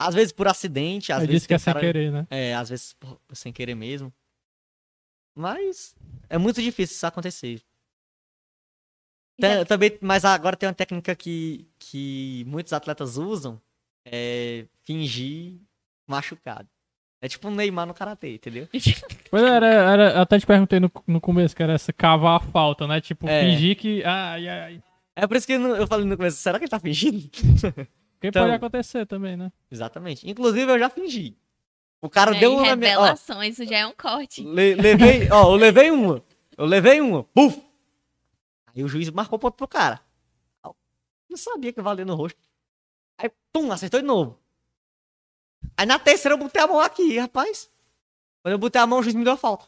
Às 0.00 0.14
vezes 0.14 0.32
por 0.32 0.48
acidente, 0.48 1.12
às 1.12 1.20
Aí 1.20 1.26
vezes 1.26 1.42
disse 1.42 1.48
que 1.48 1.54
é 1.54 1.58
sem 1.58 1.72
cara- 1.74 1.84
querer, 1.84 2.10
né? 2.10 2.26
É, 2.30 2.54
às 2.54 2.70
vezes 2.70 2.94
por- 2.94 3.20
sem 3.34 3.52
querer 3.52 3.74
mesmo. 3.74 4.10
Mas 5.36 5.94
é 6.28 6.38
muito 6.38 6.62
difícil 6.62 6.94
isso 6.94 7.06
acontecer. 7.06 7.60
Tem- 9.38 9.64
também, 9.64 9.98
mas 10.00 10.24
agora 10.24 10.56
tem 10.56 10.68
uma 10.68 10.74
técnica 10.74 11.14
que, 11.14 11.66
que 11.78 12.44
muitos 12.46 12.72
atletas 12.72 13.16
usam, 13.16 13.60
é 14.06 14.66
fingir 14.84 15.58
machucado. 16.08 16.68
É 17.22 17.28
tipo 17.28 17.48
um 17.48 17.54
Neymar 17.54 17.86
no 17.86 17.92
karatê, 17.94 18.34
entendeu? 18.34 18.66
Pois 19.30 19.42
é, 19.42 19.48
era, 19.48 19.66
era, 19.66 20.10
eu 20.14 20.20
até 20.22 20.38
te 20.40 20.46
perguntei 20.46 20.80
no, 20.80 20.90
no 21.06 21.20
começo, 21.20 21.54
que 21.54 21.62
era 21.62 21.74
essa 21.74 21.92
cavar 21.92 22.36
a 22.36 22.40
falta, 22.40 22.86
né? 22.86 23.00
Tipo, 23.00 23.28
É. 23.28 23.42
fingir 23.44 23.76
que. 23.76 24.02
Ai, 24.04 24.48
ai, 24.48 24.60
ai. 24.60 24.82
É 25.14 25.26
por 25.26 25.36
isso 25.36 25.46
que 25.46 25.52
eu 25.52 25.60
não- 25.60 25.76
eu 25.76 25.86
falei 25.86 26.04
no 26.06 26.16
começo, 26.16 26.38
será 26.38 26.58
que 26.58 26.64
ele 26.64 26.70
tá 26.70 26.80
fingindo? 26.80 27.30
Porque 28.20 28.28
Então- 28.28 28.42
pode 28.42 28.54
acontecer 28.54 29.06
também, 29.06 29.34
né? 29.34 29.50
Exatamente. 29.70 30.28
Inclusive 30.28 30.70
eu 30.70 30.78
já 30.78 30.90
fingi. 30.90 31.34
O 32.02 32.08
cara 32.10 32.32
aí, 32.32 32.38
deu 32.40 32.52
uma 32.52 32.66
na 32.66 32.76
minha. 32.76 32.98
Ó, 32.98 33.00
revelações, 33.02 33.58
isso 33.58 33.64
já 33.68 33.78
é 33.78 33.86
um 33.86 33.92
corte. 33.94 34.42
le- 34.44 34.74
levei, 34.74 35.30
ó, 35.32 35.44
eu 35.52 35.56
levei 35.56 35.90
uma. 35.90 36.22
Eu 36.56 36.66
levei 36.66 37.00
uma. 37.00 37.24
Puf! 37.24 37.58
Aí 38.76 38.84
o 38.84 38.88
juiz 38.88 39.08
marcou 39.10 39.38
ponto 39.38 39.54
pro 39.56 39.66
cara. 39.66 40.00
Eu 40.62 40.76
Não 41.30 41.36
sabia 41.38 41.72
que 41.72 41.80
valia 41.80 42.04
no 42.04 42.14
rosto. 42.14 42.38
Aí, 43.16 43.30
pum, 43.52 43.72
acertou 43.72 44.00
de 44.00 44.06
novo. 44.06 44.38
Aí 45.76 45.86
na 45.86 45.98
terceira 45.98 46.34
eu 46.34 46.38
botei 46.38 46.60
a 46.62 46.66
mão 46.66 46.78
aqui, 46.80 47.18
rapaz. 47.18 47.70
Quando 48.42 48.52
eu 48.52 48.58
botei 48.58 48.80
a 48.80 48.86
mão, 48.86 48.98
o 48.98 49.02
juiz 49.02 49.14
me 49.14 49.24
deu 49.24 49.32
a 49.32 49.36
falta. 49.36 49.64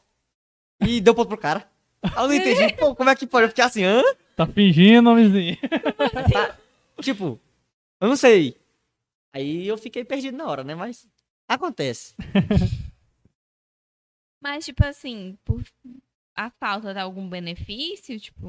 E 0.80 1.00
deu 1.00 1.14
ponto 1.14 1.28
pro 1.28 1.38
cara. 1.38 1.66
Aí 2.02 2.12
eu 2.16 2.28
não 2.28 2.34
entendi, 2.34 2.72
pô, 2.74 2.94
como 2.94 3.08
é 3.08 3.14
que 3.16 3.26
pode? 3.26 3.44
Eu 3.44 3.48
fiquei 3.48 3.64
assim, 3.64 3.84
hã? 3.84 4.02
Tá 4.36 4.46
fingindo, 4.46 5.08
homenzinho. 5.10 5.56
Tipo, 7.00 7.38
eu 8.02 8.08
não 8.08 8.16
sei. 8.16 8.60
Aí 9.34 9.66
eu 9.66 9.78
fiquei 9.78 10.04
perdido 10.04 10.36
na 10.36 10.46
hora, 10.46 10.62
né? 10.64 10.74
Mas 10.74 11.08
acontece. 11.48 12.14
Mas, 14.42 14.64
tipo 14.64 14.84
assim, 14.84 15.38
por 15.44 15.62
a 16.36 16.50
falta 16.50 16.92
de 16.92 16.98
algum 17.00 17.28
benefício, 17.28 18.18
tipo, 18.18 18.46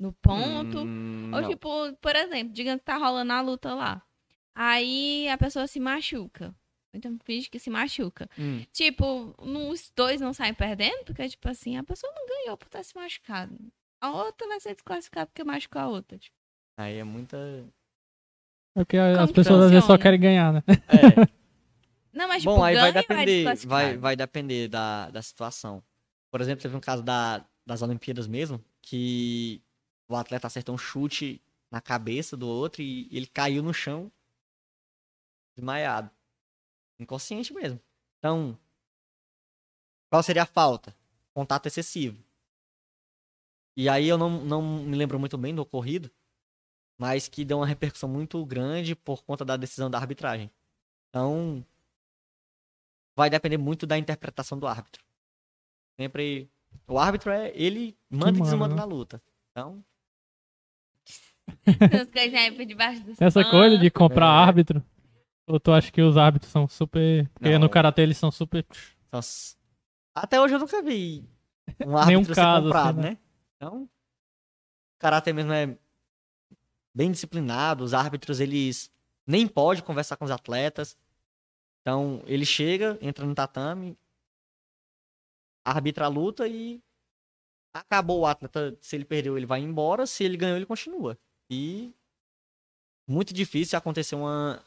no 0.00 0.12
ponto. 0.14 0.78
Hum, 0.78 1.30
ou, 1.34 1.40
não. 1.42 1.48
tipo, 1.50 1.68
por 2.00 2.16
exemplo, 2.16 2.52
digamos 2.54 2.80
que 2.80 2.86
tá 2.86 2.96
rolando 2.96 3.32
a 3.32 3.40
luta 3.40 3.74
lá. 3.74 4.02
Aí 4.54 5.28
a 5.28 5.36
pessoa 5.36 5.66
se 5.66 5.78
machuca. 5.80 6.54
Então, 6.94 7.18
finge 7.24 7.50
que 7.50 7.58
se 7.58 7.68
machuca. 7.70 8.30
Hum, 8.38 8.64
Tipo, 8.72 9.34
não- 9.44 9.68
os 9.68 9.90
dois 9.96 10.20
não 10.20 10.32
saem 10.32 10.54
perdendo, 10.54 11.04
porque, 11.04 11.28
tipo 11.28 11.48
assim, 11.48 11.76
a 11.76 11.82
pessoa 11.82 12.12
não 12.14 12.24
ganhou 12.26 12.56
por 12.56 12.68
ter 12.68 12.84
se 12.84 12.94
machucado. 12.96 13.58
A 14.00 14.10
outra 14.12 14.46
vai 14.46 14.60
ser 14.60 14.74
desclassificada 14.74 15.26
porque 15.26 15.42
machucou 15.44 15.82
a 15.82 15.88
outra. 15.88 16.16
Tipo. 16.16 16.36
aí 16.78 16.96
é 16.96 17.04
muita. 17.04 17.36
É 18.74 18.80
porque 18.80 18.96
as 18.96 19.18
Como 19.18 19.34
pessoas 19.34 19.64
às 19.64 19.70
vezes 19.70 19.84
só 19.84 19.96
querem 19.96 20.18
ganhar, 20.18 20.52
né? 20.52 20.62
É. 20.66 21.34
Não, 22.12 22.28
mas, 22.28 22.42
tipo, 22.42 22.54
Bom, 22.54 22.62
aí 22.62 22.76
vai 22.76 22.92
depender, 22.92 23.16
vai, 23.16 23.26
desclassificado? 23.26 24.00
vai 24.00 24.16
depender 24.16 24.68
da, 24.68 25.10
da 25.10 25.20
situação. 25.20 25.82
Por 26.30 26.40
exemplo, 26.40 26.62
teve 26.62 26.76
um 26.76 26.80
caso 26.80 27.02
da, 27.02 27.44
das 27.66 27.82
Olimpíadas 27.82 28.28
mesmo, 28.28 28.64
que 28.80 29.60
o 30.08 30.14
atleta 30.14 30.46
acertou 30.46 30.74
um 30.74 30.78
chute 30.78 31.42
na 31.70 31.80
cabeça 31.80 32.36
do 32.36 32.46
outro 32.46 32.82
e 32.82 33.08
ele 33.10 33.26
caiu 33.26 33.62
no 33.62 33.74
chão 33.74 34.12
desmaiado. 35.56 36.10
Inconsciente 36.98 37.52
mesmo. 37.52 37.80
Então, 38.18 38.56
qual 40.08 40.22
seria 40.22 40.42
a 40.42 40.46
falta? 40.46 40.94
Contato 41.32 41.66
excessivo. 41.66 42.22
E 43.76 43.88
aí 43.88 44.06
eu 44.06 44.16
não, 44.16 44.30
não 44.44 44.62
me 44.62 44.96
lembro 44.96 45.18
muito 45.18 45.36
bem 45.36 45.52
do 45.52 45.62
ocorrido, 45.62 46.10
mas 46.98 47.28
que 47.28 47.44
deu 47.44 47.58
uma 47.58 47.66
repercussão 47.66 48.08
muito 48.08 48.44
grande 48.44 48.94
por 48.94 49.22
conta 49.24 49.44
da 49.44 49.56
decisão 49.56 49.90
da 49.90 49.98
arbitragem. 49.98 50.50
Então, 51.10 51.64
vai 53.16 53.28
depender 53.30 53.58
muito 53.58 53.86
da 53.86 53.96
interpretação 53.98 54.58
do 54.58 54.66
árbitro. 54.66 55.02
Sempre. 56.00 56.50
O 56.88 56.98
árbitro 56.98 57.30
é. 57.30 57.52
Ele 57.54 57.96
manda 58.10 58.30
e 58.30 58.40
manda, 58.40 58.44
desmanda 58.50 58.74
né? 58.74 58.80
na 58.80 58.84
luta. 58.84 59.22
Então. 59.50 59.84
Essa 63.20 63.44
coisa 63.44 63.78
de 63.78 63.90
comprar 63.90 64.26
É. 64.26 64.28
árbitro. 64.46 64.84
Ou 65.46 65.60
tu 65.60 65.72
acha 65.72 65.92
que 65.92 66.00
os 66.02 66.16
árbitros 66.16 66.50
são 66.50 66.66
super. 66.66 67.28
Porque 67.34 67.50
Não. 67.52 67.60
no 67.60 67.68
karatê 67.70 68.02
eles 68.02 68.16
são 68.18 68.30
super. 68.30 68.64
então, 69.08 69.18
s- 69.20 69.56
até 70.14 70.40
hoje 70.40 70.54
eu 70.54 70.58
nunca 70.58 70.82
vi 70.82 71.24
um 71.84 71.86
Nenhum 71.86 71.96
árbitro 71.98 72.34
ser 72.34 72.40
caso, 72.40 72.64
comprado, 72.64 72.98
assim, 73.00 73.08
né? 73.10 73.18
Então. 73.56 73.82
O 73.84 73.88
karatê 74.98 75.32
mesmo 75.32 75.52
é 75.52 75.76
bem 76.94 77.10
disciplinado. 77.10 77.84
Os 77.84 77.92
árbitros, 77.92 78.40
eles 78.40 78.90
nem 79.26 79.46
podem 79.48 79.82
conversar 79.82 80.16
com 80.16 80.24
os 80.24 80.30
atletas. 80.30 80.96
Então, 81.80 82.22
ele 82.26 82.46
chega, 82.46 82.98
entra 83.02 83.26
no 83.26 83.34
tatame, 83.34 83.98
arbitra 85.64 86.06
a 86.06 86.08
luta 86.08 86.46
e 86.48 86.82
acabou 87.74 88.20
o 88.20 88.26
atleta. 88.26 88.76
Se 88.80 88.96
ele 88.96 89.04
perdeu, 89.04 89.36
ele 89.36 89.46
vai 89.46 89.60
embora. 89.60 90.06
Se 90.06 90.24
ele 90.24 90.36
ganhou, 90.36 90.56
ele 90.56 90.66
continua. 90.66 91.18
E 91.50 91.92
muito 93.06 93.34
difícil 93.34 93.76
acontecer 93.76 94.14
uma, 94.14 94.64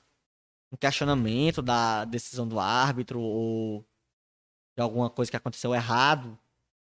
um 0.71 0.77
questionamento 0.77 1.61
da 1.61 2.05
decisão 2.05 2.47
do 2.47 2.59
árbitro 2.59 3.19
ou 3.19 3.85
de 4.75 4.81
alguma 4.81 5.09
coisa 5.09 5.31
que 5.31 5.37
aconteceu 5.37 5.73
errado. 5.73 6.37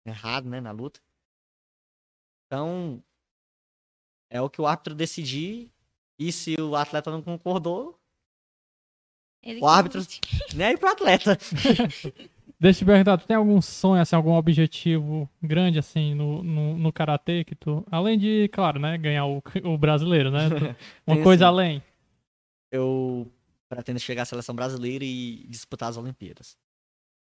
Errado, 0.05 0.49
né, 0.49 0.61
na 0.61 0.71
luta. 0.71 1.01
Então, 2.47 3.03
é 4.35 4.41
o 4.41 4.51
que 4.51 4.61
o 4.61 4.67
árbitro 4.67 4.97
decidir. 4.97 5.71
E 6.19 6.33
se 6.33 6.57
o 6.61 6.75
atleta 6.75 7.09
não 7.11 7.23
concordou, 7.23 7.97
Ele 9.41 9.61
o 9.61 9.67
árbitro- 9.67 10.03
nem 10.55 10.67
aí 10.67 10.77
pro 10.77 10.89
atleta. 10.91 11.39
Deixa 12.59 12.79
eu 12.79 12.85
te 12.85 12.85
perguntar, 12.85 13.19
tu 13.19 13.27
tem 13.27 13.37
algum 13.37 13.61
sonho, 13.61 14.01
assim, 14.01 14.17
algum 14.17 14.33
objetivo 14.33 15.29
grande, 15.43 15.79
assim, 15.79 16.15
no, 16.15 16.43
no, 16.43 16.79
no 16.79 16.93
karatê 16.93 17.45
que 17.45 17.55
tu. 17.55 17.85
Além 17.91 18.19
de, 18.19 18.49
claro, 18.53 18.81
né, 18.81 18.97
ganhar 18.97 19.27
o, 19.27 19.43
o 19.65 19.79
brasileiro, 19.79 20.31
né? 20.31 20.49
Uma 21.07 21.23
coisa 21.23 21.45
sim. 21.45 21.49
além. 21.49 21.83
eu 22.73 23.31
pretendo 23.69 24.01
chegar 24.01 24.23
à 24.23 24.25
seleção 24.25 24.55
brasileira 24.55 25.05
e 25.05 25.47
disputar 25.49 25.91
as 25.91 25.97
Olimpíadas. 25.97 26.57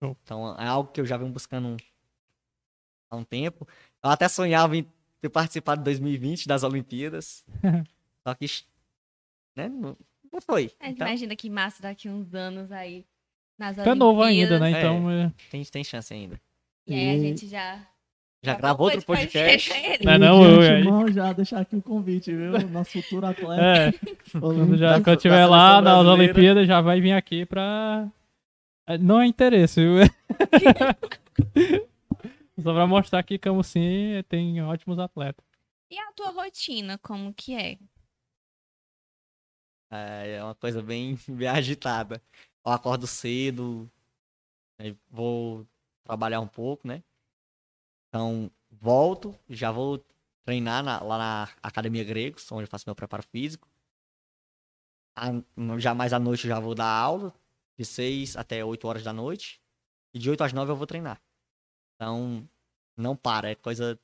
Show. 0.03 0.17
Então 0.23 0.55
é 0.57 0.65
algo 0.67 0.91
que 0.91 0.99
eu 0.99 1.05
já 1.05 1.17
venho 1.17 1.31
buscando 1.31 1.77
há 3.11 3.15
um 3.15 3.23
tempo. 3.23 3.67
Eu 4.03 4.09
até 4.09 4.27
sonhava 4.27 4.75
em 4.75 4.85
ter 5.21 5.29
participado 5.29 5.79
de 5.81 5.85
2020 5.85 6.47
das 6.47 6.63
Olimpíadas. 6.63 7.43
só 8.25 8.33
que 8.33 8.45
né, 9.55 9.67
não, 9.69 9.97
não 10.31 10.41
foi. 10.41 10.71
Mas 10.79 10.91
Então, 10.91 11.07
imagina 11.07 11.35
que 11.35 11.49
massa 11.49 11.81
daqui 11.81 12.07
uns 12.09 12.33
anos 12.33 12.71
aí 12.71 13.05
nas 13.57 13.75
Tu 13.75 13.81
é 13.89 13.95
novo 13.95 14.21
ainda, 14.21 14.59
né? 14.59 14.71
É. 14.71 14.79
Então. 14.79 15.09
é- 15.11 15.31
tem, 15.49 15.63
tem 15.63 15.83
chance 15.83 16.13
ainda. 16.13 16.39
E 16.85 16.93
aí 16.93 17.09
a 17.09 17.19
gente 17.19 17.47
já... 17.47 17.79
Já 18.43 18.53
gravou 18.53 18.85
outro 18.85 19.03
podcast. 19.03 19.71
Não 20.05 20.11
é 20.13 20.17
não, 20.19 20.45
eu- 20.45 20.61
aí- 20.61 20.81
antemão, 20.81 21.11
já 21.11 21.33
deixar 21.33 21.61
aqui 21.61 21.75
o 21.75 21.81
convite, 21.81 22.31
viu? 22.33 22.51
Nosso 22.69 22.91
futuro 23.01 23.25
atleta. 23.25 23.61
É, 23.61 23.91
quando, 24.39 24.77
já, 24.77 25.01
quando 25.01 25.17
tiver 25.19 25.45
lá 25.47 25.81
nas 25.81 25.95
brasileira. 25.95 26.23
Olimpíadas, 26.33 26.67
já 26.67 26.79
vai 26.79 27.01
vir 27.01 27.13
aqui 27.13 27.45
pra. 27.47 28.07
É, 28.85 28.97
Não 28.99 29.19
é 29.19 29.25
interesse, 29.25 29.81
viu? 29.81 29.95
Só 32.61 32.73
pra 32.73 32.87
mostrar 32.87 33.23
que 33.23 33.37
Camusim 33.37 34.23
tem 34.27 34.61
ótimos 34.61 34.97
atletas. 34.99 35.45
E 35.89 35.97
a 35.97 36.11
tua 36.13 36.31
rotina, 36.31 36.97
como 36.97 37.33
que 37.33 37.53
é? 37.55 37.77
É 39.91 40.31
é 40.37 40.43
uma 40.43 40.55
coisa 40.55 40.81
bem, 40.81 41.15
bem 41.29 41.47
agitada. 41.47 42.21
Eu 42.65 42.71
acordo 42.71 43.07
cedo, 43.07 43.89
aí 44.79 44.97
vou 45.09 45.67
trabalhar 46.03 46.41
um 46.41 46.47
pouco, 46.47 46.87
né? 46.87 47.03
Então, 48.09 48.51
volto, 48.71 49.37
já 49.49 49.71
vou 49.71 50.03
treinar 50.43 50.83
na- 50.83 50.99
lá 51.01 51.17
na 51.17 51.43
Academia 51.61 52.03
Gregos, 52.03 52.51
onde 52.51 52.63
eu 52.63 52.67
faço 52.67 52.85
meu 52.87 52.95
preparo 52.95 53.23
físico. 53.23 53.67
A- 55.15 55.31
já 55.79 55.93
mais 55.93 56.13
à 56.13 56.19
noite 56.19 56.45
eu 56.45 56.49
já 56.49 56.59
vou 56.59 56.75
dar 56.75 56.87
aula, 56.89 57.33
de 57.77 57.85
6 57.85 58.35
até 58.35 58.63
8 58.63 58.87
horas 58.87 59.03
da 59.03 59.13
noite. 59.13 59.61
E 60.13 60.19
de 60.19 60.29
8 60.29 60.43
às 60.43 60.53
9 60.53 60.71
eu 60.71 60.75
vou 60.75 60.87
treinar. 60.87 61.21
Então, 61.97 62.47
não 62.95 63.15
para, 63.15 63.49
é 63.49 63.55
coisa 63.55 63.99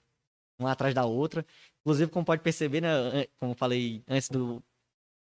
uma 0.59 0.71
atrás 0.71 0.93
da 0.93 1.05
outra. 1.05 1.45
Inclusive, 1.81 2.11
como 2.11 2.25
pode 2.25 2.41
perceber, 2.41 2.81
né? 2.81 3.27
Como 3.39 3.53
falei 3.53 4.03
antes 4.07 4.29
do 4.29 4.63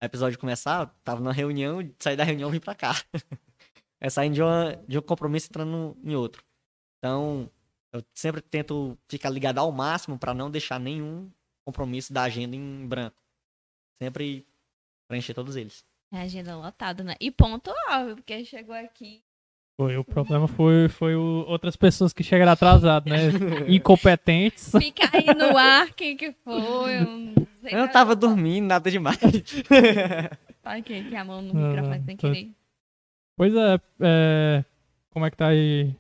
episódio 0.02 0.40
começar, 0.40 0.88
tava 1.03 1.22
numa 1.22 1.34
reunião, 1.34 1.80
saí 1.99 2.15
da 2.15 2.23
reunião 2.23 2.49
e 2.49 2.53
vim 2.53 2.60
pra 2.60 2.76
cá. 2.76 2.94
é 3.99 4.10
saindo 4.10 4.36
de, 4.36 4.41
uma, 4.41 4.76
de 4.88 4.98
um 4.98 5.02
compromisso 5.02 5.48
entrando 5.48 5.98
em 6.03 6.15
outro. 6.15 6.44
Então, 6.98 7.49
eu 7.94 8.03
sempre 8.14 8.41
tento 8.41 8.98
ficar 9.07 9.30
ligado 9.30 9.60
ao 9.60 9.72
máximo 9.72 10.18
pra 10.18 10.34
não 10.34 10.52
deixar 10.52 10.80
nenhum 10.80 11.31
compromisso 11.65 12.11
da 12.11 12.23
agenda 12.23 12.56
em 12.56 12.88
branco. 12.88 13.22
Sempre 14.02 14.45
preencher 15.07 15.34
todos 15.34 15.56
eles. 15.56 15.86
É 16.11 16.22
agenda 16.22 16.56
lotada, 16.56 17.03
né? 17.03 17.15
E 17.19 17.30
pontual, 17.30 18.15
porque 18.15 18.44
chegou 18.44 18.76
aqui. 18.76 19.23
Foi, 19.80 19.95
o 19.95 20.03
problema 20.03 20.45
foi, 20.45 20.89
foi 20.89 21.15
o- 21.15 21.45
outras 21.47 21.77
pessoas 21.77 22.11
que 22.11 22.22
chegaram 22.22 22.51
atrasadas, 22.51 23.10
né? 23.10 23.18
Incompetentes. 23.73 24.73
Fica 24.77 25.10
aí 25.14 25.34
no 25.34 25.56
ar, 25.57 25.93
quem 25.93 26.18
que 26.18 26.34
foi? 26.43 26.97
Eu 26.97 27.06
não, 27.06 27.34
sei 27.61 27.72
Eu 27.72 27.77
não 27.77 27.80
nada. 27.84 27.93
tava 27.93 28.14
dormindo, 28.14 28.68
nada 28.68 28.91
demais. 28.91 29.18
Aqui, 30.65 30.99
aqui 30.99 31.15
a 31.15 31.23
mão 31.23 31.41
no 31.41 31.53
Não, 31.53 31.69
microfone 31.69 32.03
sem 32.03 32.18
tô- 32.18 32.27
querer. 32.31 32.51
Pois 33.38 33.53
é, 33.56 33.80
é, 34.01 34.65
como 35.11 35.26
é 35.26 35.31
que 35.31 35.38
tá 35.38 35.47
aí? 35.47 35.95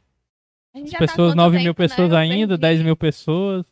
As 0.75 0.91
tá 0.91 0.97
pessoas, 0.99 1.29
quanto 1.31 1.37
9 1.37 1.57
mil 1.59 1.73
tempo, 1.73 1.81
né? 1.81 1.87
pessoas 1.87 2.11
Eu 2.11 2.17
ainda, 2.17 2.47
perdi. 2.49 2.61
10 2.61 2.81
mil 2.81 2.97
pessoas. 2.97 3.65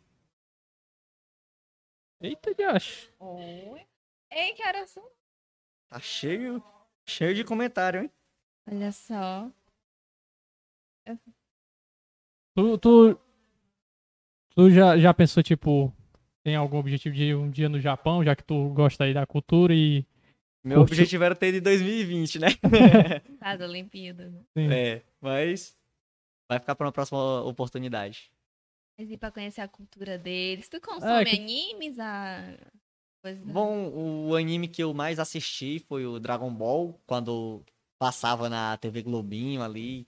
Eita, 2.22 2.54
de 2.56 2.64
acho. 2.64 3.12
Oi. 3.20 3.82
Ei, 4.32 4.54
que 4.54 4.64
horas 4.66 4.90
são? 4.90 5.04
tá 5.90 6.00
cheio, 6.00 6.64
cheio 7.06 7.36
de 7.36 7.44
comentário, 7.44 8.04
hein? 8.04 8.12
Olha 8.72 8.92
só. 8.94 9.50
Tu, 12.56 12.78
tu, 12.80 13.20
tu 14.56 14.70
já, 14.72 14.98
já 14.98 15.14
pensou, 15.14 15.44
tipo, 15.44 15.94
tem 16.44 16.56
algum 16.56 16.78
objetivo 16.78 17.16
de 17.16 17.24
ir 17.26 17.36
um 17.36 17.50
dia 17.50 17.70
no 17.70 17.80
Japão, 17.80 18.24
já 18.24 18.36
que 18.36 18.44
tu 18.44 18.70
gosta 18.70 19.04
aí 19.04 19.14
da 19.14 19.26
cultura 19.26 19.74
e. 19.74 20.06
Meu 20.64 20.80
Curtiu? 20.80 20.96
objetivo 20.96 21.24
era 21.24 21.36
ter 21.36 21.52
de 21.54 21.62
2020, 21.62 22.40
né? 22.40 22.48
Das 23.40 23.62
Olimpíadas. 23.62 24.34
né? 24.34 24.42
Sim. 24.58 24.68
é, 24.74 25.04
mas 25.22 25.78
vai 26.50 26.60
ficar 26.60 26.76
pra 26.76 26.88
uma 26.88 26.92
próxima 26.92 27.42
oportunidade. 27.44 28.32
Mas 29.00 29.10
ir 29.12 29.18
pra 29.18 29.32
conhecer 29.32 29.62
a 29.62 29.68
cultura 29.68 30.18
deles. 30.18 30.68
Tu 30.68 30.82
consome 30.82 31.12
É, 31.22 31.26
que- 31.26 31.36
animes? 31.38 32.00
A... 32.00 32.58
Coisa... 33.24 33.40
Bom, 33.46 34.28
o 34.28 34.36
anime 34.36 34.68
que 34.68 34.82
eu 34.84 34.94
mais 34.94 35.20
assisti 35.20 35.80
foi 35.88 36.06
o 36.06 36.20
Dragon 36.20 36.52
Ball, 36.54 37.00
quando 37.06 37.64
passava 38.00 38.50
na 38.50 38.76
TV 38.78 39.04
Globinho 39.04 39.62
ali. 39.62 40.06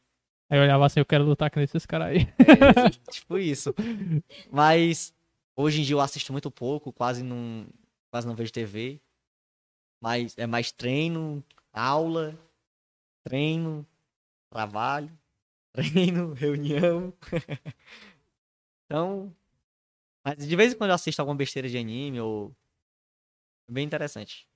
Aí 0.50 0.58
eu 0.58 0.64
olhava 0.64 0.86
assim, 0.86 1.00
eu 1.00 1.06
quero 1.06 1.24
lutar 1.24 1.52
com 1.52 1.60
esses 1.60 1.86
caras 1.86 2.08
aí. 2.08 2.22
É, 2.40 2.90
tipo 3.12 3.38
isso. 3.38 3.74
Mas 4.52 5.14
hoje 5.56 5.82
em 5.82 5.84
dia 5.84 5.94
eu 5.94 6.00
assisto 6.00 6.32
muito 6.32 6.50
pouco, 6.50 6.92
quase 6.92 7.22
não, 7.22 7.68
quase 8.10 8.26
não 8.26 8.36
vejo 8.36 8.52
TV. 8.52 9.00
mais, 10.02 10.36
é 10.38 10.48
mais 10.48 10.72
treino, 10.72 11.44
aula, 11.72 12.36
treino, 13.24 13.86
trabalho, 14.50 15.16
treino, 15.72 16.34
reunião. 16.34 17.14
então, 18.86 19.32
mas 20.26 20.48
de 20.48 20.56
vez 20.56 20.74
em 20.74 20.78
quando 20.78 20.90
eu 20.90 20.96
assisto 20.96 21.22
alguma 21.22 21.38
besteira 21.38 21.70
de 21.70 21.78
anime 21.78 22.20
ou 22.20 22.56
é 23.70 23.72
bem 23.72 23.86
interessante. 23.86 24.48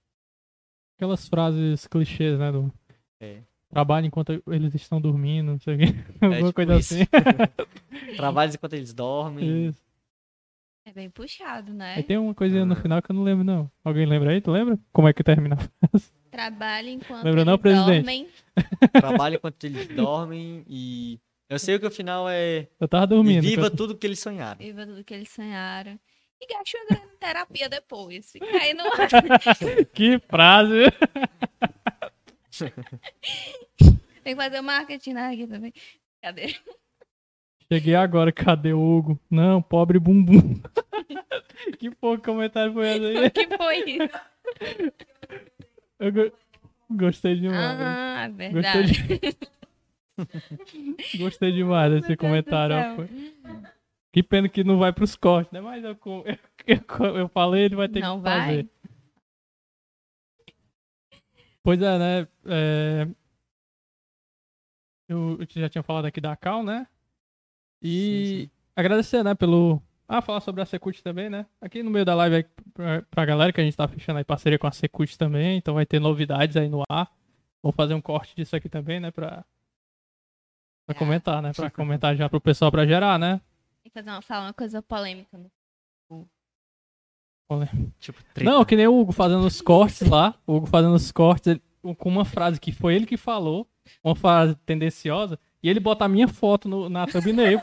Aquelas 0.97 1.27
frases 1.27 1.85
clichês, 1.85 2.39
né, 2.39 2.51
do 2.51 2.73
É. 3.19 3.43
trabalho 3.73 4.05
enquanto 4.07 4.41
eles 4.47 4.73
estão 4.75 5.01
dormindo, 5.01 5.51
não 5.51 5.59
sei 5.59 5.75
o 5.75 5.77
quê. 5.77 5.85
Alguma 6.21 6.37
tipo 6.47 6.53
coisa 6.53 6.75
isso. 6.77 6.93
assim. 6.95 7.05
Trabalhos 8.15 8.55
enquanto 8.55 8.73
eles 8.73 8.93
dormem. 8.93 9.67
Isso. 9.69 9.81
É 10.85 10.91
bem 10.91 11.09
puxado, 11.09 11.73
né? 11.73 11.95
Aí 11.95 12.03
tem 12.03 12.17
uma 12.17 12.33
coisinha 12.33 12.65
no 12.65 12.73
Ah. 12.73 12.81
final 12.81 13.01
que 13.01 13.09
eu 13.11 13.15
não 13.15 13.23
lembro, 13.23 13.43
não. 13.43 13.71
Alguém 13.83 14.05
lembra 14.05 14.31
aí? 14.31 14.41
Tu 14.41 14.51
lembra? 14.51 14.77
Como 14.91 15.07
é 15.07 15.13
que 15.13 15.23
termina? 15.23 15.57
Trabalha 16.29 16.89
enquanto 16.89 17.23
Lembra 17.23 17.45
não, 17.45 17.53
eles 17.53 17.61
presidente? 17.61 17.95
dormem. 18.03 18.27
Trabalho 18.93 19.35
enquanto 19.35 19.63
eles 19.63 19.87
dormem 19.87 20.65
e 20.67 21.19
eu 21.49 21.57
sei 21.59 21.79
que 21.79 21.85
o 21.85 21.91
final 21.91 22.27
é 22.27 22.67
Eu 22.79 22.87
tava 22.87 23.05
e 23.05 23.07
dormindo. 23.07 23.41
viva 23.43 23.61
enquanto- 23.61 23.77
tudo 23.77 23.95
que 23.97 24.05
eles 24.05 24.19
sonharam. 24.19 24.57
Viva 24.59 24.85
tudo 24.85 25.03
que 25.03 25.13
eles 25.13 25.29
sonharam. 25.29 25.97
E 26.41 26.47
gaste 26.53 26.75
uma 26.75 26.85
grande 26.87 27.15
terapia 27.17 27.69
depois. 27.69 28.29
Fica 28.31 28.45
aí 28.45 28.73
no... 28.73 28.83
Que 29.93 30.19
frase! 30.27 30.83
Tem 34.23 34.35
que 34.35 34.41
fazer 34.41 34.59
o 34.59 34.63
marketing 34.63 35.13
né, 35.13 35.29
aqui 35.33 35.47
também. 35.47 35.73
Cadê? 36.21 36.55
Cheguei 37.71 37.95
agora, 37.95 38.31
cadê 38.31 38.73
o 38.73 38.79
Hugo? 38.79 39.19
Não, 39.29 39.61
pobre 39.61 39.99
bumbum. 39.99 40.61
que 41.79 41.89
porra 41.91 42.17
que 42.17 42.23
comentário 42.25 42.73
foi 42.73 42.87
esse 42.87 43.05
aí? 43.05 43.29
Que 43.31 43.57
foi 43.57 43.77
isso? 43.89 44.19
Eu 45.99 46.11
go- 46.11 46.31
gostei 46.91 47.35
demais. 47.35 47.79
Ah, 47.81 48.27
Gostei, 48.29 48.51
verdade. 48.51 49.07
de... 49.07 49.19
Gostei 51.17 51.51
demais 51.51 51.91
desse 51.91 52.09
Meu 52.09 52.17
comentário. 52.17 52.75
Que 54.11 54.21
pena 54.21 54.47
que 54.47 54.63
não 54.63 54.77
vai 54.77 54.93
pros 54.93 55.15
cortes, 55.15 55.51
né? 55.51 55.59
Mas 55.59 55.83
eu, 55.83 55.97
eu, 56.05 56.23
eu, 56.67 57.15
eu 57.17 57.27
falei, 57.29 57.63
ele 57.63 57.75
vai 57.75 57.89
ter 57.89 57.99
Não 58.01 58.17
que 58.17 58.23
vai? 58.23 58.39
fazer. 58.41 58.67
Pois 61.63 61.81
é, 61.81 61.97
né? 61.97 62.27
É... 62.45 63.07
Eu, 65.07 65.37
eu 65.39 65.47
já 65.49 65.69
tinha 65.69 65.83
falado 65.83 66.05
aqui 66.05 66.19
da 66.21 66.35
Cal, 66.35 66.63
né? 66.63 66.87
E 67.81 67.89
Sim, 67.89 68.41
sim. 68.45 68.51
agradecer, 68.75 69.23
né, 69.23 69.35
pelo. 69.35 69.81
Ah, 70.07 70.21
falar 70.21 70.41
sobre 70.41 70.61
a 70.61 70.65
Secult 70.65 71.01
também, 71.01 71.29
né? 71.29 71.45
Aqui 71.61 71.81
no 71.81 71.89
meio 71.89 72.05
da 72.05 72.15
live 72.15 72.35
aí 72.37 72.43
pra, 72.73 73.01
pra 73.03 73.25
galera 73.25 73.51
que 73.53 73.59
a 73.59 73.63
gente 73.63 73.75
tá 73.75 73.87
fechando 73.87 74.17
aí 74.19 74.23
parceria 74.23 74.59
com 74.59 74.67
a 74.67 74.71
Secult 74.71 75.17
também, 75.17 75.57
então 75.57 75.73
vai 75.73 75.85
ter 75.85 75.99
novidades 75.99 76.55
aí 76.57 76.69
no 76.69 76.83
ar. 76.89 77.11
Vou 77.61 77.71
fazer 77.71 77.93
um 77.93 78.01
corte 78.01 78.35
disso 78.35 78.55
aqui 78.55 78.69
também, 78.69 78.99
né, 78.99 79.11
pra. 79.11 79.43
Pra 80.85 80.95
Ah. 80.95 80.99
comentar, 80.99 81.41
né? 81.41 81.51
Pra 81.53 81.71
comentar 81.71 82.15
já 82.15 82.29
pro 82.29 82.41
pessoal 82.41 82.69
pra 82.71 82.85
gerar, 82.85 83.17
né? 83.17 83.39
Tem 83.81 83.89
que 83.89 83.93
fazer 83.93 84.09
uma, 84.09 84.21
falar 84.21 84.47
uma 84.47 84.53
coisa 84.53 84.81
polêmica. 84.81 85.37
né? 85.37 85.49
Tipo, 87.99 88.23
treta. 88.33 88.49
Não, 88.49 88.65
que 88.65 88.75
nem 88.75 88.87
o 88.87 88.99
Hugo 88.99 89.11
fazendo 89.11 89.45
os 89.45 89.61
cortes 89.61 90.07
lá. 90.07 90.33
O 90.47 90.55
Hugo 90.55 90.65
fazendo 90.67 90.95
os 90.95 91.11
cortes 91.11 91.47
ele- 91.47 91.61
com 91.97 92.09
uma 92.09 92.25
frase 92.25 92.59
que 92.59 92.71
foi 92.71 92.95
ele 92.95 93.05
que 93.05 93.17
falou, 93.17 93.67
uma 94.03 94.15
frase 94.15 94.55
tendenciosa, 94.65 95.37
e 95.61 95.69
ele 95.69 95.79
bota 95.79 96.05
a 96.05 96.07
minha 96.07 96.27
foto 96.27 96.67
no- 96.69 96.89
na 96.89 97.05
thumbnail. 97.05 97.59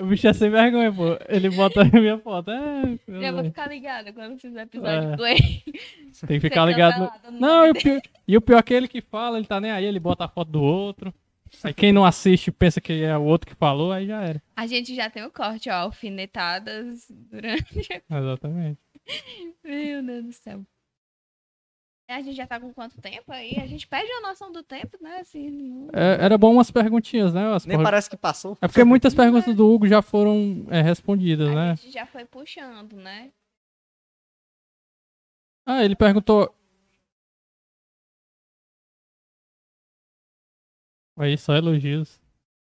o 0.00 0.06
bicho 0.06 0.28
é 0.28 0.32
sem 0.32 0.48
vergonha, 0.48 0.92
pô. 0.92 1.18
Ele 1.28 1.50
bota 1.50 1.82
a 1.82 1.84
minha 1.84 2.18
foto. 2.18 2.50
É, 2.52 2.98
Já 3.20 3.32
vou 3.32 3.44
ficar 3.44 3.66
ligada 3.68 4.12
quando 4.12 4.38
fizer 4.38 4.62
episódio 4.62 5.24
É. 5.24 5.36
tem 6.26 6.38
que 6.38 6.40
ficar 6.40 6.64
ligado. 6.66 7.10
No... 7.30 7.40
Não, 7.40 7.66
e 7.66 7.70
o, 7.70 7.74
pior, 7.74 8.00
e 8.28 8.36
o 8.36 8.40
pior 8.40 8.58
é 8.58 8.62
que 8.62 8.74
ele 8.74 8.86
que 8.88 9.00
fala, 9.00 9.36
ele 9.38 9.46
tá 9.46 9.60
nem 9.60 9.70
aí, 9.72 9.84
ele 9.84 9.98
bota 10.00 10.24
a 10.24 10.28
foto 10.28 10.50
do 10.52 10.62
outro. 10.62 11.12
Aí 11.64 11.72
quem 11.74 11.92
não 11.92 12.04
assiste 12.04 12.50
pensa 12.50 12.80
que 12.80 13.02
é 13.02 13.16
o 13.16 13.22
outro 13.24 13.48
que 13.48 13.54
falou, 13.54 13.92
aí 13.92 14.06
já 14.06 14.22
era. 14.22 14.42
A 14.56 14.66
gente 14.66 14.94
já 14.94 15.08
tem 15.10 15.24
o 15.24 15.30
corte, 15.30 15.68
ó, 15.70 15.74
alfinetadas 15.74 17.06
durante. 17.10 17.64
Exatamente. 18.10 18.78
Meu 19.64 20.02
Deus 20.02 20.24
do 20.26 20.32
céu. 20.32 20.64
A 22.10 22.22
gente 22.22 22.36
já 22.36 22.46
tá 22.46 22.58
com 22.58 22.72
quanto 22.72 22.98
tempo 23.02 23.30
aí? 23.30 23.56
A 23.58 23.66
gente 23.66 23.86
perde 23.86 24.10
a 24.10 24.20
noção 24.22 24.50
do 24.50 24.62
tempo, 24.62 24.96
né? 24.98 25.18
Assim, 25.20 25.50
não- 25.50 25.88
É, 25.92 26.24
era 26.24 26.38
bom 26.38 26.54
umas 26.54 26.70
perguntinhas, 26.70 27.34
né? 27.34 27.52
As 27.54 27.66
Nem 27.66 27.76
porra- 27.76 27.90
parece 27.90 28.08
que 28.08 28.16
passou. 28.16 28.56
É 28.62 28.66
porque 28.66 28.82
muitas 28.82 29.14
perguntas 29.14 29.54
do 29.54 29.68
Hugo 29.70 29.86
já 29.86 30.00
foram 30.00 30.64
é, 30.70 30.80
respondidas, 30.80 31.50
a 31.50 31.54
né? 31.54 31.76
gente 31.76 31.92
já 31.92 32.06
foi 32.06 32.24
puxando, 32.24 32.94
né? 32.94 33.30
Ah, 35.66 35.84
ele 35.84 35.94
perguntou. 35.94 36.54
Aí, 41.18 41.36
só 41.36 41.54
elogios. 41.54 42.20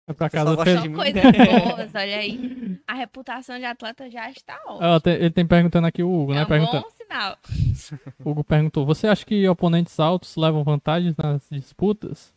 É 0.07 0.13
pra 0.13 0.27
só 0.29 0.55
casa 0.55 0.63
feliz. 0.63 0.83
mim. 0.85 0.93
coisas 0.95 1.21
boas, 1.23 1.93
olha 1.95 2.17
aí. 2.17 2.79
A 2.87 2.93
reputação 2.95 3.59
de 3.59 3.65
atleta 3.65 4.09
já 4.09 4.29
está 4.31 4.59
ótima. 4.65 4.99
Tem- 5.01 5.13
ele 5.13 5.29
tem 5.29 5.45
perguntando 5.45 5.85
aqui 5.85 6.01
o 6.01 6.11
Hugo, 6.11 6.31
é 6.31 6.35
né? 6.37 6.43
um 6.43 6.47
Perguntando. 6.47 6.81
bom 6.83 6.89
sinal. 6.89 7.37
O 8.25 8.29
Hugo 8.31 8.43
perguntou: 8.43 8.85
Você 8.85 9.07
acha 9.07 9.23
que 9.25 9.47
oponentes 9.47 9.99
altos 9.99 10.35
levam 10.35 10.63
vantagens 10.63 11.15
nas 11.15 11.47
disputas? 11.51 12.33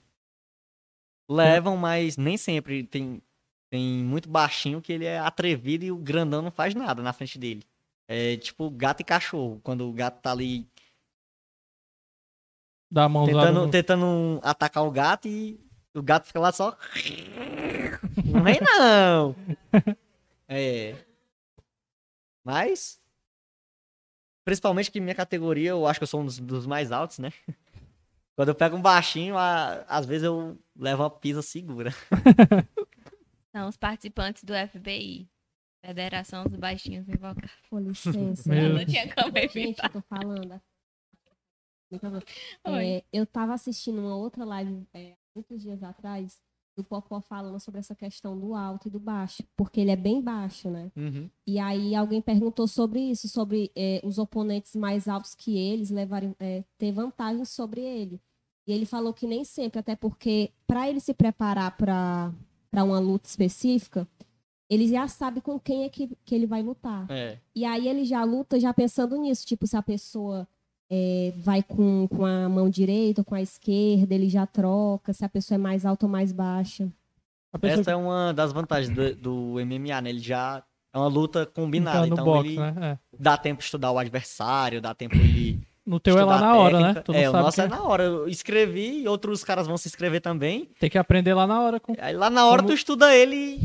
Levam, 1.31 1.77
mas 1.79 2.19
nem 2.19 2.37
sempre. 2.37 2.83
Tem, 2.85 3.23
tem 3.71 3.83
muito 4.05 4.29
baixinho 4.29 4.83
que 4.83 4.93
ele 4.93 5.07
é 5.07 5.19
atrevido 5.19 5.85
e 5.85 5.93
o 5.93 5.97
grandão 5.97 6.43
não 6.43 6.51
faz 6.51 6.75
nada 6.75 7.03
na 7.03 7.13
frente 7.15 7.39
dele. 7.39 7.63
É 8.07 8.37
tipo 8.37 8.69
gato 8.69 9.01
e 9.01 9.05
cachorro. 9.05 9.61
Quando 9.63 9.89
o 9.89 9.93
gato 9.95 10.21
tá 10.21 10.33
ali 10.33 10.67
Dá 12.91 13.05
a 13.05 13.09
mãozada 13.09 13.39
tentando, 13.47 13.65
no... 13.65 13.71
tentando 13.71 14.41
atacar 14.43 14.85
o 14.85 14.91
gato 14.91 15.27
e 15.27 15.59
o 15.95 16.03
gato 16.03 16.27
fica 16.27 16.41
lá 16.41 16.53
só. 16.53 16.77
Não 18.25 18.43
vem 18.43 18.59
não! 18.61 19.35
É. 20.49 20.95
Mas. 22.45 23.01
Principalmente 24.45 24.91
que 24.91 25.01
minha 25.01 25.15
categoria, 25.15 25.71
eu 25.71 25.87
acho 25.87 25.99
que 25.99 26.03
eu 26.03 26.07
sou 26.09 26.21
um 26.21 26.27
dos, 26.27 26.39
dos 26.39 26.67
mais 26.67 26.93
altos, 26.93 27.19
né? 27.19 27.31
Quando 28.37 28.49
eu 28.49 28.55
pego 28.55 28.77
um 28.77 28.83
baixinho, 28.83 29.39
a- 29.39 29.83
às 29.89 30.05
vezes 30.05 30.25
eu 30.25 30.59
levo 30.77 31.03
uma 31.05 31.11
pisa 31.11 31.41
segura. 31.41 31.91
São 33.57 33.69
os 33.69 33.77
participantes 33.79 34.45
do 34.45 34.53
FBI. 34.53 35.27
Federação 35.85 36.45
dos 36.45 36.59
Baixinhos 36.59 37.09
Invocados. 37.09 37.51
Com 37.71 37.79
licença. 37.79 38.49
Meu 38.49 38.63
Eu 38.65 38.75
não 38.75 38.85
tinha 38.85 39.15
como 39.15 39.33
Gente, 39.37 39.57
evitar. 39.59 39.87
eu 39.87 39.91
tô 39.91 40.03
falando. 40.03 40.61
É, 42.67 43.05
eu 43.13 43.27
tava 43.27 43.55
assistindo 43.55 44.01
uma 44.01 44.17
outra 44.17 44.45
live 44.45 44.87
é, 44.95 45.15
muitos 45.35 45.63
dias 45.63 45.83
atrás 45.83 46.41
do 46.77 46.83
Popó 46.83 47.21
falando 47.21 47.61
sobre 47.61 47.81
essa 47.81 47.95
questão 47.95 48.39
do 48.39 48.55
alto 48.55 48.89
e 48.89 48.91
do 48.91 48.99
baixo, 48.99 49.43
porque 49.57 49.81
ele 49.81 49.91
é 49.91 49.97
bem 49.97 50.23
baixo, 50.23 50.71
né? 50.71 50.91
E 51.47 51.59
aí 51.59 51.95
alguém 51.95 52.23
perguntou 52.23 52.67
sobre 52.67 53.01
isso, 53.01 53.29
sobre 53.29 53.71
é, 53.77 54.01
os 54.05 54.19
oponentes 54.19 54.75
mais 54.75 55.07
altos 55.07 55.35
que 55.35 55.59
eles 55.59 55.91
levarem, 55.91 56.35
é, 56.41 56.65
ter 56.79 56.93
vantagem 56.93 57.45
sobre 57.45 57.83
ele. 57.83 58.21
E 58.67 58.73
ele 58.73 58.87
falou 58.87 59.13
que 59.13 59.27
nem 59.27 59.45
sempre, 59.45 59.81
até 59.81 59.95
porque 59.95 60.53
para 60.67 60.89
ele 60.89 61.01
se 61.01 61.13
preparar 61.13 61.77
para 61.77 62.33
uma 62.73 62.99
luta 62.99 63.29
específica, 63.29 64.09
ele 64.71 64.89
já 64.89 65.07
sabe 65.09 65.43
com 65.43 65.61
quem 65.61 65.85
é 65.85 65.89
que, 65.91 66.17
que 66.25 66.35
ele 66.35 66.47
vai 66.47 66.63
lutar. 66.63 67.11
É. 67.11 67.39
E 67.55 67.65
aí 67.65 67.87
ele 67.87 68.05
já 68.05 68.25
luta 68.25 68.59
já 68.59 68.73
pensando 68.73 69.17
nisso, 69.19 69.45
tipo, 69.45 69.67
se 69.67 69.77
a 69.77 69.83
pessoa 69.83 70.49
é, 70.95 71.33
vai 71.39 71.63
com, 71.63 72.07
com 72.07 72.27
a 72.27 72.49
mão 72.51 72.69
direita 72.69 73.23
ou 73.23 73.25
com 73.25 73.35
a 73.35 73.41
esquerda, 73.41 74.15
ele 74.15 74.29
já 74.29 74.45
troca, 74.47 75.15
se 75.15 75.25
a 75.25 75.29
pessoa 75.29 75.57
é 75.57 75.59
mais 75.59 75.87
alta 75.87 76.05
ou 76.05 76.13
mais 76.13 76.33
baixa. 76.33 76.87
Pessoa 77.61 77.81
Essa 77.81 77.91
é 77.93 77.97
uma 77.97 78.33
das 78.33 78.53
vantagens 78.53 78.95
do, 78.95 79.15
do 79.17 79.55
MMA, 79.65 80.01
né? 80.03 80.11
Ele 80.11 80.19
já 80.19 80.63
é 80.95 80.99
uma 80.99 81.07
luta 81.09 81.47
que 81.47 81.53
combinada. 81.55 82.07
no 82.07 82.13
Então 82.13 82.25
box, 82.25 82.49
ele 82.49 82.59
né? 82.59 82.75
É. 82.81 82.99
dá 83.19 83.37
tempo 83.39 83.59
de 83.61 83.65
estudar 83.65 83.91
o 83.91 83.99
adversário, 83.99 84.81
dá 84.81 84.95
tempo 84.95 85.17
ele. 85.17 85.61
No 85.85 85.99
teu 85.99 86.19
é 86.19 86.25
lá 86.25 86.35
estudar 86.35 86.47
na 86.49 86.53
a 86.55 86.59
hora, 86.59 86.81
né? 86.81 86.95
Tu 87.03 87.13
não 87.13 87.19
é, 87.19 87.29
o 87.29 87.33
nosso 87.33 87.61
é 87.61 87.69
quem- 87.69 87.77
na 87.79 87.83
hora. 87.85 88.03
Eu 88.05 88.29
escrevi, 88.29 89.07
outros 89.09 89.43
caras 89.45 89.67
vão 89.67 89.77
se 89.77 89.89
inscrever 89.89 90.21
também. 90.21 90.69
Tem 90.79 90.89
que 90.89 90.97
aprender 90.99 91.35
lá 91.35 91.47
na 91.47 91.61
hora. 91.61 91.81
Com... 91.81 91.95
Aí 91.99 92.15
lá 92.15 92.31
na 92.31 92.47
hora 92.47 92.63
Como- 92.63 92.69
tu 92.73 92.75
estuda 92.77 93.15
ele, 93.17 93.59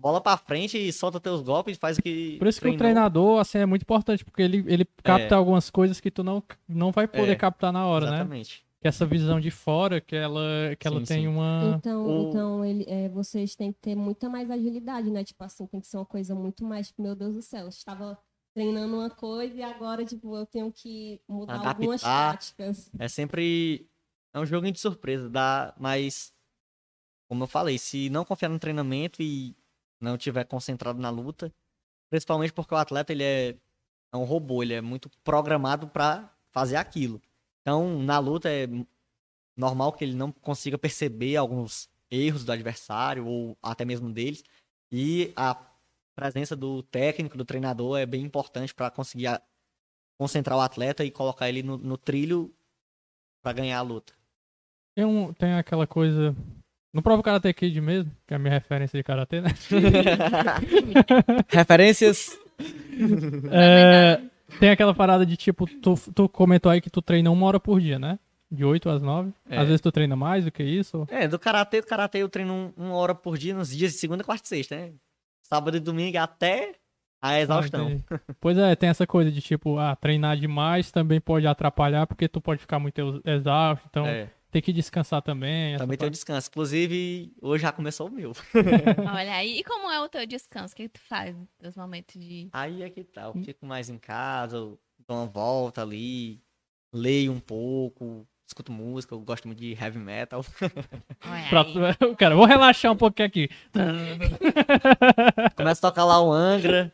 bola 0.00 0.20
pra 0.20 0.36
frente 0.36 0.78
e 0.78 0.92
solta 0.92 1.20
teus 1.20 1.42
golpes, 1.42 1.76
faz 1.78 1.98
o 1.98 2.02
que. 2.02 2.36
Por 2.38 2.46
isso 2.48 2.58
que 2.60 2.66
o 2.66 2.70
treinou. 2.70 2.78
treinador, 2.78 3.40
assim, 3.40 3.58
é 3.58 3.66
muito 3.66 3.82
importante, 3.82 4.24
porque 4.24 4.42
ele, 4.42 4.64
ele 4.66 4.84
capta 5.02 5.36
algumas 5.36 5.68
coisas 5.70 6.00
que 6.00 6.10
tu 6.10 6.24
não, 6.24 6.42
não 6.68 6.90
vai 6.90 7.06
poder 7.06 7.32
É, 7.32 7.36
captar 7.36 7.72
na 7.72 7.86
hora, 7.86 8.06
né? 8.06 8.16
Exatamente. 8.16 8.64
Que 8.80 8.88
essa 8.88 9.04
visão 9.04 9.38
de 9.38 9.50
fora, 9.50 10.00
que 10.00 10.16
ela, 10.16 10.40
que 10.78 10.88
ela 10.88 11.00
Sim, 11.00 11.04
tem 11.04 11.20
sim. 11.24 11.26
uma... 11.26 11.74
Então, 11.78 12.06
o- 12.06 12.28
então 12.30 12.64
ele, 12.64 12.84
é, 12.88 13.10
vocês 13.10 13.54
têm 13.54 13.72
que 13.72 13.78
ter 13.78 13.94
muita 13.94 14.26
mais 14.30 14.50
agilidade, 14.50 15.10
né? 15.10 15.22
Tipo 15.22 15.44
assim, 15.44 15.66
tem 15.66 15.80
que 15.80 15.86
ser 15.86 15.98
uma 15.98 16.06
coisa 16.06 16.34
muito 16.34 16.64
mais, 16.64 16.86
tipo, 16.88 17.02
meu 17.02 17.14
Deus 17.14 17.34
do 17.34 17.42
céu, 17.42 17.64
eu 17.64 17.68
estava 17.68 18.18
treinando 18.54 18.96
uma 18.96 19.10
coisa 19.10 19.54
e 19.54 19.62
agora, 19.62 20.02
tipo, 20.04 20.34
eu 20.34 20.46
tenho 20.46 20.72
que 20.72 21.20
mudar 21.28 21.56
Adaptar. 21.56 21.76
algumas 21.76 22.00
táticas. 22.00 22.90
É 22.98 23.06
sempre. 23.06 23.86
É 24.32 24.40
um 24.40 24.46
joguinho 24.46 24.72
de 24.72 24.80
surpresa, 24.80 25.28
dá, 25.28 25.74
mas. 25.78 26.32
Como 27.28 27.44
eu 27.44 27.48
falei, 27.48 27.78
se 27.78 28.08
não 28.10 28.24
confiar 28.24 28.48
no 28.48 28.58
treinamento 28.58 29.22
e 29.22 29.54
não 30.00 30.16
tiver 30.16 30.44
concentrado 30.44 31.00
na 31.00 31.10
luta, 31.10 31.52
principalmente 32.10 32.52
porque 32.52 32.74
o 32.74 32.78
atleta 32.78 33.12
ele 33.12 33.24
é 33.24 33.56
é 34.12 34.16
um 34.16 34.24
robô, 34.24 34.62
ele 34.62 34.74
é 34.74 34.80
muito 34.80 35.08
programado 35.22 35.88
para 35.88 36.28
fazer 36.50 36.76
aquilo. 36.76 37.20
Então, 37.62 38.02
na 38.02 38.18
luta 38.18 38.50
é 38.50 38.66
normal 39.56 39.92
que 39.92 40.04
ele 40.04 40.14
não 40.14 40.32
consiga 40.32 40.76
perceber 40.76 41.36
alguns 41.36 41.88
erros 42.10 42.44
do 42.44 42.52
adversário 42.52 43.26
ou 43.26 43.56
até 43.62 43.84
mesmo 43.84 44.10
deles. 44.12 44.42
E 44.90 45.32
a 45.36 45.54
presença 46.16 46.56
do 46.56 46.82
técnico, 46.82 47.38
do 47.38 47.44
treinador 47.44 47.98
é 47.98 48.06
bem 48.06 48.22
importante 48.22 48.74
para 48.74 48.90
conseguir 48.90 49.28
a, 49.28 49.40
concentrar 50.18 50.58
o 50.58 50.60
atleta 50.60 51.04
e 51.04 51.10
colocar 51.10 51.48
ele 51.48 51.62
no, 51.62 51.78
no 51.78 51.96
trilho 51.96 52.52
para 53.42 53.52
ganhar 53.52 53.78
a 53.78 53.82
luta. 53.82 54.12
Tem, 54.94 55.04
um, 55.04 55.32
tem 55.32 55.54
aquela 55.54 55.86
coisa. 55.86 56.34
No 56.92 57.02
próprio 57.02 57.22
Karate 57.22 57.52
Kid 57.52 57.80
mesmo, 57.80 58.10
que 58.26 58.34
é 58.34 58.36
a 58.36 58.38
minha 58.38 58.52
referência 58.52 58.96
de 58.96 59.02
Karate, 59.04 59.40
né? 59.40 59.50
Referências. 61.48 62.38
É, 63.50 64.20
tem 64.58 64.68
aquela 64.68 64.92
parada 64.92 65.24
de 65.24 65.34
tipo, 65.34 65.66
tu, 65.80 65.94
tu 66.14 66.28
comentou 66.28 66.70
aí 66.70 66.78
que 66.78 66.90
tu 66.90 67.00
treina 67.00 67.30
uma 67.30 67.46
hora 67.46 67.58
por 67.58 67.80
dia, 67.80 67.98
né? 67.98 68.18
De 68.50 68.62
8 68.62 68.90
às 68.90 69.00
9. 69.00 69.32
É. 69.48 69.56
Às 69.56 69.66
vezes 69.66 69.80
tu 69.80 69.90
treina 69.90 70.14
mais 70.14 70.44
do 70.44 70.52
que 70.52 70.62
isso? 70.62 71.06
É, 71.10 71.26
do 71.26 71.38
karatê, 71.38 71.80
do 71.80 71.86
karatê 71.86 72.18
eu 72.18 72.28
treino 72.28 72.74
uma 72.76 72.94
hora 72.96 73.14
por 73.14 73.38
dia 73.38 73.54
nos 73.54 73.74
dias 73.74 73.92
de 73.92 73.98
segunda, 73.98 74.22
quarta 74.22 74.44
e 74.44 74.48
sexta, 74.48 74.76
né? 74.76 74.92
Sábado 75.42 75.78
e 75.78 75.80
domingo 75.80 76.18
até 76.18 76.74
a 77.22 77.40
exaustão. 77.40 78.02
Ah, 78.10 78.20
pois 78.40 78.58
é, 78.58 78.74
tem 78.74 78.88
essa 78.88 79.06
coisa 79.06 79.30
de 79.30 79.40
tipo, 79.40 79.78
ah, 79.78 79.94
treinar 79.96 80.36
demais 80.36 80.90
também 80.90 81.20
pode 81.20 81.46
atrapalhar 81.46 82.06
porque 82.06 82.28
tu 82.28 82.40
pode 82.40 82.60
ficar 82.60 82.78
muito 82.78 83.22
exausto, 83.24 83.86
então 83.88 84.06
é. 84.06 84.28
Tem 84.50 84.60
que 84.60 84.72
descansar 84.72 85.22
também. 85.22 85.78
Também 85.78 85.96
tem 85.96 86.08
o 86.08 86.10
descanso. 86.10 86.48
Inclusive, 86.50 87.32
hoje 87.40 87.62
já 87.62 87.72
começou 87.72 88.08
o 88.08 88.10
meu. 88.10 88.32
Olha 89.14 89.34
aí, 89.34 89.60
e 89.60 89.64
como 89.64 89.90
é 89.90 90.00
o 90.00 90.08
teu 90.08 90.26
descanso? 90.26 90.74
O 90.74 90.76
que 90.76 90.88
tu 90.88 91.00
faz 91.00 91.36
nos 91.60 91.76
momentos 91.76 92.20
de. 92.20 92.48
Aí 92.52 92.82
é 92.82 92.90
que 92.90 93.04
tá, 93.04 93.22
eu 93.22 93.34
fico 93.44 93.64
mais 93.64 93.88
em 93.88 93.98
casa, 93.98 94.56
dou 94.58 94.78
uma 95.08 95.26
volta 95.26 95.82
ali, 95.82 96.42
leio 96.92 97.32
um 97.32 97.38
pouco, 97.38 98.26
escuto 98.46 98.72
música, 98.72 99.14
eu 99.14 99.20
gosto 99.20 99.46
muito 99.46 99.60
de 99.60 99.72
heavy 99.80 99.98
metal. 99.98 100.44
Pronto, 101.48 101.72
cara, 102.18 102.34
vou 102.34 102.44
relaxar 102.44 102.92
um 102.92 102.96
pouquinho 102.96 103.28
aqui. 103.28 103.48
Começa 105.54 105.86
a 105.86 105.90
tocar 105.90 106.04
lá 106.04 106.20
o 106.20 106.32
Angra. 106.32 106.92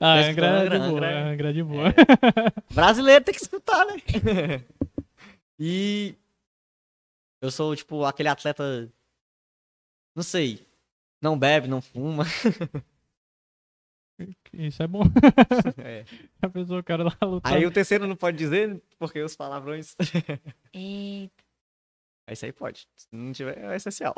Ah, 0.00 0.14
Angra, 0.20 0.46
é 0.46 0.60
Angra, 0.60 0.80
de 0.80 0.88
boa, 0.88 0.96
Angra, 0.96 1.28
Angra 1.28 1.50
é 1.50 1.52
de 1.52 1.62
boa. 1.62 1.88
É. 1.88 2.74
Brasileiro 2.74 3.24
tem 3.24 3.34
que 3.34 3.42
escutar, 3.42 3.84
né? 3.86 3.94
e 5.58 6.16
eu 7.42 7.50
sou, 7.50 7.74
tipo, 7.74 8.04
aquele 8.04 8.28
atleta. 8.28 8.88
Não 10.14 10.22
sei. 10.22 10.64
Não 11.20 11.36
bebe, 11.36 11.66
não 11.66 11.82
fuma. 11.82 12.24
Isso 14.52 14.82
é 14.82 14.86
bom. 14.86 15.02
É. 15.84 16.04
A 16.40 16.48
pessoa, 16.48 16.80
o 16.80 16.84
cara 16.84 17.02
lá 17.02 17.16
lutar. 17.22 17.54
Aí 17.54 17.66
o 17.66 17.70
terceiro 17.72 18.06
não 18.06 18.14
pode 18.14 18.36
dizer, 18.36 18.80
porque 18.96 19.20
os 19.20 19.34
palavrões. 19.34 19.96
Eita. 20.72 21.42
Isso 22.30 22.44
aí 22.44 22.52
pode. 22.52 22.86
Se 22.96 23.08
não 23.10 23.32
tiver, 23.32 23.58
é 23.58 23.74
essencial. 23.74 24.14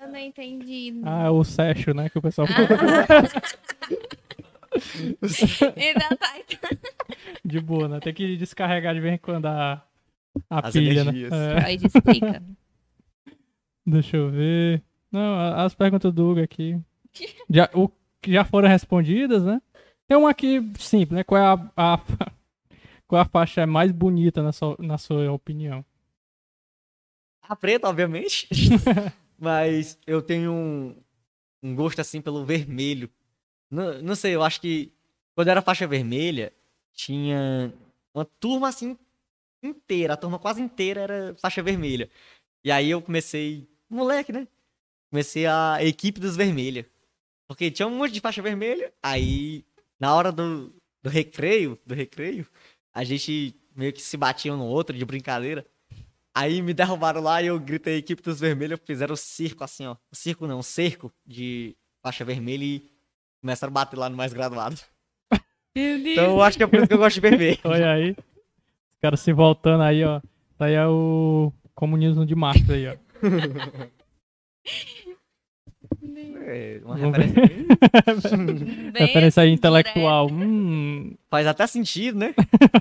Eu 0.00 0.08
não 0.08 0.18
entendi. 0.18 1.02
Ah, 1.04 1.30
o 1.30 1.44
Sérgio, 1.44 1.92
né? 1.92 2.08
Que 2.08 2.18
o 2.18 2.22
pessoal. 2.22 2.48
Tá. 2.48 2.54
De 7.44 7.60
boa, 7.60 7.88
né? 7.88 8.00
Tem 8.00 8.14
que 8.14 8.36
descarregar 8.38 8.94
de 8.94 9.00
vez 9.00 9.14
em 9.14 9.18
quando 9.18 9.46
a, 9.46 9.86
a 10.48 10.70
pilha, 10.70 11.04
né? 11.04 11.10
energias. 11.10 11.30
né? 11.30 11.54
É. 11.54 11.64
Aí 11.64 11.76
explica. 11.76 12.42
Deixa 13.86 14.16
eu 14.16 14.30
ver. 14.30 14.82
Não, 15.10 15.38
as 15.54 15.74
perguntas 15.74 16.12
do 16.12 16.30
Hugo 16.30 16.42
aqui. 16.42 16.78
Já, 17.48 17.70
o 17.72 17.88
já 18.26 18.44
foram 18.44 18.68
respondidas, 18.68 19.44
né? 19.44 19.60
Tem 20.08 20.16
uma 20.16 20.30
aqui 20.30 20.60
simples, 20.78 21.16
né? 21.16 21.24
Qual 21.24 21.40
é 21.40 21.44
a, 21.44 21.70
a 21.76 22.00
qual 23.06 23.20
é 23.20 23.22
a 23.22 23.28
faixa 23.28 23.66
mais 23.66 23.92
bonita 23.92 24.42
na 24.42 24.52
sua, 24.52 24.76
na 24.78 24.98
sua 24.98 25.30
opinião? 25.30 25.84
A 27.42 27.54
preta, 27.54 27.88
obviamente. 27.88 28.48
Mas 29.38 29.98
eu 30.06 30.22
tenho 30.22 30.52
um, 30.52 30.96
um 31.62 31.74
gosto 31.74 32.00
assim 32.00 32.20
pelo 32.20 32.44
vermelho. 32.44 33.10
Não, 33.70 34.02
não 34.02 34.14
sei, 34.14 34.34
eu 34.34 34.42
acho 34.42 34.60
que 34.60 34.92
quando 35.34 35.48
era 35.48 35.62
faixa 35.62 35.86
vermelha, 35.86 36.52
tinha 36.92 37.72
uma 38.14 38.24
turma 38.24 38.68
assim 38.68 38.96
inteira, 39.66 40.14
a 40.14 40.16
turma 40.16 40.38
quase 40.38 40.60
inteira 40.60 41.00
era 41.02 41.34
faixa 41.40 41.62
vermelha. 41.62 42.08
E 42.64 42.70
aí 42.70 42.90
eu 42.90 43.00
comecei, 43.02 43.68
moleque, 43.88 44.32
né? 44.32 44.46
Comecei 45.10 45.46
a 45.46 45.78
equipe 45.80 46.20
dos 46.20 46.36
vermelhos. 46.36 46.84
Porque 47.48 47.70
tinha 47.70 47.86
um 47.86 47.96
monte 47.96 48.12
de 48.12 48.20
faixa 48.20 48.42
vermelha, 48.42 48.92
aí 49.02 49.64
na 50.00 50.14
hora 50.14 50.32
do, 50.32 50.74
do 51.02 51.08
recreio, 51.08 51.78
do 51.86 51.94
recreio, 51.94 52.46
a 52.92 53.04
gente 53.04 53.54
meio 53.74 53.92
que 53.92 54.02
se 54.02 54.16
batia 54.16 54.52
um 54.52 54.56
no 54.56 54.66
outro 54.66 54.96
de 54.96 55.04
brincadeira. 55.04 55.64
Aí 56.34 56.60
me 56.60 56.74
derrubaram 56.74 57.20
lá 57.22 57.40
e 57.40 57.46
eu 57.46 57.58
gritei 57.58 57.96
equipe 57.96 58.22
dos 58.22 58.40
vermelhos, 58.40 58.80
fizeram 58.84 59.14
o 59.14 59.16
circo 59.16 59.64
assim, 59.64 59.86
ó. 59.86 59.96
O 60.12 60.16
circo 60.16 60.46
não, 60.46 60.58
o 60.58 60.62
cerco 60.62 61.12
de 61.24 61.74
faixa 62.02 62.24
vermelha 62.24 62.64
e 62.64 62.90
começaram 63.40 63.70
a 63.70 63.74
bater 63.74 63.96
lá 63.96 64.08
no 64.08 64.16
mais 64.16 64.32
graduado. 64.32 64.76
Então 65.74 66.24
eu 66.24 66.42
acho 66.42 66.56
que 66.56 66.64
é 66.64 66.66
por 66.66 66.78
isso 66.78 66.88
que 66.88 66.94
eu 66.94 66.98
gosto 66.98 67.14
de 67.14 67.20
vermelho. 67.20 67.58
Olha 67.64 67.92
aí. 67.92 68.16
Os 68.96 69.00
caras 69.02 69.20
se 69.20 69.32
voltando 69.32 69.82
aí, 69.82 70.02
ó. 70.04 70.18
Isso 70.18 70.64
aí 70.64 70.72
é 70.72 70.86
o 70.86 71.52
comunismo 71.74 72.24
de 72.24 72.34
Marx 72.34 72.68
aí, 72.70 72.88
ó. 72.88 72.96
É, 76.48 76.80
uma 76.84 76.96
referência 76.96 78.36
bem... 78.36 78.92
referência 78.94 79.42
aí 79.42 79.50
intelectual. 79.50 80.28
Hum. 80.30 81.14
Faz 81.28 81.46
até 81.46 81.66
sentido, 81.66 82.18
né? 82.18 82.34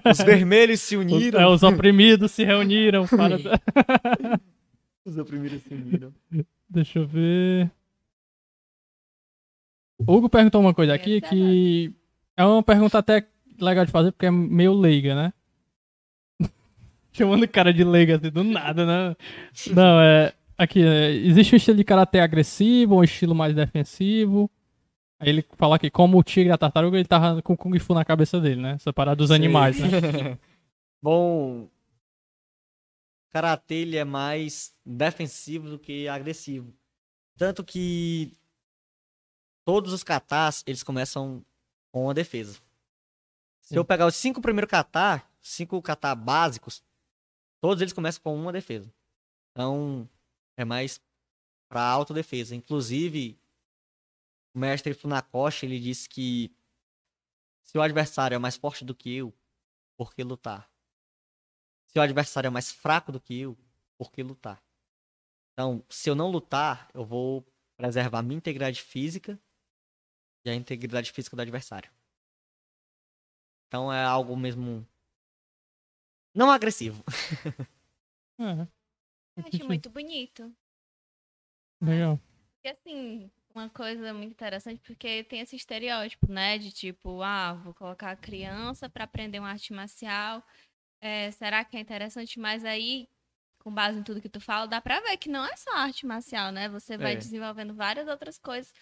Os 0.09 0.19
vermelhos 0.19 0.79
se 0.79 0.95
uniram. 0.95 1.39
Os, 1.39 1.45
é, 1.45 1.47
os 1.47 1.63
oprimidos 1.63 2.31
se 2.31 2.43
reuniram 2.43 3.05
para... 3.07 3.37
os 5.03 5.17
oprimidos 5.17 5.63
se 5.63 5.73
uniram. 5.73 6.13
Deixa 6.69 6.99
eu 6.99 7.07
ver. 7.07 7.71
O 9.97 10.13
Hugo 10.13 10.29
perguntou 10.29 10.61
uma 10.61 10.73
coisa 10.73 10.93
aqui 10.93 11.19
que 11.21 11.91
é 12.37 12.45
uma 12.45 12.61
pergunta 12.63 12.99
até 12.99 13.25
legal 13.59 13.85
de 13.85 13.91
fazer 13.91 14.11
porque 14.11 14.25
é 14.25 14.31
meio 14.31 14.73
leiga, 14.73 15.15
né? 15.15 15.33
Chamando 17.15 17.43
o 17.43 17.47
cara 17.47 17.73
de 17.73 17.83
leiga 17.83 18.17
assim 18.17 18.29
do 18.29 18.43
nada, 18.43 18.85
né? 18.85 19.15
Não, 19.73 19.99
é 20.01 20.33
Aqui, 20.57 20.81
é, 20.81 21.11
existe 21.11 21.53
um 21.53 21.57
estilo 21.57 21.77
de 21.77 21.83
karatê 21.83 22.19
agressivo 22.19 22.95
um 22.95 23.03
estilo 23.03 23.35
mais 23.35 23.53
defensivo? 23.53 24.49
Aí 25.19 25.29
ele 25.29 25.45
fala 25.57 25.77
que 25.77 25.89
como 25.89 26.17
o 26.17 26.23
tigre 26.23 26.49
e 26.49 26.51
a 26.51 26.57
tartaruga, 26.57 26.97
ele 26.97 27.07
tava 27.07 27.41
com 27.41 27.57
Kung 27.57 27.77
Fu 27.79 27.93
na 27.93 28.05
cabeça 28.05 28.39
dele, 28.39 28.61
né? 28.61 28.71
Essa 28.73 28.93
parada 28.93 29.17
dos 29.17 29.29
Sim. 29.29 29.35
animais, 29.35 29.77
né? 29.79 29.87
Bom, 31.01 31.69
karatê 33.31 33.75
ele 33.75 33.97
é 33.97 34.05
mais 34.05 34.73
defensivo 34.85 35.69
do 35.69 35.79
que 35.79 36.07
agressivo. 36.07 36.73
Tanto 37.37 37.63
que 37.63 38.31
todos 39.65 39.91
os 39.91 40.03
katas, 40.03 40.63
eles 40.65 40.83
começam 40.83 41.43
com 41.91 42.09
a 42.09 42.13
defesa. 42.13 42.59
Se 43.61 43.69
Sim. 43.69 43.77
eu 43.77 43.83
pegar 43.83 44.05
os 44.05 44.15
cinco 44.15 44.41
primeiros 44.41 44.69
kata, 44.69 45.21
cinco 45.41 45.81
kata 45.81 46.15
básicos, 46.15 46.81
todos 47.61 47.82
eles 47.82 47.94
começam 47.94 48.22
com 48.22 48.36
uma 48.36 48.52
defesa. 48.52 48.94
Então, 49.52 50.10
é 50.57 50.65
mais 50.65 51.02
para 51.69 51.82
autodefesa. 51.82 52.56
Inclusive, 52.56 53.40
o 54.53 54.60
mestre 54.60 54.94
Funakoshi, 54.94 55.65
ele 55.65 55.80
disse 55.80 56.07
que 56.07 56.56
se 57.64 57.77
o 57.77 57.82
adversário 57.82 58.36
é 58.36 58.40
mais 58.40 58.56
forte 58.56 58.86
do 58.86 58.95
que 58.95 59.14
eu, 59.14 59.34
por 59.98 60.14
que 60.14 60.23
lutar? 60.23 60.69
Se 61.88 61.99
o 61.99 62.02
adversário 62.02 62.48
é 62.48 62.52
mais 62.52 62.72
fraco 62.72 63.11
do 63.11 63.19
que 63.19 63.40
eu, 63.40 63.57
por 63.98 64.11
que 64.11 64.22
lutar? 64.22 64.61
Então, 65.53 65.84
se 65.90 66.10
eu 66.10 66.15
não 66.15 66.30
lutar, 66.30 66.90
eu 66.94 67.06
vou 67.06 67.45
preservar 67.77 68.22
minha 68.22 68.38
integridade 68.38 68.82
física 68.82 69.40
e 70.45 70.49
a 70.49 70.56
integridade 70.56 71.11
física 71.11 71.36
do 71.36 71.41
adversário. 71.41 71.91
Então 73.68 73.91
é 73.91 74.03
algo 74.03 74.38
mesmo 74.38 74.88
não 76.35 76.51
agressivo. 76.51 77.03
Uhum. 78.37 78.67
Acho 79.37 79.65
muito 79.65 79.89
bonito. 79.89 80.53
Legal. 81.81 82.19
Porque 82.55 82.67
assim, 82.67 83.31
uma 83.53 83.69
coisa 83.69 84.13
muito 84.13 84.31
interessante, 84.31 84.81
porque 84.81 85.23
tem 85.23 85.39
esse 85.39 85.55
estereótipo, 85.55 86.31
né? 86.31 86.57
De 86.57 86.71
tipo, 86.71 87.21
ah, 87.21 87.53
vou 87.53 87.73
colocar 87.73 88.11
a 88.11 88.15
criança 88.15 88.89
para 88.89 89.05
aprender 89.05 89.39
uma 89.39 89.51
arte 89.51 89.71
marcial. 89.71 90.43
É, 91.01 91.31
será 91.31 91.63
que 91.63 91.77
é 91.77 91.79
interessante? 91.79 92.39
Mas 92.39 92.65
aí, 92.65 93.07
com 93.59 93.73
base 93.73 93.99
em 93.99 94.03
tudo 94.03 94.21
que 94.21 94.29
tu 94.29 94.41
fala, 94.41 94.67
dá 94.67 94.81
pra 94.81 94.99
ver 94.99 95.17
que 95.17 95.29
não 95.29 95.45
é 95.45 95.55
só 95.55 95.71
arte 95.75 96.05
marcial, 96.05 96.51
né? 96.51 96.67
Você 96.69 96.97
vai 96.97 97.13
é. 97.13 97.17
desenvolvendo 97.17 97.73
várias 97.73 98.07
outras 98.07 98.37
coisas 98.37 98.73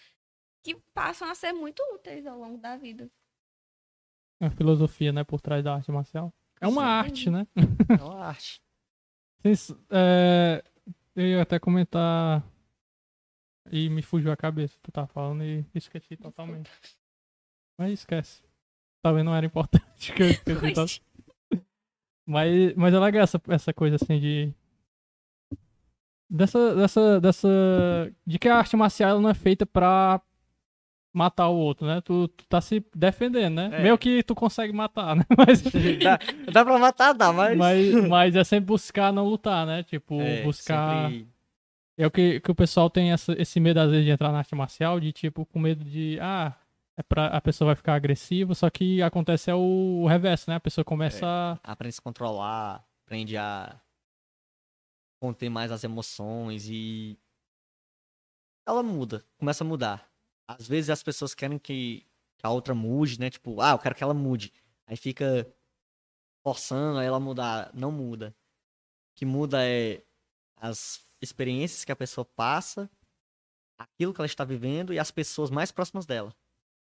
que 0.64 0.74
passam 0.94 1.28
a 1.28 1.34
ser 1.34 1.52
muito 1.52 1.80
úteis 1.94 2.26
ao 2.26 2.38
longo 2.38 2.58
da 2.58 2.76
vida. 2.76 3.10
A 4.40 4.50
filosofia, 4.50 5.12
né, 5.12 5.22
por 5.22 5.40
trás 5.40 5.62
da 5.62 5.74
arte 5.74 5.92
marcial. 5.92 6.32
É 6.60 6.66
uma 6.66 6.82
Sim. 6.82 6.88
arte, 6.88 7.30
né? 7.30 7.46
É 7.56 8.02
uma 8.02 8.26
arte. 8.26 8.60
Vocês, 9.42 9.74
é, 9.90 10.64
eu 11.14 11.26
ia 11.26 11.42
até 11.42 11.58
comentar 11.58 12.42
e 13.70 13.88
me 13.90 14.02
fugiu 14.02 14.32
a 14.32 14.36
cabeça. 14.36 14.78
Tu 14.82 14.90
tá 14.90 15.06
falando 15.06 15.44
e 15.44 15.64
esqueci 15.74 16.16
totalmente. 16.16 16.70
Mas 17.78 17.92
esquece. 17.92 18.42
talvez 19.02 19.24
não 19.24 19.34
era 19.34 19.46
importante. 19.46 19.84
Que 20.14 20.22
eu, 20.22 20.28
eu 20.46 20.86
mas, 22.26 22.74
mas 22.74 22.94
é 22.94 22.98
legal 22.98 23.22
essa, 23.22 23.40
essa 23.48 23.72
coisa 23.72 23.96
assim 23.96 24.18
de. 24.18 24.54
Dessa, 26.30 26.74
dessa, 26.74 27.20
dessa. 27.20 27.48
De 28.26 28.38
que 28.38 28.48
a 28.48 28.56
arte 28.56 28.76
marcial 28.76 29.20
não 29.20 29.28
é 29.28 29.34
feita 29.34 29.66
pra 29.66 30.22
matar 31.14 31.48
o 31.48 31.56
outro, 31.56 31.86
né? 31.86 32.00
Tu, 32.00 32.26
tu 32.26 32.44
tá 32.46 32.60
se 32.60 32.84
defendendo, 32.92 33.54
né? 33.54 33.70
É. 33.72 33.82
Meio 33.82 33.96
que 33.96 34.22
tu 34.24 34.34
consegue 34.34 34.72
matar, 34.72 35.14
né? 35.14 35.24
Mas... 35.38 35.62
dá, 35.62 36.18
dá 36.52 36.64
pra 36.64 36.78
matar, 36.78 37.12
dá, 37.12 37.32
mas... 37.32 37.56
mas... 37.56 37.94
Mas 38.08 38.36
é 38.36 38.42
sempre 38.42 38.66
buscar 38.66 39.12
não 39.12 39.24
lutar, 39.24 39.64
né? 39.64 39.84
Tipo, 39.84 40.20
é, 40.20 40.42
buscar... 40.42 41.10
Sempre... 41.10 41.28
É 41.96 42.04
o 42.04 42.10
que, 42.10 42.40
que 42.40 42.50
o 42.50 42.54
pessoal 42.54 42.90
tem 42.90 43.12
essa, 43.12 43.40
esse 43.40 43.60
medo, 43.60 43.78
às 43.78 43.88
vezes, 43.88 44.04
de 44.04 44.10
entrar 44.10 44.32
na 44.32 44.38
arte 44.38 44.52
marcial, 44.56 44.98
de 44.98 45.12
tipo, 45.12 45.46
com 45.46 45.60
medo 45.60 45.84
de... 45.84 46.18
Ah, 46.20 46.52
é 46.96 47.02
pra, 47.04 47.28
a 47.28 47.40
pessoa 47.40 47.66
vai 47.66 47.76
ficar 47.76 47.94
agressiva, 47.94 48.52
só 48.52 48.68
que 48.68 49.00
acontece 49.00 49.48
é 49.48 49.54
o, 49.54 50.02
o 50.02 50.06
reverso, 50.08 50.50
né? 50.50 50.56
A 50.56 50.60
pessoa 50.60 50.84
começa 50.84 51.24
é, 51.24 51.28
a... 51.28 51.58
Aprende 51.62 51.90
a 51.90 51.92
se 51.92 52.02
controlar, 52.02 52.84
aprende 53.06 53.36
a 53.36 53.80
conter 55.20 55.48
mais 55.48 55.70
as 55.70 55.84
emoções 55.84 56.68
e... 56.68 57.16
Ela 58.66 58.82
muda, 58.82 59.24
começa 59.38 59.62
a 59.62 59.66
mudar 59.66 60.13
às 60.46 60.66
vezes 60.68 60.90
as 60.90 61.02
pessoas 61.02 61.34
querem 61.34 61.58
que 61.58 62.06
a 62.42 62.50
outra 62.50 62.74
mude, 62.74 63.18
né? 63.18 63.30
Tipo, 63.30 63.60
ah, 63.60 63.72
eu 63.72 63.78
quero 63.78 63.94
que 63.94 64.02
ela 64.02 64.14
mude. 64.14 64.52
Aí 64.86 64.96
fica 64.96 65.50
forçando 66.42 67.00
ela 67.00 67.18
mudar. 67.18 67.70
Não 67.74 67.90
muda. 67.90 68.34
O 69.12 69.14
que 69.16 69.24
muda 69.24 69.64
é 69.66 70.02
as 70.56 71.06
experiências 71.22 71.84
que 71.84 71.92
a 71.92 71.96
pessoa 71.96 72.24
passa, 72.24 72.90
aquilo 73.78 74.12
que 74.12 74.20
ela 74.20 74.26
está 74.26 74.44
vivendo 74.44 74.92
e 74.92 74.98
as 74.98 75.10
pessoas 75.10 75.50
mais 75.50 75.72
próximas 75.72 76.04
dela. 76.04 76.34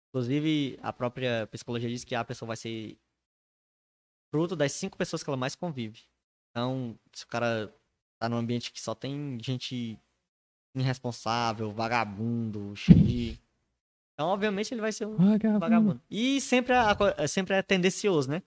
Inclusive, 0.09 0.79
a 0.81 0.91
própria 0.91 1.47
psicologia 1.47 1.89
diz 1.89 2.03
que 2.03 2.15
a 2.15 2.23
pessoa 2.23 2.47
vai 2.47 2.57
ser 2.57 2.97
fruto 4.31 4.55
das 4.55 4.71
cinco 4.71 4.97
pessoas 4.97 5.23
que 5.23 5.29
ela 5.29 5.37
mais 5.37 5.55
convive. 5.55 6.01
Então, 6.49 6.97
se 7.11 7.23
o 7.25 7.27
cara 7.27 7.73
tá 8.19 8.27
num 8.27 8.37
ambiente 8.37 8.71
que 8.71 8.81
só 8.81 8.95
tem 8.95 9.37
gente 9.41 9.99
irresponsável, 10.75 11.71
vagabundo, 11.71 12.75
cheio 12.75 13.37
então, 14.13 14.27
obviamente, 14.27 14.73
ele 14.73 14.81
vai 14.81 14.91
ser 14.91 15.07
um 15.07 15.17
vagabundo. 15.17 15.59
vagabundo. 15.59 16.01
E 16.09 16.39
sempre 16.39 16.73
é, 17.17 17.27
sempre 17.27 17.55
é 17.55 17.61
tendencioso, 17.61 18.29
né? 18.29 18.43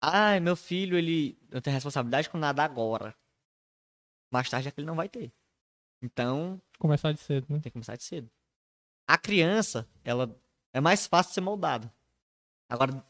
Ai, 0.00 0.40
meu 0.40 0.54
filho, 0.54 0.96
ele 0.96 1.38
não 1.50 1.60
tem 1.60 1.72
responsabilidade 1.72 2.28
com 2.28 2.38
nada 2.38 2.62
agora. 2.62 3.14
Mais 4.30 4.48
tarde 4.48 4.68
é 4.68 4.70
que 4.70 4.80
ele 4.80 4.86
não 4.86 4.94
vai 4.94 5.08
ter. 5.08 5.32
Então. 6.02 6.60
Começar 6.78 7.12
de 7.12 7.20
cedo, 7.20 7.46
né? 7.48 7.56
Tem 7.56 7.70
que 7.70 7.72
começar 7.72 7.96
de 7.96 8.04
cedo. 8.04 8.30
A 9.06 9.16
criança, 9.18 9.88
ela 10.04 10.34
é 10.72 10.80
mais 10.80 11.06
fácil 11.06 11.30
de 11.30 11.34
ser 11.34 11.40
moldada. 11.40 11.92
Agora, 12.68 13.04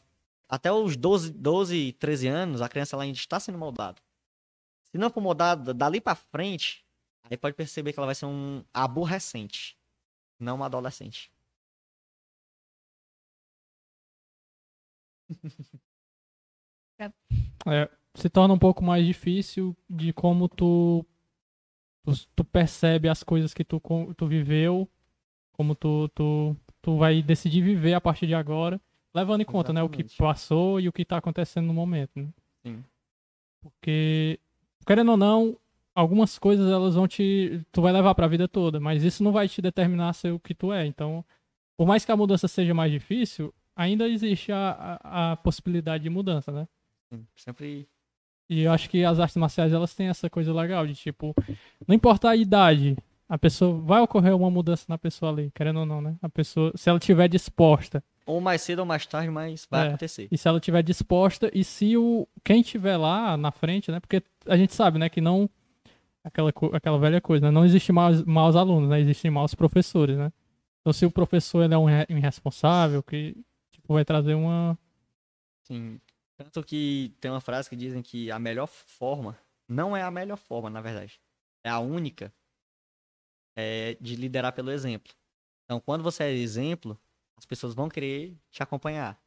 até 0.49 0.71
os 0.71 0.95
12, 0.95 1.31
12 1.31 1.93
13 1.93 2.27
anos, 2.27 2.61
a 2.61 2.69
criança 2.69 2.95
ela 2.95 3.03
ainda 3.03 3.17
está 3.17 3.39
sendo 3.39 3.57
moldada. 3.57 4.01
Se 4.83 4.97
não 4.97 5.09
for 5.09 5.21
moldada 5.21 5.73
dali 5.73 6.01
para 6.01 6.15
frente, 6.15 6.85
aí 7.29 7.37
pode 7.37 7.55
perceber 7.55 7.93
que 7.93 7.99
ela 7.99 8.07
vai 8.07 8.15
ser 8.15 8.25
um 8.25 8.63
aborrecente, 8.73 9.77
não 10.39 10.55
uma 10.55 10.65
adolescente. 10.65 11.31
É, 17.67 17.89
se 18.13 18.29
torna 18.29 18.53
um 18.53 18.59
pouco 18.59 18.83
mais 18.83 19.05
difícil 19.05 19.75
de 19.89 20.11
como 20.13 20.47
tu, 20.47 21.05
tu, 22.03 22.13
tu, 22.35 22.43
percebe 22.43 23.07
as 23.07 23.23
coisas 23.23 23.53
que 23.53 23.63
tu, 23.63 23.81
tu 24.17 24.27
viveu, 24.27 24.89
como 25.53 25.75
tu, 25.75 26.09
tu, 26.09 26.55
tu 26.81 26.97
vai 26.97 27.21
decidir 27.21 27.61
viver 27.61 27.93
a 27.93 28.01
partir 28.01 28.27
de 28.27 28.35
agora, 28.35 28.79
levando 29.13 29.41
em 29.41 29.45
conta 29.45 29.71
né, 29.73 29.81
o 29.81 29.89
que 29.89 30.03
passou 30.17 30.79
e 30.79 30.87
o 30.87 30.93
que 30.93 31.03
está 31.03 31.17
acontecendo 31.17 31.67
no 31.67 31.73
momento. 31.73 32.11
Né? 32.15 32.27
Sim. 32.63 32.83
Porque, 33.61 34.39
querendo 34.85 35.11
ou 35.11 35.17
não, 35.17 35.57
algumas 35.93 36.39
coisas 36.39 36.69
elas 36.69 36.95
vão 36.95 37.07
te. 37.07 37.61
Tu 37.71 37.81
vai 37.81 37.93
levar 37.93 38.15
para 38.15 38.25
a 38.25 38.29
vida 38.29 38.47
toda, 38.47 38.79
mas 38.79 39.03
isso 39.03 39.23
não 39.23 39.31
vai 39.31 39.47
te 39.47 39.61
determinar 39.61 40.13
ser 40.13 40.31
o 40.31 40.39
que 40.39 40.55
tu 40.55 40.73
é. 40.73 40.85
Então, 40.85 41.23
por 41.77 41.87
mais 41.87 42.03
que 42.03 42.11
a 42.11 42.17
mudança 42.17 42.47
seja 42.47 42.73
mais 42.73 42.91
difícil, 42.91 43.53
ainda 43.75 44.07
existe 44.07 44.51
a, 44.51 44.99
a, 45.03 45.31
a 45.31 45.37
possibilidade 45.37 46.03
de 46.03 46.09
mudança, 46.09 46.51
né? 46.51 46.67
Sim, 47.11 47.25
sempre. 47.35 47.87
E 48.49 48.63
eu 48.63 48.71
acho 48.71 48.89
que 48.89 49.03
as 49.03 49.19
artes 49.19 49.37
marciais 49.37 49.71
elas 49.71 49.93
têm 49.93 50.07
essa 50.07 50.29
coisa 50.29 50.53
legal 50.53 50.85
de 50.85 50.93
tipo, 50.93 51.33
não 51.87 51.95
importa 51.95 52.29
a 52.29 52.35
idade, 52.35 52.97
a 53.31 53.37
pessoa 53.37 53.79
vai 53.79 54.01
ocorrer 54.01 54.35
uma 54.35 54.51
mudança 54.51 54.85
na 54.89 54.97
pessoa 54.97 55.31
ali, 55.31 55.49
querendo 55.55 55.79
ou 55.79 55.85
não, 55.85 56.01
né? 56.01 56.17
A 56.21 56.27
pessoa, 56.27 56.73
se 56.75 56.89
ela 56.89 56.99
tiver 56.99 57.29
disposta. 57.29 58.03
Ou 58.25 58.41
mais 58.41 58.61
cedo 58.61 58.79
ou 58.79 58.85
mais 58.85 59.05
tarde, 59.05 59.29
mas 59.29 59.65
vai 59.71 59.85
é, 59.85 59.87
acontecer. 59.87 60.27
E 60.29 60.37
se 60.37 60.47
ela 60.49 60.59
tiver 60.59 60.83
disposta 60.83 61.49
e 61.53 61.63
se 61.63 61.95
o 61.95 62.27
quem 62.43 62.61
tiver 62.61 62.97
lá 62.97 63.37
na 63.37 63.49
frente, 63.49 63.89
né? 63.89 64.01
Porque 64.01 64.21
a 64.45 64.57
gente 64.57 64.73
sabe, 64.75 64.99
né, 64.99 65.07
que 65.07 65.21
não 65.21 65.49
aquela 66.21 66.51
aquela 66.73 66.99
velha 66.99 67.21
coisa, 67.21 67.45
né? 67.45 67.51
Não 67.51 67.63
existe 67.63 67.89
maus, 67.93 68.21
maus 68.25 68.57
alunos, 68.57 68.89
né? 68.89 68.99
Existem 68.99 69.31
maus 69.31 69.55
professores, 69.55 70.17
né? 70.17 70.29
Então 70.81 70.91
se 70.91 71.05
o 71.05 71.11
professor 71.11 71.63
ele 71.63 71.73
é 71.73 71.77
um 71.77 71.89
irresponsável, 72.09 73.01
que 73.01 73.37
vai 73.91 74.05
trazer 74.05 74.33
uma. 74.33 74.77
Sim. 75.63 75.99
Tanto 76.37 76.63
que 76.63 77.13
tem 77.19 77.29
uma 77.29 77.41
frase 77.41 77.69
que 77.69 77.75
dizem 77.75 78.01
que 78.01 78.31
a 78.31 78.39
melhor 78.39 78.67
forma, 78.67 79.37
não 79.67 79.95
é 79.95 80.01
a 80.01 80.11
melhor 80.11 80.37
forma, 80.37 80.69
na 80.69 80.81
verdade, 80.81 81.21
é 81.63 81.69
a 81.69 81.79
única, 81.79 82.33
é 83.55 83.95
de 84.01 84.15
liderar 84.15 84.53
pelo 84.53 84.71
exemplo. 84.71 85.13
Então, 85.65 85.79
quando 85.79 86.03
você 86.03 86.23
é 86.23 86.31
exemplo, 86.31 86.99
as 87.37 87.45
pessoas 87.45 87.73
vão 87.73 87.87
querer 87.87 88.35
te 88.49 88.63
acompanhar. 88.63 89.21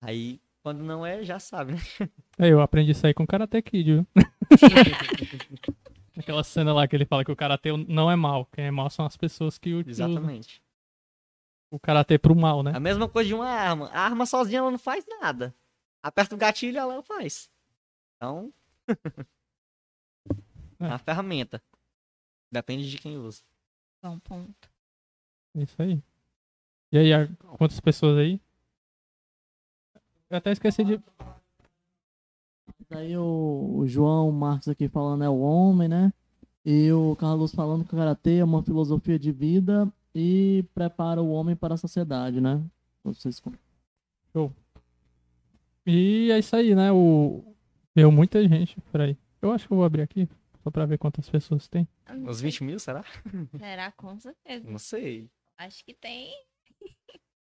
Aí, 0.00 0.40
quando 0.62 0.84
não 0.84 1.06
é, 1.06 1.24
já 1.24 1.38
sabe, 1.38 1.72
né? 1.72 1.78
É, 2.38 2.50
eu 2.50 2.60
aprendi 2.60 2.90
isso 2.90 3.06
aí 3.06 3.14
com 3.14 3.22
o 3.22 3.26
Karate 3.26 3.62
Kid, 3.62 3.94
viu? 3.94 4.06
Aquela 6.18 6.44
cena 6.44 6.74
lá 6.74 6.86
que 6.86 6.94
ele 6.94 7.06
fala 7.06 7.24
que 7.24 7.32
o 7.32 7.36
Karate 7.36 7.72
não 7.88 8.10
é 8.10 8.16
mal. 8.16 8.44
Quem 8.46 8.66
é 8.66 8.70
mal 8.70 8.90
são 8.90 9.06
as 9.06 9.16
pessoas 9.16 9.56
que 9.56 9.72
o 9.72 9.88
Exatamente 9.88 10.62
o 11.70 11.78
karatê 11.78 12.18
pro 12.18 12.34
mal, 12.34 12.62
né? 12.62 12.72
A 12.74 12.80
mesma 12.80 13.08
coisa 13.08 13.28
de 13.28 13.34
uma 13.34 13.48
arma. 13.48 13.88
A 13.88 14.00
arma 14.00 14.26
sozinha 14.26 14.58
ela 14.58 14.70
não 14.70 14.78
faz 14.78 15.04
nada. 15.06 15.54
Aperta 16.02 16.34
o 16.34 16.38
gatilho 16.38 16.78
ela 16.78 17.02
faz. 17.02 17.50
Então. 18.16 18.52
é 20.78 20.86
uma 20.86 20.98
ferramenta. 20.98 21.62
Depende 22.50 22.88
de 22.88 22.98
quem 22.98 23.18
usa. 23.18 23.42
É 24.02 24.08
um 24.08 24.18
ponto. 24.18 24.70
Isso 25.54 25.80
aí. 25.82 26.02
E 26.92 26.98
aí, 26.98 27.10
quantas 27.58 27.80
pessoas 27.80 28.18
aí? 28.18 28.40
Eu 30.30 30.38
até 30.38 30.52
esqueci 30.52 30.84
de. 30.84 31.00
Aí 32.90 33.16
o, 33.16 33.78
o 33.78 33.86
João 33.88 34.30
Marcos 34.30 34.68
aqui 34.68 34.88
falando 34.88 35.24
é 35.24 35.28
o 35.28 35.40
homem, 35.40 35.88
né? 35.88 36.12
E 36.64 36.90
o 36.92 37.16
Carlos 37.16 37.54
falando 37.54 37.84
que 37.84 37.94
o 37.94 37.96
Karatê 37.96 38.38
é 38.38 38.44
uma 38.44 38.62
filosofia 38.62 39.18
de 39.18 39.32
vida 39.32 39.92
e 40.18 40.64
prepara 40.74 41.20
o 41.20 41.30
homem 41.30 41.54
para 41.54 41.74
a 41.74 41.76
sociedade, 41.76 42.40
né? 42.40 42.64
Vocês... 43.04 43.42
Show. 44.32 44.50
E 45.84 46.30
é 46.32 46.38
isso 46.38 46.56
aí, 46.56 46.74
né? 46.74 46.90
O... 46.90 47.54
Deu 47.94 48.10
muita 48.10 48.42
gente. 48.48 48.80
Peraí. 48.90 49.14
Eu 49.42 49.52
acho 49.52 49.66
que 49.66 49.72
eu 49.74 49.76
vou 49.76 49.84
abrir 49.84 50.00
aqui, 50.00 50.26
só 50.64 50.70
pra 50.70 50.86
ver 50.86 50.96
quantas 50.96 51.28
pessoas 51.28 51.68
tem. 51.68 51.86
Uns 52.10 52.40
20 52.40 52.64
mil, 52.64 52.78
será? 52.78 53.04
Será, 53.58 53.92
com 53.92 54.18
certeza. 54.18 54.66
Não 54.66 54.78
sei. 54.78 55.28
Acho 55.58 55.84
que 55.84 55.92
tem. 55.92 56.30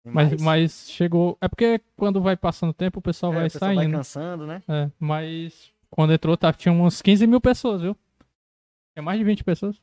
Mas, 0.05 0.41
mas 0.41 0.91
chegou. 0.91 1.39
É 1.41 1.49
porque 1.49 1.81
quando 1.97 2.21
vai 2.21 2.37
passando 2.37 2.71
o 2.71 2.75
tempo, 2.75 2.99
o 2.99 3.03
pessoal 3.03 3.33
é, 3.33 3.37
vai 3.37 3.47
o 3.47 3.51
pessoal 3.51 3.75
saindo. 3.75 3.91
vai 3.91 3.99
cansando, 3.99 4.47
né? 4.47 4.63
É, 4.69 4.91
mas 4.99 5.73
quando 5.91 6.13
entrou, 6.13 6.37
tá, 6.37 6.53
tinha 6.53 6.73
uns 6.73 7.01
15 7.01 7.27
mil 7.27 7.41
pessoas, 7.41 7.81
viu? 7.81 7.97
É 8.95 9.01
mais 9.01 9.19
de 9.19 9.25
20 9.25 9.43
pessoas. 9.43 9.81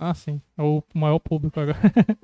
Ah, 0.00 0.14
sim. 0.14 0.40
É 0.56 0.62
o 0.62 0.82
maior 0.94 1.18
público 1.18 1.60
agora. 1.60 1.78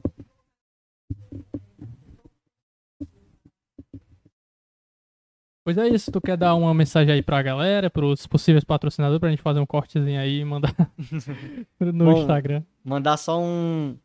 pois 5.63 5.77
é 5.77 5.87
isso. 5.89 6.11
Tu 6.11 6.19
quer 6.23 6.39
dar 6.39 6.55
uma 6.55 6.73
mensagem 6.73 7.13
aí 7.13 7.23
pra 7.23 7.43
galera, 7.43 7.91
pros 7.91 8.27
possíveis 8.27 8.65
patrocinadores, 8.65 9.21
pra 9.21 9.29
gente 9.29 9.43
fazer 9.43 9.61
um 9.61 9.67
cortezinho 9.67 10.19
aí 10.19 10.41
e 10.41 10.45
mandar 10.45 10.75
no 11.79 12.07
Bom, 12.07 12.23
Instagram? 12.23 12.63
Mandar 12.83 13.19
só 13.19 13.39
um. 13.39 13.99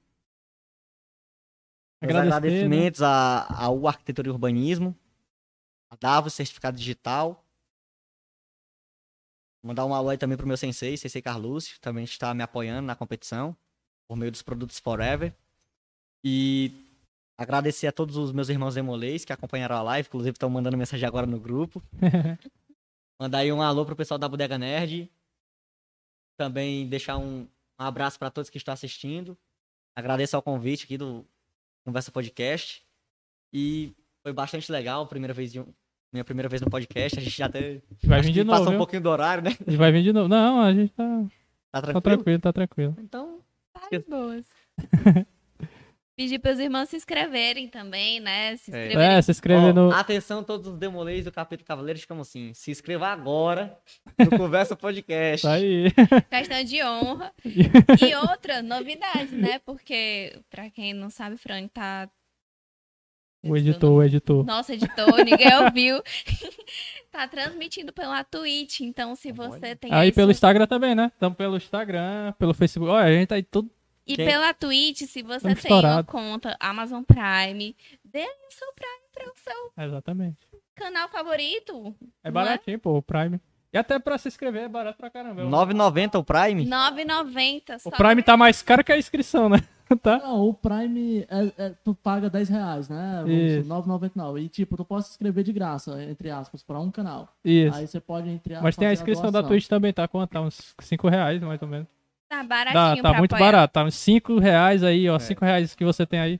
agradecimentos 2.02 3.00
né? 3.00 3.08
ao 3.08 3.88
Arquitetura 3.88 4.28
e 4.28 4.32
Urbanismo, 4.32 4.94
a 5.90 5.96
Davos 5.96 6.34
Certificado 6.34 6.76
Digital. 6.78 7.42
Mandar 9.64 9.86
um 9.86 9.94
alô 9.94 10.10
aí 10.10 10.18
também 10.18 10.38
pro 10.38 10.48
meu 10.48 10.58
sensei, 10.58 10.98
Sensei 10.98 11.22
Carlúcio, 11.22 11.80
também 11.80 12.04
está 12.04 12.34
me 12.34 12.42
apoiando 12.42 12.88
na 12.88 12.96
competição, 12.96 13.56
por 14.08 14.18
meio 14.18 14.32
dos 14.32 14.42
produtos 14.42 14.80
Forever. 14.80 15.34
E 16.24 16.72
agradecer 17.38 17.88
a 17.88 17.92
todos 17.92 18.18
os 18.18 18.32
meus 18.32 18.50
irmãos 18.50 18.76
demolês 18.76 19.24
que 19.24 19.32
acompanharam 19.32 19.76
a 19.76 19.82
live, 19.82 20.08
inclusive 20.08 20.36
estão 20.36 20.50
mandando 20.50 20.78
mensagem 20.78 21.08
agora 21.08 21.28
no 21.28 21.40
grupo. 21.40 21.82
Mandar 23.20 23.40
aí 23.40 23.52
um 23.52 23.62
alô 23.62 23.86
pro 23.86 23.96
pessoal 23.96 24.18
da 24.18 24.28
Bodega 24.28 24.58
Nerd. 24.58 25.12
Também 26.38 26.88
deixar 26.88 27.18
um, 27.18 27.42
um 27.42 27.48
abraço 27.84 28.18
para 28.18 28.32
todos 28.32 28.50
que 28.50 28.58
estão 28.58 28.74
assistindo. 28.74 29.38
Agradeço 29.96 30.36
ao 30.36 30.42
convite 30.42 30.86
aqui 30.86 30.98
do 30.98 31.24
Conversa 31.86 32.12
Podcast. 32.12 32.84
E 33.54 33.94
foi 34.24 34.34
bastante 34.34 34.72
legal, 34.72 35.06
primeira 35.06 35.34
vez 35.36 35.52
de 35.52 35.60
um, 35.60 35.74
minha 36.12 36.24
primeira 36.24 36.50
vez 36.50 36.62
no 36.62 36.70
podcast. 36.70 37.20
A 37.20 37.22
gente 37.22 37.38
já 37.38 37.46
até. 37.46 37.82
Vai 38.04 38.22
vir 38.22 38.32
de 38.32 38.44
novo. 38.44 38.60
Passou 38.60 38.74
um 38.74 38.78
pouquinho 38.78 39.02
do 39.02 39.10
horário, 39.10 39.44
né? 39.44 39.52
Gente 39.52 39.78
vai 39.78 39.92
vir 39.92 40.04
de 40.04 40.14
novo. 40.14 40.28
Não, 40.28 40.62
a 40.62 40.74
gente 40.74 40.92
tá. 40.94 41.26
Tá 41.72 41.82
tranquilo? 41.82 42.02
Tá 42.02 42.02
tranquilo, 42.02 42.40
tá 42.40 42.54
tranquilo. 42.54 42.96
Então. 43.00 43.40
Tá 43.74 43.88
boas. 44.08 44.46
Pedir 46.16 46.40
para 46.40 46.52
os 46.52 46.60
irmãos 46.60 46.90
se 46.90 46.98
inscreverem 46.98 47.68
também, 47.68 48.20
né? 48.20 48.56
Se 48.58 48.70
inscreverem. 48.70 49.16
É, 49.16 49.22
se 49.22 49.32
inscrever 49.32 49.74
no... 49.74 49.92
Atenção, 49.92 50.44
todos 50.44 50.68
os 50.68 50.78
demolês 50.78 51.26
do 51.26 51.32
Capítulo 51.32 51.66
Cavaleiros, 51.66 52.06
como 52.06 52.22
assim? 52.22 52.54
Se 52.54 52.70
inscreva 52.70 53.08
agora 53.08 53.76
no 54.20 54.30
Conversa 54.38 54.76
Podcast. 54.76 55.48
Tá 55.48 55.54
aí. 55.54 55.86
Questão 56.30 56.64
de 56.64 56.84
honra. 56.84 57.34
e 57.44 58.16
outra 58.16 58.62
novidade, 58.62 59.34
né? 59.34 59.60
Porque, 59.66 60.38
para 60.50 60.70
quem 60.70 60.94
não 60.94 61.10
sabe, 61.10 61.38
Fran 61.38 61.68
tá 61.68 62.08
o 63.44 63.58
editor, 63.58 63.92
o 63.92 64.04
editor. 64.04 64.46
Nossa, 64.46 64.74
editor, 64.74 65.18
ninguém 65.26 65.54
ouviu. 65.64 66.02
tá 67.12 67.28
transmitindo 67.28 67.92
pela 67.92 68.24
Twitch, 68.24 68.82
então 68.82 69.16
se 69.16 69.32
você 69.32 69.76
tem. 69.76 69.92
Aí, 69.92 70.00
aí 70.00 70.12
pelo 70.12 70.32
Instagram 70.32 70.68
também, 70.68 70.96
né? 70.96 71.12
Então 71.18 71.34
pelo 71.34 71.58
Instagram, 71.58 72.34
pelo 72.38 72.54
Facebook. 72.54 72.92
Olha, 72.92 73.06
a 73.06 73.12
gente 73.12 73.28
tá 73.28 73.36
aí 73.36 73.44
tudo. 73.44 73.70
E 74.06 74.16
Quem? 74.16 74.26
pela 74.26 74.54
Twitch, 74.54 75.02
se 75.02 75.22
você 75.22 75.38
Estamos 75.38 75.62
tem 75.62 75.72
estourado. 75.72 75.96
uma 75.96 76.04
conta 76.04 76.58
Amazon 76.60 77.04
Prime, 77.04 77.76
dê 78.04 78.24
o 78.24 78.52
seu 78.52 78.68
Prime 78.74 79.02
para 79.14 79.30
o 79.30 79.34
seu 79.36 79.86
Exatamente. 79.86 80.38
canal 80.76 81.08
favorito. 81.10 81.96
É, 82.24 82.30
é? 82.30 82.32
baratinho, 82.32 82.76
é? 82.76 82.78
pô, 82.80 82.98
o 82.98 83.02
Prime. 83.02 83.40
E 83.74 83.78
até 83.78 83.98
pra 84.00 84.18
se 84.18 84.28
inscrever 84.28 84.64
é 84.64 84.68
barato 84.68 84.98
pra 84.98 85.10
caramba. 85.10 85.44
9,90 85.44 86.20
o 86.20 86.24
Prime? 86.24 86.66
9,90. 86.66 87.82
O 87.86 87.92
Prime 87.92 88.22
tá 88.22 88.36
mais 88.36 88.62
caro 88.62 88.84
que 88.84 88.92
a 88.92 88.98
inscrição, 88.98 89.48
né? 89.48 89.60
tá? 90.02 90.20
Não, 90.20 90.48
o 90.48 90.54
Prime, 90.54 91.26
é, 91.30 91.52
é, 91.58 91.74
tu 91.84 91.94
paga 91.96 92.30
10 92.30 92.50
reais, 92.50 92.90
né? 92.90 93.24
R$ 93.26 93.64
9,99. 93.64 94.44
E, 94.44 94.50
tipo, 94.50 94.78
tu 94.78 94.86
pode 94.86 95.06
se 95.06 95.12
inscrever 95.12 95.44
de 95.44 95.54
graça, 95.54 96.04
entre 96.04 96.30
aspas, 96.30 96.64
pra 96.64 96.80
um 96.80 96.92
canal. 96.92 97.30
Isso. 97.44 97.78
Aí 97.78 97.88
você 97.88 98.00
pode, 98.00 98.30
entre 98.30 98.60
Mas 98.62 98.76
tem 98.76 98.88
a 98.88 98.94
inscrição 98.94 99.28
a 99.28 99.32
da 99.32 99.44
Twitch 99.44 99.68
também, 99.68 99.94
tá? 99.94 100.08
Quanto? 100.08 100.32
Tá 100.32 100.42
uns 100.42 100.74
5 100.80 101.08
reais, 101.08 101.42
mais 101.42 101.62
ou 101.62 101.68
menos. 101.68 101.88
Tá 102.30 102.44
baratinho 102.44 103.04
Dá, 103.04 103.12
Tá 103.12 103.18
muito 103.18 103.34
apoiar. 103.34 103.52
barato. 103.52 103.74
Tá 103.74 103.84
uns 103.84 103.96
5 103.96 104.40
reais 104.40 104.84
aí, 104.84 105.10
ó. 105.10 105.20
5 105.20 105.44
é. 105.44 105.48
reais 105.48 105.76
que 105.76 105.84
você 105.84 106.06
tem 106.06 106.20
aí. 106.20 106.40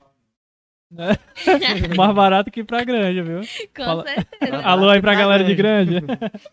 É. 0.98 1.18
Mais 1.96 2.14
barato 2.14 2.52
que 2.52 2.64
pra 2.64 2.84
grande, 2.84 3.22
viu? 3.22 3.42
Com 3.76 3.84
Fala... 3.84 4.04
certeza. 4.04 4.58
Alô 4.66 4.90
aí 4.90 5.02
pra 5.02 5.16
galera 5.16 5.44
de 5.44 5.56
grande. 5.56 5.96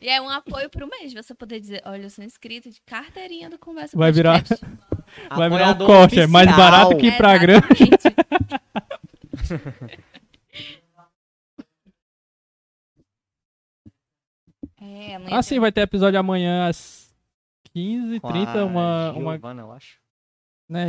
E 0.01 0.09
é 0.09 0.21
um 0.21 0.29
apoio 0.29 0.71
pro 0.71 0.89
mês, 0.89 1.13
você 1.13 1.35
poder 1.35 1.61
dizer, 1.61 1.83
olha, 1.85 2.03
eu 2.03 2.11
sou 2.11 2.25
inscrito 2.25 2.71
de 2.71 2.81
carteirinha 2.83 3.51
do 3.51 3.59
Conversa 3.59 3.97
Vai 3.97 4.13
virar, 4.13 4.45
vai 5.35 5.51
virar 5.51 5.71
um 5.71 5.87
corte, 5.87 6.21
é 6.21 6.27
mais 6.27 6.55
barato 6.55 6.97
que 6.97 7.11
pra 7.13 7.37
grande. 7.37 7.91
É, 14.81 15.17
ah, 15.31 15.43
sim, 15.43 15.59
vai 15.59 15.73
ter 15.73 15.81
episódio 15.81 16.19
amanhã 16.19 16.69
às 16.69 17.13
15h30, 17.77 18.65
uma, 18.65 19.13
uma... 19.13 19.33
Giovana, 19.33 19.63
eu 19.63 19.73
acho 19.73 19.99
né, 20.69 20.87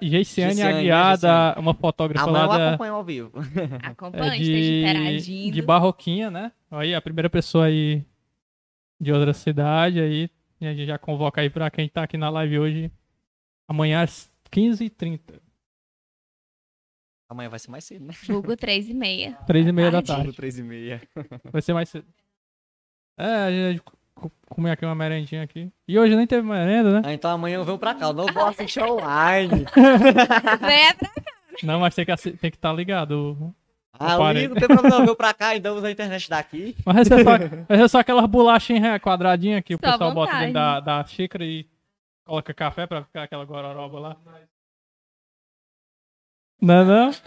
Geiciane 0.00 0.60
Aguiada, 0.62 1.58
uma 1.58 1.72
fotógrafa 1.72 2.30
lá 2.30 2.46
da... 2.46 2.68
acompanho 2.68 2.94
ao 2.94 3.04
vivo. 3.04 3.32
Acompanha, 3.82 4.34
é 4.34 4.36
de, 4.36 4.42
esteja 4.42 4.72
interagindo. 4.72 5.54
De 5.54 5.62
Barroquinha, 5.62 6.30
né? 6.30 6.52
Aí, 6.70 6.94
a 6.94 7.00
primeira 7.00 7.30
pessoa 7.30 7.66
aí 7.66 8.04
de 9.00 9.12
outra 9.12 9.32
cidade 9.32 10.00
aí. 10.00 10.28
E 10.60 10.66
a 10.66 10.74
gente 10.74 10.86
já 10.86 10.98
convoca 10.98 11.40
aí 11.40 11.48
pra 11.48 11.70
quem 11.70 11.88
tá 11.88 12.02
aqui 12.02 12.16
na 12.16 12.28
live 12.28 12.58
hoje. 12.58 12.92
Amanhã 13.68 14.02
às 14.02 14.30
15h30. 14.50 15.20
Amanhã 17.28 17.48
vai 17.48 17.58
ser 17.58 17.70
mais 17.70 17.84
cedo, 17.84 18.04
né? 18.04 18.14
Vulgo 18.26 18.52
3h30. 18.52 19.46
3h30 19.46 19.90
da 19.90 20.02
tarde. 20.02 20.24
Vulgo 20.24 20.42
3h30. 20.42 21.08
Vai 21.50 21.62
ser 21.62 21.72
mais 21.72 21.88
cedo. 21.88 22.06
É, 23.18 23.24
a 23.24 23.50
gente 23.50 23.82
comer 24.48 24.70
aqui 24.70 24.84
uma 24.84 24.94
merendinha 24.94 25.42
aqui. 25.42 25.70
E 25.86 25.98
hoje 25.98 26.16
nem 26.16 26.26
teve 26.26 26.46
merenda, 26.46 27.00
né? 27.00 27.02
Ah, 27.04 27.12
então 27.12 27.30
amanhã 27.30 27.56
eu 27.56 27.64
venho 27.64 27.78
pra 27.78 27.94
cá. 27.94 28.06
Eu 28.06 28.12
não 28.12 28.26
vou 28.26 28.46
assistir 28.46 28.82
online. 28.82 29.66
Venha 30.60 30.94
pra 30.94 31.08
cá. 31.08 31.32
Não, 31.62 31.80
mas 31.80 31.94
tem 31.94 32.04
que 32.04 32.12
estar 32.12 32.30
tem 32.38 32.50
que 32.50 32.58
tá 32.58 32.72
ligado. 32.72 33.54
Ah, 33.98 34.18
o 34.18 34.32
não 34.32 34.54
tem 34.54 34.68
problema, 34.68 34.96
eu 34.96 35.04
venho 35.04 35.16
pra 35.16 35.32
cá 35.32 35.54
e 35.54 35.58
então 35.58 35.74
usa 35.74 35.86
a 35.86 35.90
internet 35.90 36.28
daqui. 36.28 36.76
Mas 36.84 37.10
é 37.10 37.24
só, 37.24 37.30
é 37.68 37.88
só 37.88 37.98
aquelas 38.00 38.26
bolachinhas 38.26 39.00
quadradinhas 39.00 39.62
que 39.62 39.74
o 39.74 39.78
pessoal 39.78 40.12
bota 40.12 40.38
dentro 40.38 40.52
da, 40.52 40.80
da 40.80 41.04
xícara 41.04 41.44
e 41.44 41.66
coloca 42.26 42.52
café 42.52 42.86
pra 42.86 43.02
ficar 43.02 43.22
aquela 43.22 43.44
gororoba 43.46 43.98
lá. 43.98 44.16
Não, 46.60 46.74
é 46.74 46.84
não. 46.84 47.10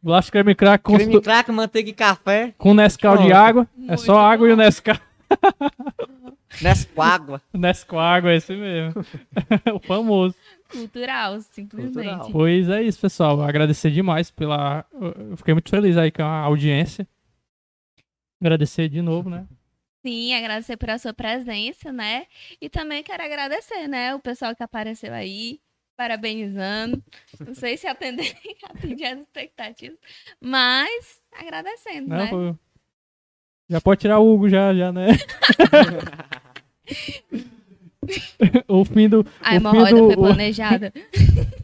Bolacha 0.00 0.30
creme 0.30 0.54
crack 0.54 0.84
com... 0.84 0.94
Creme 0.94 1.20
crack, 1.20 1.50
manteiga 1.50 1.90
e 1.90 1.92
café. 1.92 2.54
Com 2.56 2.72
Nescau 2.72 3.14
Pronto. 3.14 3.26
de 3.26 3.32
água. 3.32 3.66
Muito 3.76 3.92
é 3.92 3.96
só 3.96 4.20
água 4.20 4.46
bom. 4.46 4.50
e 4.50 4.54
o 4.54 4.56
Nescau. 4.56 4.96
Nesquágua. 6.62 7.42
Nesquágua, 7.52 8.34
esse 8.34 8.54
mesmo. 8.54 9.04
o 9.74 9.78
famoso. 9.80 10.34
Cultural, 10.70 11.40
simplesmente. 11.40 11.94
Cultural. 11.94 12.30
Pois 12.32 12.68
é 12.68 12.82
isso, 12.82 13.00
pessoal. 13.00 13.40
Agradecer 13.42 13.90
demais 13.90 14.30
pela. 14.30 14.84
Eu 14.92 15.36
fiquei 15.36 15.54
muito 15.54 15.70
feliz 15.70 15.96
aí 15.96 16.10
com 16.10 16.22
a 16.22 16.40
audiência. 16.40 17.06
Agradecer 18.40 18.88
de 18.88 19.02
novo, 19.02 19.28
né? 19.30 19.46
Sim, 20.04 20.32
agradecer 20.34 20.76
pela 20.76 20.98
sua 20.98 21.12
presença, 21.12 21.92
né? 21.92 22.26
E 22.60 22.68
também 22.68 23.02
quero 23.02 23.22
agradecer, 23.22 23.88
né? 23.88 24.14
O 24.14 24.20
pessoal 24.20 24.54
que 24.54 24.62
apareceu 24.62 25.12
aí, 25.12 25.60
parabenizando. 25.96 27.02
Não 27.44 27.54
sei 27.54 27.76
se 27.76 27.86
atender, 27.86 28.32
atender 28.64 29.06
as 29.06 29.20
expectativas, 29.20 29.98
mas 30.40 31.20
agradecendo, 31.32 32.08
Não, 32.08 32.16
né? 32.16 32.28
Foi 32.28 32.54
já 33.68 33.80
pode 33.80 34.00
tirar 34.00 34.18
o 34.18 34.32
Hugo 34.32 34.48
já, 34.48 34.74
já, 34.74 34.90
né? 34.90 35.08
o 38.66 38.84
fim 38.84 39.08
do. 39.08 39.24
A 39.40 39.54
hemorroida 39.54 39.90
do... 39.90 40.06
foi 40.06 40.16
planejada. 40.16 40.92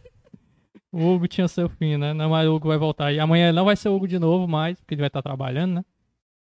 o 0.92 1.14
Hugo 1.14 1.26
tinha 1.26 1.48
seu 1.48 1.68
fim, 1.68 1.96
né? 1.96 2.12
Não, 2.12 2.28
mas 2.28 2.46
o 2.46 2.54
Hugo 2.54 2.68
vai 2.68 2.76
voltar. 2.76 3.12
E 3.12 3.18
amanhã 3.18 3.52
não 3.52 3.64
vai 3.64 3.76
ser 3.76 3.88
o 3.88 3.96
Hugo 3.96 4.06
de 4.06 4.18
novo 4.18 4.46
mais, 4.46 4.78
porque 4.78 4.94
ele 4.94 5.02
vai 5.02 5.08
estar 5.08 5.22
trabalhando, 5.22 5.76
né? 5.76 5.84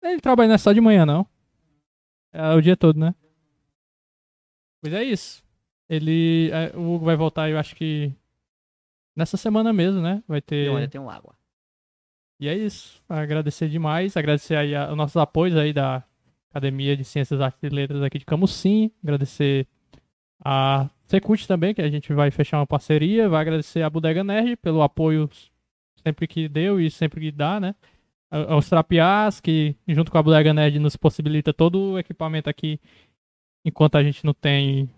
Ele 0.02 0.20
trabalha 0.20 0.48
não 0.48 0.54
é 0.54 0.58
só 0.58 0.72
de 0.72 0.80
manhã, 0.80 1.04
não. 1.04 1.26
É 2.32 2.54
o 2.54 2.62
dia 2.62 2.76
todo, 2.76 2.98
né? 2.98 3.14
Pois 4.80 4.94
é 4.94 5.04
isso. 5.04 5.44
Ele. 5.88 6.50
É, 6.52 6.74
o 6.74 6.94
Hugo 6.94 7.04
vai 7.04 7.16
voltar, 7.16 7.50
eu 7.50 7.58
acho 7.58 7.76
que. 7.76 8.12
Nessa 9.14 9.36
semana 9.36 9.72
mesmo, 9.72 10.00
né? 10.00 10.22
Vai 10.26 10.40
ter. 10.40 10.68
Eu 10.68 10.76
ainda 10.76 10.88
tenho 10.88 11.10
água. 11.10 11.34
E 12.40 12.48
é 12.48 12.56
isso. 12.56 13.02
Agradecer 13.06 13.68
demais. 13.68 14.16
Agradecer 14.16 14.56
aí 14.56 14.74
os 14.74 14.96
nossos 14.96 15.16
apoios 15.18 15.54
aí 15.56 15.74
da 15.74 16.02
Academia 16.50 16.96
de 16.96 17.04
Ciências, 17.04 17.38
Artes 17.38 17.62
e 17.62 17.68
Letras 17.68 18.02
aqui 18.02 18.18
de 18.18 18.24
Camusim. 18.24 18.90
Agradecer 19.04 19.68
a 20.42 20.88
Secult 21.06 21.46
também, 21.46 21.74
que 21.74 21.82
a 21.82 21.90
gente 21.90 22.14
vai 22.14 22.30
fechar 22.30 22.58
uma 22.58 22.66
parceria. 22.66 23.28
Vai 23.28 23.42
agradecer 23.42 23.82
a 23.82 23.90
Bodega 23.90 24.24
Nerd 24.24 24.56
pelo 24.56 24.80
apoio 24.80 25.28
sempre 26.02 26.26
que 26.26 26.48
deu 26.48 26.80
e 26.80 26.90
sempre 26.90 27.20
que 27.20 27.30
dá, 27.30 27.60
né? 27.60 27.74
Aos 28.30 28.70
Trapiás, 28.70 29.38
que 29.38 29.76
junto 29.86 30.10
com 30.10 30.16
a 30.16 30.22
Bodega 30.22 30.54
Nerd 30.54 30.78
nos 30.78 30.96
possibilita 30.96 31.52
todo 31.52 31.92
o 31.92 31.98
equipamento 31.98 32.48
aqui, 32.48 32.80
enquanto 33.66 33.96
a 33.96 34.02
gente 34.02 34.24
não 34.24 34.32
tem 34.32 34.88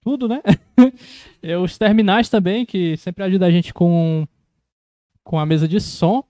tudo, 0.00 0.26
né? 0.26 0.40
os 1.62 1.76
terminais 1.76 2.30
também, 2.30 2.64
que 2.64 2.96
sempre 2.96 3.24
ajudam 3.24 3.48
a 3.48 3.50
gente 3.50 3.74
com 3.74 4.26
com 5.24 5.38
a 5.38 5.46
mesa 5.46 5.66
de 5.66 5.80
som 5.80 6.24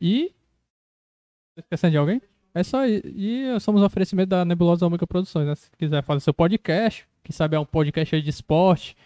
e. 0.00 0.32
Esquecendo 1.56 1.92
de 1.92 1.98
alguém? 1.98 2.22
É 2.54 2.62
só 2.62 2.86
e, 2.86 3.02
e 3.04 3.60
somos 3.60 3.82
um 3.82 3.84
oferecimento 3.84 4.28
da 4.28 4.44
Nebulosa 4.44 4.86
Ômega 4.86 5.06
Produções, 5.06 5.46
né? 5.46 5.54
Se 5.54 5.70
quiser 5.76 6.02
fazer 6.02 6.20
seu 6.20 6.34
podcast, 6.34 7.06
que 7.22 7.32
sabe 7.32 7.56
é 7.56 7.60
um 7.60 7.64
podcast 7.64 8.20
de 8.20 8.30
esporte, 8.30 8.96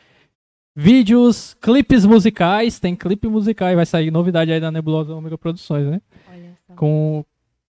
vídeos, 0.76 1.54
clipes 1.54 2.04
musicais, 2.04 2.78
tem 2.78 2.94
clipe 2.94 3.26
musical 3.26 3.70
e 3.70 3.76
vai 3.76 3.86
sair 3.86 4.10
novidade 4.10 4.52
aí 4.52 4.60
da 4.60 4.70
Nebulosa 4.70 5.14
Ômega 5.14 5.38
Produções, 5.38 5.86
né? 5.86 6.02
Olha 6.28 6.58
só. 6.66 6.74
Com 6.74 7.24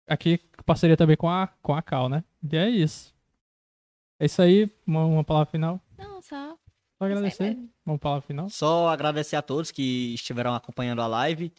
aqui 0.08 0.40
parceria 0.64 0.96
também 0.96 1.16
com 1.16 1.28
a 1.28 1.46
com 1.60 1.74
a 1.74 1.82
Cal, 1.82 2.08
né? 2.08 2.24
E 2.50 2.56
é 2.56 2.68
isso. 2.68 3.14
É 4.18 4.24
isso 4.24 4.40
aí, 4.40 4.70
uma, 4.86 5.04
uma 5.04 5.24
palavra 5.24 5.50
final. 5.50 5.80
Não, 5.98 6.22
só 6.22 6.56
só 6.98 7.04
agradecer. 7.04 7.58
Vamos 7.84 8.00
para 8.00 8.18
o 8.18 8.20
final. 8.22 8.48
Só 8.48 8.88
agradecer 8.88 9.36
a 9.36 9.42
todos 9.42 9.70
que 9.70 10.14
estiveram 10.14 10.54
acompanhando 10.54 11.02
a 11.02 11.06
live. 11.06 11.52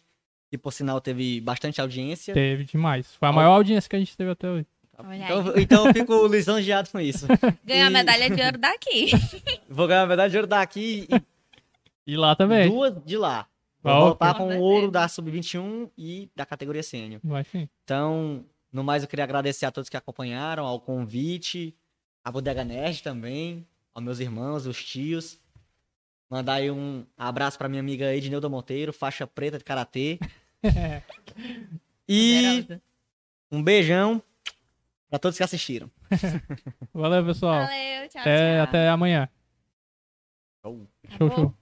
E 0.50 0.58
por 0.58 0.72
sinal 0.72 1.00
teve 1.00 1.40
bastante 1.40 1.80
audiência. 1.80 2.34
Teve 2.34 2.64
demais. 2.64 3.14
Foi 3.16 3.28
a 3.28 3.32
maior 3.32 3.52
audiência 3.52 3.88
que 3.88 3.96
a 3.96 3.98
gente 3.98 4.16
teve 4.16 4.30
até 4.30 4.50
hoje. 4.50 4.66
Então, 4.98 5.56
então 5.56 5.86
eu 5.86 5.92
fico 5.92 6.26
lisonjeado 6.26 6.90
com 6.90 6.98
isso. 6.98 7.26
Ganhar 7.64 7.88
e... 7.88 7.92
medalha 7.92 8.30
de 8.30 8.42
ouro 8.42 8.58
daqui. 8.58 9.10
Vou 9.68 9.86
ganhar 9.86 10.02
a 10.02 10.06
medalha 10.06 10.30
de 10.30 10.36
ouro 10.36 10.48
daqui 10.48 11.06
e... 11.08 12.12
e 12.12 12.16
lá 12.16 12.34
também. 12.34 12.68
Duas 12.68 12.94
de 13.04 13.16
lá. 13.16 13.46
Vou 13.80 13.92
oh, 13.92 14.00
voltar 14.00 14.34
com 14.34 14.48
o 14.56 14.60
ouro 14.60 14.90
da 14.90 15.06
Sub-21 15.06 15.88
e 15.96 16.28
da 16.34 16.44
categoria 16.44 16.82
sênior. 16.82 17.20
Vai 17.22 17.44
sim. 17.44 17.68
Então, 17.84 18.44
no 18.72 18.82
mais, 18.82 19.04
eu 19.04 19.08
queria 19.08 19.24
agradecer 19.24 19.66
a 19.66 19.70
todos 19.70 19.88
que 19.88 19.96
acompanharam, 19.96 20.66
ao 20.66 20.80
convite, 20.80 21.76
a 22.24 22.32
Bodega 22.32 22.64
Nerd 22.64 23.02
também 23.04 23.64
aos 23.98 24.04
meus 24.04 24.20
irmãos, 24.20 24.66
os 24.66 24.82
tios. 24.82 25.38
Mandar 26.30 26.54
aí 26.54 26.70
um 26.70 27.04
abraço 27.16 27.58
pra 27.58 27.68
minha 27.68 27.80
amiga 27.80 28.14
Ednilda 28.14 28.48
Monteiro, 28.48 28.92
faixa 28.92 29.26
preta 29.26 29.58
de 29.58 29.64
karatê. 29.64 30.18
e 32.08 32.66
um 33.50 33.62
beijão 33.62 34.22
pra 35.08 35.18
todos 35.18 35.36
que 35.36 35.42
assistiram. 35.42 35.90
Valeu, 36.92 37.24
pessoal. 37.24 37.66
Valeu, 37.66 38.08
tchau, 38.08 38.20
até, 38.20 38.54
tchau. 38.54 38.62
Até 38.64 38.88
amanhã. 38.88 39.28
Show, 40.62 40.86
show. 41.16 41.30
show. 41.30 41.54